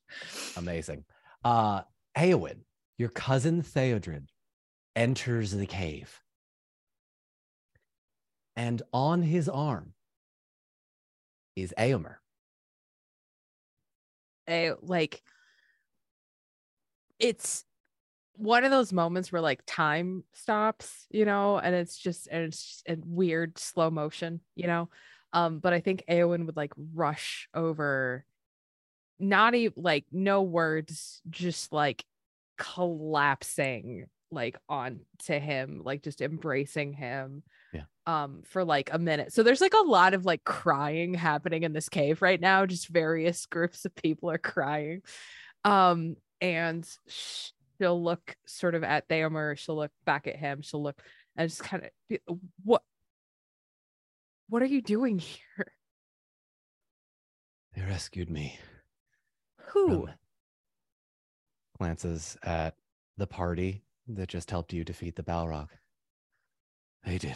Amazing. 0.58 1.06
Uh, 1.44 1.82
Eowyn, 2.18 2.62
your 2.98 3.10
cousin 3.10 3.62
Theodred, 3.62 4.28
enters 4.96 5.52
the 5.52 5.66
cave, 5.66 6.20
and 8.56 8.82
on 8.92 9.22
his 9.22 9.50
arm 9.50 9.94
is 11.56 11.74
Eomer. 11.78 12.16
a 14.50 14.74
like 14.82 15.22
it's 17.20 17.64
one 18.36 18.64
of 18.66 18.72
those 18.72 18.92
moments 18.92 19.32
where 19.32 19.42
like 19.42 19.62
time 19.66 20.24
stops 20.34 21.06
you 21.12 21.24
know 21.24 21.58
and 21.58 21.74
it's 21.76 21.98
just 21.98 22.28
and 22.30 22.44
it's 22.44 22.64
just 22.64 22.88
in 22.88 23.04
weird 23.06 23.58
slow 23.58 23.90
motion 23.90 24.42
you 24.56 24.68
know 24.68 24.90
um 25.34 25.60
but 25.60 25.74
i 25.74 25.80
think 25.80 26.04
Eowyn 26.10 26.46
would 26.46 26.56
like 26.58 26.72
rush 26.94 27.50
over 27.54 28.26
not 29.20 29.56
even 29.56 29.74
like 29.84 30.06
no 30.12 30.42
words 30.44 31.22
just 31.30 31.72
like 31.74 32.04
collapsing 32.58 34.06
like 34.32 34.58
on 34.68 35.02
to 35.20 35.40
him 35.40 35.82
like 35.84 36.02
just 36.02 36.22
embracing 36.22 36.94
him 36.94 37.44
Yeah. 37.72 37.84
um 38.08 38.42
for 38.46 38.64
like 38.66 38.90
a 38.92 38.98
minute. 38.98 39.32
So 39.32 39.44
there's 39.44 39.62
like 39.62 39.76
a 39.76 39.88
lot 39.88 40.14
of 40.16 40.26
like 40.26 40.44
crying 40.44 41.14
happening 41.14 41.64
in 41.64 41.72
this 41.74 41.88
cave 41.88 42.22
right 42.22 42.42
now. 42.42 42.66
Just 42.66 42.88
various 42.88 43.46
groups 43.54 43.86
of 43.86 43.94
people 43.96 44.32
are 44.32 44.40
crying. 44.40 45.02
Um 45.64 46.16
and 46.42 46.88
she'll 47.08 48.04
look 48.04 48.36
sort 48.48 48.74
of 48.76 48.84
at 48.84 49.08
Theomer 49.08 49.56
she'll 49.56 49.76
look 49.78 49.92
back 50.04 50.26
at 50.28 50.36
him. 50.36 50.62
She'll 50.64 50.84
look 50.84 51.00
and 51.36 51.50
just 51.50 51.64
kind 51.64 51.84
of 51.84 52.38
what 52.64 52.82
what 54.54 54.62
are 54.62 54.68
you 54.68 54.84
doing 54.84 55.18
here 55.18 55.66
They 57.76 57.82
rescued 57.82 58.30
me. 58.30 58.60
who 59.58 59.88
from- 60.06 60.10
Glances 61.80 62.38
at 62.44 62.76
the 63.18 63.26
party 63.26 63.82
that 64.08 64.30
just 64.30 64.52
helped 64.52 64.72
you 64.74 64.84
defeat 64.84 65.16
the 65.16 65.24
Balrog. 65.24 65.70
They 67.04 67.18
did. 67.18 67.36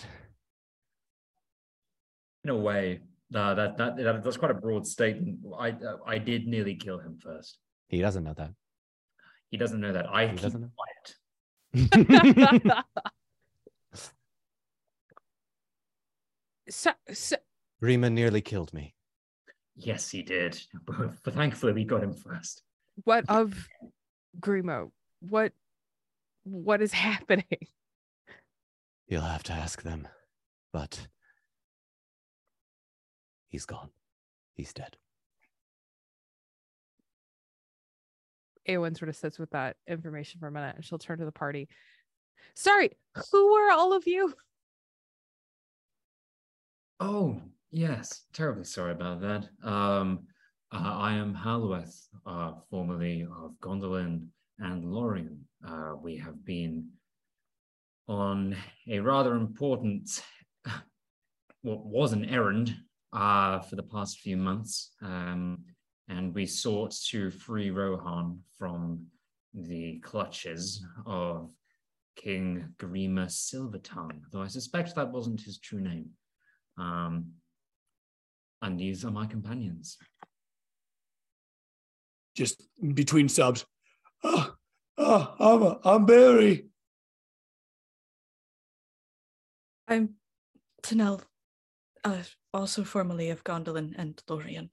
In 2.43 2.51
a 2.51 2.55
way, 2.55 2.99
uh, 3.34 3.55
that, 3.55 3.78
that 3.78 3.97
that 3.97 4.24
that's 4.24 4.38
quite 4.38 4.51
a 4.51 4.53
broad 4.53 4.86
statement. 4.86 5.39
I 5.59 5.72
uh, 5.72 5.97
I 6.05 6.20
did 6.20 6.45
nearly 6.45 6.76
kill 6.76 6.99
him 6.99 7.18
first. 7.20 7.57
He 7.88 7.99
doesn't 7.99 8.24
know 8.24 8.36
that. 8.36 8.51
He 9.49 9.57
doesn't 9.57 9.82
know 9.82 9.91
that. 9.91 10.05
I 10.07 10.28
He 10.28 10.34
keep 10.34 10.41
doesn't 10.41 10.61
know. 10.61 10.72
quiet. 10.78 11.15
so, 16.70 16.91
so 17.13 17.36
Rima 17.80 18.09
nearly 18.09 18.41
killed 18.41 18.74
me. 18.74 18.93
Yes, 19.76 20.09
he 20.09 20.22
did. 20.24 20.59
But 21.24 21.34
thankfully, 21.34 21.74
we 21.74 21.84
got 21.86 22.03
him 22.03 22.13
first. 22.13 22.63
what 23.03 23.26
of 23.30 23.68
Grimo 24.39 24.91
what 25.22 25.51
what 26.43 26.82
is 26.82 26.93
happening? 27.09 27.45
You'll 29.07 29.22
have 29.22 29.43
to 29.43 29.53
ask 29.53 29.82
them. 29.84 30.07
But 30.74 31.07
he's 33.49 33.65
gone. 33.65 33.89
He's 34.53 34.74
dead. 34.74 34.97
Eowyn 38.68 38.97
sort 38.97 39.09
of 39.09 39.15
sits 39.15 39.39
with 39.39 39.49
that 39.51 39.78
information 39.88 40.39
for 40.39 40.47
a 40.47 40.51
minute 40.51 40.76
and 40.76 40.84
she'll 40.84 40.97
turn 40.99 41.20
to 41.20 41.26
the 41.26 41.32
party. 41.32 41.70
Sorry, 42.53 42.91
who 43.32 43.53
were 43.53 43.72
all 43.72 43.93
of 43.93 44.07
you? 44.07 44.34
Oh, 47.00 47.39
yes. 47.72 48.24
Terribly 48.34 48.64
sorry 48.64 48.91
about 48.91 49.22
that. 49.22 49.48
Um, 49.64 50.26
uh, 50.72 50.95
I 50.98 51.14
am 51.14 51.36
Halloweth, 51.36 51.95
uh, 52.26 52.54
formerly 52.70 53.22
of 53.24 53.52
Gondolin 53.62 54.28
and 54.60 54.84
Lorien. 54.84 55.45
Uh, 55.66 55.93
we 56.02 56.18
have 56.18 56.43
been 56.43 56.89
on 58.08 58.56
a 58.88 59.00
rather 59.00 59.36
important, 59.36 60.24
what 61.62 61.86
was 61.86 62.14
an 62.14 62.26
errand 62.26 62.76
uh, 63.14 63.60
for 63.60 63.76
the 63.76 63.84
past 63.84 64.20
few 64.20 64.38
months. 64.38 64.91
Um, 65.02 65.66
and 66.10 66.34
we 66.34 66.45
sought 66.45 66.95
to 67.10 67.30
free 67.30 67.70
Rohan 67.70 68.39
from 68.58 69.06
the 69.54 70.00
clutches 70.00 70.84
of 71.06 71.52
King 72.16 72.74
Grima 72.78 73.28
Silvertongue, 73.28 74.22
though 74.32 74.41
I 74.41 74.48
suspect 74.48 74.95
that 74.95 75.12
wasn't 75.12 75.41
his 75.41 75.60
true 75.60 75.82
name. 75.82 76.10
Um, 76.78 77.34
and 78.62 78.80
these 78.80 79.06
are 79.06 79.12
my 79.12 79.26
companions. 79.26 79.98
Just 82.36 82.64
between 82.94 83.30
subs. 83.30 83.66
Oh, 84.24 84.54
oh 84.98 85.36
I'm, 85.40 85.92
I'm 85.94 86.06
Barry. 86.06 86.68
I'm 89.88 90.16
Tanel, 90.84 91.22
uh, 92.04 92.24
also 92.54 92.84
formerly 92.84 93.30
of 93.30 93.44
Gondolin 93.44 93.94
and 93.98 94.22
Lorien. 94.28 94.70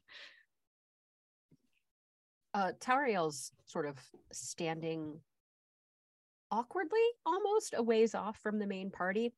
Uh, 2.53 2.73
Tauriel's 2.81 3.53
sort 3.67 3.87
of 3.87 3.97
standing 4.33 5.21
awkwardly, 6.51 7.05
almost 7.27 7.75
a 7.77 7.83
ways 7.83 8.15
off 8.15 8.39
from 8.39 8.59
the 8.59 8.67
main 8.67 8.91
party. 8.91 9.33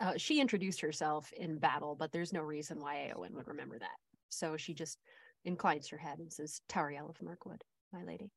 Uh, 0.00 0.14
she 0.16 0.40
introduced 0.40 0.80
herself 0.80 1.30
in 1.36 1.58
battle, 1.58 1.94
but 1.94 2.10
there's 2.10 2.32
no 2.32 2.40
reason 2.40 2.80
why 2.80 3.12
Eowyn 3.12 3.32
would 3.32 3.46
remember 3.46 3.78
that. 3.78 3.98
So 4.30 4.56
she 4.56 4.72
just 4.72 4.98
inclines 5.44 5.88
her 5.88 5.98
head 5.98 6.18
and 6.18 6.32
says, 6.32 6.62
Tauriel 6.68 7.10
of 7.10 7.20
Mirkwood, 7.20 7.62
my 7.92 8.02
lady. 8.02 8.30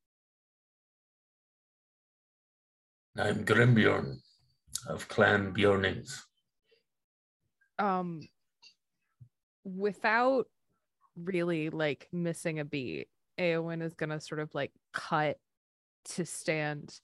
I'm 3.18 3.46
Grimbjorn 3.46 4.18
of 4.88 5.08
Clan 5.08 5.54
Bjornings. 5.54 6.20
Um 7.80 8.28
without 9.64 10.48
really 11.16 11.70
like 11.70 12.10
missing 12.12 12.60
a 12.60 12.66
beat, 12.66 13.08
Eowyn 13.40 13.82
is 13.82 13.94
gonna 13.94 14.20
sort 14.20 14.42
of 14.42 14.54
like 14.54 14.72
cut 14.94 15.38
to 16.16 16.26
stand 16.26 17.00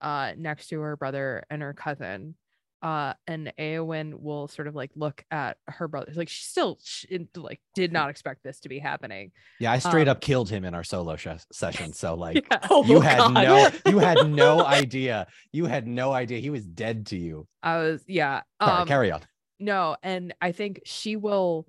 uh 0.00 0.32
next 0.36 0.68
to 0.68 0.80
her 0.80 0.96
brother 0.96 1.44
and 1.50 1.62
her 1.62 1.74
cousin 1.74 2.34
uh 2.82 3.14
and 3.28 3.52
Eowyn 3.58 4.14
will 4.20 4.48
sort 4.48 4.66
of 4.66 4.74
like 4.74 4.90
look 4.96 5.24
at 5.30 5.56
her 5.68 5.86
brother 5.86 6.10
like 6.16 6.28
she 6.28 6.42
still 6.42 6.78
she, 6.82 7.26
like 7.36 7.60
did 7.74 7.92
not 7.92 8.10
expect 8.10 8.42
this 8.42 8.58
to 8.60 8.68
be 8.68 8.78
happening 8.80 9.30
Yeah, 9.60 9.70
I 9.72 9.78
straight 9.78 10.08
Um, 10.08 10.12
up 10.16 10.20
killed 10.20 10.50
him 10.50 10.64
in 10.64 10.74
our 10.74 10.82
solo 10.84 11.16
sh- 11.16 11.28
session. 11.52 11.92
So 12.02 12.14
like 12.14 12.44
Yeah. 12.50 12.58
Oh, 12.70 12.84
you 12.84 13.00
had 13.00 13.18
God. 13.18 13.34
no 13.34 13.70
you 13.90 13.98
had 14.00 14.28
no 14.28 14.64
idea. 14.64 15.26
You 15.52 15.66
had 15.66 15.86
no 15.86 16.12
idea 16.12 16.38
he 16.40 16.50
was 16.50 16.66
dead 16.66 17.06
to 17.06 17.16
you. 17.16 17.46
I 17.62 17.78
was 17.78 18.02
yeah 18.08 18.42
Sorry, 18.60 18.80
um 18.82 18.88
carry 18.88 19.12
on. 19.12 19.20
no 19.60 19.96
and 20.02 20.34
I 20.40 20.50
think 20.52 20.80
she 20.84 21.14
will 21.16 21.68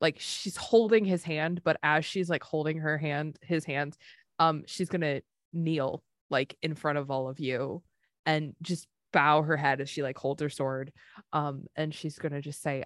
like 0.00 0.16
she's 0.18 0.56
holding 0.56 1.04
his 1.04 1.22
hand 1.22 1.60
but 1.64 1.76
as 1.82 2.04
she's 2.04 2.28
like 2.28 2.42
holding 2.42 2.78
her 2.78 2.98
hand 2.98 3.38
his 3.42 3.64
hand 3.64 3.96
um 4.40 4.64
she's 4.66 4.88
gonna 4.88 5.20
kneel 5.52 6.02
like 6.30 6.56
in 6.62 6.74
front 6.74 6.98
of 6.98 7.10
all 7.10 7.28
of 7.28 7.38
you 7.40 7.82
and 8.26 8.54
just 8.62 8.86
bow 9.12 9.42
her 9.42 9.56
head 9.56 9.80
as 9.80 9.88
she 9.88 10.02
like 10.02 10.18
holds 10.18 10.42
her 10.42 10.48
sword 10.50 10.92
um 11.32 11.64
and 11.76 11.94
she's 11.94 12.18
gonna 12.18 12.40
just 12.40 12.62
say 12.62 12.84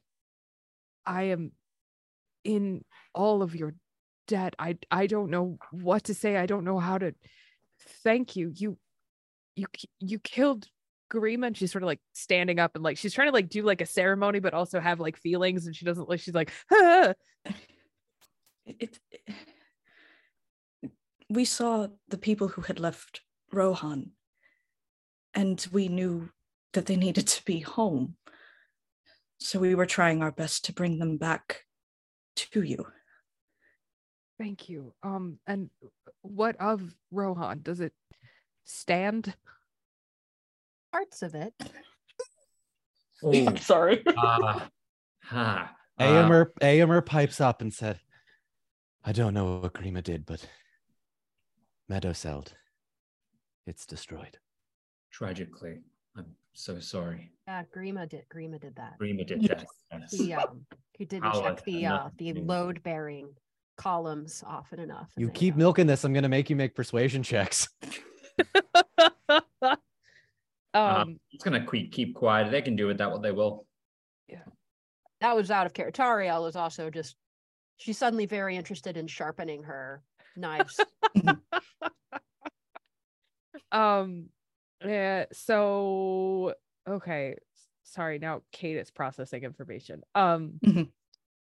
i 1.04 1.24
am 1.24 1.52
in 2.44 2.84
all 3.14 3.42
of 3.42 3.54
your 3.54 3.74
debt. 4.28 4.54
I 4.58 4.78
i 4.90 5.06
don't 5.06 5.30
know 5.30 5.58
what 5.70 6.04
to 6.04 6.14
say. 6.14 6.36
I 6.36 6.46
don't 6.46 6.64
know 6.64 6.78
how 6.78 6.98
to 6.98 7.14
thank 8.04 8.36
you. 8.36 8.52
You 8.54 8.78
you 9.56 9.66
you 10.00 10.18
killed 10.18 10.66
Garima 11.12 11.48
and 11.48 11.56
she's 11.56 11.70
sort 11.72 11.82
of 11.82 11.86
like 11.86 12.00
standing 12.14 12.58
up 12.58 12.72
and 12.74 12.82
like 12.82 12.96
she's 12.96 13.12
trying 13.12 13.28
to 13.28 13.32
like 13.32 13.48
do 13.48 13.62
like 13.62 13.80
a 13.80 13.86
ceremony 13.86 14.40
but 14.40 14.54
also 14.54 14.80
have 14.80 14.98
like 15.00 15.16
feelings 15.18 15.66
and 15.66 15.76
she 15.76 15.84
doesn't 15.84 16.08
like 16.08 16.20
she's 16.20 16.34
like 16.34 16.50
"Ah." 16.72 17.12
It, 18.64 18.98
it- 19.10 19.34
we 21.28 21.44
saw 21.44 21.88
the 22.08 22.18
people 22.18 22.48
who 22.48 22.60
had 22.62 22.78
left 22.78 23.22
Rohan, 23.52 24.10
and 25.34 25.66
we 25.72 25.88
knew 25.88 26.30
that 26.72 26.86
they 26.86 26.96
needed 26.96 27.26
to 27.26 27.44
be 27.44 27.60
home. 27.60 28.16
So 29.38 29.58
we 29.58 29.74
were 29.74 29.86
trying 29.86 30.22
our 30.22 30.32
best 30.32 30.64
to 30.66 30.72
bring 30.72 30.98
them 30.98 31.16
back 31.16 31.64
to 32.36 32.62
you. 32.62 32.86
thank 34.38 34.68
you 34.68 34.94
um 35.02 35.38
and 35.46 35.68
what 36.22 36.56
of 36.58 36.80
Rohan 37.10 37.60
does 37.62 37.80
it 37.80 37.92
stand 38.64 39.34
Parts 40.92 41.22
of 41.22 41.34
it. 41.34 41.54
Oh, 43.24 43.54
sorry. 43.54 44.02
ah, 44.16 44.68
ha. 45.22 45.76
uh, 45.96 46.02
Eomer 46.02 46.46
Eomer 46.60 47.06
pipes 47.06 47.40
up 47.40 47.62
and 47.62 47.72
said, 47.72 48.00
I 49.04 49.12
don't 49.12 49.32
know 49.32 49.60
what 49.60 49.74
Grima 49.74 50.02
did, 50.02 50.26
but 50.26 50.44
Meduseld, 51.88 52.48
it's 53.64 53.86
destroyed. 53.86 54.38
Tragically, 55.12 55.78
I'm 56.16 56.26
so 56.54 56.80
sorry. 56.80 57.30
Yeah, 57.46 57.62
Grima 57.74 58.08
did. 58.08 58.24
Grima 58.34 58.60
did 58.60 58.74
that. 58.76 58.98
Grima 59.00 59.24
did 59.26 59.42
Yes. 59.42 59.64
that. 59.90 60.00
Yes. 60.00 60.12
He 60.12 60.32
um 60.32 60.66
he 60.94 61.04
didn't 61.04 61.24
Howard 61.24 61.56
check 61.58 61.64
the 61.64 61.86
uh 61.86 62.08
the 62.16 62.26
to 62.28 62.32
do 62.34 62.40
with 62.40 62.50
it. 62.50 62.52
load 62.52 62.82
bearing 62.82 63.28
columns 63.76 64.42
often 64.46 64.80
enough. 64.80 65.10
You 65.16 65.30
keep 65.30 65.54
uh, 65.54 65.58
milking 65.58 65.86
this, 65.86 66.04
I'm 66.04 66.12
gonna 66.12 66.28
make 66.28 66.50
you 66.50 66.56
make 66.56 66.74
persuasion 66.74 67.22
checks. 67.22 67.68
um 70.74 71.20
It's 71.32 71.44
gonna 71.44 71.64
keep 71.70 71.92
keep 71.92 72.14
quiet. 72.14 72.50
They 72.50 72.62
can 72.62 72.74
do 72.76 72.86
with 72.86 72.98
that 72.98 73.10
what 73.10 73.22
they 73.22 73.32
will. 73.32 73.66
Yeah, 74.28 74.44
that 75.20 75.36
was 75.36 75.50
out 75.50 75.66
of 75.66 75.74
care. 75.74 75.90
Tariel 75.90 76.42
was 76.42 76.56
also 76.56 76.88
just 76.90 77.16
she's 77.76 77.98
suddenly 77.98 78.26
very 78.26 78.56
interested 78.56 78.96
in 78.96 79.06
sharpening 79.06 79.64
her 79.64 80.02
knives. 80.36 80.80
um 83.72 84.28
yeah 84.84 85.24
so 85.32 86.54
okay 86.88 87.36
sorry 87.84 88.18
now 88.18 88.42
kate 88.52 88.76
is 88.76 88.90
processing 88.90 89.44
information. 89.44 90.02
Um 90.14 90.60
Mhm. 90.64 90.90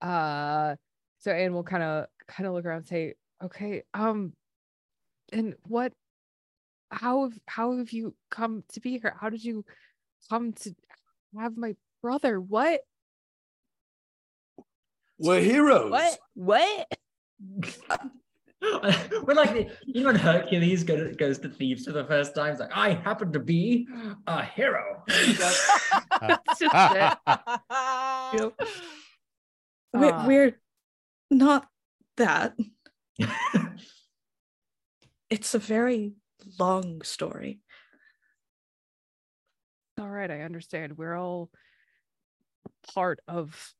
uh 0.02 0.76
so 1.18 1.30
anne 1.32 1.54
will 1.54 1.62
kind 1.64 1.82
of 1.82 2.06
kind 2.28 2.46
of 2.46 2.54
look 2.54 2.64
around 2.64 2.78
and 2.78 2.86
say 2.86 3.14
okay 3.42 3.82
um 3.94 4.32
and 5.32 5.54
what 5.62 5.92
how 6.90 7.24
have 7.24 7.38
how 7.46 7.76
have 7.76 7.90
you 7.92 8.14
come 8.30 8.62
to 8.68 8.80
be 8.80 8.98
here? 8.98 9.16
How 9.20 9.30
did 9.30 9.44
you 9.44 9.64
come 10.30 10.52
to 10.52 10.74
have 11.38 11.56
my 11.56 11.74
brother? 12.02 12.40
What? 12.40 12.82
We're 15.18 15.40
heroes. 15.40 15.90
what? 15.90 16.18
What 16.34 16.88
We're 19.24 19.34
like 19.34 19.52
the, 19.52 19.68
you 19.86 20.00
know 20.02 20.06
when 20.08 20.16
Hercules 20.16 20.84
goes, 20.84 21.14
goes 21.16 21.38
to 21.40 21.48
Thebes 21.48 21.84
for 21.86 21.92
the 21.92 22.04
first 22.04 22.34
time. 22.34 22.52
It's 22.52 22.60
like 22.60 22.74
I 22.74 22.90
happen 22.94 23.32
to 23.32 23.40
be 23.40 23.86
a 24.26 24.44
hero. 24.44 25.02
It's 25.08 25.38
just 25.38 26.74
it. 28.32 28.52
We're, 29.92 30.12
Uh, 30.12 30.26
we're 30.26 30.60
not 31.30 31.68
that. 32.16 32.54
It's 35.30 35.54
a 35.54 35.58
very 35.58 36.12
long 36.60 37.02
story. 37.02 37.60
all 39.98 40.08
right 40.08 40.30
i 40.30 40.40
understand 40.42 40.96
we're 40.98 41.14
all 41.16 41.50
part 42.94 43.20
of 43.28 43.72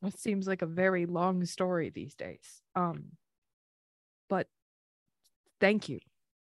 what 0.00 0.18
seems 0.18 0.46
like 0.46 0.62
a 0.62 0.66
very 0.66 1.06
long 1.06 1.44
story 1.44 1.90
these 1.90 2.14
days 2.14 2.60
um 2.74 3.04
but 4.28 4.48
thank 5.60 5.88
you 5.88 5.98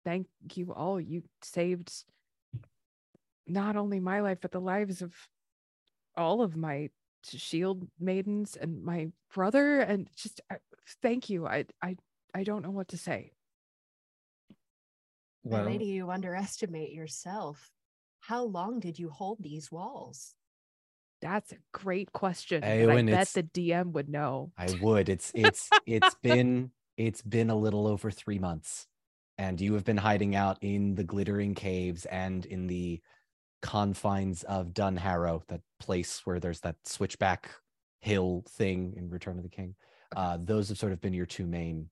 thank 0.04 0.26
you 0.54 0.72
all 0.72 1.00
you 1.00 1.22
saved 1.42 2.04
not 3.46 3.76
only 3.76 4.00
my 4.00 4.20
life 4.20 4.38
but 4.40 4.52
the 4.52 4.60
lives 4.60 5.02
of 5.02 5.12
all 6.16 6.42
of 6.42 6.56
my 6.56 6.88
shield 7.24 7.86
maidens 8.00 8.56
and 8.56 8.82
my 8.82 9.08
brother 9.34 9.80
and 9.80 10.08
just 10.16 10.40
uh, 10.50 10.56
thank 11.02 11.30
you 11.30 11.46
i 11.46 11.64
i 11.82 11.96
i 12.34 12.42
don't 12.42 12.62
know 12.62 12.70
what 12.70 12.88
to 12.88 12.96
say 12.98 13.32
My 15.44 15.58
Well, 15.58 15.64
lady, 15.66 15.86
you 15.86 16.10
underestimate 16.10 16.92
yourself. 16.92 17.70
How 18.20 18.44
long 18.44 18.78
did 18.80 18.98
you 18.98 19.10
hold 19.10 19.38
these 19.42 19.72
walls? 19.72 20.34
That's 21.20 21.52
a 21.52 21.56
great 21.72 22.12
question. 22.12 22.60
but 22.60 22.68
I 22.68 23.02
bet 23.02 23.28
the 23.28 23.42
DM 23.42 23.92
would 23.92 24.08
know. 24.08 24.52
I 24.56 24.68
would. 24.80 25.08
It's 25.08 25.32
it's 25.34 25.68
it's 25.86 26.14
been 26.22 26.70
it's 26.96 27.22
been 27.22 27.50
a 27.50 27.56
little 27.56 27.86
over 27.86 28.10
three 28.10 28.38
months, 28.38 28.86
and 29.38 29.60
you 29.60 29.74
have 29.74 29.84
been 29.84 29.96
hiding 29.96 30.34
out 30.34 30.58
in 30.60 30.94
the 30.94 31.04
glittering 31.04 31.54
caves 31.54 32.04
and 32.06 32.44
in 32.46 32.66
the 32.66 33.00
confines 33.62 34.42
of 34.44 34.74
Dunharrow, 34.74 35.42
that 35.48 35.62
place 35.80 36.20
where 36.24 36.40
there's 36.40 36.60
that 36.60 36.76
switchback 36.84 37.50
hill 38.00 38.44
thing 38.48 38.94
in 38.96 39.08
Return 39.08 39.38
of 39.38 39.44
the 39.44 39.48
King. 39.48 39.74
Uh, 40.14 40.38
those 40.40 40.68
have 40.68 40.78
sort 40.78 40.92
of 40.92 41.00
been 41.00 41.14
your 41.14 41.26
two 41.26 41.46
main 41.46 41.88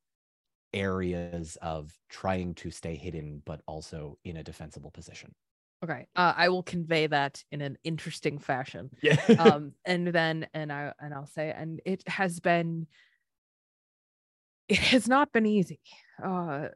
areas 0.72 1.56
of 1.62 1.92
trying 2.08 2.54
to 2.54 2.70
stay 2.70 2.96
hidden, 2.96 3.42
but 3.44 3.60
also 3.66 4.18
in 4.24 4.36
a 4.36 4.42
defensible 4.42 4.90
position. 4.90 5.34
Okay. 5.82 6.06
Uh, 6.14 6.34
I 6.36 6.50
will 6.50 6.62
convey 6.62 7.06
that 7.06 7.42
in 7.50 7.62
an 7.62 7.78
interesting 7.84 8.38
fashion. 8.38 8.90
Yeah. 9.02 9.16
um 9.38 9.72
and 9.84 10.08
then 10.08 10.46
and 10.52 10.70
i 10.70 10.92
and 11.00 11.14
i'll 11.14 11.26
say 11.26 11.54
and 11.56 11.80
it 11.86 12.06
has 12.06 12.38
been 12.38 12.86
it 14.70 14.78
has 14.78 15.08
not 15.08 15.32
been 15.32 15.46
easy 15.46 15.80
uh 16.24 16.68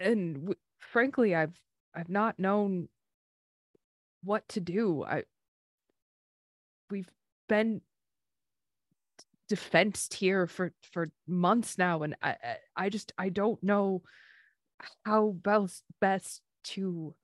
and 0.00 0.34
w- 0.36 0.54
frankly 0.78 1.34
i've 1.34 1.60
i've 1.94 2.08
not 2.08 2.38
known 2.38 2.88
what 4.22 4.48
to 4.48 4.60
do 4.60 5.04
i 5.04 5.24
we've 6.90 7.10
been 7.48 7.80
defensed 9.48 10.14
here 10.14 10.46
for 10.46 10.72
for 10.92 11.10
months 11.26 11.76
now 11.76 12.02
and 12.02 12.14
i 12.22 12.36
i, 12.76 12.88
just 12.88 13.12
i 13.18 13.28
don't 13.28 13.62
know 13.62 14.00
how 15.04 15.34
best 15.42 15.84
best 16.00 16.40
to 16.62 17.14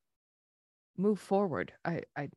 move 0.98 1.18
forward 1.18 1.72
i 1.84 2.02
i 2.16 2.28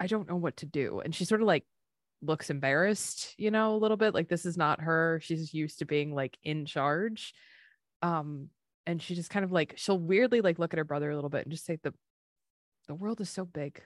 I 0.00 0.06
don't 0.06 0.28
know 0.28 0.36
what 0.36 0.56
to 0.58 0.66
do. 0.66 1.00
And 1.00 1.14
she 1.14 1.26
sort 1.26 1.42
of 1.42 1.46
like 1.46 1.64
looks 2.22 2.50
embarrassed, 2.50 3.34
you 3.38 3.50
know, 3.50 3.74
a 3.74 3.78
little 3.78 3.96
bit 3.96 4.14
like 4.14 4.28
this 4.28 4.46
is 4.46 4.56
not 4.56 4.80
her. 4.80 5.20
She's 5.22 5.54
used 5.54 5.78
to 5.78 5.84
being 5.86 6.14
like 6.14 6.36
in 6.42 6.66
charge. 6.66 7.34
Um, 8.02 8.48
and 8.86 9.00
she 9.00 9.14
just 9.14 9.30
kind 9.30 9.44
of 9.44 9.52
like 9.52 9.74
she'll 9.76 9.98
weirdly 9.98 10.40
like 10.40 10.58
look 10.58 10.74
at 10.74 10.78
her 10.78 10.84
brother 10.84 11.10
a 11.10 11.14
little 11.14 11.30
bit 11.30 11.44
and 11.44 11.52
just 11.52 11.64
say 11.64 11.78
the 11.82 11.94
the 12.88 12.94
world 12.94 13.20
is 13.20 13.30
so 13.30 13.44
big. 13.44 13.80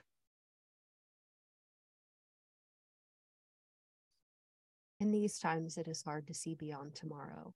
In 4.99 5.11
these 5.11 5.37
times, 5.37 5.77
it 5.77 5.87
is 5.87 6.01
hard 6.01 6.27
to 6.27 6.33
see 6.33 6.55
beyond 6.55 6.95
tomorrow. 6.95 7.53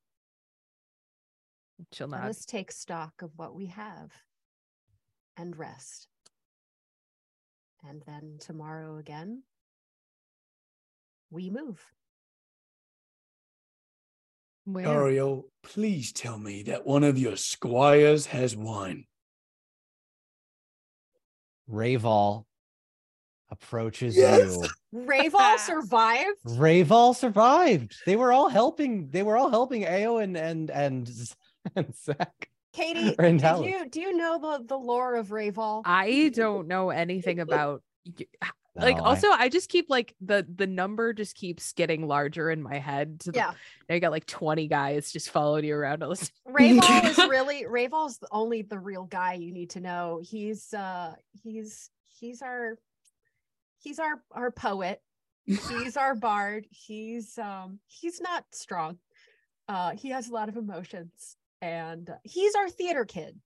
She'll 1.93 2.07
not. 2.07 2.21
Let 2.21 2.29
us 2.29 2.45
take 2.45 2.71
stock 2.71 3.21
of 3.21 3.31
what 3.37 3.55
we 3.55 3.67
have 3.67 4.11
and 5.37 5.57
rest. 5.57 6.07
And 7.87 8.03
then 8.05 8.37
tomorrow 8.39 8.97
again, 8.97 9.43
we 11.31 11.49
move. 11.49 11.83
Where? 14.65 14.85
Dario, 14.85 15.45
please 15.63 16.11
tell 16.11 16.37
me 16.37 16.63
that 16.63 16.85
one 16.85 17.03
of 17.03 17.17
your 17.17 17.35
squires 17.35 18.27
has 18.27 18.55
won. 18.55 19.05
Rayval 21.69 22.45
approaches 23.51 24.15
Yes! 24.15 24.57
you. 24.91 25.05
Raval 25.05 25.57
survived. 25.65 26.37
Rayval 26.45 27.15
survived. 27.15 27.95
They 28.05 28.15
were 28.15 28.31
all 28.31 28.49
helping. 28.49 29.09
They 29.09 29.23
were 29.23 29.37
all 29.37 29.49
helping 29.49 29.85
Ao 29.85 30.17
and 30.17 30.37
and 30.37 30.69
and, 30.69 31.09
and 31.75 31.95
Zach. 31.95 32.49
Katie, 32.73 33.15
Or 33.19 33.25
in 33.25 33.39
you 33.39 33.89
do 33.89 34.01
you 34.01 34.15
know 34.15 34.39
the 34.39 34.63
the 34.65 34.77
lore 34.77 35.15
of 35.15 35.29
Raval? 35.29 35.81
I 35.85 36.31
don't 36.33 36.67
know 36.67 36.91
anything 36.91 37.39
about 37.39 37.81
y- 38.75 38.83
like 38.85 38.97
No, 38.97 39.03
I- 39.03 39.09
also 39.09 39.29
I 39.31 39.49
just 39.49 39.69
keep 39.69 39.89
like 39.89 40.15
the 40.21 40.45
the 40.55 40.67
number 40.67 41.13
just 41.13 41.35
keeps 41.35 41.73
getting 41.73 42.07
larger 42.07 42.49
in 42.51 42.61
my 42.61 42.77
head 42.77 43.19
to 43.21 43.31
the 43.31 43.37
Yeah. 43.37 43.53
now 43.87 43.95
you 43.95 44.01
got 44.01 44.11
like 44.11 44.25
20 44.25 44.67
guys 44.67 45.11
just 45.11 45.29
following 45.31 45.65
you 45.65 45.75
around 45.75 46.03
all 46.03 46.09
this 46.09 46.31
Raval 46.47 47.09
is 47.09 47.17
really 47.29 47.65
Raval's 47.65 48.17
the- 48.19 48.27
only 48.31 48.61
the 48.61 48.79
real 48.79 49.03
guy 49.05 49.33
you 49.33 49.51
need 49.51 49.71
to 49.71 49.79
know. 49.79 50.21
He's 50.23 50.73
uh 50.73 51.13
he's 51.43 51.89
he's 52.19 52.41
our 52.41 52.77
he's 53.79 53.99
our 53.99 54.21
our 54.31 54.51
poet. 54.51 55.01
He's 55.45 55.97
our 55.97 56.13
bard. 56.27 56.67
He's 56.69 57.37
um 57.37 57.79
he's 57.87 58.21
not 58.21 58.45
strong. 58.51 58.97
Uh 59.67 59.91
he 59.91 60.09
has 60.09 60.29
a 60.29 60.33
lot 60.33 60.49
of 60.49 60.57
emotions 60.57 61.35
and 61.61 62.09
uh, 62.09 62.15
he's 62.23 62.55
our 62.55 62.69
theater 62.69 63.03
kid. 63.05 63.39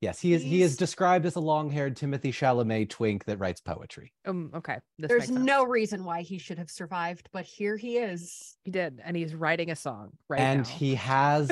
Yes, 0.00 0.18
he 0.18 0.32
is. 0.32 0.42
He 0.42 0.62
is 0.62 0.76
described 0.76 1.26
as 1.26 1.36
a 1.36 1.40
long-haired 1.40 1.94
Timothée 1.94 2.32
Chalamet 2.32 2.88
twink 2.88 3.26
that 3.26 3.38
writes 3.38 3.60
poetry. 3.60 4.14
um 4.24 4.50
okay 4.54 4.78
this 4.98 5.10
There's 5.10 5.30
no 5.30 5.64
reason 5.64 6.04
why 6.04 6.22
he 6.22 6.38
should 6.38 6.58
have 6.58 6.70
survived, 6.70 7.28
but 7.32 7.44
here 7.44 7.76
he 7.76 7.98
is. 7.98 8.56
he 8.64 8.70
did 8.70 9.00
and 9.04 9.16
he's 9.16 9.34
writing 9.34 9.70
a 9.70 9.76
song 9.76 10.12
right 10.28 10.40
and 10.40 10.62
now 10.62 10.68
he 10.68 10.94
has 10.94 11.50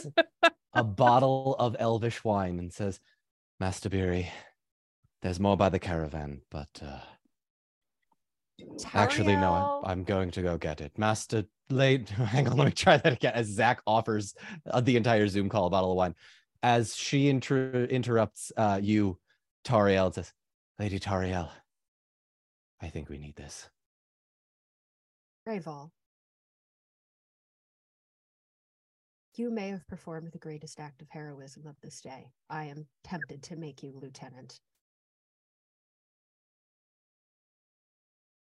a 0.72 0.84
bottle 0.84 1.56
of 1.58 1.76
elvish 1.78 2.24
wine 2.24 2.58
and 2.58 2.72
says, 2.72 3.00
"Master 3.60 3.90
Beery, 3.90 4.30
there's 5.20 5.40
more 5.40 5.56
by 5.56 5.68
the 5.68 5.78
caravan, 5.78 6.40
but 6.50 6.68
uh, 6.82 7.00
actually, 8.94 9.36
no, 9.36 9.82
I'm, 9.84 9.90
I'm 9.90 10.04
going 10.04 10.30
to 10.32 10.42
go 10.42 10.56
get 10.56 10.80
it." 10.80 10.96
Master, 10.96 11.44
late. 11.68 12.08
Hang 12.08 12.48
on, 12.48 12.56
let 12.56 12.64
me 12.66 12.72
try 12.72 12.96
that 12.96 13.12
again. 13.12 13.32
As 13.34 13.46
Zach 13.46 13.82
offers 13.86 14.34
uh, 14.70 14.80
the 14.80 14.96
entire 14.96 15.28
Zoom 15.28 15.48
call 15.48 15.66
a 15.66 15.70
bottle 15.70 15.90
of 15.90 15.96
wine, 15.96 16.14
as 16.62 16.94
she 16.96 17.28
inter- 17.28 17.84
interrupts 17.84 18.52
uh, 18.56 18.80
you, 18.82 19.18
Tariel 19.64 20.06
and 20.06 20.14
says, 20.14 20.32
"Lady 20.78 20.98
Tariel, 20.98 21.50
I 22.80 22.88
think 22.88 23.08
we 23.08 23.18
need 23.18 23.36
this." 23.36 23.68
Raval. 25.48 25.90
You 29.34 29.50
may 29.50 29.68
have 29.68 29.86
performed 29.86 30.32
the 30.32 30.38
greatest 30.38 30.80
act 30.80 31.00
of 31.00 31.08
heroism 31.10 31.66
of 31.66 31.76
this 31.80 32.00
day. 32.00 32.32
I 32.50 32.64
am 32.64 32.86
tempted 33.04 33.40
to 33.44 33.56
make 33.56 33.84
you 33.84 33.92
lieutenant. 33.94 34.58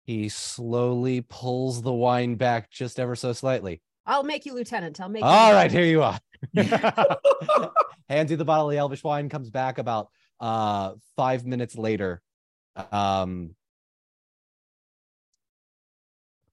He 0.04 0.30
slowly 0.30 1.20
pulls 1.20 1.82
the 1.82 1.92
wine 1.92 2.36
back 2.36 2.70
just 2.70 2.98
ever 2.98 3.14
so 3.14 3.34
slightly. 3.34 3.82
I'll 4.10 4.24
make 4.24 4.44
you 4.44 4.54
lieutenant. 4.54 5.00
I'll 5.00 5.08
make 5.08 5.22
you 5.22 5.26
All 5.28 5.52
right, 5.52 5.70
here 5.70 5.84
you 5.84 6.02
are. 6.02 6.18
Hands 8.08 8.28
you 8.28 8.36
the 8.36 8.44
bottle 8.44 8.66
of 8.68 8.72
the 8.72 8.78
Elvish 8.78 9.04
wine, 9.04 9.28
comes 9.28 9.50
back 9.50 9.78
about 9.78 10.08
uh 10.40 10.94
five 11.16 11.46
minutes 11.46 11.76
later. 11.76 12.20
Um 12.90 13.54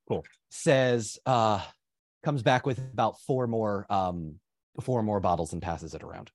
cool. 0.07 0.23
Says 0.51 1.17
uh 1.25 1.61
comes 2.23 2.43
back 2.43 2.65
with 2.67 2.77
about 2.77 3.19
four 3.21 3.47
more 3.47 3.87
um 3.89 4.35
four 4.81 5.01
more 5.01 5.19
bottles 5.19 5.53
and 5.53 5.61
passes 5.61 5.95
it 5.95 6.03
around. 6.03 6.29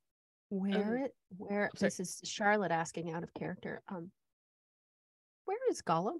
Where 0.49 0.97
it 1.05 1.14
where 1.37 1.70
sorry. 1.77 1.87
this 1.87 2.01
is 2.01 2.20
Charlotte 2.25 2.73
asking 2.73 3.12
out 3.12 3.23
of 3.23 3.33
character. 3.33 3.81
Um 3.89 4.11
where 5.45 5.59
is 5.70 5.83
Gollum? 5.83 6.14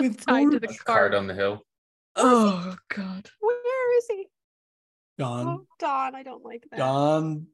With 0.00 0.24
tied 0.24 0.44
to 0.44 0.50
Gord- 0.58 0.62
the 0.62 0.68
A 0.68 0.74
cart. 0.74 0.84
card 0.86 1.14
on 1.14 1.26
the 1.26 1.34
hill. 1.34 1.62
Oh 2.16 2.76
God. 2.88 3.28
Where 3.40 3.98
is 3.98 4.06
he? 4.08 4.26
Don, 5.18 5.46
Oh 5.46 5.66
Don, 5.78 6.14
I 6.14 6.22
don't 6.22 6.44
like 6.44 6.66
that. 6.70 6.78
Don, 6.78 7.46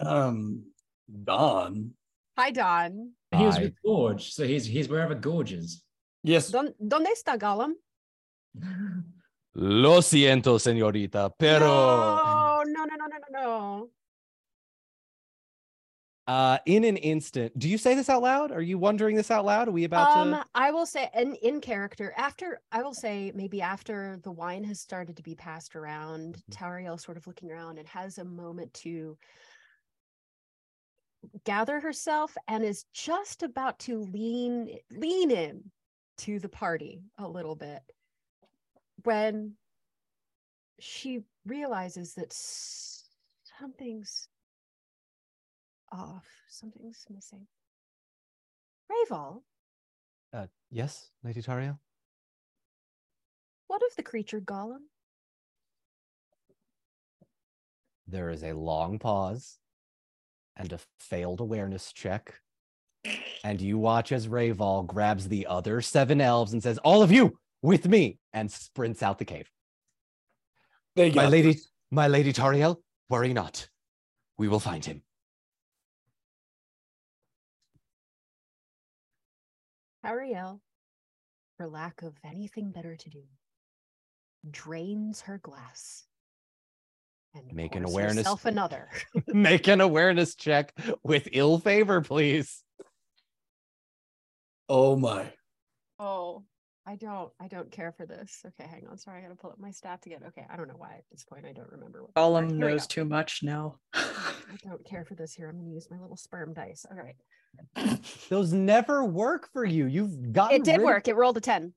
um, 0.00 0.64
Don. 1.24 1.92
Hi 2.36 2.50
Don. 2.50 3.12
He 3.36 3.44
was 3.44 3.58
with 3.58 3.74
Gorge, 3.84 4.32
so 4.32 4.44
he's 4.44 4.64
he's 4.66 4.88
wherever 4.88 5.14
Gorge 5.14 5.52
is. 5.52 5.82
Yes, 6.22 6.50
Don 6.50 6.74
¿Dónde 6.80 7.08
está 7.12 7.36
Gollum? 7.38 7.74
Lo 9.54 10.02
siento, 10.02 10.58
señorita, 10.58 11.30
pero 11.30 11.66
No, 11.66 12.62
no, 12.64 12.84
no, 12.86 12.96
no, 12.96 13.06
no, 13.08 13.18
no, 13.18 13.40
no. 13.40 13.90
Uh 16.26 16.58
in 16.66 16.84
an 16.84 16.96
instant, 16.96 17.56
do 17.58 17.68
you 17.68 17.78
say 17.78 17.94
this 17.94 18.08
out 18.08 18.22
loud? 18.22 18.50
Are 18.50 18.60
you 18.62 18.78
wondering 18.78 19.14
this 19.16 19.30
out 19.30 19.44
loud? 19.44 19.68
Are 19.68 19.72
we 19.72 19.84
about 19.84 20.16
um, 20.16 20.30
to 20.32 20.44
I 20.54 20.70
will 20.70 20.86
say, 20.86 21.08
in 21.14 21.34
in 21.36 21.60
character, 21.60 22.12
after 22.16 22.60
I 22.72 22.82
will 22.82 22.94
say, 22.94 23.32
maybe 23.34 23.62
after 23.62 24.18
the 24.22 24.32
wine 24.32 24.64
has 24.64 24.80
started 24.80 25.16
to 25.16 25.22
be 25.22 25.34
passed 25.34 25.76
around, 25.76 26.42
Mhm. 26.50 26.56
Tauriel 26.56 27.00
sort 27.00 27.16
of 27.16 27.26
looking 27.26 27.50
around 27.50 27.78
and 27.78 27.86
has 27.88 28.18
a 28.18 28.24
moment 28.24 28.74
to 28.74 29.18
gather 31.44 31.80
herself 31.80 32.36
and 32.48 32.64
is 32.64 32.84
just 32.92 33.42
about 33.42 33.78
to 33.80 33.98
lean 33.98 34.78
lean 34.90 35.30
in 35.30 35.70
to 36.18 36.38
the 36.38 36.48
party 36.48 37.02
a 37.18 37.28
little 37.28 37.54
bit 37.56 37.82
when 39.04 39.56
she 40.78 41.22
realizes 41.44 42.14
that 42.14 42.32
something's 42.32 44.28
off, 45.92 46.26
something's 46.48 47.04
missing. 47.10 47.46
Raval, 48.90 49.42
uh 50.32 50.46
yes, 50.70 51.10
Lady 51.24 51.42
Tariel? 51.42 51.78
What 53.68 53.82
of 53.82 53.96
the 53.96 54.02
creature 54.02 54.40
Gollum? 54.40 54.82
There 58.06 58.30
is 58.30 58.44
a 58.44 58.52
long 58.52 58.98
pause. 58.98 59.58
and 60.56 60.72
a 60.72 60.78
failed 60.98 61.40
awareness 61.40 61.92
check. 61.92 62.40
And 63.44 63.60
you 63.60 63.76
watch 63.78 64.10
as 64.10 64.26
Rayval 64.28 64.86
grabs 64.86 65.28
the 65.28 65.46
other 65.46 65.80
seven 65.82 66.20
elves 66.20 66.52
and 66.54 66.62
says, 66.62 66.78
All 66.78 67.02
of 67.02 67.12
you 67.12 67.38
with 67.62 67.86
me, 67.88 68.18
and 68.32 68.50
sprints 68.50 69.02
out 69.02 69.18
the 69.18 69.24
cave. 69.24 69.50
There 70.94 71.06
you 71.06 71.12
go. 71.12 71.22
My 71.22 71.28
lady, 71.28 71.58
my 71.90 72.08
lady 72.08 72.32
Tariel, 72.32 72.76
worry 73.10 73.32
not. 73.34 73.68
We 74.38 74.48
will 74.48 74.60
find 74.60 74.84
him. 74.84 75.02
Ariel, 80.06 80.60
for 81.56 81.66
lack 81.66 82.02
of 82.02 82.14
anything 82.24 82.70
better 82.70 82.96
to 82.96 83.10
do, 83.10 83.22
drains 84.48 85.22
her 85.22 85.38
glass. 85.38 86.04
And 87.34 87.52
Make 87.52 87.74
an 87.74 87.82
pours 87.82 87.92
awareness- 87.92 88.16
herself 88.18 88.44
another. 88.46 88.88
Make 89.26 89.66
an 89.68 89.80
awareness 89.80 90.34
check 90.36 90.72
with 91.02 91.28
ill 91.32 91.58
favor, 91.58 92.00
please. 92.00 92.62
Oh 94.68 94.96
my. 94.96 95.32
Oh, 95.98 96.44
I 96.86 96.96
don't. 96.96 97.30
I 97.40 97.48
don't 97.48 97.70
care 97.70 97.92
for 97.92 98.06
this. 98.06 98.42
Okay, 98.46 98.68
hang 98.68 98.86
on. 98.88 98.96
Sorry, 98.96 99.18
I 99.18 99.22
gotta 99.22 99.34
pull 99.34 99.50
up 99.50 99.58
my 99.58 99.70
stats 99.70 100.06
again. 100.06 100.20
Okay, 100.28 100.46
I 100.48 100.56
don't 100.56 100.68
know 100.68 100.76
why 100.78 100.94
at 100.94 101.04
this 101.10 101.24
point 101.24 101.44
I 101.44 101.52
don't 101.52 101.70
remember. 101.70 102.02
What 102.04 102.14
Gollum 102.14 102.50
Here 102.50 102.58
knows 102.58 102.86
too 102.86 103.04
much 103.04 103.42
now. 103.42 103.76
I 103.94 104.56
don't 104.64 104.84
care 104.84 105.04
for 105.04 105.14
this 105.14 105.34
here. 105.34 105.48
I'm 105.48 105.58
gonna 105.58 105.70
use 105.70 105.88
my 105.90 105.98
little 105.98 106.16
sperm 106.16 106.54
dice. 106.54 106.86
All 106.90 106.96
right. 106.96 107.16
Those 108.28 108.52
never 108.52 109.04
work 109.04 109.48
for 109.52 109.64
you. 109.64 109.86
You've 109.86 110.32
got 110.32 110.52
It 110.52 110.64
did 110.64 110.72
rid 110.72 110.80
of- 110.80 110.84
work. 110.84 111.08
It 111.08 111.14
rolled 111.16 111.36
a 111.36 111.40
10. 111.40 111.72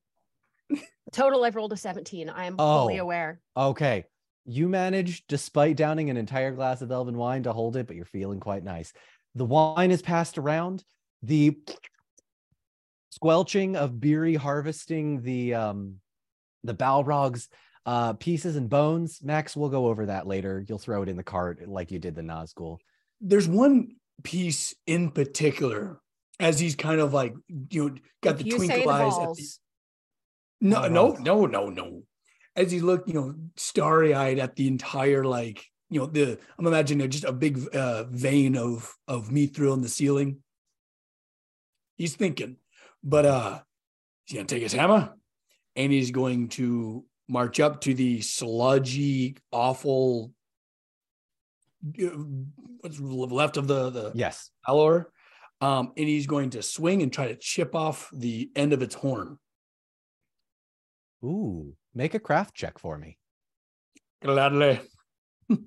Total, 1.11 1.43
I've 1.43 1.55
rolled 1.55 1.73
a 1.73 1.77
17. 1.77 2.29
I 2.29 2.45
am 2.45 2.55
fully 2.57 2.99
Oh. 2.99 3.03
aware. 3.03 3.41
Okay. 3.57 4.05
You 4.45 4.67
managed, 4.69 5.25
despite 5.27 5.77
downing 5.77 6.09
an 6.09 6.17
entire 6.17 6.51
glass 6.53 6.81
of 6.81 6.91
elven 6.91 7.17
wine, 7.17 7.43
to 7.43 7.53
hold 7.53 7.75
it, 7.75 7.87
but 7.87 7.95
you're 7.95 8.05
feeling 8.05 8.39
quite 8.39 8.63
nice. 8.63 8.93
The 9.35 9.45
wine 9.45 9.91
is 9.91 10.01
passed 10.01 10.37
around. 10.37 10.83
The 11.21 11.59
squelching 13.11 13.75
of 13.75 13.99
Beery 13.99 14.35
harvesting 14.35 15.21
the 15.21 15.53
um 15.55 15.95
the 16.63 16.75
Balrog's 16.75 17.49
uh 17.85 18.13
pieces 18.13 18.55
and 18.55 18.69
bones. 18.69 19.19
Max, 19.23 19.55
we'll 19.55 19.69
go 19.69 19.87
over 19.87 20.07
that 20.07 20.27
later. 20.27 20.63
You'll 20.67 20.77
throw 20.79 21.01
it 21.03 21.09
in 21.09 21.17
the 21.17 21.23
cart 21.23 21.67
like 21.67 21.91
you 21.91 21.99
did 21.99 22.15
the 22.15 22.21
Nazgul. 22.21 22.77
There's 23.21 23.47
one 23.47 23.95
piece 24.23 24.75
in 24.87 25.11
particular 25.11 25.99
as 26.39 26.59
he's 26.59 26.75
kind 26.75 27.01
of 27.01 27.13
like 27.13 27.33
you 27.69 27.89
know 27.89 27.95
got 28.21 28.37
the 28.37 28.45
you 28.45 28.57
twinkle 28.57 28.77
say 28.77 28.85
eyes. 28.85 29.17
At 29.17 29.35
the, 29.35 29.47
no, 30.61 30.83
All 30.83 30.89
no, 30.89 31.11
no, 31.13 31.45
no, 31.45 31.69
no. 31.69 32.03
As 32.55 32.71
he 32.71 32.79
looked, 32.79 33.07
you 33.07 33.13
know, 33.13 33.35
starry 33.55 34.13
eyed 34.13 34.39
at 34.39 34.55
the 34.55 34.67
entire 34.67 35.23
like 35.23 35.65
you 35.89 35.99
know 35.99 36.05
the 36.05 36.39
I'm 36.57 36.67
imagining 36.67 37.09
just 37.09 37.23
a 37.23 37.31
big 37.31 37.59
uh, 37.75 38.05
vein 38.05 38.55
of 38.57 38.93
of 39.07 39.31
me 39.31 39.47
through 39.47 39.73
in 39.73 39.81
the 39.81 39.89
ceiling. 39.89 40.37
He's 41.97 42.15
thinking, 42.15 42.57
but 43.03 43.25
uh, 43.25 43.59
he's 44.25 44.35
gonna 44.35 44.47
take 44.47 44.63
his 44.63 44.73
hammer 44.73 45.13
and 45.75 45.91
he's 45.91 46.11
going 46.11 46.49
to 46.49 47.05
march 47.27 47.59
up 47.59 47.81
to 47.81 47.93
the 47.93 48.21
sludgy, 48.21 49.37
awful. 49.51 50.33
What's 51.81 52.99
left 52.99 53.57
of 53.57 53.67
the 53.67 53.89
the 53.89 54.11
Yes. 54.15 54.51
Alor, 54.67 55.05
um, 55.61 55.93
and 55.97 56.07
he's 56.07 56.27
going 56.27 56.51
to 56.51 56.61
swing 56.61 57.01
and 57.01 57.11
try 57.11 57.27
to 57.27 57.35
chip 57.35 57.75
off 57.75 58.09
the 58.13 58.51
end 58.55 58.73
of 58.73 58.81
its 58.81 58.95
horn. 58.95 59.37
Ooh, 61.23 61.73
make 61.93 62.13
a 62.13 62.19
craft 62.19 62.55
check 62.55 62.79
for 62.79 62.97
me. 62.97 63.17
Gladly. 64.21 64.79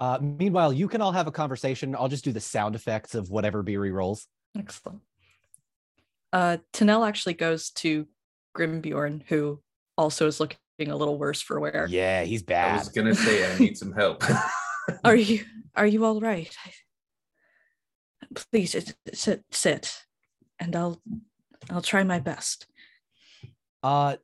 Uh, 0.00 0.18
meanwhile, 0.18 0.72
you 0.72 0.88
can 0.88 1.02
all 1.02 1.12
have 1.12 1.26
a 1.26 1.30
conversation. 1.30 1.94
I'll 1.94 2.08
just 2.08 2.24
do 2.24 2.32
the 2.32 2.40
sound 2.40 2.74
effects 2.74 3.14
of 3.14 3.30
whatever 3.30 3.62
Beery 3.62 3.92
rolls. 3.92 4.26
Excellent. 4.58 5.00
Uh, 6.32 6.56
Tanel 6.72 7.06
actually 7.06 7.34
goes 7.34 7.70
to 7.72 8.08
Grimbjorn, 8.56 9.22
who 9.26 9.60
also 9.98 10.26
is 10.26 10.40
looking 10.40 10.56
a 10.88 10.96
little 10.96 11.18
worse 11.18 11.42
for 11.42 11.60
wear. 11.60 11.86
Yeah, 11.90 12.22
he's 12.22 12.42
bad. 12.42 12.74
I 12.74 12.78
was 12.78 12.88
gonna 12.88 13.14
say 13.14 13.52
I 13.52 13.58
need 13.58 13.76
some 13.76 13.92
help. 13.92 14.24
Are 15.04 15.14
you 15.14 15.44
are 15.76 15.86
you 15.86 16.04
all 16.04 16.20
right? 16.20 16.54
Please 18.34 18.72
sit, 18.72 18.94
sit 19.12 19.44
sit, 19.50 20.02
and 20.58 20.74
I'll 20.74 21.00
I'll 21.70 21.82
try 21.82 22.02
my 22.02 22.18
best. 22.18 22.66
Uh, 23.82 24.16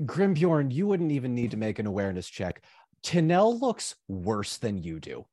Grimbjorn, 0.00 0.72
you 0.72 0.86
wouldn't 0.86 1.12
even 1.12 1.34
need 1.34 1.50
to 1.52 1.56
make 1.56 1.78
an 1.78 1.86
awareness 1.86 2.28
check. 2.28 2.62
Tanel 3.02 3.60
looks 3.60 3.94
worse 4.08 4.58
than 4.58 4.82
you 4.82 5.00
do. 5.00 5.26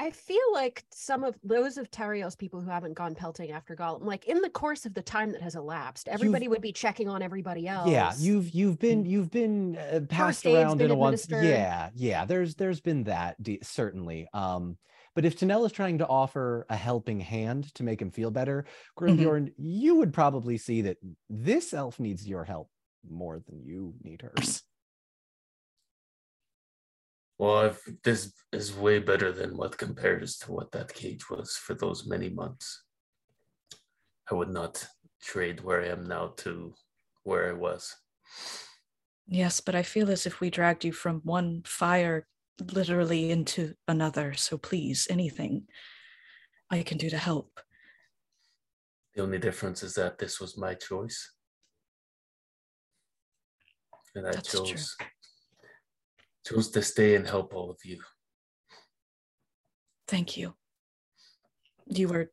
I 0.00 0.12
feel 0.12 0.52
like 0.52 0.84
some 0.92 1.24
of 1.24 1.36
those 1.42 1.76
of 1.76 1.90
Tarios 1.90 2.38
people 2.38 2.60
who 2.60 2.70
haven't 2.70 2.94
gone 2.94 3.16
pelting 3.16 3.50
after 3.50 3.74
Gollum, 3.74 4.04
like 4.04 4.26
in 4.26 4.40
the 4.40 4.50
course 4.50 4.86
of 4.86 4.94
the 4.94 5.02
time 5.02 5.32
that 5.32 5.42
has 5.42 5.56
elapsed, 5.56 6.06
everybody 6.06 6.46
would 6.46 6.60
be 6.60 6.72
checking 6.72 7.08
on 7.08 7.20
everybody 7.20 7.66
else. 7.66 7.90
Yeah, 7.90 8.12
you've 8.18 8.50
you've 8.50 8.78
been 8.78 9.04
you've 9.04 9.30
been 9.30 9.76
uh, 9.76 10.00
passed 10.08 10.46
around 10.46 10.78
been 10.78 10.86
in 10.86 10.90
a 10.92 10.94
once. 10.94 11.26
Yeah, 11.28 11.90
yeah. 11.94 12.24
There's 12.24 12.54
there's 12.54 12.80
been 12.80 13.04
that 13.04 13.42
de- 13.42 13.58
certainly. 13.62 14.28
Um, 14.32 14.78
but 15.16 15.24
if 15.24 15.36
Tanel 15.36 15.66
is 15.66 15.72
trying 15.72 15.98
to 15.98 16.06
offer 16.06 16.64
a 16.70 16.76
helping 16.76 17.18
hand 17.18 17.74
to 17.74 17.82
make 17.82 18.00
him 18.00 18.12
feel 18.12 18.30
better, 18.30 18.66
Grimbjorn, 18.96 19.52
you 19.56 19.96
would 19.96 20.12
probably 20.12 20.58
see 20.58 20.82
that 20.82 20.98
this 21.28 21.74
elf 21.74 21.98
needs 21.98 22.24
your 22.24 22.44
help 22.44 22.70
more 23.08 23.40
than 23.48 23.64
you 23.64 23.94
need 24.04 24.22
hers. 24.22 24.62
Well, 27.38 27.60
if 27.66 27.80
this 28.02 28.32
is 28.52 28.74
way 28.74 28.98
better 28.98 29.30
than 29.30 29.56
what 29.56 29.78
compares 29.78 30.36
to 30.38 30.52
what 30.52 30.72
that 30.72 30.92
cage 30.92 31.30
was 31.30 31.56
for 31.56 31.74
those 31.74 32.06
many 32.06 32.28
months. 32.28 32.82
I 34.30 34.34
would 34.34 34.50
not 34.50 34.86
trade 35.22 35.62
where 35.62 35.82
I 35.82 35.88
am 35.88 36.06
now 36.06 36.34
to 36.38 36.74
where 37.22 37.48
I 37.48 37.52
was. 37.52 37.94
Yes, 39.26 39.60
but 39.60 39.74
I 39.74 39.82
feel 39.82 40.10
as 40.10 40.26
if 40.26 40.40
we 40.40 40.50
dragged 40.50 40.84
you 40.84 40.92
from 40.92 41.20
one 41.22 41.62
fire 41.64 42.26
literally 42.72 43.30
into 43.30 43.74
another. 43.86 44.34
So 44.34 44.58
please, 44.58 45.06
anything 45.08 45.68
I 46.70 46.82
can 46.82 46.98
do 46.98 47.08
to 47.10 47.18
help. 47.18 47.60
The 49.14 49.22
only 49.22 49.38
difference 49.38 49.82
is 49.82 49.94
that 49.94 50.18
this 50.18 50.40
was 50.40 50.56
my 50.56 50.74
choice. 50.74 51.32
And 54.14 54.26
I 54.26 54.32
That's 54.32 54.50
true. 54.50 54.74
Chose 56.48 56.56
chose 56.66 56.70
to 56.70 56.82
stay 56.82 57.14
and 57.14 57.26
help 57.26 57.54
all 57.54 57.70
of 57.70 57.78
you. 57.84 57.98
Thank 60.06 60.36
you. 60.36 60.54
You 61.86 62.08
were 62.08 62.30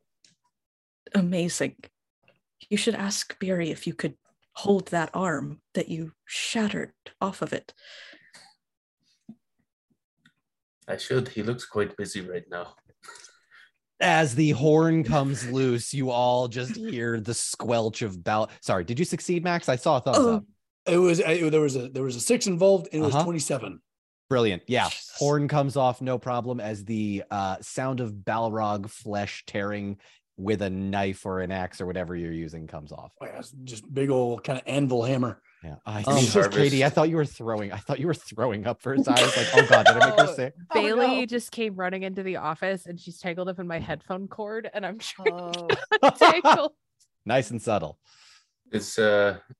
amazing. 1.13 1.76
You 2.70 2.78
should 2.78 2.95
ask 2.95 3.38
Beery 3.39 3.72
if 3.72 3.86
you 3.88 3.93
could 3.93 4.16
hold 4.53 4.88
that 4.88 5.09
arm 5.13 5.61
that 5.74 5.89
you 5.89 6.13
shattered 6.26 6.93
off 7.20 7.41
of 7.41 7.53
it. 7.53 7.74
I 10.88 10.97
should. 10.97 11.28
He 11.30 11.43
looks 11.43 11.66
quite 11.66 11.97
busy 11.97 12.22
right 12.22 12.43
now. 12.49 12.76
As 13.99 14.36
the 14.36 14.51
horn 14.51 15.03
comes 15.03 15.49
loose, 15.49 15.93
you 15.93 16.11
all 16.11 16.47
just 16.47 16.76
hear 16.76 17.20
the 17.20 17.34
squelch 17.34 18.01
of 18.01 18.24
bell. 18.24 18.49
Sorry, 18.61 18.84
did 18.84 18.99
you 18.99 19.05
succeed, 19.05 19.43
Max? 19.43 19.68
I 19.70 19.78
saw 19.78 19.97
a 19.97 20.01
thumbs 20.01 20.18
Oh. 20.20 20.34
up. 20.36 20.43
It 20.86 20.97
was 20.97 21.20
I, 21.22 21.49
there 21.49 21.61
was 21.61 21.76
a 21.76 21.89
there 21.89 22.03
was 22.03 22.16
a 22.16 22.20
six 22.20 22.45
involved 22.45 22.89
and 22.91 23.01
it 23.01 23.05
was 23.05 23.16
Uh-huh. 23.16 23.24
27. 23.24 23.80
Brilliant. 24.30 24.63
Yeah. 24.67 24.89
Jesus. 24.89 25.11
Horn 25.17 25.47
comes 25.47 25.78
off, 25.78 26.01
no 26.01 26.17
problem, 26.17 26.59
as 26.59 26.84
the 26.86 27.23
uh, 27.32 27.57
sound 27.61 27.99
of 27.99 28.11
Balrog 28.13 28.89
flesh 28.89 29.43
tearing 29.45 29.97
with 30.38 30.61
a 30.61 30.69
knife 30.69 31.26
or 31.26 31.39
an 31.41 31.51
axe 31.51 31.80
or 31.80 31.86
whatever 31.86 32.15
you're 32.15 32.32
using 32.34 32.67
comes 32.67 32.91
off. 32.91 33.11
Oh, 33.21 33.26
yeah, 33.26 33.41
just 33.63 33.91
big 33.93 34.09
old 34.09 34.43
kind 34.43 34.59
of 34.59 34.67
anvil 34.67 35.03
hammer. 35.03 35.41
Yeah. 35.63 35.76
I 35.86 36.03
Um, 36.03 36.19
just, 36.26 36.51
Katie, 36.51 36.84
I 36.84 36.89
thought 36.89 37.07
you 37.09 37.15
were 37.15 37.26
throwing. 37.26 37.71
I 37.71 37.78
thought 37.78 37.99
you 37.99 38.07
were 38.07 38.13
throwing 38.13 38.67
up 38.67 38.82
first. 38.82 39.07
I 39.07 39.13
was 39.13 39.38
like, 39.38 39.47
oh 39.55 39.67
God, 39.69 39.86
did 39.86 39.95
I 39.97 40.09
make 40.09 40.19
her 40.19 40.28
Oh. 40.28 40.34
sick? 40.36 40.53
Oh, 40.71 40.73
Bailey 40.82 41.19
no. 41.21 41.26
just 41.26 41.51
came 41.51 41.76
running 41.76 42.03
into 42.03 42.21
the 42.21 42.36
office 42.38 42.86
and 42.86 42.99
she's 42.99 43.17
tangled 43.17 43.47
up 43.47 43.59
in 43.59 43.65
my 43.67 43.80
headphone 43.80 44.28
cord 44.28 44.69
and 44.73 44.86
I'm 44.86 44.99
trying 44.99 45.32
Oh, 45.32 45.51
to 45.67 45.78
untangle. 46.03 46.76
nice 47.26 47.49
and 47.51 47.61
subtle. 47.61 47.97
It's 48.71 48.99
uh 48.99 49.38
and 49.38 49.55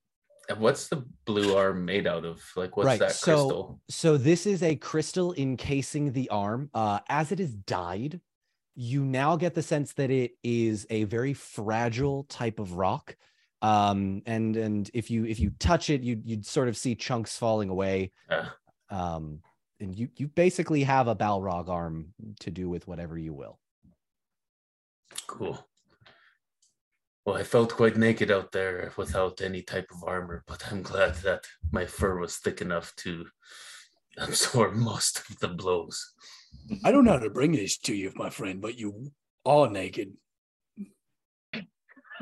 what's 0.58 0.88
the 0.88 1.06
blue 1.26 1.56
arm 1.56 1.86
made 1.86 2.08
out 2.08 2.26
of? 2.26 2.42
Like 2.56 2.78
what's 2.78 2.86
Right, 2.88 3.00
that 3.00 3.12
so- 3.14 3.24
crystal? 3.26 3.82
So 3.90 4.18
this 4.18 4.46
is 4.46 4.64
a 4.64 4.76
crystal 4.76 5.34
encasing 5.36 6.12
the 6.12 6.30
arm. 6.30 6.70
Uh, 6.74 7.00
as 7.10 7.32
it 7.32 7.40
is 7.40 7.54
dyed, 7.56 8.20
you 8.76 9.04
now 9.06 9.36
get 9.38 9.54
the 9.56 9.62
sense 9.64 9.94
that 9.94 10.12
it 10.12 10.32
is 10.44 10.86
a 10.90 11.06
very 11.06 11.34
fragile 11.34 12.24
type 12.26 12.60
of 12.60 12.74
rock. 12.74 13.16
Um, 13.62 14.22
and 14.26 14.56
and 14.58 14.92
if 14.94 15.10
you 15.10 15.26
if 15.26 15.40
you 15.40 15.52
touch 15.60 15.90
it, 15.90 16.02
you 16.02 16.22
you'd 16.24 16.46
sort 16.46 16.68
of 16.68 16.76
see 16.78 16.94
chunks 16.96 17.38
falling 17.38 17.70
away. 17.70 18.12
Uh, 18.30 18.50
Um, 18.90 19.40
and 19.80 19.96
you 19.98 20.10
you 20.18 20.28
basically 20.28 20.84
have 20.84 21.08
a 21.08 21.16
Balrog 21.16 21.70
arm 21.70 22.14
to 22.42 22.52
do 22.52 22.70
with 22.70 22.88
whatever 22.88 23.18
you 23.18 23.34
will. 23.34 23.60
cool. 25.28 25.66
Well, 27.26 27.38
I 27.38 27.44
felt 27.44 27.74
quite 27.74 27.98
naked 27.98 28.30
out 28.30 28.52
there 28.52 28.94
without 28.98 29.42
any 29.42 29.64
type 29.64 29.88
of 29.92 30.04
armor, 30.04 30.44
but 30.46 30.72
I'm 30.72 30.84
glad 30.84 31.16
that 31.24 31.46
my 31.72 31.86
fur 31.86 32.20
was 32.20 32.38
thick 32.38 32.62
enough 32.62 32.96
to 32.98 33.26
absorb 34.18 34.76
most 34.76 35.28
of 35.30 35.40
the 35.40 35.48
blows. 35.48 36.14
I 36.84 36.92
don't 36.92 37.04
know 37.04 37.14
how 37.14 37.20
to 37.20 37.32
bring 37.32 37.54
this 37.54 37.80
to 37.80 37.96
you, 37.96 38.12
my 38.16 38.30
friend, 38.30 38.62
but 38.62 38.78
you 38.78 39.12
are 39.44 39.70
naked. 39.70 40.14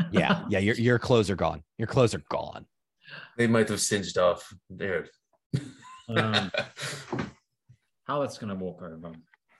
Yeah, 0.09 0.45
yeah. 0.49 0.59
Your 0.59 0.75
your 0.75 0.99
clothes 0.99 1.29
are 1.29 1.35
gone. 1.35 1.61
Your 1.77 1.87
clothes 1.87 2.15
are 2.15 2.23
gone. 2.29 2.65
They 3.37 3.45
might 3.45 3.69
have 3.69 3.79
singed 3.79 4.17
off 4.17 4.51
there. 4.67 5.07
Um, 6.09 6.51
Howard's 8.07 8.39
gonna 8.39 8.55
walk 8.55 8.81
over 8.81 9.11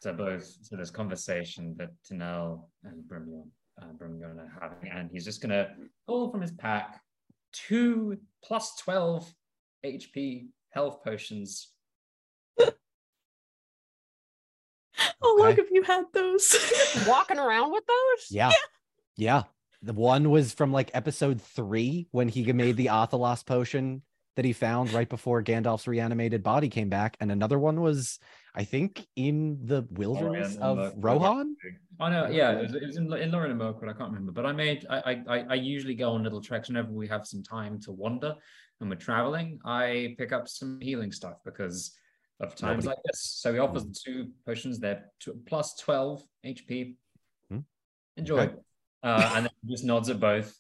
to 0.02 0.14
both 0.14 0.70
to 0.70 0.76
this 0.76 0.90
conversation 0.90 1.76
that 1.78 1.92
Tanel 2.10 2.68
and 2.84 3.04
Grimbjorn 3.08 3.50
uh, 3.82 3.86
Grimbjorn 4.00 4.38
are 4.38 4.52
having, 4.62 4.90
and 4.92 5.10
he's 5.12 5.26
just 5.26 5.42
gonna 5.42 5.70
pull 6.08 6.32
from 6.32 6.42
his 6.42 6.52
pack 6.52 7.02
two 7.52 8.18
plus 8.44 8.76
twelve 8.78 9.32
HP 9.86 10.48
health 10.72 11.04
potions. 11.04 11.70
Oh, 15.22 15.36
look, 15.40 15.54
Okay. 15.54 15.62
if 15.62 15.72
you 15.72 15.84
had 15.84 16.06
those. 16.14 16.56
Walking 17.08 17.40
around 17.40 17.72
with 17.72 17.84
those? 17.88 18.28
Yeah, 18.30 18.52
yeah. 19.16 19.44
The 19.82 19.94
one 19.94 20.30
was 20.30 20.54
from 20.54 20.72
like 20.72 20.92
episode 20.94 21.42
three 21.42 22.08
when 22.12 22.28
he 22.30 22.52
made 22.54 22.78
the 22.78 22.86
athelas 22.88 23.46
potion 23.46 24.02
that 24.36 24.46
he 24.46 24.54
found 24.54 24.94
right 24.94 25.10
before 25.10 25.44
Gandalf's 25.44 25.88
reanimated 25.88 26.42
body 26.44 26.70
came 26.70 26.90
back, 26.90 27.18
and 27.20 27.32
another 27.32 27.60
one 27.60 27.82
was, 27.82 28.20
I 28.56 28.64
think, 28.64 29.08
in 29.16 29.60
the 29.66 29.88
wilderness 29.92 30.56
in 30.56 30.62
of 30.62 30.78
the- 30.78 30.94
Rohan. 30.98 31.56
Oh 32.00 32.10
no, 32.10 32.28
yeah, 32.28 32.52
it 32.52 32.62
was, 32.64 32.76
it 32.76 32.86
was 32.86 32.98
in, 32.98 33.12
in 33.14 33.32
Lórien 33.32 33.50
and 33.52 33.58
Mirkwood, 33.60 33.90
I 33.90 33.94
can't 33.94 34.10
remember. 34.12 34.32
But 34.32 34.46
I 34.46 34.52
made 34.52 34.86
I, 34.90 34.98
I 34.98 35.24
I- 35.38 35.46
I 35.50 35.54
usually 35.56 35.96
go 35.96 36.12
on 36.12 36.24
little 36.24 36.42
treks 36.42 36.68
whenever 36.70 36.92
we 36.92 37.08
have 37.08 37.26
some 37.26 37.44
time 37.44 37.80
to 37.82 37.92
wander 37.92 38.36
and 38.80 38.90
we're 38.90 38.96
traveling. 38.96 39.60
I 39.66 40.16
pick 40.18 40.32
up 40.32 40.48
some 40.48 40.80
healing 40.82 41.12
stuff 41.12 41.38
because 41.46 41.96
of 42.40 42.56
times 42.56 42.86
Nobody- 42.86 42.88
like 42.88 43.04
this. 43.06 43.22
So 43.42 43.54
he 43.54 43.60
offers 43.60 43.86
the 43.86 43.96
two 44.06 44.32
potions, 44.46 44.80
they're 44.80 45.06
tw- 45.20 45.44
plus 45.46 45.76
12 45.78 46.24
HP. 46.46 46.96
Hmm. 47.50 47.60
Enjoy. 48.18 48.40
Okay. 48.40 48.56
Uh, 49.04 49.32
and 49.36 49.46
then 49.46 49.52
he 49.66 49.74
just 49.74 49.84
nods 49.84 50.10
at 50.10 50.20
both, 50.20 50.56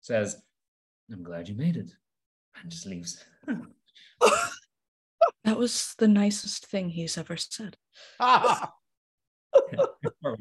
says, 0.00 0.36
I'm 1.12 1.22
glad 1.22 1.48
you 1.48 1.54
made 1.54 1.76
it. 1.76 1.90
And 2.60 2.70
just 2.70 2.86
leaves. 2.86 3.24
that 5.44 5.58
was 5.58 5.94
the 5.98 6.08
nicest 6.08 6.66
thing 6.66 6.90
he's 6.90 7.18
ever 7.18 7.36
said. 7.36 7.76
Probably 8.18 8.68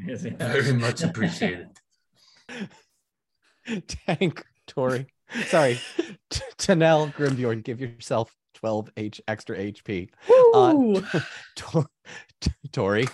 is, 0.08 0.26
yeah. 0.26 0.32
Very 0.38 0.74
much 0.74 1.04
appreciated. 1.04 1.70
Tank, 4.08 4.44
Tori. 4.68 5.08
Sorry, 5.48 5.80
T- 6.30 6.42
Tanel, 6.58 7.14
Grimbjorn, 7.14 7.64
give 7.64 7.80
yourself 7.80 8.36
12 8.56 8.92
H 8.98 9.22
extra 9.28 9.58
HP. 9.58 10.10
Uh, 10.54 10.74
Ooh. 10.76 11.04
Tor- 11.56 11.88
T- 12.42 12.52
Tori, 12.72 13.08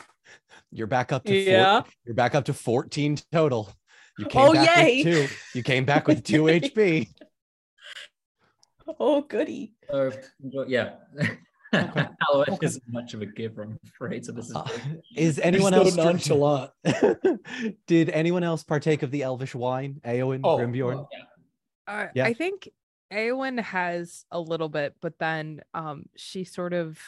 you're 0.71 0.87
back 0.87 1.11
up 1.11 1.23
to 1.25 1.31
four- 1.31 1.51
yeah. 1.53 1.81
you're 2.05 2.15
back 2.15 2.33
up 2.35 2.45
to 2.45 2.53
14 2.53 3.17
total. 3.31 3.71
You 4.17 4.25
came 4.25 4.41
Oh, 4.49 4.53
back 4.53 4.77
yay. 4.77 5.03
with 5.03 5.29
two. 5.29 5.35
You 5.53 5.63
came 5.63 5.85
back 5.85 6.07
with 6.07 6.23
two 6.23 6.43
HP. 6.47 7.07
Oh, 8.99 9.21
goody. 9.21 9.73
So, 9.91 10.11
enjoy- 11.73 11.91
yeah. 11.95 12.07
Aloe 12.31 12.57
isn't 12.61 12.83
much 12.87 13.13
of 13.13 13.21
a 13.21 13.25
giver, 13.25 13.63
I'm 13.63 13.79
afraid. 13.85 14.25
So 14.25 14.31
this 14.31 14.49
is 14.49 14.55
Uh, 14.55 14.67
is 15.15 15.39
anyone 15.39 15.73
so 15.73 15.79
else 15.81 15.95
nonchalant. 15.95 16.71
Did 17.87 18.09
anyone 18.09 18.43
else 18.43 18.63
partake 18.63 19.03
of 19.03 19.11
the 19.11 19.23
elvish 19.23 19.53
wine? 19.55 20.01
Eowyn, 20.05 20.41
Oh, 20.43 20.57
Grimbjorn? 20.57 21.07
Uh, 21.87 22.07
Yeah. 22.13 22.25
I 22.25 22.33
think 22.33 22.69
Eowyn 23.11 23.59
has 23.61 24.25
a 24.31 24.39
little 24.39 24.69
bit, 24.69 24.95
but 25.01 25.17
then 25.19 25.61
um 25.73 26.05
she 26.15 26.43
sort 26.43 26.73
of 26.73 26.99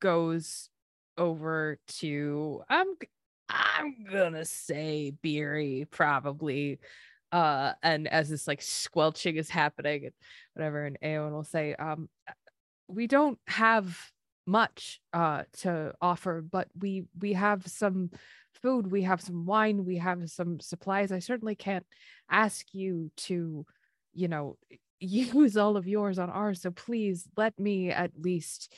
goes 0.00 0.70
over 1.18 1.78
to 1.88 2.62
I'm 2.68 2.86
g- 3.00 3.08
I'm 3.50 4.04
gonna 4.10 4.44
say 4.44 5.12
Beery 5.22 5.86
probably. 5.90 6.78
Uh 7.32 7.74
and 7.82 8.08
as 8.08 8.28
this 8.28 8.48
like 8.48 8.60
squelching 8.62 9.36
is 9.36 9.50
happening 9.50 10.04
and 10.06 10.12
whatever, 10.54 10.84
and 10.86 10.98
Eowyn 11.00 11.32
will 11.32 11.44
say, 11.44 11.74
um 11.74 12.08
we 12.92 13.06
don't 13.06 13.38
have 13.46 13.98
much 14.46 15.00
uh 15.12 15.44
to 15.58 15.92
offer, 16.00 16.42
but 16.42 16.68
we 16.78 17.04
we 17.20 17.34
have 17.34 17.66
some 17.66 18.10
food, 18.62 18.90
we 18.90 19.02
have 19.02 19.20
some 19.20 19.46
wine, 19.46 19.84
we 19.84 19.96
have 19.96 20.28
some 20.30 20.60
supplies. 20.60 21.12
I 21.12 21.20
certainly 21.20 21.54
can't 21.54 21.86
ask 22.30 22.66
you 22.72 23.10
to 23.28 23.64
you 24.12 24.28
know 24.28 24.56
use 25.02 25.56
all 25.56 25.78
of 25.78 25.88
yours 25.88 26.18
on 26.18 26.28
ours 26.28 26.60
so 26.60 26.70
please 26.70 27.26
let 27.34 27.58
me 27.58 27.90
at 27.90 28.10
least 28.20 28.70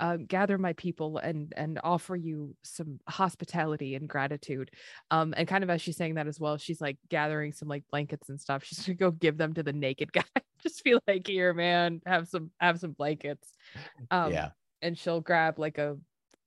uh, 0.00 0.16
gather 0.16 0.58
my 0.58 0.72
people 0.74 1.18
and 1.18 1.52
and 1.56 1.80
offer 1.82 2.14
you 2.14 2.54
some 2.62 3.00
hospitality 3.08 3.94
and 3.94 4.08
gratitude 4.08 4.70
um 5.10 5.34
and 5.36 5.48
kind 5.48 5.64
of 5.64 5.70
as 5.70 5.82
she's 5.82 5.96
saying 5.96 6.14
that 6.14 6.26
as 6.26 6.38
well 6.38 6.56
she's 6.56 6.80
like 6.80 6.96
gathering 7.08 7.52
some 7.52 7.68
like 7.68 7.84
blankets 7.90 8.28
and 8.28 8.40
stuff 8.40 8.64
she's 8.64 8.86
gonna 8.86 8.94
go 8.94 9.10
give 9.10 9.36
them 9.36 9.52
to 9.54 9.62
the 9.62 9.72
naked 9.72 10.12
guy 10.12 10.22
just 10.62 10.82
feel 10.82 11.00
like 11.08 11.26
here 11.26 11.52
man 11.52 12.00
have 12.06 12.28
some 12.28 12.50
have 12.60 12.78
some 12.78 12.92
blankets 12.92 13.52
um 14.10 14.32
yeah. 14.32 14.50
and 14.82 14.96
she'll 14.96 15.20
grab 15.20 15.58
like 15.58 15.78
a 15.78 15.96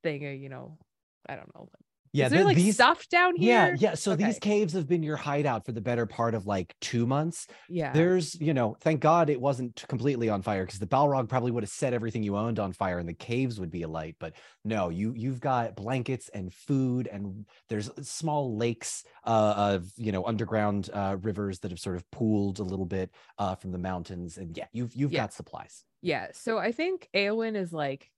thing 0.04 0.26
of 0.26 0.36
you 0.36 0.49
know 0.49 0.78
i 1.28 1.36
don't 1.36 1.54
know 1.54 1.68
Yeah. 2.14 2.26
is 2.26 2.32
there 2.32 2.39
th- 2.39 2.45
like 2.47 2.57
these, 2.57 2.76
stuff 2.76 3.07
down 3.09 3.36
here 3.36 3.68
Yeah. 3.70 3.76
Yeah. 3.78 3.93
So 3.95 4.16
these 4.16 4.38
caves 4.39 4.74
have 4.74 4.88
been 4.88 5.03
your 5.03 5.16
hideout 5.18 5.66
for 5.66 5.72
the 5.72 5.82
better 5.82 6.05
part 6.05 6.34
of 6.36 6.45
like 6.45 6.76
two 6.82 7.05
months. 7.05 7.47
yeah 7.70 7.93
There's, 7.93 8.36
you 8.39 8.53
know, 8.53 8.76
thank 8.82 8.99
God 8.99 9.30
it 9.30 9.39
wasn't 9.39 9.84
completely 9.88 10.28
on 10.30 10.41
fire 10.41 10.66
because 10.66 10.80
the 10.80 10.88
Balrog 10.88 11.30
probably 11.30 11.51
would 11.51 11.64
have 11.64 11.70
set 11.70 11.93
everything 11.93 12.24
you 12.24 12.36
owned 12.38 12.59
on 12.59 12.74
fire 12.74 12.99
and 12.99 13.07
the 13.07 13.14
caves 13.14 13.59
would 13.59 13.72
be 13.72 13.84
alight. 13.84 14.16
But 14.20 14.34
no, 14.66 14.89
you 14.89 15.14
you've 15.16 15.39
got 15.39 15.76
blankets 15.76 16.30
and 16.34 16.53
food 16.53 17.07
and 17.07 17.45
there's 17.70 17.89
small 18.07 18.55
lakes 18.57 19.03
uh, 19.26 19.53
of 19.76 19.91
you 19.97 20.12
know 20.12 20.26
underground 20.26 20.89
uh, 20.93 21.18
rivers 21.22 21.59
that 21.59 21.72
have 21.72 21.80
sort 21.80 21.95
of 21.95 22.09
pooled 22.12 22.59
a 22.59 22.64
little 22.64 22.86
bit 22.86 23.12
uh, 23.38 23.55
from 23.55 23.72
the 23.72 23.78
mountains 23.78 24.38
and 24.38 24.57
yeah, 24.57 24.66
you've 24.74 24.93
you've 24.95 25.12
Yeah. 25.14 25.22
got 25.22 25.34
supplies. 25.34 25.84
Yeah, 26.01 26.30
so 26.34 26.57
I 26.57 26.72
think 26.72 27.09
Eowyn 27.16 27.55
is 27.55 27.72
like 27.72 28.09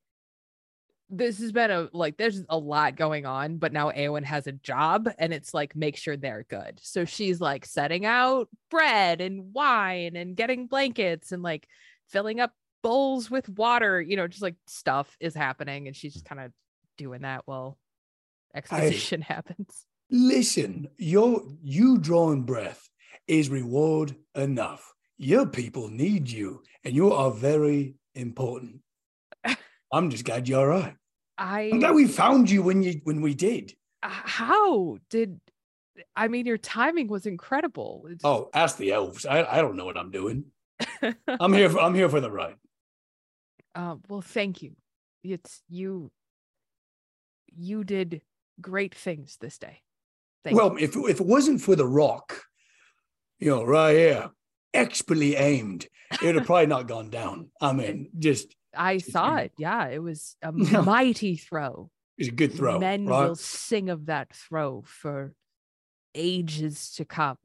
this 1.09 1.39
has 1.39 1.51
been 1.51 1.71
a 1.71 1.89
like 1.93 2.17
there's 2.17 2.41
a 2.49 2.57
lot 2.57 2.95
going 2.95 3.25
on, 3.25 3.57
but 3.57 3.73
now 3.73 3.91
Eowyn 3.91 4.23
has 4.23 4.47
a 4.47 4.51
job 4.51 5.09
and 5.17 5.33
it's 5.33 5.53
like 5.53 5.75
make 5.75 5.97
sure 5.97 6.17
they're 6.17 6.45
good. 6.49 6.79
So 6.81 7.05
she's 7.05 7.39
like 7.39 7.65
setting 7.65 8.05
out 8.05 8.49
bread 8.71 9.21
and 9.21 9.53
wine 9.53 10.15
and 10.15 10.35
getting 10.35 10.67
blankets 10.67 11.31
and 11.31 11.43
like 11.43 11.67
filling 12.09 12.39
up 12.39 12.51
bowls 12.81 13.29
with 13.29 13.47
water, 13.49 14.01
you 14.01 14.17
know, 14.17 14.27
just 14.27 14.41
like 14.41 14.55
stuff 14.67 15.15
is 15.19 15.35
happening 15.35 15.87
and 15.87 15.95
she's 15.95 16.13
just 16.13 16.25
kind 16.25 16.41
of 16.41 16.51
doing 16.97 17.21
that 17.21 17.43
while 17.45 17.77
exposition 18.55 19.21
happens. 19.27 19.85
Listen, 20.09 20.89
your 20.97 21.43
you 21.61 21.97
drawing 21.97 22.43
breath 22.43 22.89
is 23.27 23.49
reward 23.49 24.15
enough. 24.35 24.93
Your 25.17 25.45
people 25.45 25.89
need 25.89 26.29
you, 26.29 26.61
and 26.83 26.93
you 26.93 27.13
are 27.13 27.31
very 27.31 27.95
important. 28.15 28.81
I'm 29.93 30.09
just 30.09 30.25
glad 30.25 30.49
you're 30.49 30.59
all 30.59 30.67
right. 30.81 30.95
I 31.37 31.69
I'm 31.71 31.79
glad 31.79 31.93
we 31.93 32.07
found 32.07 32.49
you 32.49 32.63
when 32.63 32.81
you 32.81 32.99
when 33.03 33.21
we 33.21 33.35
did. 33.35 33.73
how 34.01 34.97
did 35.09 35.39
I 36.15 36.27
mean 36.27 36.47
your 36.47 36.57
timing 36.57 37.07
was 37.07 37.27
incredible. 37.27 38.05
It's- 38.07 38.21
Oh, 38.23 38.49
ask 38.53 38.77
the 38.77 38.91
elves. 38.91 39.25
I, 39.25 39.43
I 39.43 39.61
don't 39.61 39.77
know 39.77 39.85
what 39.85 39.97
I'm 39.97 40.09
doing. 40.11 40.45
I'm 41.27 41.53
here. 41.53 41.69
For, 41.69 41.79
I'm 41.79 41.93
here 41.93 42.09
for 42.09 42.19
the 42.19 42.31
ride. 42.31 42.55
Uh, 43.75 43.95
well, 44.09 44.21
thank 44.21 44.63
you. 44.63 44.75
It's 45.23 45.61
you. 45.69 46.11
You 47.55 47.83
did 47.83 48.21
great 48.59 48.95
things 48.95 49.37
this 49.39 49.59
day. 49.59 49.81
Thank 50.43 50.57
well, 50.57 50.71
you. 50.71 50.85
if 50.85 50.95
if 50.95 51.19
it 51.19 51.25
wasn't 51.25 51.61
for 51.61 51.75
the 51.75 51.87
rock, 51.87 52.41
you 53.39 53.49
know, 53.51 53.63
right 53.63 53.93
here, 53.93 54.31
expertly 54.73 55.35
aimed, 55.35 55.87
it 56.11 56.23
would 56.23 56.35
have 56.35 56.45
probably 56.45 56.65
not 56.65 56.87
gone 56.87 57.11
down. 57.11 57.51
I 57.61 57.73
mean, 57.73 58.09
just 58.17 58.55
I 58.75 58.97
saw 58.97 59.35
it. 59.37 59.51
Yeah, 59.57 59.87
it 59.87 60.01
was 60.01 60.35
a 60.41 60.51
Yeah. 60.55 60.81
mighty 60.81 61.35
throw. 61.37 61.89
it's 62.17 62.29
a 62.29 62.31
good 62.31 62.53
throw, 62.53 62.79
Men 62.79 63.05
right? 63.05 63.27
will 63.27 63.35
sing 63.35 63.89
of 63.89 64.05
that 64.07 64.33
throw 64.35 64.83
for 64.85 65.33
ages 66.15 66.91
to 66.95 67.05
come. 67.05 67.37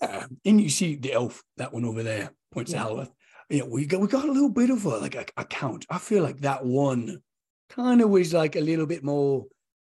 Yeah. 0.00 0.26
And 0.44 0.60
you 0.60 0.68
see 0.70 0.94
the 0.96 1.12
elf, 1.12 1.42
that 1.56 1.72
one 1.72 1.84
over 1.84 2.02
there, 2.02 2.30
points 2.52 2.72
Yeah. 2.72 2.78
to 2.78 2.84
Halloweth. 2.84 3.10
Yeah, 3.48 3.64
we 3.64 3.84
got 3.86 4.00
we 4.00 4.06
got 4.06 4.24
a 4.28 4.30
little 4.32 4.48
bit 4.50 4.70
of 4.70 4.84
a 4.84 4.98
like 4.98 5.16
a, 5.16 5.24
a 5.36 5.44
count. 5.44 5.84
I 5.90 5.98
feel 5.98 6.22
like 6.22 6.38
that 6.40 6.64
one 6.64 7.20
kind 7.68 8.00
of 8.00 8.08
was 8.10 8.32
like 8.32 8.54
a 8.54 8.60
little 8.60 8.86
bit 8.86 9.02
more 9.02 9.46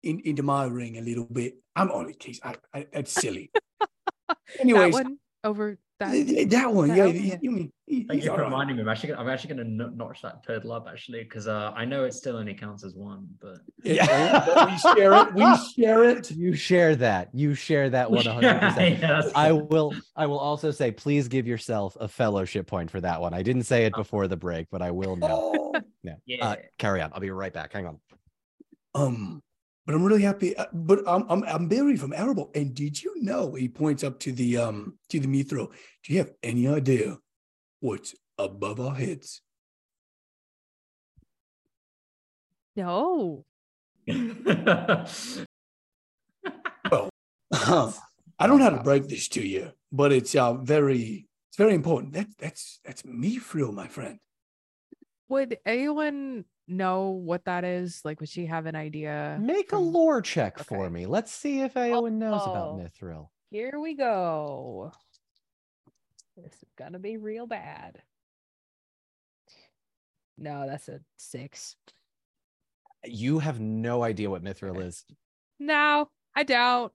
in, 0.03 0.21
into 0.21 0.43
my 0.43 0.65
ring 0.65 0.97
a 0.97 1.03
little 1.03 1.27
bit. 1.27 1.57
I'm 1.77 1.91
only 1.91 2.15
teasing. 2.15 2.41
I, 2.45 2.55
I, 2.73 2.87
it's 2.95 3.13
silly. 3.13 3.51
Anyways, 4.59 4.95
that 4.95 5.05
one 5.05 5.19
over 5.45 5.79
that. 6.11 6.51
that 6.51 6.73
one, 6.73 6.89
that 6.89 6.97
yeah. 6.97 7.05
elf, 7.05 7.15
he- 7.15 7.29
yeah. 7.29 7.37
You 7.41 7.51
mean 7.51 7.73
he- 7.87 8.05
Thank 8.05 8.25
you 8.25 8.31
for 8.31 8.39
right. 8.39 8.45
reminding 8.45 8.77
me. 8.77 8.83
I'm 8.83 8.89
actually, 8.89 9.11
gonna, 9.11 9.21
I'm 9.23 9.29
actually 9.29 9.55
going 9.55 9.79
to 9.79 9.97
notch 9.97 10.23
that 10.23 10.45
turtle 10.45 10.73
up 10.73 10.87
actually 10.91 11.23
because 11.25 11.47
uh, 11.47 11.73
I 11.77 11.85
know 11.85 12.05
it 12.05 12.15
still 12.15 12.37
only 12.37 12.55
counts 12.55 12.85
as 12.85 12.95
one, 12.95 13.29
but 13.41 13.59
Yeah, 13.83 14.45
but 14.47 14.71
we 14.71 14.79
share 14.79 15.15
it. 15.15 15.35
We 15.35 15.57
share 15.77 16.05
it. 16.05 16.31
You 16.31 16.55
share 16.55 16.97
that. 16.97 17.29
You 17.33 17.55
share 17.55 17.91
that 17.91 18.11
one 18.11 18.25
hundred 18.25 18.61
percent. 18.61 19.01
Yeah, 19.01 19.23
I 19.35 19.53
will. 19.53 19.95
I 20.17 20.27
will 20.27 20.39
also 20.39 20.71
say, 20.71 20.91
please 20.91 21.29
give 21.29 21.47
yourself 21.47 21.97
a 22.01 22.09
fellowship 22.09 22.67
point 22.67 22.91
for 22.91 23.01
that 23.01 23.21
one. 23.21 23.35
I 23.35 23.43
didn't 23.43 23.65
say 23.65 23.85
it 23.85 23.95
before 23.95 24.29
the 24.29 24.37
break, 24.37 24.69
but 24.71 24.83
I 24.83 24.91
will 24.91 25.17
now. 25.17 25.73
Yeah. 26.03 26.15
Yeah. 26.27 26.47
Uh, 26.47 26.57
carry 26.79 27.01
on. 27.01 27.13
I'll 27.13 27.21
be 27.21 27.31
right 27.31 27.53
back. 27.53 27.73
Hang 27.73 27.87
on. 27.87 27.99
Um, 28.95 29.43
but 29.87 29.95
I'm 29.95 30.05
really 30.05 30.23
happy. 30.23 30.57
uh, 30.57 30.67
But 30.73 31.01
I'm 31.07 31.25
I'm 31.29 31.43
I'm 31.45 31.69
Barry 31.69 31.97
from 31.97 32.13
Erebor. 32.13 32.55
And 32.55 32.75
did 32.75 33.03
you 33.03 33.15
know? 33.23 33.55
He 33.55 33.69
points 33.69 34.05
up 34.05 34.19
to 34.21 34.33
the 34.33 34.57
um 34.59 34.99
to 35.11 35.19
the 35.21 35.27
Mithril. 35.29 35.71
Do 36.05 36.13
you 36.13 36.19
have 36.19 36.33
any 36.43 36.69
idea 36.69 37.19
what's 37.81 38.15
above 38.39 38.81
our 38.81 38.95
heads? 38.95 39.43
No. 42.77 43.45
Well, 46.91 47.95
I 48.39 48.47
don't 48.47 48.59
know 48.59 48.65
how 48.65 48.71
to 48.77 48.83
break 48.83 49.09
this 49.09 49.29
to 49.29 49.47
you, 49.47 49.73
but 49.93 50.13
it's 50.13 50.35
uh 50.35 50.55
very 50.55 51.29
it's 51.49 51.57
very 51.57 51.75
important. 51.75 52.13
That's 52.13 52.35
that's 52.39 52.81
that's 52.85 53.03
Mithril, 53.03 53.73
my 53.73 53.89
friend. 53.89 54.19
Would 55.29 55.59
anyone 55.65 56.45
know 56.69 57.11
what 57.11 57.45
that 57.45 57.65
is? 57.65 58.01
Like, 58.05 58.21
would 58.21 58.29
she 58.29 58.47
have 58.47 58.67
an 58.67 58.77
idea? 58.77 59.39
Make 59.41 59.73
a 59.73 59.79
lore 59.79 60.23
check 60.23 60.61
okay. 60.61 60.65
for 60.65 60.91
me. 60.91 61.07
Let's 61.07 61.33
see 61.33 61.61
if 61.61 61.75
Eowyn 61.75 62.15
knows 62.15 62.43
about 62.43 62.69
Oh. 62.69 62.81
Mithril. 62.83 63.29
Here 63.51 63.79
we 63.79 63.95
go. 63.95 64.93
This 66.37 66.55
is 66.55 66.73
gonna 66.79 66.99
be 66.99 67.17
real 67.19 67.47
bad. 67.47 68.03
No, 70.39 70.67
that's 70.67 70.89
a 70.89 71.01
six. 71.17 71.77
You 73.05 73.39
have 73.41 73.61
no 73.61 74.03
idea 74.03 74.31
what 74.31 74.43
Mithril 74.43 74.83
is. 74.87 75.05
No, 75.59 76.09
I 76.35 76.43
don't. 76.45 76.93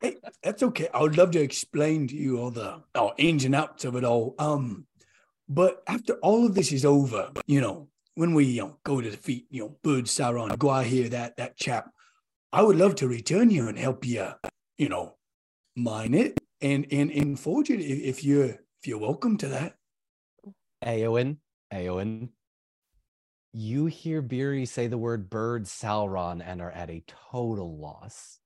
Hey, 0.00 0.16
that's 0.42 0.62
okay. 0.62 0.88
I 0.92 1.00
would 1.02 1.16
love 1.16 1.30
to 1.32 1.40
explain 1.40 2.08
to 2.08 2.16
you 2.16 2.38
all 2.38 2.50
the 2.50 2.82
oh, 2.94 3.12
ins 3.16 3.44
and 3.44 3.54
outs 3.54 3.84
of 3.84 3.96
it 3.96 4.04
all. 4.04 4.34
Um, 4.38 4.86
but 5.48 5.82
after 5.86 6.14
all 6.22 6.46
of 6.46 6.54
this 6.54 6.72
is 6.72 6.84
over, 6.84 7.30
you 7.46 7.60
know, 7.60 7.88
when 8.20 8.34
we 8.34 8.44
you 8.44 8.60
know 8.60 8.76
go 8.84 9.00
to 9.00 9.10
defeat, 9.10 9.46
you 9.48 9.62
know, 9.62 9.76
Bird 9.82 10.04
Sauron, 10.04 10.50
Gwaihir, 10.50 11.08
that 11.08 11.38
that 11.38 11.56
chap, 11.56 11.90
I 12.52 12.60
would 12.60 12.76
love 12.76 12.94
to 12.96 13.08
return 13.08 13.48
you 13.48 13.66
and 13.66 13.78
help 13.78 14.04
you, 14.04 14.28
you 14.76 14.90
know, 14.90 15.16
mine 15.74 16.12
it 16.12 16.38
and 16.60 16.86
and 16.92 17.10
and 17.10 17.40
forge 17.40 17.70
it 17.70 17.80
if, 17.80 18.18
if 18.18 18.24
you're 18.24 18.44
if 18.44 18.84
you're 18.84 18.98
welcome 18.98 19.38
to 19.38 19.48
that. 19.48 19.74
Eowyn, 20.84 21.38
Eowyn. 21.72 22.28
You 23.54 23.86
hear 23.86 24.20
Beery 24.20 24.66
say 24.66 24.86
the 24.86 24.98
word 24.98 25.30
bird 25.30 25.64
Sauron 25.64 26.42
and 26.44 26.60
are 26.60 26.70
at 26.70 26.90
a 26.90 27.02
total 27.32 27.78
loss. 27.78 28.38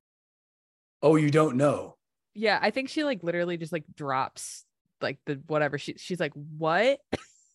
Oh, 1.02 1.16
you 1.16 1.32
don't 1.32 1.56
know. 1.56 1.96
Yeah, 2.32 2.60
I 2.62 2.70
think 2.70 2.90
she 2.90 3.02
like 3.02 3.24
literally 3.24 3.56
just 3.56 3.72
like 3.72 3.84
drops 3.92 4.64
like 5.01 5.18
the 5.26 5.42
whatever 5.48 5.78
she 5.78 5.94
she's 5.98 6.20
like, 6.20 6.32
what? 6.34 7.01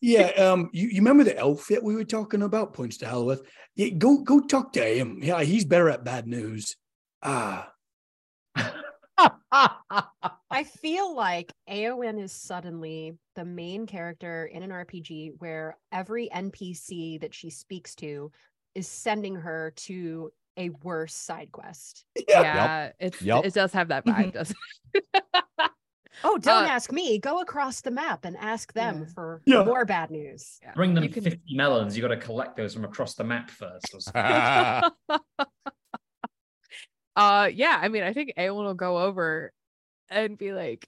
Yeah, 0.01 0.27
um, 0.37 0.69
you, 0.71 0.87
you 0.87 0.97
remember 0.97 1.23
the 1.23 1.37
elf 1.37 1.67
that 1.67 1.83
we 1.83 1.95
were 1.95 2.05
talking 2.05 2.41
about? 2.41 2.73
Points 2.73 2.97
to 2.97 3.05
Halloweth. 3.05 3.41
Yeah, 3.75 3.89
go 3.89 4.19
go 4.19 4.39
talk 4.39 4.73
to 4.73 4.83
him. 4.83 5.19
Yeah, 5.21 5.43
he's 5.43 5.65
better 5.65 5.89
at 5.89 6.05
bad 6.05 6.27
news. 6.27 6.77
Ah, 7.21 7.71
I 10.51 10.63
feel 10.63 11.15
like 11.15 11.51
Eowyn 11.69 12.21
is 12.21 12.31
suddenly 12.31 13.17
the 13.35 13.45
main 13.45 13.85
character 13.85 14.45
in 14.45 14.63
an 14.63 14.69
RPG 14.69 15.33
where 15.39 15.77
every 15.91 16.29
NPC 16.29 17.19
that 17.21 17.33
she 17.33 17.49
speaks 17.49 17.95
to 17.95 18.31
is 18.75 18.87
sending 18.87 19.35
her 19.35 19.73
to 19.75 20.31
a 20.57 20.69
worse 20.83 21.13
side 21.13 21.51
quest. 21.51 22.05
yeah. 22.27 22.41
Yeah, 22.41 22.91
it's 22.99 23.21
Yup. 23.21 23.45
it 23.45 23.53
does 23.53 23.73
have 23.73 23.89
that 23.89 24.05
vibe, 24.05 24.33
doesn't 24.33 24.57
it? 24.93 25.03
Oh, 26.23 26.37
don't 26.37 26.65
Uh, 26.65 26.67
ask 26.67 26.91
me. 26.91 27.17
Go 27.19 27.39
across 27.41 27.81
the 27.81 27.91
map 27.91 28.25
and 28.25 28.35
ask 28.37 28.73
them 28.73 28.99
Yeah. 29.01 29.13
for 29.13 29.41
Yeah. 29.45 29.63
more 29.63 29.85
bad 29.85 30.11
news. 30.11 30.59
Yeah, 30.61 30.73
Bring 30.73 30.93
them 30.93 31.03
you 31.03 31.09
can- 31.09 31.23
50 31.23 31.55
melons. 31.55 31.95
You 31.95 32.01
got 32.01 32.09
to 32.09 32.17
collect 32.17 32.57
those 32.57 32.73
from 32.73 32.83
across 32.85 33.13
the 33.15 33.23
map 33.23 33.49
first. 33.49 33.93
or 33.93 34.01
something. 34.01 34.91
uh 37.15 37.49
yeah, 37.53 37.77
I 37.81 37.87
mean 37.89 38.03
I 38.03 38.13
think 38.13 38.33
Eowyn 38.37 38.63
will 38.63 38.73
go 38.73 38.97
over 38.99 39.51
and 40.09 40.37
be 40.37 40.53
like, 40.53 40.87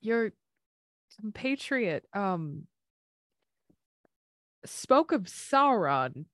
Your 0.00 0.32
compatriot 1.20 2.04
um 2.12 2.66
spoke 4.66 5.12
of 5.12 5.22
Sauron. 5.24 6.26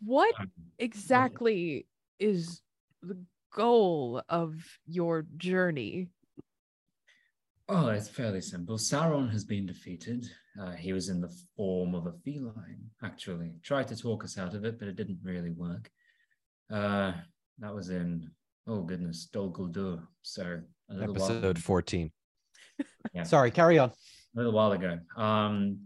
What 0.00 0.34
Um, 0.40 0.50
exactly 0.78 1.86
is 2.18 2.62
the 3.02 3.16
goal 3.58 4.22
of 4.28 4.54
your 4.86 5.26
journey? 5.36 6.06
Oh, 7.68 7.88
it's 7.88 8.08
fairly 8.08 8.40
simple. 8.40 8.78
Sauron 8.78 9.32
has 9.32 9.44
been 9.44 9.66
defeated. 9.66 10.30
Uh, 10.60 10.70
he 10.70 10.92
was 10.92 11.08
in 11.08 11.20
the 11.20 11.36
form 11.56 11.96
of 11.96 12.06
a 12.06 12.12
feline, 12.24 12.84
actually. 13.02 13.50
Tried 13.64 13.88
to 13.88 13.96
talk 13.96 14.22
us 14.22 14.38
out 14.38 14.54
of 14.54 14.64
it, 14.64 14.78
but 14.78 14.86
it 14.86 14.94
didn't 14.94 15.18
really 15.24 15.50
work. 15.50 15.90
Uh, 16.72 17.12
that 17.58 17.74
was 17.74 17.90
in, 17.90 18.30
oh 18.68 18.82
goodness, 18.82 19.26
Dol 19.32 19.50
Guldur. 19.50 20.06
So 20.22 20.60
a 20.88 20.94
little, 20.94 21.14
while, 21.14 21.30
Episode 21.30 21.58
14. 21.58 22.10
Yeah. 23.12 23.24
Sorry, 23.24 23.50
carry 23.50 23.78
on. 23.78 23.88
a 23.88 23.94
little 24.34 24.52
while 24.52 24.70
ago. 24.70 25.00
Um, 25.16 25.80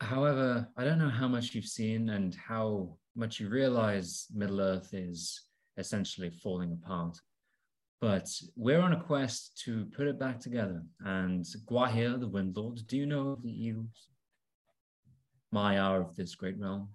however, 0.00 0.66
I 0.76 0.82
don't 0.84 0.98
know 0.98 1.10
how 1.10 1.28
much 1.28 1.54
you've 1.54 1.66
seen 1.66 2.08
and 2.08 2.34
how 2.34 2.96
much 3.14 3.38
you 3.38 3.48
realize 3.48 4.26
Middle 4.34 4.60
Earth 4.60 4.88
is 4.92 5.49
essentially 5.80 6.30
falling 6.30 6.72
apart. 6.72 7.18
But 8.00 8.28
we're 8.56 8.80
on 8.80 8.92
a 8.92 9.00
quest 9.00 9.60
to 9.64 9.86
put 9.96 10.06
it 10.06 10.18
back 10.18 10.38
together. 10.40 10.82
And 11.00 11.44
Gwaihir, 11.68 12.18
the 12.20 12.28
Windlord, 12.28 12.86
do 12.86 12.96
you 12.96 13.06
know 13.06 13.30
of 13.30 13.42
the 13.42 13.50
Eagles? 13.50 14.08
Maiar 15.52 16.00
of 16.08 16.14
this 16.14 16.34
great 16.34 16.58
realm? 16.58 16.88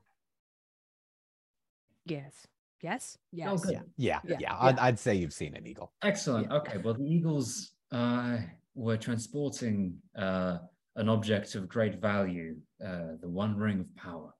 Yes. 2.05 2.47
Yes. 2.81 3.17
Oh, 3.17 3.27
Yes. 3.31 3.65
good. 3.65 3.73
Yeah, 3.73 3.81
yeah, 3.97 4.19
Yeah, 4.23 4.37
yeah. 4.39 4.57
I'd, 4.59 4.79
I'd 4.79 4.99
say 4.99 5.15
you've 5.15 5.33
seen 5.33 5.55
an 5.55 5.65
eagle. 5.67 5.91
Excellent. 6.01 6.51
Okay. 6.51 6.77
Well, 6.77 6.93
the 6.93 7.03
Eagles 7.03 7.71
uh, 7.91 8.37
were 8.75 8.97
transporting 8.97 9.97
uh, 10.17 10.59
an 10.95 11.09
object 11.09 11.55
of 11.55 11.67
great 11.67 11.95
value, 11.99 12.55
uh, 12.83 13.17
the 13.21 13.27
One 13.29 13.57
Ring 13.57 13.79
of 13.81 13.95
Power, 13.95 14.33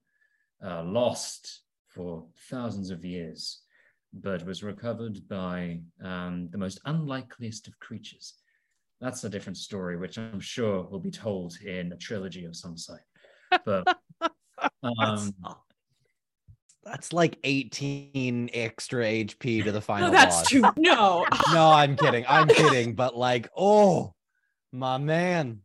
uh, 0.64 0.84
lost 0.84 1.64
for 1.88 2.26
thousands 2.50 2.92
of 2.92 3.04
years, 3.04 3.62
but 4.22 4.46
was 4.46 4.64
recovered 4.64 5.28
by 5.28 5.80
um, 6.04 6.48
the 6.52 6.58
most 6.58 6.80
unlikeliest 6.86 7.68
of 7.68 7.80
creatures. 7.80 8.36
That's 9.02 9.24
a 9.26 9.30
different 9.30 9.58
story, 9.58 9.98
which 9.98 10.18
I'm 10.18 10.40
sure 10.40 10.84
will 10.84 11.00
be 11.00 11.12
told 11.12 11.58
in 11.62 11.92
a 11.92 11.98
trilogy 11.98 12.46
of 12.46 12.56
some 12.56 12.78
sort. 12.78 13.02
But 13.66 13.98
um, 14.84 15.34
That's 16.84 17.12
like 17.12 17.38
18 17.44 18.52
extra 18.54 19.04
HP 19.04 19.64
to 19.66 19.72
the 19.72 19.82
final 19.82 20.08
No, 20.08 20.14
that's 20.14 20.38
boss. 20.38 20.48
too 20.50 20.64
no. 20.78 21.26
No, 21.54 21.70
I'm 21.70 21.98
kidding. 21.98 22.26
I'm 22.28 22.48
kidding. 22.48 22.96
But 22.96 23.18
like, 23.18 23.50
oh, 23.56 24.14
my 24.72 24.98
man. 24.98 25.60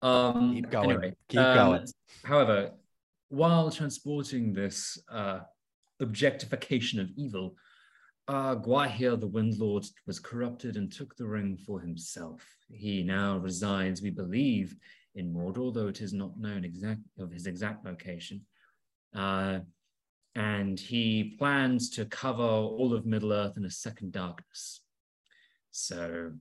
Um, 0.00 0.54
Keep 0.54 0.70
going. 0.70 0.90
anyway, 0.90 1.14
Keep 1.28 1.40
um, 1.40 1.56
going. 1.56 1.86
However, 2.22 2.70
while 3.28 3.70
transporting 3.70 4.52
this 4.52 4.98
uh, 5.10 5.40
objectification 6.00 7.00
of 7.00 7.10
evil, 7.16 7.56
uh, 8.26 8.56
Gwaihir, 8.56 9.20
the 9.20 9.28
Windlord, 9.28 9.86
was 10.06 10.18
corrupted 10.18 10.76
and 10.76 10.90
took 10.90 11.14
the 11.16 11.26
ring 11.26 11.56
for 11.56 11.80
himself. 11.80 12.42
He 12.70 13.02
now 13.02 13.36
resides, 13.38 14.00
we 14.00 14.10
believe, 14.10 14.74
in 15.14 15.32
Mordor, 15.32 15.72
though 15.72 15.88
it 15.88 16.00
is 16.00 16.12
not 16.12 16.38
known 16.38 16.64
exact 16.64 17.00
of 17.18 17.30
his 17.30 17.46
exact 17.46 17.84
location. 17.84 18.42
Uh, 19.14 19.60
and 20.34 20.80
he 20.80 21.36
plans 21.38 21.90
to 21.90 22.04
cover 22.06 22.42
all 22.42 22.94
of 22.94 23.06
Middle 23.06 23.32
Earth 23.32 23.56
in 23.56 23.64
a 23.64 23.70
second 23.70 24.12
darkness. 24.12 24.80
So, 25.70 26.32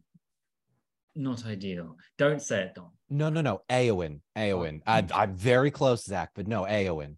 not 1.16 1.46
ideal. 1.46 1.98
Don't 2.18 2.42
say 2.42 2.64
it, 2.64 2.76
Don. 2.76 2.90
No, 3.10 3.30
no, 3.30 3.42
no. 3.42 3.62
Aowen. 3.70 4.22
Aowen. 4.36 4.82
I, 4.88 5.06
I'm 5.14 5.36
very 5.36 5.70
close, 5.70 6.06
Zach, 6.06 6.32
but 6.34 6.48
no, 6.48 6.64
Aowen. 6.64 7.18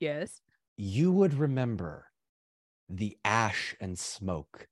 Yes. 0.00 0.40
You 0.80 1.10
would 1.10 1.34
remember 1.34 2.12
the 2.88 3.18
ash 3.24 3.74
and 3.80 3.98
smoke 3.98 4.68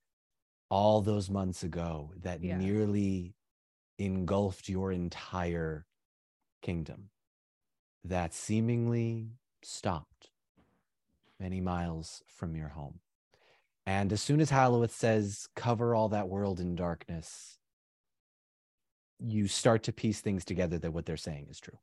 all 0.71 1.03
those 1.03 1.29
months 1.29 1.65
ago 1.65 2.13
that 2.17 2.43
Yeah. 2.43 2.57
nearly 2.57 3.35
engulfed 3.99 4.69
your 4.69 4.93
entire 4.93 5.87
kingdom. 6.63 7.11
That 8.05 8.33
seemingly 8.33 9.33
stopped 9.63 10.31
many 11.41 11.61
miles 11.61 12.23
from 12.29 12.55
your 12.55 12.69
home. 12.69 13.01
And 13.85 14.13
as 14.13 14.23
soon 14.23 14.41
as 14.41 14.51
Halloweth 14.51 14.95
says, 14.95 15.49
cover 15.57 15.93
all 15.93 16.09
that 16.11 16.29
world 16.29 16.61
in 16.61 16.77
darkness, 16.77 17.59
you 19.19 19.49
start 19.49 19.83
to 19.85 19.93
piece 19.93 20.21
things 20.21 20.45
together 20.45 20.79
that 20.79 20.93
what 20.93 21.05
they're 21.07 21.17
saying 21.17 21.49
is 21.49 21.59
true. 21.59 21.79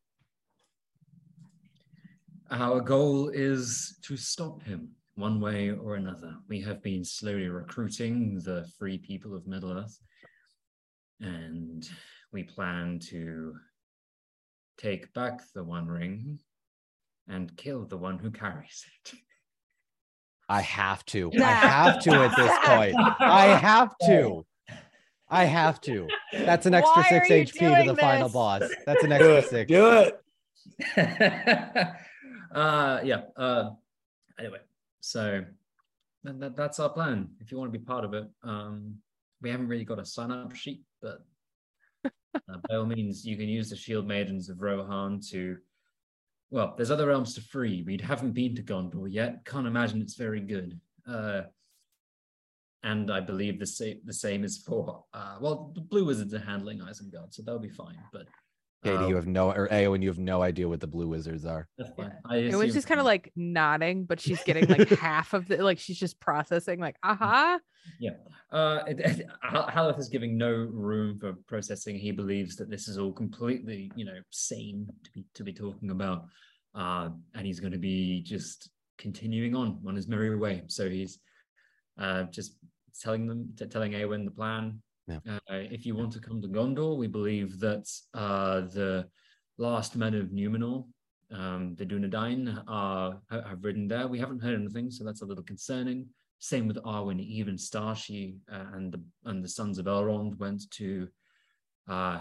Our 2.53 2.81
goal 2.81 3.29
is 3.29 3.97
to 4.03 4.15
stop 4.15 4.61
him 4.61 4.89
one 5.15 5.41
way 5.41 5.71
or 5.71 5.95
another. 5.95 6.35
We 6.47 6.61
have 6.61 6.83
been 6.83 7.03
slowly 7.03 7.49
recruiting 7.49 8.41
the 8.45 8.69
free 8.77 8.99
people 8.99 9.35
of 9.35 9.47
Middle 9.47 9.71
Earth, 9.71 9.97
and 11.19 11.83
we 12.31 12.43
plan 12.43 12.99
to 13.09 13.55
take 14.77 15.11
back 15.15 15.41
the 15.55 15.63
One 15.63 15.87
Ring 15.87 16.37
and 17.27 17.57
kill 17.57 17.85
the 17.85 17.97
one 17.97 18.19
who 18.19 18.29
carries 18.29 18.85
it. 19.03 19.13
I 20.47 20.61
have 20.61 21.03
to. 21.07 21.31
I 21.39 21.41
have 21.41 22.03
to 22.03 22.11
at 22.11 22.35
this 22.35 22.55
point. 22.65 22.95
I 23.19 23.47
have 23.47 23.95
to. 24.05 24.45
I 25.27 25.45
have 25.45 25.81
to. 25.81 26.07
That's 26.33 26.67
an 26.67 26.75
extra 26.75 27.01
Why 27.01 27.09
six 27.09 27.29
HP 27.29 27.53
to 27.53 27.69
the 27.69 27.83
doing 27.85 27.95
final 27.95 28.29
boss. 28.29 28.61
That's 28.85 29.03
an 29.03 29.09
Do 29.09 29.15
extra 29.15 29.37
it. 29.37 29.49
six. 29.49 29.67
Do 29.67 30.11
it. 30.97 31.87
uh, 32.53 33.01
yeah. 33.03 33.21
Uh, 33.35 33.71
anyway, 34.39 34.59
so 34.99 35.43
that, 36.23 36.39
that- 36.39 36.55
that's 36.55 36.79
our 36.79 36.89
plan. 36.89 37.29
If 37.39 37.51
you 37.51 37.57
want 37.57 37.71
to 37.73 37.77
be 37.79 37.83
part 37.83 38.05
of 38.05 38.13
it, 38.13 38.27
um, 38.43 38.95
we 39.41 39.49
haven't 39.49 39.67
really 39.67 39.85
got 39.85 39.99
a 39.99 40.05
sign 40.05 40.31
up 40.31 40.55
sheet, 40.55 40.83
but 41.01 41.25
uh, 42.05 42.57
by 42.69 42.75
all 42.75 42.85
means, 42.85 43.25
you 43.25 43.35
can 43.37 43.47
use 43.47 43.69
the 43.69 43.75
Shield 43.75 44.07
Maidens 44.07 44.49
of 44.49 44.61
Rohan 44.61 45.19
to. 45.31 45.57
Well, 46.49 46.75
there's 46.77 46.91
other 46.91 47.07
realms 47.07 47.33
to 47.35 47.41
free. 47.41 47.83
We 47.85 47.97
haven't 47.97 48.33
been 48.33 48.55
to 48.55 48.61
Gondor 48.61 49.07
yet. 49.09 49.43
Can't 49.43 49.65
imagine 49.65 50.01
it's 50.01 50.15
very 50.15 50.39
good. 50.39 50.79
Uh, 51.07 51.41
and 52.83 53.09
I 53.11 53.21
believe 53.21 53.59
the 53.59 53.65
same 53.65 53.99
the 54.05 54.13
same 54.13 54.43
is 54.43 54.57
for 54.59 55.03
uh, 55.13 55.37
well, 55.41 55.71
the 55.73 55.81
Blue 55.81 56.05
Wizards 56.05 56.33
are 56.33 56.39
handling 56.39 56.79
Isengard, 56.79 57.33
so 57.33 57.41
they'll 57.41 57.59
be 57.59 57.69
fine. 57.69 57.97
But 58.11 58.27
Katie, 58.83 58.95
uh, 58.95 59.07
you 59.07 59.15
have 59.15 59.27
no, 59.27 59.51
or 59.51 59.67
Eowyn, 59.69 60.01
you 60.01 60.09
have 60.09 60.19
no 60.19 60.41
idea 60.41 60.67
what 60.67 60.79
the 60.79 60.87
blue 60.87 61.07
wizards 61.07 61.45
are. 61.45 61.67
that's 61.77 61.89
fine. 61.95 62.11
It 62.31 62.55
was 62.55 62.73
just 62.73 62.87
kind 62.87 62.99
of 62.99 63.05
like 63.05 63.31
nodding, 63.35 64.05
but 64.05 64.19
she's 64.19 64.43
getting 64.43 64.67
like 64.67 64.89
half 64.99 65.33
of 65.33 65.47
the 65.47 65.57
like 65.63 65.79
she's 65.79 65.97
just 65.97 66.19
processing, 66.19 66.79
like, 66.79 66.97
aha. 67.03 67.59
Yeah. 67.99 68.11
Uh, 68.51 68.83
it, 68.87 68.99
it, 68.99 69.27
Hal- 69.41 69.67
Haleth 69.67 69.99
is 69.99 70.09
giving 70.09 70.37
no 70.37 70.51
room 70.51 71.19
for 71.19 71.33
processing. 71.47 71.97
He 71.97 72.11
believes 72.11 72.55
that 72.57 72.69
this 72.69 72.87
is 72.87 72.97
all 72.97 73.11
completely, 73.11 73.91
you 73.95 74.05
know, 74.05 74.19
sane 74.31 74.87
to 75.03 75.11
be 75.11 75.25
to 75.33 75.43
be 75.43 75.53
talking 75.53 75.89
about, 75.89 76.25
uh, 76.75 77.09
and 77.35 77.45
he's 77.45 77.59
going 77.59 77.73
to 77.73 77.79
be 77.79 78.21
just 78.21 78.69
continuing 78.97 79.55
on 79.55 79.79
on 79.87 79.95
his 79.95 80.07
merry 80.07 80.35
way. 80.37 80.63
So 80.67 80.89
he's 80.89 81.19
uh, 81.99 82.23
just 82.23 82.57
telling 83.01 83.27
them, 83.27 83.53
t- 83.57 83.65
telling 83.65 83.93
Awen 83.93 84.25
the 84.25 84.31
plan. 84.31 84.81
Yeah. 85.07 85.19
Uh, 85.27 85.39
if 85.49 85.85
you 85.85 85.95
want 85.95 86.13
to 86.13 86.19
come 86.19 86.41
to 86.41 86.47
Gondor, 86.47 86.97
we 86.97 87.07
believe 87.07 87.59
that 87.59 87.89
uh, 88.13 88.61
the 88.61 89.07
last 89.57 89.95
men 89.95 90.13
of 90.13 90.27
Numenor, 90.27 90.85
um, 91.31 91.75
the 91.75 91.85
Dunedain, 91.85 92.63
are 92.67 93.19
have 93.29 93.63
ridden 93.63 93.87
there. 93.87 94.07
We 94.07 94.19
haven't 94.19 94.41
heard 94.41 94.59
anything, 94.59 94.89
so 94.91 95.03
that's 95.03 95.21
a 95.21 95.25
little 95.25 95.43
concerning. 95.43 96.07
Same 96.39 96.67
with 96.67 96.77
Arwen, 96.83 97.19
even 97.19 97.55
Starshi 97.55 98.37
uh, 98.51 98.65
and 98.73 98.91
the 98.91 99.01
and 99.25 99.43
the 99.43 99.47
sons 99.49 99.77
of 99.77 99.85
Elrond 99.85 100.37
went 100.39 100.69
to 100.71 101.07
uh 101.89 102.19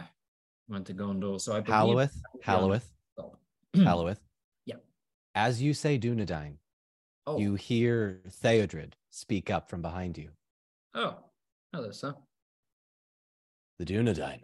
went 0.69 0.87
to 0.87 0.95
Gondor. 0.95 1.41
So 1.41 1.53
I 1.53 1.61
believe 1.61 1.75
Halloweth, 1.75 2.17
Halloweth. 2.43 2.89
Halloweth. 3.75 4.21
Yeah. 4.67 4.77
As 5.35 5.63
you 5.63 5.73
say 5.73 5.99
Dunedain, 5.99 6.57
Oh, 7.27 7.39
you 7.39 7.55
hear 7.55 8.21
Theodred 8.29 8.93
speak 9.11 9.51
up 9.51 9.69
from 9.69 9.83
behind 9.83 10.19
you. 10.19 10.31
oh, 10.95 11.19
hello, 11.73 11.91
sir. 11.93 12.15
The 13.83 13.95
Dunedain. 13.95 14.39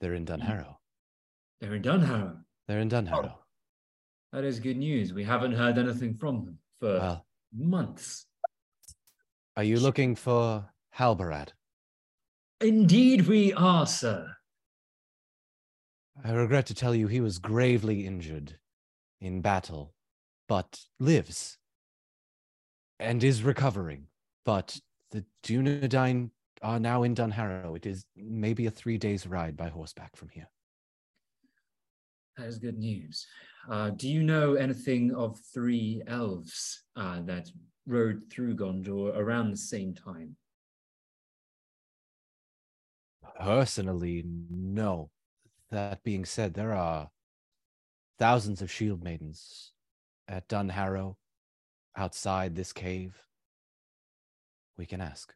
They're 0.00 0.14
in. 0.14 0.26
Dunharrow. 0.26 0.74
They're 1.60 1.74
in 1.76 1.82
Dunharrow. 1.82 2.38
They're 2.66 2.80
in 2.80 2.88
Dunharrow. 2.88 3.34
Oh, 3.36 3.42
that 4.32 4.42
is 4.42 4.58
good 4.58 4.76
news. 4.76 5.12
We 5.12 5.22
haven't 5.22 5.52
heard 5.52 5.78
anything 5.78 6.16
from 6.16 6.44
them 6.44 6.58
for 6.80 6.98
Well, 6.98 7.26
months. 7.56 8.26
are 9.56 9.62
you 9.62 9.78
looking 9.78 10.16
for 10.16 10.68
Halbarad? 10.98 11.50
Indeed, 12.60 13.28
we 13.28 13.52
are, 13.52 13.86
sir. 13.86 14.34
I 16.24 16.32
regret 16.32 16.66
to 16.66 16.74
tell 16.74 16.96
you 16.96 17.06
he 17.06 17.20
was 17.20 17.38
gravely 17.38 18.08
injured 18.08 18.58
in 19.20 19.40
battle, 19.40 19.94
but 20.48 20.80
lives 20.98 21.58
and 22.98 23.22
is 23.22 23.44
recovering. 23.44 24.08
But 24.44 24.80
the 25.12 25.24
Dunedain 25.42 26.30
are 26.62 26.80
now 26.80 27.02
in 27.02 27.14
Dunharrow. 27.14 27.76
It 27.76 27.86
is 27.86 28.04
maybe 28.16 28.66
a 28.66 28.70
three 28.70 28.98
days 28.98 29.26
ride 29.26 29.56
by 29.56 29.68
horseback 29.68 30.16
from 30.16 30.28
here. 30.28 30.48
That 32.36 32.46
is 32.46 32.58
good 32.58 32.78
news. 32.78 33.26
Uh, 33.68 33.90
do 33.90 34.08
you 34.08 34.22
know 34.22 34.54
anything 34.54 35.14
of 35.14 35.38
three 35.52 36.02
elves 36.06 36.82
uh, 36.96 37.20
that 37.22 37.50
rode 37.86 38.22
through 38.30 38.56
Gondor 38.56 39.16
around 39.16 39.50
the 39.50 39.56
same 39.56 39.94
time? 39.94 40.36
Personally, 43.38 44.24
no. 44.50 45.10
That 45.70 46.02
being 46.02 46.24
said, 46.24 46.54
there 46.54 46.72
are 46.72 47.10
thousands 48.18 48.60
of 48.60 48.70
shield 48.70 49.02
maidens 49.02 49.72
at 50.28 50.48
Dunharrow 50.48 51.16
outside 51.96 52.54
this 52.54 52.72
cave. 52.72 53.22
We 54.76 54.86
can 54.86 55.00
ask. 55.00 55.34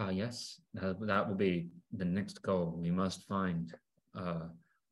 Ah, 0.00 0.10
yes, 0.10 0.60
that, 0.74 0.96
that 1.00 1.28
will 1.28 1.34
be 1.34 1.70
the 1.92 2.04
next 2.04 2.40
goal. 2.40 2.78
We 2.80 2.92
must 2.92 3.26
find 3.26 3.74
uh, 4.16 4.46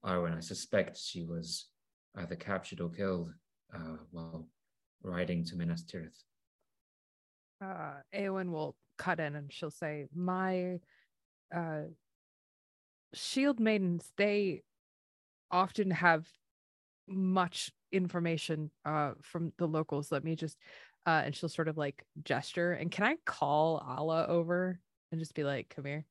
Arwen. 0.04 0.36
I 0.36 0.40
suspect 0.40 0.98
she 0.98 1.22
was 1.22 1.66
either 2.16 2.34
captured 2.34 2.80
or 2.80 2.90
killed 2.90 3.30
uh, 3.72 3.98
while 4.10 4.48
riding 5.04 5.44
to 5.44 5.54
Minas 5.54 5.84
Tirith. 5.84 6.24
Uh 7.62 8.00
Eowyn 8.12 8.50
will 8.50 8.74
cut 8.98 9.20
in 9.20 9.36
and 9.36 9.52
she'll 9.52 9.70
say, 9.70 10.08
My 10.12 10.80
uh 11.54 11.82
shield 13.14 13.60
maidens, 13.60 14.10
they 14.16 14.62
often 15.52 15.92
have 15.92 16.26
much 17.06 17.70
information 17.92 18.72
uh 18.84 19.12
from 19.22 19.52
the 19.56 19.66
locals. 19.68 20.10
Let 20.10 20.24
me 20.24 20.34
just 20.34 20.58
uh 21.06 21.22
and 21.24 21.34
she'll 21.34 21.48
sort 21.48 21.68
of 21.68 21.78
like 21.78 22.04
gesture. 22.24 22.72
And 22.72 22.90
can 22.90 23.04
I 23.04 23.16
call 23.24 23.78
Allah 23.86 24.26
over 24.26 24.80
and 25.10 25.20
just 25.20 25.34
be 25.34 25.44
like, 25.44 25.68
come 25.74 25.84
here? 25.84 26.04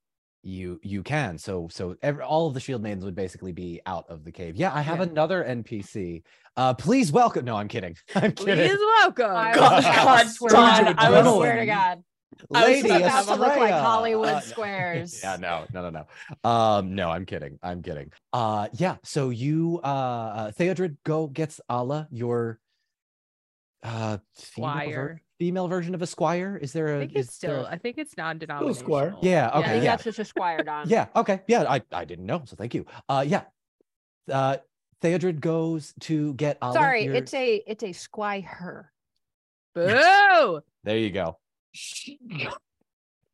You 0.43 0.79
you 0.83 1.01
can. 1.01 1.39
So 1.39 1.67
so 1.71 1.95
every, 2.03 2.23
all 2.23 2.47
of 2.47 2.53
the 2.53 2.59
shield 2.59 2.83
maidens 2.83 3.03
would 3.03 3.15
basically 3.15 3.51
be 3.51 3.81
out 3.87 4.05
of 4.09 4.23
the 4.23 4.31
cave. 4.31 4.55
Yeah, 4.55 4.71
I 4.73 4.81
have 4.81 4.97
Yeah. 4.99 5.05
another 5.05 5.43
NPC. 5.43 6.21
Uh 6.55 6.75
please 6.75 7.11
welcome. 7.11 7.45
No, 7.45 7.55
I'm 7.55 7.67
kidding. 7.67 7.95
I'm 8.15 8.31
kidding. 8.31 8.69
Please 8.69 8.77
welcome. 9.01 9.31
I 9.31 9.55
God, 9.55 9.71
was- 9.73 9.83
God, 9.85 10.27
swear 10.29 10.51
God, 10.51 10.77
to 10.79 10.93
God, 10.93 10.95
I 10.99 11.09
would 11.09 11.25
swear 11.35 11.55
to 11.57 11.65
God. 11.65 12.03
I 12.53 12.61
was 12.61 12.83
Lady 12.83 12.89
about 12.89 13.25
to 13.25 13.35
look 13.35 13.55
like 13.55 13.71
Hollywood 13.73 14.27
Uh, 14.27 14.33
no. 14.33 14.39
squares. 14.45 15.19
Yeah, 15.23 15.37
no, 15.37 15.65
no, 15.73 15.89
no, 15.89 16.05
no. 16.43 16.49
Um, 16.49 16.93
no, 16.93 17.09
I'm 17.09 17.25
kidding. 17.25 17.57
I'm 17.63 17.81
kidding. 17.81 18.11
Uh, 18.33 18.67
yeah. 18.73 18.97
So 19.03 19.29
you, 19.31 19.79
uh, 19.83 19.87
uh 19.87 20.51
Theodred, 20.51 20.97
go 21.05 21.27
gets 21.27 21.59
Allah 21.69 22.07
your, 22.11 22.59
uh, 23.83 24.17
female, 24.35 24.73
ver- 24.73 24.81
Squire. 24.83 25.21
Female 25.39 25.67
version 25.67 25.93
of 25.95 26.01
a 26.01 26.07
squire. 26.07 26.57
Is 26.57 26.71
there 26.73 26.87
a? 26.87 26.97
I 26.97 26.99
think 26.99 27.15
is 27.15 27.27
it's 27.27 27.35
still 27.35 27.65
a- 27.65 27.69
I 27.69 27.77
think 27.77 27.97
it's 27.97 28.15
non-denominational. 28.17 29.19
yeah. 29.21 29.29
Yeah, 29.31 29.47
I 29.53 29.59
Okay. 29.59 29.67
think 29.69 29.83
Yeah. 29.83 29.91
that's 29.91 30.03
just 30.03 30.19
a 30.19 30.25
squire, 30.25 30.63
Don. 30.63 30.89
Yeah. 30.89 31.07
Okay. 31.15 31.41
Yeah. 31.47 31.63
I 31.69 31.81
I 31.91 32.05
didn't 32.05 32.25
know. 32.25 32.43
So 32.45 32.55
thank 32.55 32.73
you. 32.73 32.85
Uh, 33.09 33.23
yeah. 33.27 33.43
Uh, 34.31 34.57
Theodred 35.01 35.39
goes 35.41 35.93
to 36.01 36.33
get 36.35 36.57
Allah. 36.61 36.73
Sorry, 36.73 37.03
your- 37.05 37.15
it's 37.15 37.33
a 37.33 37.55
it's 37.67 37.83
a 37.83 37.91
squire. 37.91 38.91
Boo! 39.75 40.61
There 40.83 40.97
you 40.97 41.11
go. 41.11 41.37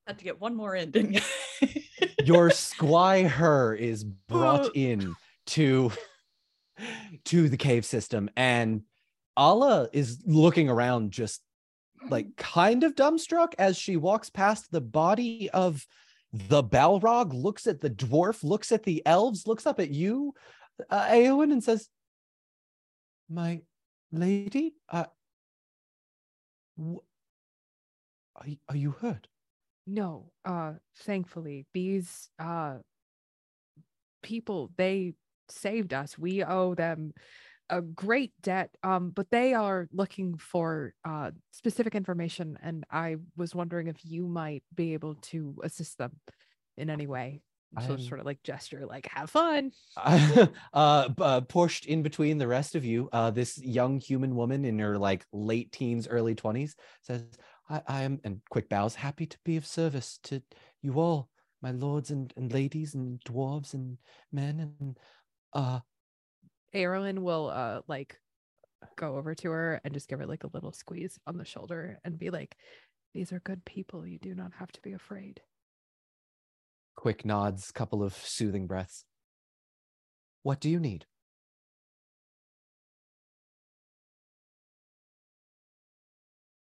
Had 0.07 0.17
to 0.17 0.23
get 0.23 0.41
one 0.41 0.55
more 0.55 0.75
in, 0.75 0.89
didn't 0.91 1.13
you? 1.61 1.67
your 2.25 2.49
squire 2.49 3.27
her 3.29 3.75
is 3.75 4.03
brought 4.03 4.75
in 4.75 5.15
to 5.47 5.91
to 7.25 7.47
the 7.49 7.57
cave 7.57 7.85
system 7.85 8.29
and 8.35 8.81
Allah 9.37 9.87
is 9.93 10.23
looking 10.25 10.67
around 10.69 11.11
just 11.11 11.41
like 12.09 12.35
kind 12.37 12.83
of 12.83 12.95
dumbstruck 12.95 13.53
as 13.57 13.77
she 13.77 13.97
walks 13.97 14.29
past 14.29 14.71
the 14.71 14.81
body 14.81 15.49
of 15.51 15.85
the 16.33 16.63
Balrog, 16.63 17.33
looks 17.33 17.67
at 17.67 17.81
the 17.81 17.89
dwarf, 17.89 18.43
looks 18.43 18.71
at 18.71 18.83
the 18.83 19.05
elves, 19.05 19.47
looks 19.47 19.65
up 19.65 19.79
at 19.79 19.89
you, 19.89 20.33
uh, 20.89 21.07
Eowyn, 21.07 21.51
and 21.51 21.63
says, 21.63 21.89
"My 23.29 23.61
lady, 24.11 24.75
uh, 24.89 25.05
are, 26.79 28.45
are 28.69 28.75
you 28.75 28.91
hurt?" 28.91 29.27
No, 29.87 30.31
uh 30.45 30.73
thankfully 30.99 31.65
these 31.73 32.29
uh 32.39 32.77
people 34.21 34.71
they 34.77 35.13
saved 35.49 35.93
us. 35.93 36.17
We 36.17 36.43
owe 36.43 36.75
them 36.75 37.13
a 37.71 37.81
great 37.81 38.33
debt. 38.41 38.69
Um 38.83 39.09
but 39.09 39.31
they 39.31 39.53
are 39.53 39.87
looking 39.91 40.37
for 40.37 40.93
uh 41.03 41.31
specific 41.51 41.95
information 41.95 42.59
and 42.61 42.85
I 42.91 43.15
was 43.35 43.55
wondering 43.55 43.87
if 43.87 43.97
you 44.03 44.27
might 44.27 44.63
be 44.75 44.93
able 44.93 45.15
to 45.31 45.55
assist 45.63 45.97
them 45.97 46.11
in 46.77 46.89
any 46.89 47.07
way. 47.07 47.41
So 47.79 47.93
I'm- 47.93 47.99
sort 48.01 48.19
of 48.19 48.25
like 48.25 48.43
gesture 48.43 48.85
like 48.85 49.07
have 49.07 49.29
fun. 49.29 49.71
uh, 49.97 50.49
uh 50.73 51.41
pushed 51.41 51.85
in 51.85 52.03
between 52.03 52.37
the 52.37 52.47
rest 52.47 52.75
of 52.75 52.83
you 52.83 53.09
uh 53.13 53.31
this 53.31 53.57
young 53.57 53.99
human 53.99 54.35
woman 54.35 54.65
in 54.65 54.77
her 54.79 54.97
like 54.97 55.25
late 55.31 55.71
teens 55.71 56.07
early 56.07 56.35
20s 56.35 56.75
says 57.01 57.23
i 57.69 57.81
i 57.87 58.01
am 58.01 58.19
and 58.25 58.41
quick 58.49 58.67
bows 58.67 58.95
happy 58.95 59.25
to 59.25 59.37
be 59.45 59.55
of 59.57 59.65
service 59.65 60.19
to 60.23 60.41
you 60.81 60.99
all 60.99 61.29
my 61.61 61.71
lords 61.71 62.11
and, 62.11 62.33
and 62.35 62.51
ladies 62.51 62.95
and 62.95 63.21
dwarves 63.21 63.73
and 63.73 63.97
men 64.33 64.73
and 64.79 64.97
uh 65.53 65.79
Aerolin 66.73 67.19
will 67.19 67.49
uh 67.49 67.81
like 67.87 68.17
go 68.97 69.15
over 69.17 69.35
to 69.35 69.51
her 69.51 69.81
and 69.83 69.93
just 69.93 70.07
give 70.07 70.19
her 70.19 70.25
like 70.25 70.43
a 70.43 70.49
little 70.53 70.71
squeeze 70.71 71.19
on 71.27 71.37
the 71.37 71.45
shoulder 71.45 71.99
and 72.03 72.17
be 72.17 72.29
like, 72.29 72.55
These 73.13 73.31
are 73.31 73.39
good 73.41 73.63
people. 73.65 74.05
You 74.07 74.19
do 74.19 74.33
not 74.35 74.51
have 74.59 74.71
to 74.73 74.81
be 74.81 74.93
afraid. 74.93 75.41
quick 76.95 77.25
nods, 77.25 77.71
couple 77.71 78.03
of 78.03 78.13
soothing 78.13 78.67
breaths. 78.67 79.05
What 80.43 80.59
do 80.59 80.69
you 80.69 80.79
need? 80.79 81.05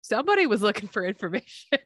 Somebody 0.02 0.48
was 0.48 0.62
looking 0.62 0.90
for 0.90 1.06
information. 1.06 1.80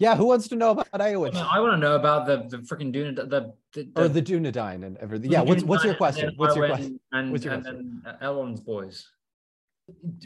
Yeah, 0.00 0.16
who 0.16 0.24
wants 0.24 0.48
to 0.48 0.56
know 0.56 0.70
about 0.70 0.90
Iowich? 0.92 1.36
I 1.36 1.60
want 1.60 1.74
to 1.74 1.76
know 1.76 1.94
about 1.94 2.24
the 2.26 2.38
the 2.48 2.62
freaking 2.64 2.90
Duna 2.90 3.14
the 3.14 3.52
the, 3.74 3.86
or 3.96 4.08
the 4.08 4.22
Dunedain 4.22 4.82
and 4.86 4.96
everything. 4.96 5.30
Yeah, 5.30 5.42
what's 5.42 5.62
what's 5.62 5.84
your 5.84 5.94
question? 5.94 6.32
What's 6.36 6.56
your 6.56 6.68
question? 6.68 6.98
And, 7.12 7.30
What's 7.30 7.44
your 7.44 7.52
and 7.52 7.62
question? 7.62 8.02
then 8.02 8.16
Elrond's 8.22 8.60
boys. 8.60 9.06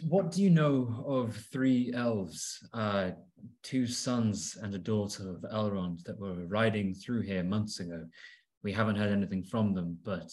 What 0.09 0.31
do 0.31 0.43
you 0.43 0.51
know 0.51 1.05
of 1.05 1.35
three 1.53 1.93
elves, 1.93 2.65
uh, 2.73 3.11
two 3.65 3.87
sons 3.89 4.57
and 4.63 4.73
a 4.75 4.79
daughter 4.79 5.29
of 5.29 5.45
Elrond 5.53 6.05
that 6.05 6.21
were 6.21 6.47
riding 6.47 6.95
through 6.95 7.23
here 7.23 7.43
months 7.43 7.81
ago? 7.81 8.05
We 8.63 8.71
haven't 8.71 8.97
heard 8.97 9.11
anything 9.11 9.43
from 9.43 9.75
them, 9.75 9.99
but 10.05 10.31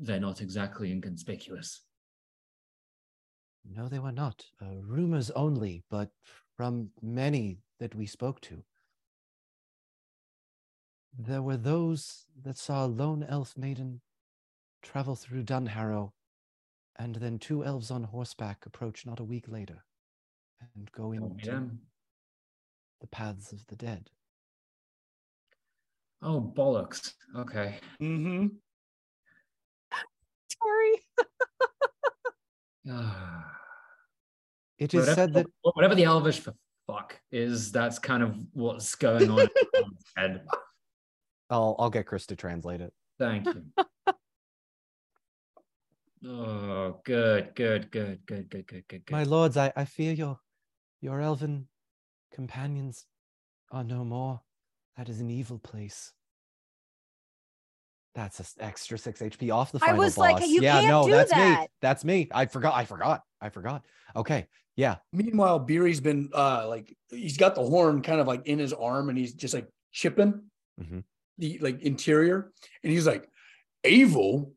they're 0.00 0.18
not 0.18 0.40
exactly 0.40 0.90
inconspicuous. 0.90 1.82
No, 3.64 3.88
they 3.88 4.00
were 4.00 4.10
not. 4.10 4.44
Uh, 4.60 4.80
rumors 4.82 5.30
only, 5.30 5.84
but 5.90 6.10
from 6.56 6.90
many 7.00 7.58
that 7.82 7.96
we 7.96 8.06
spoke 8.06 8.40
to. 8.40 8.62
There 11.18 11.42
were 11.42 11.56
those 11.56 12.26
that 12.44 12.56
saw 12.56 12.86
a 12.86 12.86
lone 12.86 13.26
elf 13.28 13.54
maiden 13.58 14.00
travel 14.82 15.16
through 15.16 15.42
Dunharrow, 15.42 16.12
and 16.96 17.16
then 17.16 17.40
two 17.40 17.64
elves 17.64 17.90
on 17.90 18.04
horseback 18.04 18.64
approach 18.66 19.04
not 19.04 19.18
a 19.18 19.24
week 19.24 19.48
later 19.48 19.84
and 20.76 20.92
go 20.92 21.12
Told 21.12 21.16
me 21.16 21.16
into 21.32 21.50
them. 21.50 21.80
the 23.00 23.08
paths 23.08 23.50
of 23.50 23.66
the 23.66 23.74
dead. 23.74 24.10
Oh 26.22 26.40
bollocks! 26.40 27.14
Okay. 27.34 27.80
Mm-hmm. 28.00 28.46
Sorry. 30.62 30.94
Ah. 32.88 33.48
It 34.78 34.94
is 34.94 35.00
whatever, 35.00 35.14
said 35.14 35.34
that 35.34 35.46
whatever 35.62 35.94
the 35.94 36.02
Elvish 36.04 36.40
for 36.40 36.54
fuck 37.02 37.20
is 37.30 37.72
that's 37.72 37.98
kind 37.98 38.22
of 38.22 38.36
what's 38.52 38.94
going 38.94 39.30
on 39.30 39.48
I'll 41.50 41.76
I'll 41.78 41.90
get 41.90 42.06
Chris 42.06 42.26
to 42.26 42.36
translate 42.36 42.80
it. 42.80 42.94
Thank 43.18 43.46
you. 43.46 43.62
oh, 46.30 47.00
good, 47.04 47.54
good, 47.54 47.90
good, 47.90 48.20
good, 48.26 48.48
good, 48.48 48.66
good, 48.66 48.88
good, 48.88 49.02
My 49.10 49.24
lords, 49.24 49.58
I, 49.58 49.70
I 49.76 49.84
fear 49.84 50.14
your 50.14 50.38
your 51.02 51.20
elven 51.20 51.68
companions 52.32 53.04
are 53.70 53.84
no 53.84 54.02
more. 54.02 54.40
That 54.96 55.10
is 55.10 55.20
an 55.20 55.28
evil 55.28 55.58
place. 55.58 56.12
That's 58.14 58.38
an 58.40 58.46
extra 58.60 58.98
six 58.98 59.20
HP 59.20 59.52
off 59.52 59.72
the 59.72 59.78
final 59.78 59.94
I 59.94 59.96
final 59.96 60.04
was 60.04 60.18
like, 60.18 60.36
boss. 60.40 60.48
you 60.48 60.60
yeah, 60.60 60.74
can't 60.80 60.88
no, 60.88 61.04
do 61.06 61.12
that's 61.12 61.34
me. 61.34 61.66
That's 61.80 62.04
me. 62.04 62.28
I 62.32 62.44
forgot. 62.46 62.74
I 62.74 62.84
forgot. 62.84 63.22
I 63.40 63.48
forgot. 63.48 63.84
Okay. 64.14 64.46
Yeah. 64.76 64.96
Meanwhile, 65.12 65.60
Beery's 65.60 66.00
been 66.00 66.28
uh 66.34 66.68
like 66.68 66.94
he's 67.10 67.36
got 67.38 67.54
the 67.54 67.62
horn 67.62 68.02
kind 68.02 68.20
of 68.20 68.26
like 68.26 68.46
in 68.46 68.58
his 68.58 68.72
arm 68.74 69.08
and 69.08 69.16
he's 69.18 69.32
just 69.34 69.54
like 69.54 69.66
chipping 69.92 70.42
Mhm. 70.80 71.04
the 71.38 71.58
like 71.60 71.80
interior. 71.80 72.52
And 72.82 72.92
he's 72.92 73.06
like, 73.06 73.28
evil? 73.84 74.52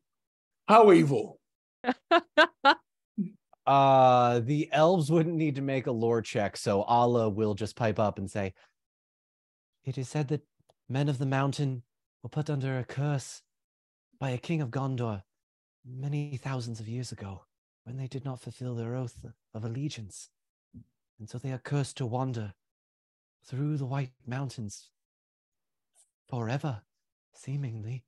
How 0.68 0.92
evil? 0.92 1.38
Uh 3.66 4.38
the 4.40 4.68
elves 4.70 5.10
wouldn't 5.10 5.34
need 5.34 5.56
to 5.56 5.62
make 5.62 5.88
a 5.88 5.92
lore 5.92 6.22
check, 6.22 6.56
so 6.56 6.82
Allah 6.82 7.28
will 7.28 7.54
just 7.54 7.74
pipe 7.74 7.98
up 7.98 8.18
and 8.18 8.30
say, 8.30 8.54
It 9.84 9.98
is 9.98 10.08
said 10.08 10.28
that 10.28 10.42
men 10.88 11.08
of 11.08 11.18
the 11.18 11.26
mountain 11.26 11.82
were 12.22 12.28
put 12.28 12.48
under 12.48 12.78
a 12.78 12.84
curse 12.84 13.42
by 14.18 14.30
a 14.30 14.38
king 14.38 14.60
of 14.62 14.70
Gondor 14.70 15.22
many 15.84 16.36
thousands 16.36 16.80
of 16.80 16.88
years 16.88 17.12
ago 17.12 17.44
when 17.84 17.96
they 17.96 18.06
did 18.08 18.24
not 18.24 18.40
fulfill 18.40 18.74
their 18.74 18.94
oath 18.94 19.24
of 19.54 19.64
allegiance. 19.64 20.30
And 21.18 21.28
so 21.28 21.38
they 21.38 21.52
are 21.52 21.58
cursed 21.58 21.96
to 21.98 22.06
wander 22.06 22.54
through 23.46 23.76
the 23.76 23.86
White 23.86 24.10
Mountains 24.26 24.90
forever, 26.28 26.82
seemingly. 27.34 28.04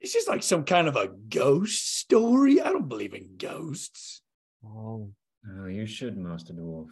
It's 0.00 0.12
just 0.12 0.28
like 0.28 0.42
some 0.42 0.64
kind 0.64 0.88
of 0.88 0.96
a 0.96 1.08
ghost 1.28 1.98
story. 1.98 2.60
I 2.60 2.70
don't 2.70 2.88
believe 2.88 3.14
in 3.14 3.36
ghosts. 3.36 4.22
Oh, 4.64 5.12
Oh, 5.48 5.66
you 5.66 5.86
should, 5.86 6.16
Master 6.16 6.52
Dwarf. 6.52 6.88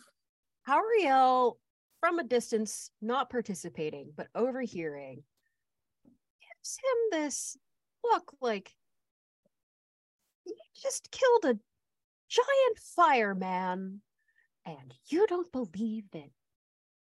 Hauriel, 0.69 1.55
from 2.01 2.21
a 2.21 2.25
distance, 2.25 2.91
not 3.03 3.29
participating, 3.29 4.13
but 4.17 4.29
overhearing, 4.35 5.25
gives 6.65 6.79
him 6.79 7.21
this 7.21 7.57
look 8.03 8.33
like 8.41 8.73
you 10.47 10.55
just 10.81 11.11
killed 11.11 11.45
a 11.45 11.59
giant 12.29 12.79
fireman 12.97 14.01
and 14.67 14.95
you 15.09 15.27
don't 15.27 15.51
believe 15.53 16.05
that 16.13 16.31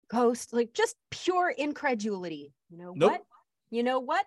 ghost 0.08 0.52
like 0.52 0.72
just 0.72 0.96
pure 1.10 1.50
incredulity 1.56 2.52
you 2.68 2.78
know 2.78 2.92
Nope. 2.96 3.12
what 3.12 3.22
you 3.70 3.82
know 3.82 4.00
what 4.00 4.26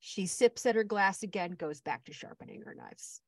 she 0.00 0.26
sips 0.26 0.66
at 0.66 0.74
her 0.74 0.84
glass 0.84 1.22
again 1.22 1.52
goes 1.52 1.80
back 1.80 2.04
to 2.04 2.12
sharpening 2.12 2.62
her 2.62 2.74
knives 2.74 3.20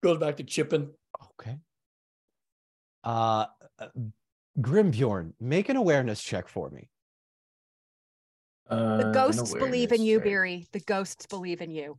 Goes 0.00 0.18
back 0.18 0.36
to 0.36 0.44
chipping. 0.44 0.90
okay. 1.40 1.58
Uh, 3.02 3.46
uh, 3.80 3.88
Grimbjorn, 4.60 5.32
make 5.40 5.68
an 5.68 5.74
awareness 5.74 6.22
check 6.22 6.46
for 6.46 6.70
me. 6.70 6.88
Uh, 8.68 8.98
the 8.98 9.12
ghosts 9.12 9.54
believe 9.54 9.92
in 9.92 10.02
you 10.02 10.18
check. 10.18 10.24
beery 10.24 10.68
the 10.72 10.80
ghosts 10.80 11.26
believe 11.26 11.62
in 11.62 11.70
you 11.70 11.98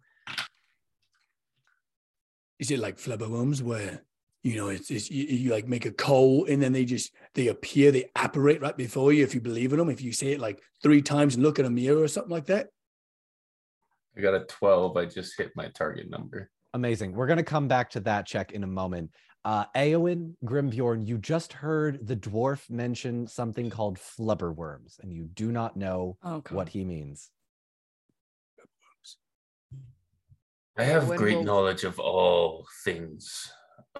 Is 2.60 2.70
it 2.72 2.80
like 2.80 2.98
flubberworms 2.98 3.62
where 3.62 4.04
you 4.44 4.56
know 4.56 4.68
it's, 4.70 4.92
it's 4.92 5.10
you, 5.10 5.26
you 5.26 5.52
like 5.52 5.68
make 5.68 5.86
a 5.86 5.92
call 5.92 6.46
and 6.46 6.62
then 6.62 6.72
they 6.72 6.86
just 6.86 7.12
they 7.34 7.48
appear 7.48 7.92
they 7.92 8.10
apparate 8.16 8.62
right 8.62 8.78
before 8.78 9.12
you 9.12 9.24
if 9.24 9.34
you 9.34 9.42
believe 9.42 9.74
in 9.74 9.80
them 9.80 9.90
if 9.90 10.02
you 10.02 10.14
say 10.14 10.34
it 10.34 10.40
like 10.40 10.62
three 10.84 11.02
times 11.02 11.36
and 11.36 11.44
look 11.44 11.60
in 11.60 11.66
a 11.66 11.70
mirror 11.70 12.04
or 12.04 12.08
something 12.08 12.32
like 12.32 12.46
that 12.46 12.70
I 14.20 14.22
got 14.22 14.36
a 14.36 14.42
12. 14.42 14.98
I 14.98 15.06
just 15.06 15.38
hit 15.38 15.52
my 15.56 15.70
target 15.70 16.10
number. 16.10 16.50
Amazing. 16.74 17.14
We're 17.14 17.28
going 17.28 17.38
to 17.38 17.44
come 17.44 17.68
back 17.68 17.90
to 17.92 18.00
that 18.02 18.26
check 18.26 18.52
in 18.52 18.64
a 18.64 18.68
moment. 18.68 19.12
Uh, 19.46 19.66
Eowyn, 19.76 20.36
Grimbjorn, 20.44 21.08
you 21.08 21.18
just 21.18 21.54
heard 21.54 22.06
the 22.06 22.16
dwarf 22.16 22.70
mention 22.70 23.26
something 23.26 23.70
called 23.70 23.98
flubberworms, 23.98 25.00
and 25.00 25.14
you 25.14 25.26
do 25.26 25.52
not 25.52 25.78
know 25.78 26.18
Okay. 26.26 26.54
what 26.54 26.70
he 26.70 26.84
means. 26.84 27.32
I 30.78 30.84
have 30.84 31.08
When 31.10 31.18
great 31.18 31.38
will- 31.38 31.44
knowledge 31.44 31.84
of 31.84 32.00
all 32.00 32.66
things 32.84 33.52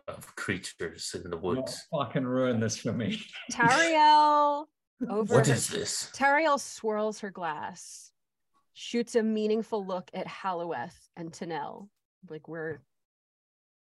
of 0.08 0.36
creatures 0.36 1.14
in 1.14 1.24
the 1.24 1.30
Not 1.30 1.42
woods. 1.42 1.88
fucking 1.92 2.24
ruin 2.26 2.60
this 2.60 2.78
for 2.78 2.94
me. 2.94 3.22
Tariel 3.52 4.68
over 5.10 5.36
What 5.36 5.48
her- 5.48 5.54
is 5.54 5.68
this? 5.68 6.12
Tariel 6.14 6.60
swirls 6.60 7.20
her 7.20 7.32
glass, 7.32 8.12
shoots 8.74 9.16
a 9.16 9.24
meaningful 9.24 9.86
look 9.86 10.10
at 10.14 10.28
Halloweth 10.28 11.10
and 11.18 11.32
Tanel. 11.32 11.90
Like 12.30 12.48
we're 12.48 12.80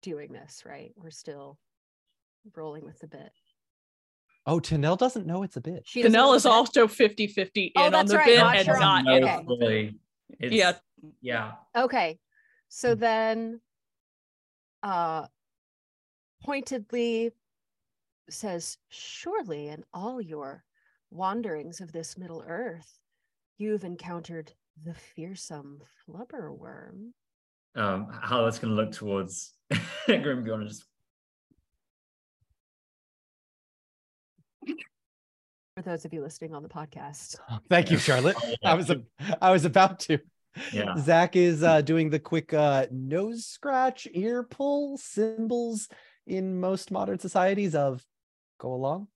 doing 0.04 0.32
this, 0.32 0.62
right? 0.66 0.92
We're 0.96 1.10
still 1.10 1.58
rolling 2.56 2.86
with 2.86 3.00
the 3.00 3.08
bit. 3.08 3.32
Oh, 4.46 4.60
Tanel 4.60 4.98
doesn't 4.98 5.26
know 5.26 5.42
it's 5.44 5.56
a 5.56 5.62
bit. 5.62 5.84
She 5.86 6.04
doesn't 6.04 6.12
know 6.14 6.34
Tanel 6.34 6.36
is 6.36 6.46
also 6.46 6.88
50 6.88 7.28
50 7.28 7.64
in 7.64 7.72
Oh, 7.78 7.98
on 7.98 8.06
the 8.06 8.18
right, 8.18 8.26
bit 8.26 8.38
not 8.40 8.58
and 8.58 8.66
sure 8.66 8.80
not 8.80 9.08
okay. 9.08 9.18
in. 9.18 9.24
Okay. 9.24 9.44
Fully. 9.46 10.00
It's- 10.40 10.52
Yeah. 10.52 10.74
Yeah. 11.22 11.52
Okay. 11.76 12.20
So 12.70 12.94
then 12.94 13.62
uh 14.84 15.28
pointedly 16.44 17.32
says, 18.30 18.78
Surely 18.90 19.70
in 19.70 19.84
all 19.94 20.22
your 20.22 20.64
wanderings 21.10 21.80
of 21.80 21.92
this 21.94 22.18
Middle 22.18 22.44
Earth, 22.46 23.00
you've 23.58 23.84
encountered 23.86 24.52
the 24.84 24.94
fearsome 24.94 25.80
flubberworm. 26.06 27.12
Um, 27.76 28.08
how 28.22 28.44
that's 28.44 28.60
going 28.60 28.76
to 28.76 28.82
look 28.82 28.92
towards 28.92 29.54
Grimbjorn 30.08 30.62
and 30.62 30.70
just 30.70 30.86
For 35.76 35.82
those 35.82 36.06
of 36.06 36.14
you 36.14 36.22
listening 36.22 36.54
on 36.54 36.62
the 36.62 36.70
podcast. 36.70 37.38
Thank 37.70 37.90
you, 37.90 37.98
Charlotte. 37.98 38.36
Oh, 38.44 38.54
I 38.64 38.76
was 38.76 38.92
a, 38.92 39.02
I 39.42 39.52
was 39.52 39.66
about 39.66 40.00
to. 40.02 40.20
Yeah. 40.72 40.96
Zach 41.00 41.36
is 41.36 41.64
uh, 41.64 41.82
doing 41.82 42.12
the 42.12 42.20
quick 42.20 42.54
uh, 42.54 42.86
nose 42.92 43.46
scratch, 43.48 44.08
ear 44.14 44.44
pull 44.44 44.98
symbols 44.98 45.90
in 46.28 46.60
most 46.60 46.92
modern 46.92 47.18
societies 47.18 47.74
of 47.74 48.06
go 48.60 48.74
along. 48.74 49.08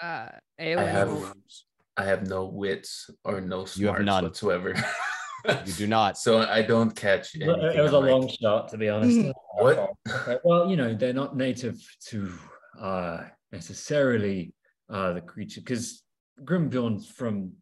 Uh, 0.00 0.28
I 0.58 0.64
have 0.64 1.34
I 1.96 2.04
have 2.04 2.28
no 2.28 2.46
wits 2.46 3.10
or 3.24 3.40
no 3.40 3.66
You 3.74 3.88
have 3.88 3.96
smarts 3.96 4.04
none. 4.06 4.24
whatsoever. 4.24 4.74
You 5.66 5.72
do 5.72 5.86
not. 5.86 6.18
So 6.18 6.38
I 6.40 6.62
don't 6.62 6.94
catch 6.94 7.34
It 7.34 7.46
was- 7.46 7.56
anything. 7.58 7.78
it 7.78 7.82
was 7.82 7.92
a 7.92 7.96
I'm 7.96 8.02
like, 8.02 8.10
long 8.12 8.28
shot, 8.28 8.68
to 8.70 8.78
be 8.78 8.88
honest. 8.94 9.32
What? 9.58 9.90
Well, 10.44 10.70
you 10.70 10.76
know, 10.76 10.94
they're 10.94 11.12
not 11.12 11.36
native 11.36 11.76
to 12.08 12.32
uh, 12.80 13.24
necessarily 13.52 14.52
uh, 14.88 15.12
the 15.12 15.20
creature, 15.20 15.60
because 15.60 16.02
Grimbjorns 16.44 17.06
from 17.06 17.52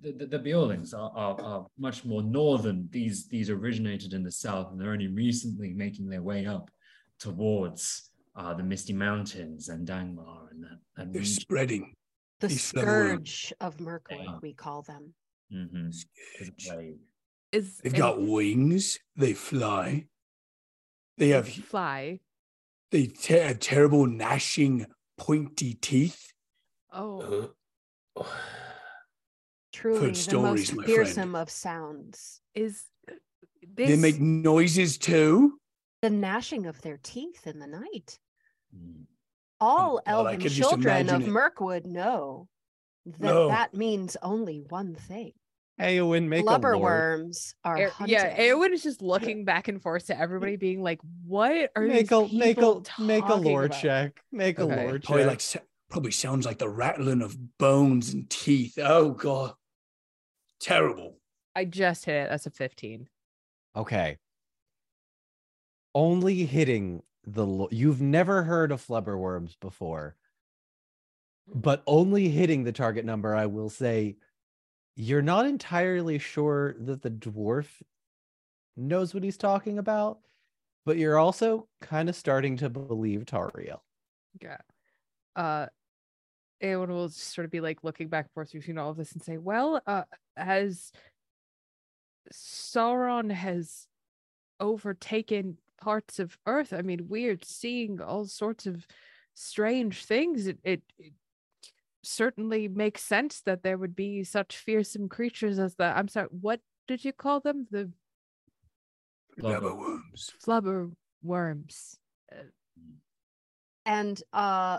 the, 0.00 0.12
the, 0.12 0.26
the 0.26 0.38
Beornings 0.38 0.92
are, 0.94 1.10
are, 1.14 1.40
are 1.40 1.66
much 1.78 2.04
more 2.04 2.22
northern. 2.22 2.88
These 2.90 3.28
these 3.28 3.48
originated 3.50 4.12
in 4.12 4.22
the 4.22 4.32
south, 4.32 4.70
and 4.72 4.80
they're 4.80 4.92
only 4.92 5.08
recently 5.08 5.72
making 5.72 6.08
their 6.08 6.22
way 6.22 6.46
up 6.46 6.70
towards 7.20 8.10
uh, 8.36 8.52
the 8.54 8.62
Misty 8.62 8.92
Mountains 8.92 9.68
and 9.68 9.86
Angmar 9.88 10.50
and 10.50 10.62
that. 10.64 10.78
And 10.96 11.12
They're 11.12 11.20
region. 11.20 11.40
spreading. 11.40 11.94
The 12.40 12.50
scourge 12.50 13.52
of 13.60 13.80
Mirkwood, 13.80 14.20
Yeah. 14.24 14.38
we 14.42 14.52
call 14.52 14.82
them. 14.82 15.14
Mhm. 15.54 15.94
It's 16.40 16.70
is 17.52 17.78
They've 17.78 17.92
and 17.92 17.98
got 18.00 18.20
wings. 18.20 18.98
They 19.16 19.32
fly. 19.34 20.08
They 21.18 21.28
have 21.28 21.48
fly. 21.48 22.20
they 22.90 23.06
te- 23.06 23.34
have 23.38 23.60
terrible 23.60 24.06
gnashing, 24.06 24.86
pointy 25.16 25.74
teeth. 25.74 26.32
Oh, 26.92 27.52
uh, 28.16 28.24
Truly 29.72 30.08
the 30.08 30.14
stories, 30.14 30.42
my 30.42 30.50
most 30.50 30.72
friend. 30.72 30.86
fearsome 30.86 31.34
of 31.34 31.50
sounds. 31.50 32.40
is 32.54 32.84
this 33.76 33.88
They 33.88 33.96
make 33.96 34.20
noises 34.20 34.98
too. 34.98 35.58
The 36.02 36.10
gnashing 36.10 36.66
of 36.66 36.80
their 36.82 36.98
teeth 37.02 37.46
in 37.46 37.58
the 37.58 37.66
night. 37.66 38.18
Mm. 38.76 39.06
All 39.60 39.96
God, 39.96 40.02
I 40.06 40.10
elven 40.10 40.40
children 40.48 41.08
of 41.08 41.14
imagine. 41.16 41.32
Mirkwood 41.32 41.86
know 41.86 42.48
that 43.06 43.20
No. 43.20 43.48
that 43.48 43.74
means 43.74 44.16
only 44.22 44.60
one 44.60 44.94
thing. 44.94 45.32
Eowyn, 45.80 46.28
make 46.28 46.42
a 46.42 46.44
lore. 46.44 46.58
Blubberworms 46.60 47.54
are 47.64 47.76
Air- 47.76 47.92
yeah, 48.06 48.36
Eowyn 48.38 48.72
is 48.72 48.82
just 48.84 49.02
looking 49.02 49.44
back 49.46 49.66
and 49.68 49.82
forth 49.82 50.06
to 50.06 50.18
everybody, 50.18 50.56
being 50.56 50.82
like, 50.82 51.00
"What 51.26 51.70
are 51.74 51.82
Make 51.82 52.08
these 52.08 52.12
a 52.12 52.28
make 52.32 52.56
a 52.58 52.60
people 52.60 52.84
make 53.00 53.24
a 53.24 53.28
talking 53.28 53.44
lore 53.44 53.64
about?" 53.64 53.80
check. 53.80 54.20
Make 54.30 54.58
a 54.58 54.62
Okay. 54.62 54.86
lore 54.86 54.98
Probably 55.00 55.24
check. 55.24 55.26
like 55.56 55.64
probably 55.90 56.10
sounds 56.12 56.46
like 56.46 56.58
the 56.58 56.68
rattling 56.68 57.22
of 57.22 57.36
bones 57.58 58.14
and 58.14 58.30
teeth. 58.30 58.78
Oh 58.80 59.10
god, 59.10 59.54
terrible. 60.60 61.18
I 61.56 61.64
just 61.64 62.04
hit 62.04 62.14
it. 62.14 62.30
That's 62.30 62.46
a 62.46 62.50
fifteen. 62.50 63.08
Okay. 63.74 64.18
Only 65.94 66.44
hitting 66.46 67.02
the 67.26 67.46
lo- 67.46 67.68
you've 67.70 68.00
never 68.00 68.42
heard 68.44 68.70
of 68.72 68.84
flubberworms 68.84 69.58
before. 69.60 70.16
But 71.52 71.82
only 71.86 72.28
hitting 72.28 72.64
the 72.64 72.72
target 72.72 73.04
number, 73.04 73.34
I 73.34 73.46
will 73.46 73.68
say 73.70 74.16
you're 74.96 75.22
not 75.22 75.46
entirely 75.46 76.18
sure 76.18 76.74
that 76.78 77.02
the 77.02 77.10
dwarf 77.10 77.66
knows 78.76 79.14
what 79.14 79.22
he's 79.22 79.36
talking 79.36 79.78
about, 79.78 80.18
but 80.84 80.96
you're 80.96 81.18
also 81.18 81.68
kind 81.80 82.08
of 82.08 82.16
starting 82.16 82.56
to 82.58 82.68
believe 82.68 83.24
Tariel. 83.24 83.80
Yeah. 84.40 84.58
Uh 85.34 85.66
Eowyn 86.62 86.88
will 86.88 87.08
sort 87.08 87.44
of 87.44 87.50
be 87.50 87.60
like 87.60 87.82
looking 87.82 88.08
back 88.08 88.26
and 88.26 88.32
forth 88.32 88.52
between 88.52 88.78
all 88.78 88.90
of 88.90 88.96
this 88.96 89.12
and 89.12 89.22
say, 89.22 89.36
Well, 89.36 89.80
uh 89.86 90.04
as 90.36 90.92
Sauron 92.32 93.30
has 93.30 93.86
overtaken 94.60 95.58
parts 95.80 96.18
of 96.18 96.38
Earth, 96.46 96.72
I 96.72 96.82
mean, 96.82 97.08
we're 97.08 97.38
seeing 97.42 98.00
all 98.00 98.24
sorts 98.24 98.66
of 98.66 98.86
strange 99.34 100.04
things. 100.04 100.46
It, 100.46 100.58
it, 100.64 100.82
it 100.98 101.12
certainly 102.06 102.68
makes 102.68 103.02
sense 103.02 103.40
that 103.46 103.62
there 103.62 103.78
would 103.78 103.96
be 103.96 104.24
such 104.24 104.56
fearsome 104.56 105.08
creatures 105.08 105.58
as 105.58 105.74
the 105.74 105.84
I'm 105.84 106.08
sorry, 106.08 106.28
what 106.30 106.60
did 106.86 107.04
you 107.04 107.12
call 107.12 107.40
them? 107.40 107.66
The 107.70 107.90
flubber 109.40 109.76
worms. 109.76 110.32
flubber 110.44 110.92
worms. 111.22 111.98
and 113.86 114.22
uh 114.32 114.78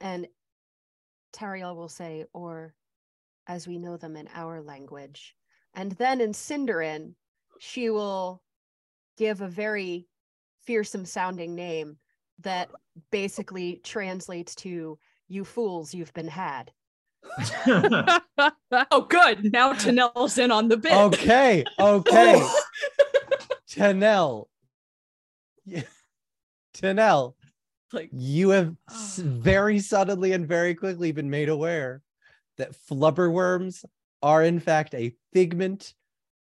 and 0.00 0.26
Tariel 1.32 1.76
will 1.76 1.88
say, 1.88 2.24
or 2.32 2.74
as 3.46 3.68
we 3.68 3.78
know 3.78 3.96
them 3.96 4.16
in 4.16 4.28
our 4.34 4.60
language. 4.60 5.34
And 5.74 5.92
then 5.92 6.20
in 6.20 6.32
Sindarin, 6.32 7.14
she 7.60 7.90
will 7.90 8.42
give 9.16 9.40
a 9.40 9.48
very 9.48 10.08
fearsome 10.64 11.04
sounding 11.04 11.54
name 11.54 11.98
that 12.40 12.70
basically 13.10 13.80
translates 13.84 14.54
to 14.56 14.98
you 15.28 15.44
fools, 15.44 15.94
you've 15.94 16.14
been 16.14 16.28
had. 16.28 16.72
Oh, 18.90 19.02
good. 19.08 19.52
Now 19.52 19.72
Tanel's 19.72 20.38
in 20.38 20.50
on 20.50 20.68
the 20.68 20.76
bit. 20.76 20.92
Okay, 20.92 21.64
okay. 21.78 22.46
Tanel. 23.70 24.46
Yeah. 25.64 25.82
Tanel, 26.74 27.34
like, 27.92 28.10
you 28.12 28.50
have 28.50 28.74
s- 28.90 29.20
ah. 29.20 29.26
very 29.26 29.78
suddenly 29.78 30.32
and 30.32 30.46
very 30.46 30.74
quickly 30.74 31.12
been 31.12 31.30
made 31.30 31.48
aware 31.48 32.02
that 32.58 32.76
flubberworms 32.88 33.84
are 34.22 34.42
in 34.42 34.60
fact 34.60 34.94
a 34.94 35.14
figment 35.32 35.94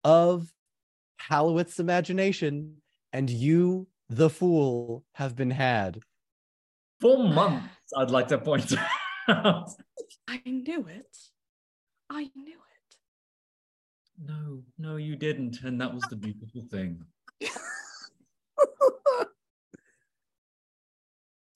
of 0.04 0.52
Halloweth's 1.18 1.80
imagination, 1.80 2.78
and 3.12 3.30
you, 3.30 3.88
the 4.10 4.30
fool, 4.30 5.04
have 5.14 5.36
been 5.36 5.52
had. 5.52 6.00
For 7.02 7.18
months, 7.18 7.68
I'd 7.96 8.12
like 8.12 8.28
to 8.30 8.38
point 8.38 8.74
out. 9.28 9.70
I 10.28 10.42
knew 10.46 10.86
it. 10.88 11.18
I 12.10 12.30
knew 12.36 12.58
it. 12.58 12.96
No, 14.26 14.64
no, 14.78 14.98
you 14.98 15.16
didn't. 15.16 15.62
And 15.64 15.80
that 15.82 15.94
was 15.94 16.04
the 16.10 16.16
beautiful 16.16 16.64
thing. 16.72 17.04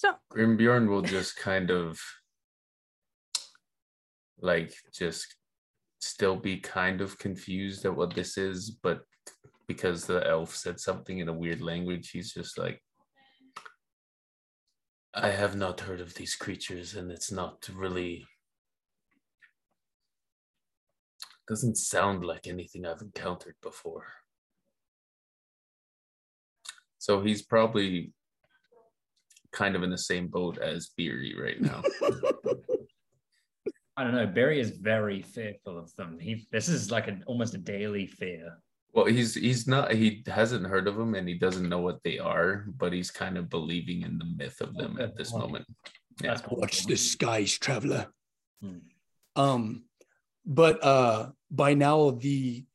So 0.03 0.15
Grimbjorn 0.33 0.89
will 0.89 1.01
just 1.01 1.37
kind 1.37 1.71
of 1.71 1.97
like 4.41 4.73
just 4.93 5.33
still 6.01 6.35
be 6.35 6.57
kind 6.57 6.99
of 6.99 7.17
confused 7.17 7.85
at 7.85 7.95
what 7.95 8.13
this 8.13 8.37
is, 8.37 8.69
but 8.69 9.03
because 9.65 10.05
the 10.05 10.27
elf 10.27 10.53
said 10.53 10.77
something 10.81 11.19
in 11.19 11.29
a 11.29 11.33
weird 11.33 11.61
language, 11.61 12.09
he's 12.09 12.33
just 12.33 12.57
like, 12.57 12.83
I 15.15 15.29
have 15.29 15.55
not 15.55 15.81
heard 15.81 16.01
of 16.01 16.15
these 16.15 16.35
creatures, 16.35 16.95
and 16.95 17.11
it's 17.11 17.31
not 17.31 17.69
really 17.73 18.25
doesn't 21.47 21.77
sound 21.77 22.25
like 22.25 22.47
anything 22.47 22.85
I've 22.85 23.01
encountered 23.01 23.55
before. 23.61 24.07
So 26.97 27.21
he's 27.21 27.41
probably 27.41 28.13
kind 29.51 29.75
of 29.75 29.83
in 29.83 29.89
the 29.89 29.97
same 29.97 30.27
boat 30.29 30.57
as 30.57 30.91
Beery 30.97 31.35
right 31.39 31.61
now. 31.61 31.83
I 33.95 34.03
don't 34.03 34.15
know. 34.15 34.25
Barry 34.25 34.59
is 34.59 34.71
very 34.71 35.21
fearful 35.21 35.77
of 35.77 35.95
them. 35.95 36.17
He 36.19 36.47
this 36.51 36.67
is 36.67 36.89
like 36.89 37.07
an 37.07 37.23
almost 37.27 37.53
a 37.53 37.59
daily 37.59 38.07
fear. 38.07 38.57
Well, 38.93 39.05
he's 39.05 39.33
he's 39.33 39.67
not 39.67 39.91
he 39.91 40.23
hasn't 40.27 40.67
heard 40.67 40.87
of 40.87 40.95
them 40.95 41.15
and 41.15 41.27
he 41.27 41.33
doesn't 41.33 41.67
know 41.67 41.79
what 41.79 41.99
they 42.03 42.19
are, 42.19 42.65
but 42.77 42.93
he's 42.93 43.09
kind 43.09 43.37
of 43.37 43.49
believing 43.49 44.03
in 44.03 44.19
the 44.19 44.25
myth 44.37 44.61
of 44.61 44.75
them 44.75 44.97
at 44.99 45.17
this 45.17 45.33
moment. 45.33 45.65
Yeah. 46.21 46.35
That's 46.35 46.43
Watch 46.47 46.85
the 46.85 46.95
skies, 46.95 47.57
traveler. 47.57 48.07
Hmm. 48.61 48.77
Um, 49.35 49.83
but 50.45 50.83
uh, 50.83 51.29
by 51.49 51.73
now 51.73 52.11
the 52.11 52.65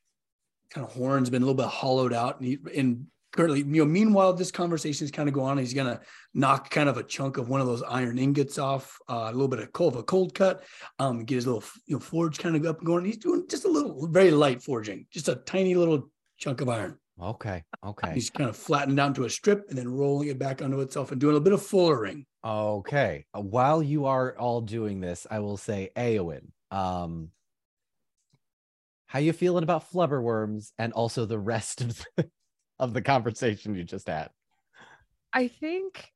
kind 0.71 0.85
of 0.85 0.93
horn's 0.93 1.31
been 1.31 1.43
a 1.43 1.47
little 1.47 1.63
bit 1.63 1.71
hollowed 1.71 2.13
out, 2.13 2.41
and, 2.41 2.49
he, 2.49 2.59
and 2.77 3.07
currently, 3.39 3.61
you 3.61 3.85
know, 3.85 3.85
meanwhile 3.85 4.33
this 4.33 4.51
conversation 4.51 5.05
is 5.05 5.13
kind 5.13 5.29
of 5.29 5.35
going 5.35 5.53
on. 5.53 5.59
He's 5.59 5.73
gonna 5.73 6.01
knock 6.35 6.71
kind 6.71 6.89
of 6.89 6.97
a 6.97 7.05
chunk 7.05 7.37
of 7.37 7.49
one 7.49 7.61
of 7.61 7.69
those 7.69 7.85
iron 7.85 8.19
ingots 8.19 8.59
off, 8.59 8.99
uh, 9.09 9.29
a 9.31 9.33
little 9.33 9.47
bit 9.47 9.61
of 9.61 9.73
cold, 9.73 9.95
a 9.95 10.03
cold 10.03 10.35
cut, 10.35 10.65
um, 10.99 11.25
get 11.25 11.37
his 11.37 11.47
little 11.47 11.63
you 11.87 11.95
know 11.95 12.01
forge 12.01 12.39
kind 12.39 12.57
of 12.57 12.67
up 12.67 12.79
and 12.79 12.87
going. 12.87 13.05
He's 13.05 13.17
doing 13.17 13.45
just 13.49 13.65
a 13.65 13.69
little, 13.69 14.09
very 14.09 14.33
light 14.33 14.61
forging, 14.61 15.07
just 15.13 15.29
a 15.29 15.37
tiny 15.37 15.77
little 15.77 16.11
chunk 16.39 16.61
of 16.63 16.69
iron. 16.69 16.99
Okay, 17.23 17.63
okay, 17.87 18.13
He's 18.13 18.29
kind 18.29 18.51
of 18.51 18.57
flattened 18.57 18.97
down 18.97 19.15
to 19.15 19.25
a 19.25 19.31
strip 19.31 19.67
and 19.69 19.79
then 19.79 19.89
rolling 19.89 20.29
it 20.29 20.39
back 20.41 20.61
onto 20.61 20.81
itself 20.81 21.13
and 21.13 21.21
doing 21.21 21.37
a 21.37 21.41
bit 21.41 21.53
of 21.53 21.63
fullering. 21.63 22.27
okay. 22.45 23.25
Uh, 23.33 23.41
While 23.41 23.85
you 23.85 24.07
are 24.07 24.37
all 24.37 24.63
doing 24.63 25.01
this, 25.01 25.29
I 25.31 25.39
will 25.39 25.57
say, 25.57 25.91
Eowyn, 25.97 26.49
um, 26.73 27.31
how 29.07 29.21
you 29.21 29.33
feeling 29.33 29.63
about 29.63 29.91
flubberworms 29.93 30.73
and 30.77 30.93
also 30.93 31.25
the 31.25 31.39
rest 31.39 31.81
of 31.81 32.05
the, 32.17 32.31
of 32.79 32.95
the 32.95 33.03
conversation 33.03 33.75
you 33.75 33.85
just 33.85 34.09
had? 34.09 34.31
I 35.33 35.49
think 35.49 36.13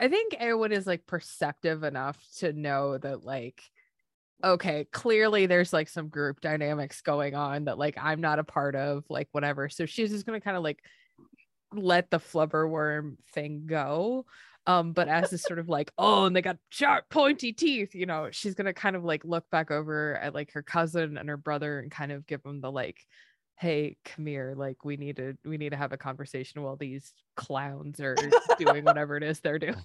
I 0.00 0.08
think 0.08 0.34
Eowyn 0.34 0.72
is 0.72 0.86
like 0.86 1.06
perceptive 1.06 1.84
enough 1.84 2.18
to 2.38 2.52
know 2.52 2.98
that 2.98 3.24
like 3.24 3.62
okay, 4.42 4.86
clearly 4.92 5.46
there's 5.46 5.72
like 5.72 5.88
some 5.88 6.08
group 6.08 6.40
dynamics 6.40 7.00
going 7.00 7.34
on 7.34 7.64
that 7.64 7.78
like 7.78 7.96
I'm 8.00 8.20
not 8.20 8.38
a 8.38 8.44
part 8.44 8.74
of, 8.74 9.04
like 9.08 9.28
whatever. 9.32 9.68
So 9.68 9.86
she's 9.86 10.10
just 10.10 10.26
gonna 10.26 10.40
kind 10.40 10.56
of 10.56 10.62
like 10.62 10.80
let 11.72 12.10
the 12.10 12.18
flubberworm 12.18 13.16
thing 13.32 13.64
go. 13.66 14.26
Um, 14.66 14.92
but 14.92 15.08
as 15.08 15.30
this 15.30 15.42
sort 15.42 15.58
of 15.58 15.68
like, 15.68 15.92
oh, 15.98 16.26
and 16.26 16.34
they 16.34 16.42
got 16.42 16.58
sharp, 16.70 17.08
pointy 17.10 17.52
teeth, 17.52 17.94
you 17.94 18.06
know, 18.06 18.28
she's 18.30 18.54
gonna 18.54 18.74
kind 18.74 18.96
of 18.96 19.04
like 19.04 19.24
look 19.24 19.48
back 19.50 19.70
over 19.70 20.16
at 20.16 20.34
like 20.34 20.52
her 20.52 20.62
cousin 20.62 21.16
and 21.18 21.28
her 21.28 21.36
brother 21.36 21.78
and 21.78 21.90
kind 21.90 22.12
of 22.12 22.26
give 22.26 22.42
them 22.42 22.60
the 22.60 22.70
like, 22.70 22.98
hey, 23.56 23.96
come 24.04 24.26
here, 24.26 24.54
like 24.56 24.84
we 24.84 24.96
need 24.96 25.16
to 25.16 25.36
we 25.44 25.56
need 25.56 25.70
to 25.70 25.76
have 25.76 25.92
a 25.92 25.96
conversation 25.96 26.62
while 26.62 26.76
these 26.76 27.12
clowns 27.36 28.00
are 28.00 28.16
doing 28.58 28.84
whatever 28.84 29.16
it 29.16 29.22
is 29.22 29.40
they're 29.40 29.58
doing. 29.58 29.76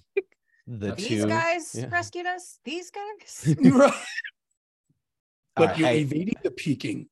The 0.66 0.94
These 0.94 1.08
two 1.08 1.26
guys 1.26 1.74
yeah. 1.74 1.86
rescued 1.90 2.26
us. 2.26 2.58
These 2.64 2.90
guys. 2.90 3.54
right. 3.64 3.92
But 5.56 5.62
Alright, 5.62 5.78
you're 5.78 5.88
hey- 5.88 6.00
evading 6.00 6.36
the 6.42 6.50
peaking 6.50 7.08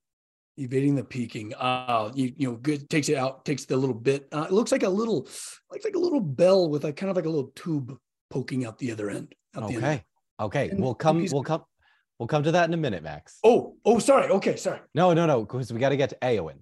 Evading 0.60 0.96
the 0.96 1.04
peaking 1.04 1.54
Uh 1.54 2.10
you 2.14 2.32
you 2.36 2.48
know, 2.50 2.56
good 2.56 2.90
takes 2.90 3.08
it 3.08 3.16
out, 3.16 3.44
takes 3.44 3.64
the 3.64 3.76
little 3.76 3.94
bit. 3.94 4.26
Uh, 4.32 4.46
it 4.48 4.52
looks 4.52 4.72
like 4.72 4.82
a 4.82 4.88
little 4.88 5.28
looks 5.70 5.84
like 5.84 5.94
a 5.94 5.98
little 5.98 6.20
bell 6.20 6.68
with 6.68 6.84
a 6.84 6.92
kind 6.92 7.10
of 7.10 7.16
like 7.16 7.26
a 7.26 7.28
little 7.28 7.52
tube 7.54 7.96
poking 8.30 8.66
out 8.66 8.76
the 8.78 8.90
other 8.90 9.08
end. 9.08 9.34
Out 9.56 9.68
the 9.68 9.74
end. 9.74 9.84
Okay. 9.84 10.04
Okay. 10.40 10.68
And 10.70 10.80
We'll 10.80 10.94
come 10.94 11.24
we'll 11.30 11.44
come 11.44 11.62
we'll 12.18 12.26
come 12.26 12.42
to 12.42 12.52
that 12.52 12.68
in 12.68 12.74
a 12.74 12.78
minute, 12.78 13.02
Max. 13.02 13.38
Oh, 13.44 13.76
oh, 13.84 13.98
sorry. 13.98 14.28
Okay, 14.30 14.56
sorry. 14.56 14.80
No, 14.94 15.12
no, 15.14 15.26
no, 15.26 15.40
because 15.40 15.72
we 15.72 15.78
got 15.78 15.90
to 15.90 15.96
get 15.96 16.10
to 16.10 16.18
Eowyn. 16.22 16.58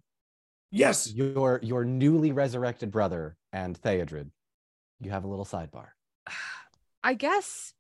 Yes. 0.71 1.13
Your 1.13 1.61
your 1.63 1.85
newly 1.85 2.33
resurrected 2.33 2.91
brother 2.91 3.37
and 3.53 3.81
Theodred. 3.81 4.31
You 5.01 5.11
have 5.11 5.25
a 5.25 5.29
little 5.29 5.45
sidebar. 5.45 5.89
I 7.05 7.15
guess 7.15 7.73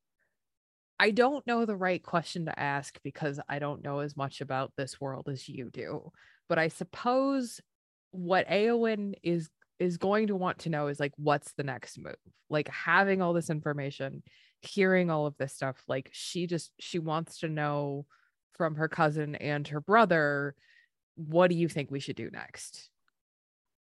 I 0.98 1.10
don't 1.10 1.46
know 1.46 1.66
the 1.66 1.76
right 1.76 2.02
question 2.02 2.46
to 2.46 2.58
ask 2.58 2.98
because 3.02 3.40
I 3.48 3.58
don't 3.58 3.84
know 3.84 4.00
as 4.00 4.16
much 4.16 4.40
about 4.40 4.72
this 4.76 5.00
world 5.00 5.28
as 5.30 5.48
you 5.48 5.70
do. 5.70 6.10
But 6.48 6.58
I 6.58 6.68
suppose 6.68 7.60
what 8.12 8.48
Eowyn 8.48 9.14
is 9.22 9.50
is 9.78 9.98
going 9.98 10.28
to 10.28 10.36
want 10.36 10.60
to 10.60 10.70
know 10.70 10.86
is 10.86 10.98
like 10.98 11.12
what's 11.16 11.52
the 11.52 11.64
next 11.64 11.98
move? 11.98 12.14
Like 12.48 12.68
having 12.68 13.20
all 13.20 13.34
this 13.34 13.50
information, 13.50 14.22
hearing 14.62 15.10
all 15.10 15.26
of 15.26 15.36
this 15.36 15.54
stuff, 15.54 15.82
like 15.88 16.10
she 16.12 16.46
just 16.46 16.72
she 16.80 16.98
wants 16.98 17.38
to 17.40 17.48
know 17.48 18.06
from 18.54 18.76
her 18.76 18.88
cousin 18.88 19.34
and 19.34 19.68
her 19.68 19.80
brother, 19.80 20.54
what 21.16 21.48
do 21.48 21.56
you 21.56 21.68
think 21.68 21.90
we 21.90 22.00
should 22.00 22.16
do 22.16 22.30
next? 22.30 22.90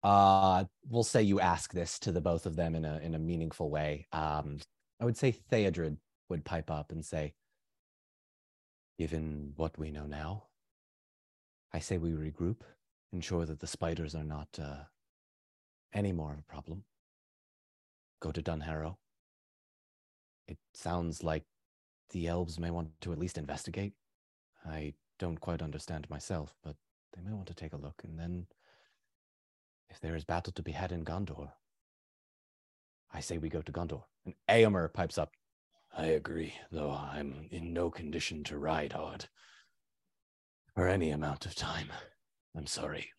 Uh 0.03 0.65
we'll 0.89 1.05
say 1.05 1.23
you 1.23 1.41
ask 1.41 1.73
this 1.73 1.99
to 1.99 2.13
the 2.13 2.23
both 2.23 2.47
of 2.47 2.57
them 2.57 2.75
in 2.75 2.85
a 2.85 2.99
in 2.99 3.15
a 3.15 3.19
meaningful 3.19 3.71
way. 3.71 4.07
Um 4.13 4.59
I 5.01 5.05
would 5.05 5.17
say 5.17 5.33
Theodred 5.33 5.97
would 6.29 6.45
pipe 6.45 6.71
up 6.71 6.93
and 6.93 7.05
say, 7.05 7.35
Given 8.99 9.55
what 9.57 9.79
we 9.79 9.91
know 9.91 10.05
now, 10.05 10.45
I 11.73 11.79
say 11.79 11.97
we 11.97 12.11
regroup, 12.11 12.61
ensure 13.13 13.47
that 13.47 13.61
the 13.61 13.67
spiders 13.67 14.15
are 14.15 14.25
not 14.25 14.49
uh, 14.61 14.85
any 15.95 16.13
more 16.13 16.33
of 16.33 16.39
a 16.39 16.43
problem. 16.43 16.85
Go 18.21 18.31
to 18.31 18.43
Dunharrow. 18.43 18.97
It 20.51 20.59
sounds 20.75 21.23
like 21.23 21.45
the 22.11 22.27
elves 22.27 22.59
may 22.59 22.71
want 22.71 22.91
to 23.03 23.13
at 23.13 23.19
least 23.19 23.39
investigate. 23.39 23.95
I 24.67 24.95
don't 25.19 25.41
quite 25.41 25.63
understand 25.63 26.11
myself, 26.11 26.55
but 26.63 26.77
they 27.15 27.23
may 27.23 27.33
want 27.33 27.47
to 27.49 27.55
take 27.55 27.73
a 27.73 27.77
look. 27.79 28.03
And 28.05 28.19
then, 28.19 28.47
if 29.89 30.01
there 30.01 30.17
is 30.17 30.25
battle 30.25 30.53
to 30.53 30.63
be 30.63 30.73
had 30.73 30.93
in 30.93 31.05
Gondor, 31.05 31.53
I 33.13 33.21
say 33.21 33.39
we 33.39 33.49
go 33.49 33.63
to 33.63 33.73
Gondor. 33.73 34.05
And 34.25 34.35
Eomer 34.49 34.93
pipes 34.93 35.19
up. 35.19 35.33
I 35.97 36.07
agree, 36.07 36.55
though 36.71 36.91
I'm 36.93 37.49
in 37.51 37.73
no 37.73 37.91
condition 37.91 38.45
to 38.45 38.59
ride 38.59 38.93
hard 38.93 39.27
for 40.75 40.87
any 40.89 41.11
amount 41.11 41.47
of 41.47 41.55
time. 41.55 41.93
I'm 42.57 42.67
sorry. 42.67 43.11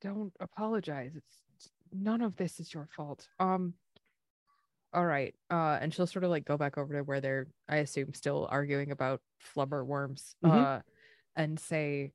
don't 0.00 0.32
apologize 0.40 1.12
it's 1.16 1.70
none 1.92 2.22
of 2.22 2.36
this 2.36 2.60
is 2.60 2.72
your 2.72 2.88
fault 2.96 3.28
um 3.38 3.74
all 4.92 5.06
right 5.06 5.34
uh 5.50 5.78
and 5.80 5.94
she'll 5.94 6.06
sort 6.06 6.24
of 6.24 6.30
like 6.30 6.44
go 6.44 6.56
back 6.56 6.76
over 6.76 6.94
to 6.94 7.02
where 7.02 7.20
they're 7.20 7.46
i 7.68 7.76
assume 7.76 8.12
still 8.12 8.48
arguing 8.50 8.90
about 8.90 9.20
flubber 9.54 9.84
worms 9.84 10.34
Mhm. 10.44 10.52
uh 10.52 10.80
and 11.36 11.58
say 11.60 12.12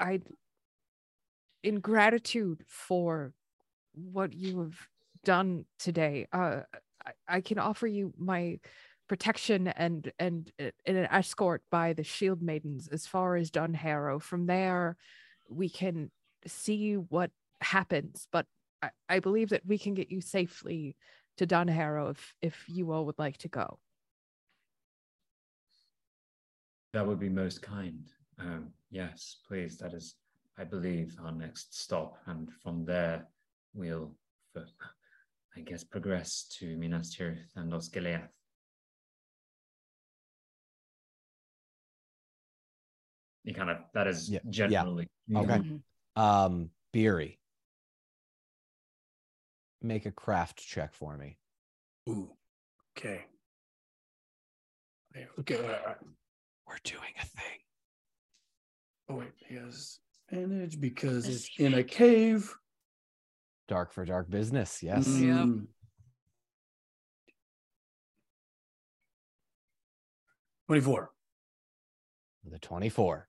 i 0.00 0.20
in 1.62 1.80
gratitude 1.80 2.64
for 2.66 3.32
what 3.94 4.32
you 4.32 4.60
have 4.60 4.88
done 5.24 5.64
today 5.78 6.26
uh 6.32 6.62
I, 7.06 7.12
I 7.28 7.40
can 7.40 7.58
offer 7.58 7.86
you 7.86 8.12
my 8.18 8.60
protection 9.08 9.68
and 9.68 10.12
and 10.18 10.50
uh, 10.60 10.70
and 10.86 10.96
an 10.96 11.08
escort 11.10 11.62
by 11.70 11.92
the 11.92 12.04
shield 12.04 12.42
maidens 12.42 12.88
as 12.88 13.06
far 13.06 13.36
as 13.36 13.50
dunharrow 13.50 14.20
from 14.22 14.46
there 14.46 14.96
we 15.50 15.68
can 15.68 16.10
see 16.46 16.94
what 16.94 17.30
happens, 17.60 18.26
but 18.32 18.46
I, 18.82 18.90
I 19.08 19.20
believe 19.20 19.50
that 19.50 19.66
we 19.66 19.78
can 19.78 19.94
get 19.94 20.10
you 20.10 20.20
safely 20.20 20.96
to 21.36 21.46
Dunharrow 21.46 22.10
if 22.10 22.34
if 22.42 22.64
you 22.68 22.92
all 22.92 23.06
would 23.06 23.18
like 23.18 23.38
to 23.38 23.48
go. 23.48 23.78
That 26.92 27.06
would 27.06 27.18
be 27.18 27.28
most 27.30 27.62
kind. 27.62 28.04
Um, 28.38 28.72
yes, 28.90 29.38
please. 29.48 29.78
That 29.78 29.94
is, 29.94 30.16
I 30.58 30.64
believe, 30.64 31.16
our 31.24 31.32
next 31.32 31.74
stop, 31.78 32.18
and 32.26 32.50
from 32.62 32.84
there 32.84 33.26
we'll, 33.74 34.14
I 35.56 35.60
guess, 35.64 35.84
progress 35.84 36.44
to 36.58 36.76
Minas 36.76 37.16
Tirith 37.16 37.56
and 37.56 37.72
Osgiliath. 37.72 38.28
You 43.44 43.54
kind 43.54 43.70
of 43.70 43.78
that 43.94 44.06
is 44.06 44.30
Yeah, 44.30 44.38
yeah. 44.44 44.68
generally 44.68 45.08
Okay. 45.34 45.58
Mhm. 45.58 45.82
Um, 46.14 46.70
Beery, 46.92 47.40
make 49.84 50.06
a 50.06 50.10
craft 50.12 50.58
check 50.58 50.94
for 50.94 51.16
me. 51.16 51.38
Ooh. 52.08 52.30
Okay. 52.96 53.24
Okay. 55.14 55.26
Okay. 55.40 55.56
all 55.56 55.62
right, 55.62 55.80
all 55.80 55.86
right. 55.86 55.96
We're 56.66 56.76
doing 56.84 57.12
a 57.20 57.24
thing. 57.24 57.58
Oh 59.08 59.16
wait, 59.16 59.32
he 59.48 59.56
has 59.56 59.98
advantage 60.30 60.80
because 60.80 61.28
it's 61.28 61.48
in 61.58 61.74
a 61.74 61.82
cave. 61.82 62.54
Dark 63.68 63.92
for 63.92 64.04
dark 64.04 64.30
business. 64.30 64.82
Yes. 64.82 65.06
Yeah. 65.08 65.44
Mm. 65.44 65.66
24. 70.68 71.10
The 72.50 72.58
24. 72.58 73.28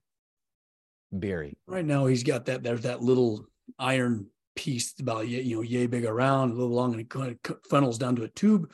Beery. 1.18 1.56
Right 1.66 1.84
now 1.84 2.06
he's 2.06 2.22
got 2.22 2.46
that 2.46 2.62
there's 2.62 2.82
that 2.82 3.02
little 3.02 3.46
iron 3.78 4.26
piece 4.56 4.94
about 5.00 5.26
you 5.28 5.56
know 5.56 5.62
yay 5.62 5.86
big 5.86 6.04
around 6.04 6.50
a 6.50 6.54
little 6.54 6.74
long 6.74 6.92
and 6.92 7.00
it 7.00 7.08
kind 7.08 7.36
of 7.48 7.58
funnels 7.68 7.98
down 7.98 8.14
to 8.14 8.22
a 8.22 8.28
tube 8.28 8.70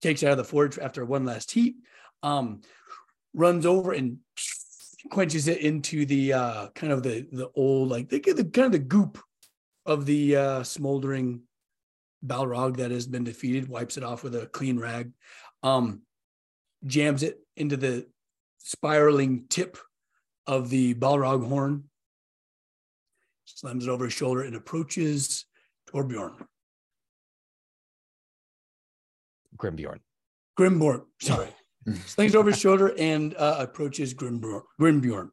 takes 0.00 0.22
it 0.22 0.26
out 0.26 0.32
of 0.32 0.38
the 0.38 0.44
forge 0.44 0.78
after 0.78 1.04
one 1.04 1.24
last 1.24 1.50
heat 1.50 1.76
um 2.22 2.60
runs 3.34 3.66
over 3.66 3.92
and 3.92 4.18
quenches 5.10 5.48
it 5.48 5.58
into 5.58 6.06
the 6.06 6.32
uh 6.32 6.68
kind 6.74 6.92
of 6.92 7.02
the 7.02 7.26
the 7.32 7.50
old 7.54 7.88
like 7.88 8.08
the, 8.08 8.20
the 8.20 8.44
kind 8.44 8.66
of 8.66 8.72
the 8.72 8.78
goop 8.78 9.18
of 9.86 10.06
the 10.06 10.36
uh 10.36 10.62
smoldering 10.62 11.40
balrog 12.24 12.76
that 12.76 12.90
has 12.90 13.06
been 13.06 13.24
defeated 13.24 13.68
wipes 13.68 13.96
it 13.96 14.04
off 14.04 14.22
with 14.22 14.34
a 14.34 14.46
clean 14.46 14.78
rag 14.78 15.10
um 15.62 16.02
jams 16.86 17.22
it 17.22 17.38
into 17.56 17.76
the 17.76 18.06
spiraling 18.58 19.46
tip 19.48 19.78
of 20.46 20.68
the 20.70 20.94
balrog 20.94 21.46
horn 21.46 21.84
slams 23.58 23.86
it 23.86 23.90
over 23.90 24.04
his 24.04 24.14
shoulder 24.14 24.42
and 24.42 24.56
approaches 24.56 25.46
Torbjorn. 25.88 26.46
Grimbjorn. 29.56 29.98
Grimborn, 30.58 31.02
sorry. 31.20 31.48
slings 32.06 32.34
over 32.34 32.50
his 32.50 32.58
shoulder 32.58 32.94
and 32.98 33.34
uh, 33.36 33.56
approaches 33.58 34.14
Grimbjorn. 34.14 34.62
Grimbjorn. 34.80 35.30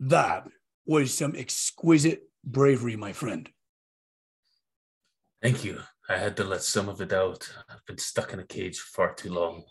That 0.00 0.48
was 0.86 1.12
some 1.12 1.34
exquisite 1.36 2.22
bravery, 2.44 2.96
my 2.96 3.12
friend. 3.12 3.48
Thank 5.42 5.64
you. 5.64 5.80
I 6.08 6.16
had 6.16 6.36
to 6.38 6.44
let 6.44 6.62
some 6.62 6.88
of 6.88 7.00
it 7.00 7.12
out. 7.12 7.48
I've 7.68 7.84
been 7.86 7.98
stuck 7.98 8.32
in 8.32 8.40
a 8.40 8.44
cage 8.44 8.78
far 8.78 9.14
too 9.14 9.30
long. 9.30 9.62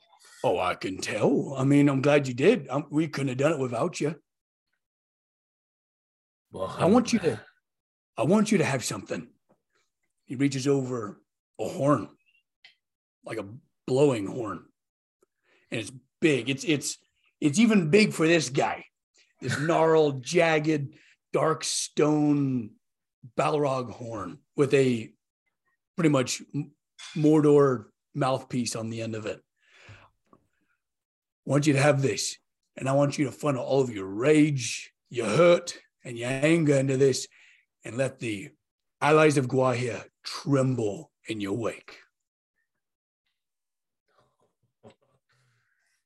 Oh, 0.44 0.60
I 0.60 0.76
can 0.76 0.98
tell. 0.98 1.56
I 1.58 1.64
mean, 1.64 1.90
I'm 1.90 2.02
glad 2.02 2.28
you 2.28 2.34
did. 2.34 2.68
Um, 2.70 2.86
we 2.92 3.08
couldn't 3.08 3.30
have 3.30 3.38
done 3.38 3.54
it 3.54 3.60
without 3.60 4.00
you. 4.00 4.16
Well, 6.58 6.76
I 6.76 6.86
want 6.86 7.14
you 7.14 7.20
to, 7.20 7.40
I 8.18 8.24
want 8.24 8.52
you 8.52 8.58
to 8.58 8.66
have 8.66 8.84
something. 8.84 9.28
He 10.26 10.36
reaches 10.36 10.68
over 10.68 11.22
a 11.60 11.68
horn, 11.68 12.10
like 13.24 13.38
a 13.38 13.46
blowing 13.86 14.26
horn, 14.26 14.66
and 15.70 15.80
it's 15.80 15.92
big. 16.20 16.50
It's 16.50 16.64
it's 16.64 16.98
it's 17.40 17.60
even 17.60 17.92
big 17.92 18.12
for 18.12 18.28
this 18.28 18.50
guy. 18.50 18.86
This 19.40 19.60
gnarled, 19.62 20.24
jagged, 20.24 20.96
dark 21.32 21.64
stone 21.64 22.72
Balrog 23.38 23.92
horn 23.92 24.40
with 24.56 24.74
a 24.74 25.12
pretty 25.96 26.10
much 26.10 26.42
Mordor 27.16 27.86
mouthpiece 28.16 28.76
on 28.76 28.90
the 28.90 29.04
end 29.04 29.14
of 29.14 29.28
it. 29.28 29.40
I 30.34 30.38
want 31.46 31.68
you 31.68 31.74
to 31.74 31.82
have 31.82 32.02
this, 32.02 32.36
and 32.76 32.90
I 32.90 32.94
want 32.94 33.20
you 33.20 33.26
to 33.26 33.32
funnel 33.32 33.64
all 33.64 33.82
of 33.82 33.92
your 33.92 34.08
rage, 34.08 34.92
your 35.10 35.28
hurt, 35.28 35.78
and 36.08 36.18
your 36.18 36.30
anger 36.30 36.76
into 36.76 36.96
this 36.96 37.28
and 37.84 37.98
let 37.98 38.18
the 38.18 38.50
allies 39.02 39.38
of 39.38 39.48
Gwaihir 39.48 40.06
tremble 40.24 41.12
in 41.28 41.42
your 41.42 41.54
wake. 41.54 41.98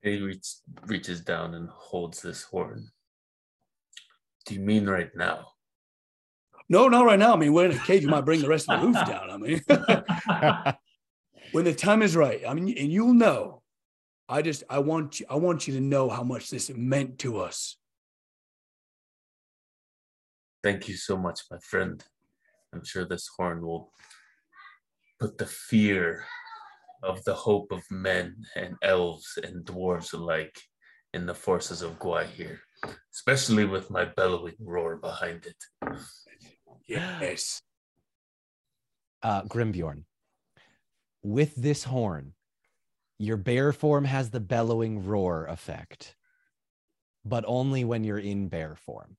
He 0.02 0.20
reach, 0.20 0.56
reaches 0.88 1.22
down 1.22 1.54
and 1.54 1.70
holds 1.70 2.20
this 2.20 2.42
horn. 2.42 2.90
Do 4.48 4.56
you 4.56 4.60
mean 4.60 4.88
right 4.88 5.16
now? 5.16 5.50
No, 6.68 6.88
not 6.88 7.06
right 7.06 7.20
now. 7.20 7.34
I 7.34 7.38
mean, 7.38 7.54
we're 7.54 7.66
in 7.66 7.78
a 7.78 7.80
cage. 7.80 8.02
You 8.02 8.10
might 8.10 8.26
bring 8.26 8.42
the 8.42 8.48
rest 8.48 8.68
of 8.70 8.82
the 8.82 8.88
roof 8.88 8.96
down. 9.06 9.30
I 9.30 9.38
mean, 9.38 9.62
when 11.52 11.66
the 11.66 11.76
time 11.76 12.02
is 12.02 12.16
right. 12.16 12.42
I 12.48 12.56
mean, 12.56 12.76
and 12.76 12.92
you'll 12.92 13.14
know. 13.14 13.62
I 14.28 14.42
just, 14.42 14.64
I 14.68 14.80
want 14.80 15.20
you, 15.20 15.28
I 15.30 15.36
want 15.36 15.68
you 15.68 15.76
to 15.76 15.82
know 15.82 16.10
how 16.10 16.24
much 16.24 16.50
this 16.50 16.72
meant 16.74 17.20
to 17.20 17.40
us 17.40 17.76
Thank 20.64 20.88
you 20.88 20.96
so 20.96 21.18
much, 21.18 21.42
my 21.50 21.58
friend. 21.60 22.04
I'm 22.74 22.84
sure 22.84 23.06
this 23.06 23.30
horn 23.38 23.66
will 23.66 23.92
put 25.20 25.38
the 25.38 25.46
fear 25.46 26.26
of 27.04 27.24
the 27.24 27.34
hope 27.34 27.72
of 27.72 27.84
men 27.90 28.36
and 28.56 28.76
elves 28.84 29.38
and 29.44 29.66
dwarves 29.66 30.14
alike 30.14 30.56
in 31.14 31.26
the 31.26 31.34
forces 31.34 31.82
of 31.82 32.00
Gwaihir, 32.00 32.60
especially 33.14 33.66
with 33.66 33.90
my 33.90 34.06
bellowing 34.06 34.56
roar 34.60 34.98
behind 34.98 35.46
it. 35.46 35.98
Yes. 36.88 37.62
uh, 39.24 39.44
Grimbjorn, 39.44 40.04
with 41.24 41.56
this 41.56 41.84
horn, 41.84 42.34
your 43.18 43.38
bear 43.38 43.72
form 43.74 44.06
has 44.06 44.30
the 44.30 44.40
bellowing 44.40 45.06
roar 45.06 45.46
effect, 45.46 46.16
but 47.26 47.44
only 47.48 47.84
when 47.84 48.04
you're 48.04 48.18
in 48.18 48.48
bear 48.48 48.76
form. 48.76 49.18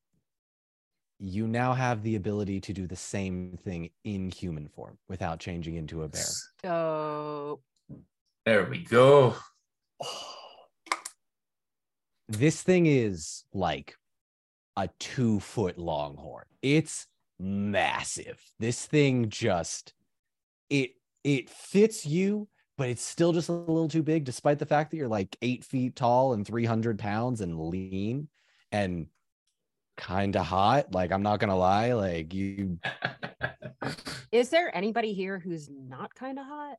You 1.25 1.47
now 1.47 1.73
have 1.73 2.03
the 2.03 2.17
ability 2.17 2.61
to 2.63 2.73
do 2.73 2.89
the 2.89 2.97
same 2.97 3.57
thing 3.63 3.91
in 4.03 4.29
human 4.29 4.67
form 4.67 4.99
without 5.09 5.39
changing 5.39 5.77
into 5.77 6.03
a 6.03 6.09
bear. 6.09 6.25
So 6.65 7.61
There 8.45 8.65
we 8.65 8.79
go. 8.79 9.37
This 12.29 12.63
thing 12.63 12.87
is 12.87 13.45
like 13.53 13.95
a 14.77 14.89
two 14.99 15.39
foot 15.39 15.79
long 15.79 16.17
horn. 16.17 16.47
It's 16.61 17.07
massive. 17.39 18.43
This 18.59 18.85
thing 18.87 19.29
just 19.29 19.95
it 20.71 20.91
it 21.23 21.49
fits 21.49 22.05
you, 22.05 22.49
but 22.77 22.89
it's 22.89 23.05
still 23.05 23.33
just 23.33 23.49
a 23.49 23.53
little 23.53 23.89
too 23.89 24.03
big, 24.03 24.25
despite 24.25 24.59
the 24.59 24.67
fact 24.67 24.91
that 24.91 24.97
you're 24.97 25.07
like 25.07 25.37
eight 25.41 25.65
feet 25.65 25.95
tall 25.95 26.33
and 26.33 26.45
300 26.45 26.99
pounds 26.99 27.41
and 27.43 27.61
lean 27.61 28.27
and 28.73 29.07
kind 29.97 30.37
of 30.37 30.47
hot. 30.47 30.93
Like, 30.93 31.13
I'm 31.13 31.23
not 31.23 31.41
gonna 31.41 31.57
lie, 31.57 31.93
like 31.93 32.33
you 32.35 32.79
is 34.33 34.49
there 34.51 34.75
anybody 34.77 35.13
here 35.13 35.39
who's 35.39 35.69
not 35.71 36.15
kind 36.15 36.39
of 36.39 36.47
hot? 36.47 36.77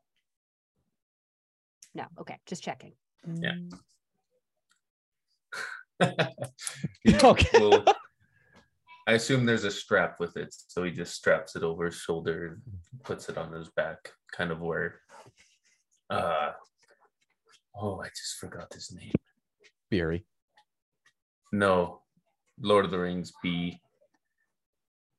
No. 1.96 2.06
Okay, 2.20 2.38
just 2.46 2.64
checking. 2.64 2.94
Yeah. 3.36 3.56
Okay. 7.24 7.60
Well, 7.60 7.86
I 9.08 9.14
assume 9.14 9.46
there's 9.46 9.64
a 9.64 9.72
strap 9.72 10.20
with 10.20 10.38
it, 10.38 10.54
so 10.68 10.84
he 10.84 10.92
just 10.92 11.14
straps 11.14 11.56
it 11.56 11.64
over 11.64 11.86
his 11.86 11.96
shoulder 11.96 12.48
and 12.48 13.04
puts 13.04 13.30
it 13.30 13.38
on 13.38 13.52
his 13.52 13.70
back, 13.70 14.12
kind 14.32 14.52
of 14.52 14.62
where. 14.62 15.00
Uh, 16.10 16.52
oh, 17.76 18.02
I 18.02 18.08
just 18.08 18.38
forgot 18.40 18.74
his 18.74 18.92
name. 18.94 19.12
Beery. 19.90 20.26
No, 21.52 22.02
Lord 22.64 22.86
of 22.86 22.92
the 22.92 23.00
Rings. 23.00 23.32
B. 23.44 23.80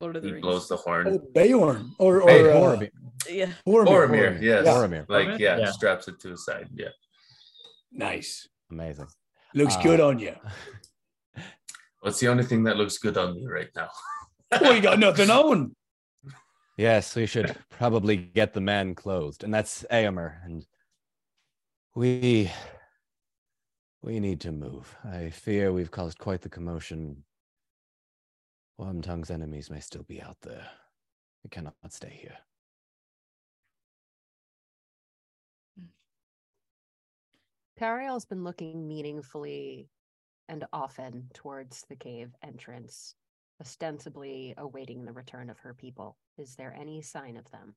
Lord 0.00 0.16
of 0.16 0.22
the 0.22 0.28
He 0.28 0.32
Rings. 0.34 0.42
blows 0.42 0.68
the 0.68 0.76
horn. 0.76 1.06
Oh, 1.08 1.18
Beorn 1.34 1.94
or, 1.98 2.22
or 2.22 2.28
Hey, 2.30 2.50
uh, 2.50 2.54
Boromir. 2.56 2.90
Yeah. 3.28 3.52
Boromir. 3.66 3.86
Boromir, 3.86 4.42
yes. 4.42 4.66
Boromir. 4.66 5.04
Like, 5.08 5.38
yeah, 5.38 5.58
Yeah. 5.58 5.70
straps 5.70 6.08
it 6.08 6.18
to 6.20 6.30
his 6.30 6.44
side. 6.44 6.68
Yeah. 6.74 6.88
Nice. 7.92 8.48
Amazing. 8.70 9.08
Looks 9.54 9.76
Uh, 9.76 9.82
good 9.82 10.00
on 10.00 10.18
you. 10.18 10.34
What's 12.00 12.18
the 12.20 12.28
only 12.28 12.44
thing 12.44 12.64
that 12.64 12.76
looks 12.76 12.98
good 12.98 13.16
on 13.16 13.34
me 13.34 13.46
right 13.46 13.70
now? 13.76 13.88
Well, 14.60 14.72
you 14.74 14.80
got 14.82 15.00
nothing 15.00 15.30
on. 15.30 15.74
Yes, 16.76 17.16
we 17.16 17.26
should 17.26 17.56
probably 17.70 18.16
get 18.16 18.52
the 18.52 18.60
man 18.60 18.94
clothed, 18.94 19.42
And 19.42 19.52
that's 19.52 19.84
Eomer. 19.90 20.44
And 20.44 20.64
we 21.96 22.52
we 24.02 24.20
need 24.20 24.40
to 24.42 24.52
move. 24.52 24.94
I 25.04 25.30
fear 25.30 25.72
we've 25.72 25.90
caused 25.90 26.18
quite 26.18 26.42
the 26.42 26.48
commotion. 26.48 27.24
Wormtongue's 28.78 29.30
enemies 29.30 29.70
may 29.70 29.80
still 29.80 30.02
be 30.02 30.20
out 30.20 30.38
there. 30.42 30.66
We 31.44 31.50
cannot 31.50 31.74
stay 31.90 32.18
here. 32.20 32.38
Mm. 35.80 35.88
Tariel's 37.78 38.24
been 38.24 38.42
looking 38.42 38.88
meaningfully 38.88 39.88
and 40.48 40.64
often 40.72 41.28
towards 41.34 41.84
the 41.88 41.96
cave 41.96 42.34
entrance, 42.42 43.14
ostensibly 43.60 44.54
awaiting 44.58 45.04
the 45.04 45.12
return 45.12 45.50
of 45.50 45.58
her 45.60 45.74
people. 45.74 46.16
Is 46.36 46.56
there 46.56 46.74
any 46.78 47.00
sign 47.00 47.36
of 47.36 47.50
them? 47.50 47.74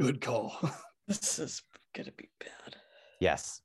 Good 0.00 0.20
call. 0.20 0.56
This 1.08 1.38
is 1.38 1.62
gonna 1.96 2.12
be 2.12 2.28
bad. 2.38 2.76
Yes. 3.18 3.62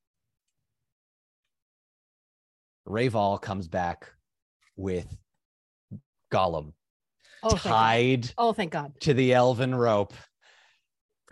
Raval 2.87 3.41
comes 3.41 3.67
back 3.67 4.11
with 4.75 5.15
Gollum 6.31 6.73
Oh, 7.43 7.49
thank 7.49 7.61
tied 7.63 8.33
Oh, 8.37 8.53
thank 8.53 8.71
God. 8.71 8.93
to 9.01 9.13
the 9.13 9.33
elven 9.33 9.75
rope, 9.75 10.13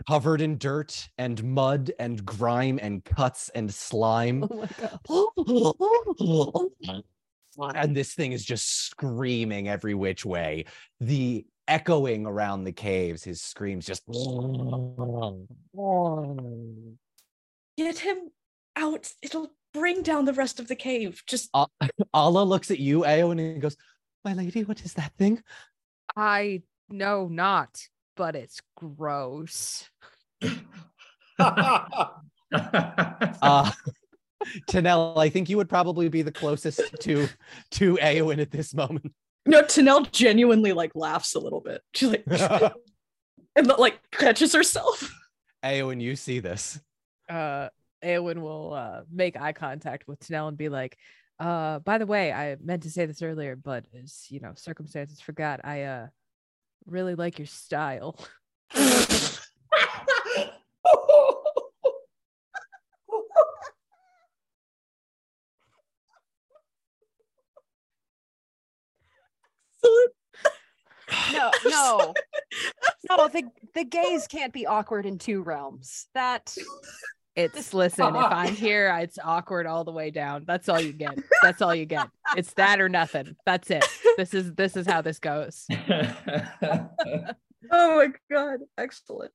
covered 0.06 0.42
in 0.42 0.58
dirt 0.58 1.08
and 1.16 1.42
mud 1.42 1.90
and 1.98 2.24
grime 2.24 2.78
and 2.82 3.02
cuts 3.02 3.48
and 3.54 3.72
slime. 3.72 4.46
Oh 5.08 5.32
my 5.36 5.72
God. 7.56 7.58
and 7.76 7.96
this 7.96 8.14
thing 8.14 8.32
is 8.32 8.44
just 8.44 8.86
screaming 8.86 9.68
every 9.68 9.94
which 9.94 10.26
way. 10.26 10.66
The 11.00 11.46
echoing 11.66 12.26
around 12.26 12.64
the 12.64 12.72
caves, 12.72 13.24
his 13.24 13.40
screams 13.40 13.86
just. 13.86 14.02
Get 17.78 17.98
him 17.98 18.18
out. 18.76 19.10
It'll 19.22 19.50
bring 19.72 20.02
down 20.02 20.24
the 20.24 20.32
rest 20.32 20.60
of 20.60 20.68
the 20.68 20.76
cave. 20.76 21.22
Just 21.26 21.50
Allah 22.14 22.44
looks 22.44 22.70
at 22.70 22.78
you, 22.78 23.00
Eowyn, 23.00 23.40
and 23.40 23.60
goes, 23.60 23.76
My 24.24 24.34
lady, 24.34 24.64
what 24.64 24.84
is 24.84 24.94
that 24.94 25.12
thing? 25.18 25.42
I 26.16 26.62
know 26.88 27.28
not, 27.28 27.86
but 28.16 28.36
it's 28.36 28.60
gross. 28.76 29.88
Uh, 31.40 32.10
Tanel, 34.68 35.16
I 35.16 35.28
think 35.28 35.48
you 35.48 35.56
would 35.56 35.68
probably 35.68 36.08
be 36.08 36.22
the 36.22 36.32
closest 36.32 36.80
to 37.00 37.28
to 37.72 37.96
Eowyn 37.96 38.40
at 38.40 38.50
this 38.50 38.74
moment. 38.74 39.12
no. 39.46 39.62
Tanel 39.62 40.10
genuinely 40.12 40.72
like 40.72 40.92
laughs 40.94 41.34
a 41.34 41.40
little 41.40 41.60
bit. 41.60 41.82
She's 41.94 42.10
like, 42.10 42.24
and 43.56 43.66
like 43.78 43.98
catches 44.10 44.52
herself. 44.52 45.10
Eowyn, 45.64 46.00
you 46.00 46.16
see 46.16 46.40
this. 46.40 46.80
Uh, 47.28 47.68
Eowyn 48.02 48.38
will 48.38 48.74
uh, 48.74 49.02
make 49.10 49.40
eye 49.40 49.52
contact 49.52 50.06
with 50.06 50.20
Tanel 50.20 50.48
and 50.48 50.56
be 50.56 50.68
like, 50.68 50.98
uh, 51.38 51.78
by 51.80 51.98
the 51.98 52.06
way, 52.06 52.32
I 52.32 52.56
meant 52.62 52.84
to 52.84 52.90
say 52.90 53.06
this 53.06 53.22
earlier, 53.22 53.56
but 53.56 53.84
as 54.00 54.26
you 54.28 54.40
know, 54.40 54.52
circumstances 54.56 55.20
forgot. 55.20 55.60
I 55.64 55.82
uh 55.82 56.06
really 56.86 57.14
like 57.14 57.38
your 57.38 57.46
style. 57.46 58.18
No, 71.32 71.50
no, 71.66 72.14
no. 73.10 73.28
The 73.28 73.44
the 73.74 73.84
gays 73.84 74.26
can't 74.26 74.52
be 74.52 74.66
awkward 74.66 75.06
in 75.06 75.18
two 75.18 75.42
realms. 75.42 76.06
That 76.14 76.56
It's 77.34 77.72
listen, 77.74 78.14
if 78.14 78.22
I'm 78.22 78.54
here, 78.54 78.94
it's 79.00 79.18
awkward 79.22 79.66
all 79.66 79.84
the 79.84 79.92
way 79.92 80.10
down. 80.10 80.44
That's 80.46 80.68
all 80.68 80.80
you 80.80 80.92
get. 80.92 81.18
That's 81.42 81.62
all 81.62 81.74
you 81.74 81.86
get. 81.86 82.08
It's 82.36 82.52
that 82.54 82.80
or 82.80 82.88
nothing. 82.88 83.36
That's 83.46 83.70
it. 83.70 83.84
This 84.16 84.34
is 84.34 84.52
this 84.54 84.76
is 84.76 84.86
how 84.86 85.02
this 85.02 85.18
goes. 85.18 85.66
oh 85.72 86.88
my 87.70 88.08
god! 88.30 88.60
Excellent. 88.76 89.32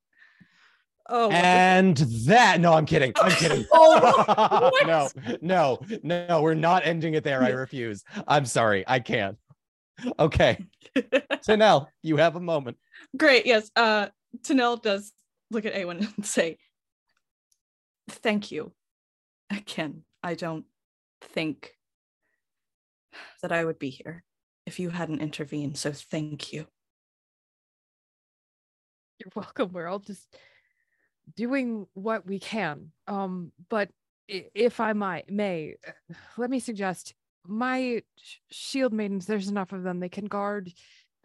Oh. 1.10 1.32
And 1.32 1.96
that, 2.26 2.60
no, 2.60 2.74
I'm 2.74 2.86
kidding. 2.86 3.14
I'm 3.16 3.32
kidding. 3.32 3.66
Oh, 3.74 4.72
no, 4.86 5.10
no, 5.42 5.80
no, 6.04 6.42
we're 6.42 6.54
not 6.54 6.86
ending 6.86 7.14
it 7.14 7.24
there. 7.24 7.42
I 7.42 7.50
refuse. 7.50 8.04
I'm 8.28 8.46
sorry. 8.46 8.84
I 8.86 9.00
can't. 9.00 9.38
Okay. 10.20 10.66
Tanel, 10.96 11.88
you 12.04 12.18
have 12.18 12.36
a 12.36 12.42
moment. 12.42 12.78
Great. 13.16 13.46
Yes. 13.46 13.72
Uh, 13.76 14.08
Tanel 14.42 14.82
does 14.82 15.14
look 15.50 15.66
at 15.66 15.74
Eowyn 15.74 16.14
and 16.16 16.26
say, 16.26 16.58
"Thank 18.10 18.52
you." 18.52 18.74
Again, 19.50 20.04
I 20.24 20.36
don't 20.36 20.66
think 21.22 21.78
that 23.42 23.52
I 23.52 23.64
would 23.64 23.80
be 23.80 23.90
here 23.90 24.24
if 24.66 24.80
you 24.80 24.90
hadn't 24.90 25.22
intervened. 25.22 25.78
So 25.78 25.92
thank 25.92 26.52
you. 26.52 26.68
You're 29.20 29.32
welcome. 29.36 29.72
We're 29.72 29.88
all 29.88 30.00
just 30.00 30.28
doing 31.36 31.88
what 31.94 32.26
we 32.26 32.40
can. 32.40 32.92
Um, 33.08 33.52
but 33.70 33.90
if 34.28 34.80
I 34.80 34.94
might, 34.94 35.32
may, 35.32 35.76
let 36.38 36.50
me 36.50 36.60
suggest 36.60 37.14
my 37.46 38.02
shield 38.52 38.94
maidens. 38.94 39.26
There's 39.26 39.48
enough 39.48 39.72
of 39.72 39.84
them. 39.84 40.00
They 40.00 40.10
can 40.10 40.26
guard 40.26 40.72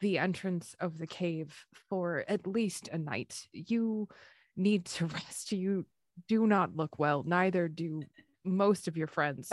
the 0.00 0.18
entrance 0.18 0.74
of 0.80 0.98
the 0.98 1.06
cave 1.06 1.64
for 1.88 2.24
at 2.28 2.46
least 2.46 2.88
a 2.88 2.98
night. 2.98 3.46
You 3.52 4.08
need 4.56 4.86
to 4.86 5.06
rest. 5.06 5.52
You 5.52 5.86
do 6.28 6.46
not 6.46 6.76
look 6.76 6.98
well. 6.98 7.22
Neither 7.26 7.68
do 7.68 8.02
most 8.44 8.88
of 8.88 8.96
your 8.96 9.06
friends. 9.06 9.50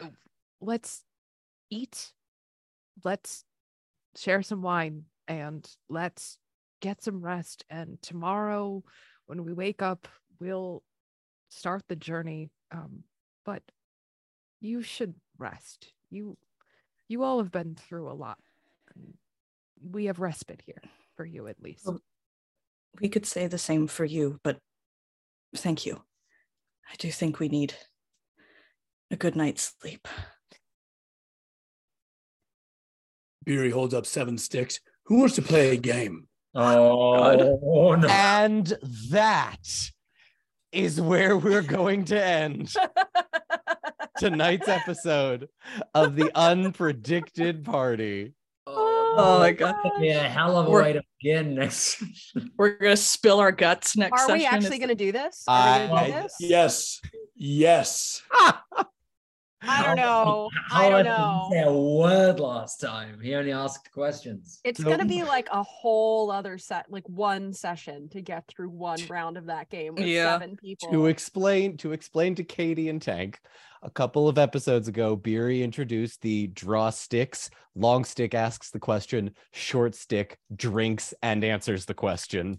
Let's 0.60 1.02
eat. 1.70 2.12
Let's 3.04 3.44
share 4.16 4.42
some 4.42 4.62
wine 4.62 5.04
and 5.26 5.68
let's 5.88 6.38
get 6.80 7.02
some 7.02 7.22
rest. 7.22 7.64
And 7.70 8.00
tomorrow, 8.02 8.82
when 9.26 9.44
we 9.44 9.52
wake 9.52 9.82
up, 9.82 10.08
we'll 10.40 10.82
start 11.48 11.82
the 11.88 11.96
journey. 11.96 12.50
Um, 12.70 13.04
but 13.44 13.62
you 14.60 14.82
should 14.82 15.14
rest. 15.38 15.92
You, 16.10 16.36
you 17.08 17.22
all 17.22 17.38
have 17.38 17.50
been 17.50 17.74
through 17.74 18.10
a 18.10 18.14
lot. 18.14 18.38
We 19.82 20.04
have 20.06 20.20
respite 20.20 20.62
here 20.64 20.82
for 21.16 21.24
you, 21.24 21.48
at 21.48 21.60
least. 21.62 21.86
Well, 21.86 22.00
we 23.00 23.08
could 23.08 23.26
say 23.26 23.46
the 23.46 23.58
same 23.58 23.86
for 23.86 24.04
you, 24.04 24.38
but 24.42 24.58
thank 25.56 25.86
you. 25.86 26.02
I 26.90 26.94
do 26.98 27.10
think 27.10 27.38
we 27.38 27.48
need 27.48 27.74
a 29.10 29.16
good 29.16 29.36
night's 29.36 29.74
sleep. 29.80 30.08
Beery 33.44 33.70
holds 33.70 33.94
up 33.94 34.06
seven 34.06 34.38
sticks. 34.38 34.80
Who 35.06 35.18
wants 35.18 35.34
to 35.36 35.42
play 35.42 35.70
a 35.70 35.76
game? 35.76 36.28
Oh, 36.54 37.96
no. 37.96 38.08
And 38.08 38.72
that 39.10 39.90
is 40.70 41.00
where 41.00 41.36
we're 41.36 41.62
going 41.62 42.04
to 42.06 42.22
end 42.22 42.74
tonight's 44.18 44.68
episode 44.68 45.48
of 45.94 46.16
the 46.16 46.30
unpredicted 46.34 47.64
party. 47.64 48.34
Oh 49.14 49.38
my 49.40 49.50
oh, 49.50 49.54
god. 49.54 49.76
Yeah, 50.00 50.26
hell 50.26 50.56
of 50.56 50.66
a 50.66 50.70
We're- 50.70 50.84
way 50.84 50.92
to 50.94 51.02
begin 51.20 51.54
next. 51.54 52.02
We're 52.56 52.78
gonna 52.78 52.96
spill 52.96 53.40
our 53.40 53.52
guts 53.52 53.96
next 53.96 54.28
Are 54.28 54.32
we 54.32 54.46
actually 54.46 54.78
going 54.78 54.88
to 54.88 54.94
do 54.94 55.12
this? 55.12 55.44
Are 55.46 55.82
we 55.82 55.88
gonna 55.88 56.06
do 56.06 56.12
I- 56.12 56.22
this? 56.22 56.36
Yes. 56.40 57.00
Yes. 57.36 58.22
I 59.62 59.82
don't 59.84 59.96
know. 59.96 60.50
I 60.72 60.88
don't 60.90 61.04
didn't 61.04 61.18
know. 61.18 61.48
Say 61.50 61.62
a 61.62 61.72
word 61.72 62.40
last 62.40 62.80
time. 62.80 63.20
He 63.20 63.34
only 63.34 63.52
asked 63.52 63.92
questions. 63.92 64.60
It's 64.64 64.80
So- 64.82 64.88
gonna 64.88 65.04
be 65.04 65.22
like 65.22 65.48
a 65.52 65.62
whole 65.62 66.30
other 66.30 66.58
set, 66.58 66.86
like 66.90 67.08
one 67.08 67.52
session 67.52 68.08
to 68.10 68.20
get 68.20 68.46
through 68.48 68.70
one 68.70 68.98
round 69.08 69.36
of 69.36 69.46
that 69.46 69.70
game 69.70 69.94
with 69.94 70.06
Yeah. 70.06 70.32
seven 70.32 70.56
people. 70.56 70.90
to 70.90 71.06
explain 71.06 71.76
to 71.78 71.92
explain 71.92 72.34
to 72.36 72.44
Katie 72.44 72.88
and 72.88 73.00
Tank 73.00 73.40
a 73.82 73.90
couple 73.90 74.28
of 74.28 74.38
episodes 74.38 74.88
ago 74.88 75.16
Beery 75.16 75.62
introduced 75.62 76.20
the 76.22 76.46
draw 76.48 76.90
sticks 76.90 77.50
long 77.74 78.04
stick 78.04 78.34
asks 78.34 78.70
the 78.70 78.78
question 78.78 79.34
short 79.52 79.94
stick 79.94 80.38
drinks 80.54 81.12
and 81.22 81.42
answers 81.44 81.84
the 81.86 81.94
question 81.94 82.58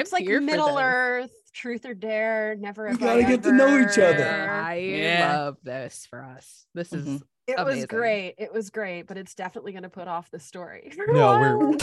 it's 0.00 0.12
I'm 0.12 0.24
like 0.24 0.42
Middle. 0.42 0.78
Earth, 0.78 1.30
Truth 1.52 1.86
or 1.86 1.94
Dare, 1.94 2.56
Never 2.56 2.84
We 2.84 2.90
Have 2.90 3.00
gotta 3.00 3.20
I 3.20 3.22
get 3.28 3.42
to 3.44 3.52
know 3.52 3.78
each 3.78 3.98
other. 3.98 4.24
Ever. 4.24 4.50
I 4.50 4.74
Yeah. 4.78 5.38
love 5.38 5.56
this 5.62 6.06
for 6.08 6.22
us. 6.22 6.66
This 6.74 6.92
is 6.92 7.06
Mhm. 7.06 7.22
It 7.48 7.64
was 7.64 7.86
great. 7.86 8.34
It 8.38 8.52
was 8.52 8.70
great, 8.70 9.06
but 9.06 9.16
it's 9.16 9.34
definitely 9.34 9.70
going 9.72 9.84
to 9.84 9.88
put 9.88 10.08
off 10.08 10.30
the 10.32 10.40
story. 10.40 10.92
no 11.08 11.38
we're 11.38 11.58
we're 11.58 11.76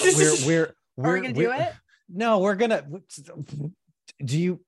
we're 0.46 0.74
we're 0.98 1.14
we 1.14 1.22
gonna 1.22 1.34
do 1.34 1.52
it? 1.52 1.74
no 2.10 2.40
we're 2.40 2.56
gonna 2.56 2.86
do 4.24 4.38
you 4.40 4.60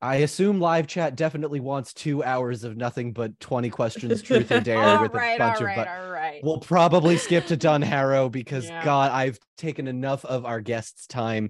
I 0.00 0.16
assume 0.16 0.60
live 0.60 0.86
chat 0.86 1.16
definitely 1.16 1.60
wants 1.60 1.94
two 1.94 2.22
hours 2.22 2.62
of 2.62 2.76
nothing 2.76 3.12
but 3.14 3.40
20 3.40 3.70
questions, 3.70 4.20
truth 4.20 4.52
or 4.52 4.60
dare, 4.60 4.76
All 4.98 5.02
with 5.02 5.14
right, 5.14 5.36
a 5.36 5.38
bunch 5.38 5.60
all 5.60 5.66
right, 5.66 5.78
of. 5.78 5.84
bu- 5.86 5.90
all 6.04 6.10
right. 6.10 6.40
We'll 6.44 6.58
probably 6.60 7.16
skip 7.16 7.46
to 7.46 7.56
Dun 7.56 7.80
Harrow 7.80 8.28
because 8.28 8.66
Yeah. 8.68 8.84
God, 8.84 9.12
I've 9.12 9.38
taken 9.56 9.88
enough 9.88 10.24
of 10.26 10.44
our 10.44 10.60
guests' 10.60 11.06
time. 11.06 11.48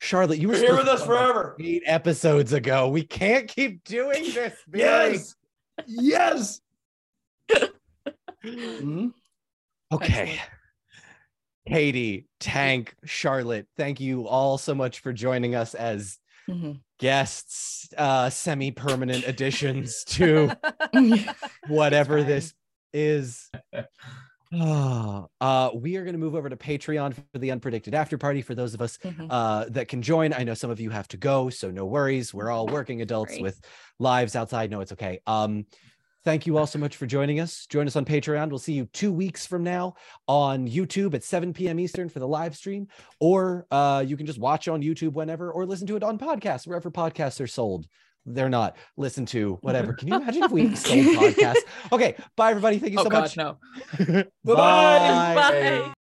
Charlotte, 0.00 0.38
you 0.38 0.48
were 0.48 0.56
here 0.56 0.76
with 0.76 0.88
us 0.88 1.04
forever. 1.04 1.56
eight 1.60 1.82
episodes 1.86 2.52
ago. 2.52 2.88
We 2.88 3.02
can't 3.04 3.48
keep 3.48 3.84
doing 3.84 4.22
this. 4.34 4.54
Barry. 4.68 5.12
Yes. 5.14 5.34
Yes. 5.86 6.60
Mhm. 8.44 9.12
Okay. 9.92 10.40
Katie, 11.66 12.26
Tank, 12.40 12.94
Charlotte, 13.04 13.66
thank 13.76 13.98
you 13.98 14.28
all 14.28 14.58
so 14.58 14.74
much 14.74 15.00
for 15.00 15.12
joining 15.14 15.54
us 15.54 15.74
as 15.74 16.18
Mhm. 16.48 16.80
guests, 16.98 17.88
uh, 17.96 18.28
semi-permanent 18.28 19.24
additions 19.26 20.04
to 20.04 20.50
whatever 21.68 22.22
this 22.22 22.52
is. 22.92 23.50
Ah, 24.56 25.26
uh, 25.40 25.70
we 25.74 25.96
are 25.96 26.04
going 26.04 26.14
to 26.14 26.18
move 26.18 26.34
over 26.34 26.48
to 26.48 26.56
Patreon 26.56 27.14
for 27.14 27.38
the 27.38 27.48
unpredicted 27.48 27.92
after 27.92 28.16
party 28.16 28.40
for 28.40 28.54
those 28.54 28.72
of 28.74 28.80
us 28.80 28.98
Mhm. 28.98 29.26
uh, 29.30 29.64
that 29.70 29.88
can 29.88 30.00
join. 30.00 30.32
I 30.32 30.44
know 30.44 30.54
some 30.54 30.70
of 30.70 30.78
you 30.80 30.90
have 30.90 31.08
to 31.08 31.16
go, 31.16 31.50
so 31.50 31.70
no 31.70 31.84
worries. 31.86 32.32
We're 32.32 32.50
all 32.50 32.66
working 32.66 33.02
adults 33.02 33.32
Great. 33.32 33.42
with 33.42 33.60
lives 33.98 34.36
outside. 34.36 34.70
No, 34.70 34.80
it's 34.80 34.92
okay. 34.92 35.18
Um, 35.26 35.66
thank 36.24 36.46
you 36.46 36.56
all 36.56 36.66
so 36.66 36.78
much 36.78 36.96
for 36.96 37.06
joining 37.06 37.40
us. 37.40 37.66
Join 37.66 37.86
us 37.86 37.96
on 37.96 38.04
Patreon. 38.04 38.48
We'll 38.48 38.58
see 38.58 38.74
you 38.74 38.86
two 38.86 39.12
weeks 39.12 39.44
from 39.44 39.64
now 39.64 39.94
on 40.28 40.68
YouTube 40.68 41.14
at 41.14 41.24
7 41.24 41.52
p.m. 41.52 41.80
Eastern 41.80 42.08
for 42.08 42.20
the 42.20 42.28
live 42.28 42.54
stream, 42.56 42.86
or 43.20 43.66
uh, 43.72 44.04
you 44.06 44.16
can 44.16 44.26
just 44.26 44.38
watch 44.38 44.68
on 44.68 44.82
YouTube 44.82 45.14
whenever, 45.14 45.50
or 45.50 45.66
listen 45.66 45.86
to 45.88 45.96
it 45.96 46.02
on 46.04 46.18
podcasts 46.18 46.66
wherever 46.66 46.90
podcasts 46.90 47.40
are 47.40 47.46
sold. 47.48 47.86
They're 48.26 48.48
not. 48.48 48.76
Listen 48.96 49.26
to 49.26 49.58
whatever. 49.62 49.92
Can 49.92 50.08
you 50.08 50.16
imagine 50.16 50.44
if 50.44 50.50
we 50.50 50.74
sold 50.76 51.04
podcasts? 51.06 51.62
Okay, 51.92 52.16
bye 52.36 52.50
everybody. 52.50 52.78
Thank 52.78 52.92
you 52.94 53.00
Oh 53.00 53.04
so 53.04 53.10
god, 53.10 53.20
much. 53.20 53.36
no. 53.36 53.58
Bye-bye. 54.44 55.34
Bye. 55.34 55.92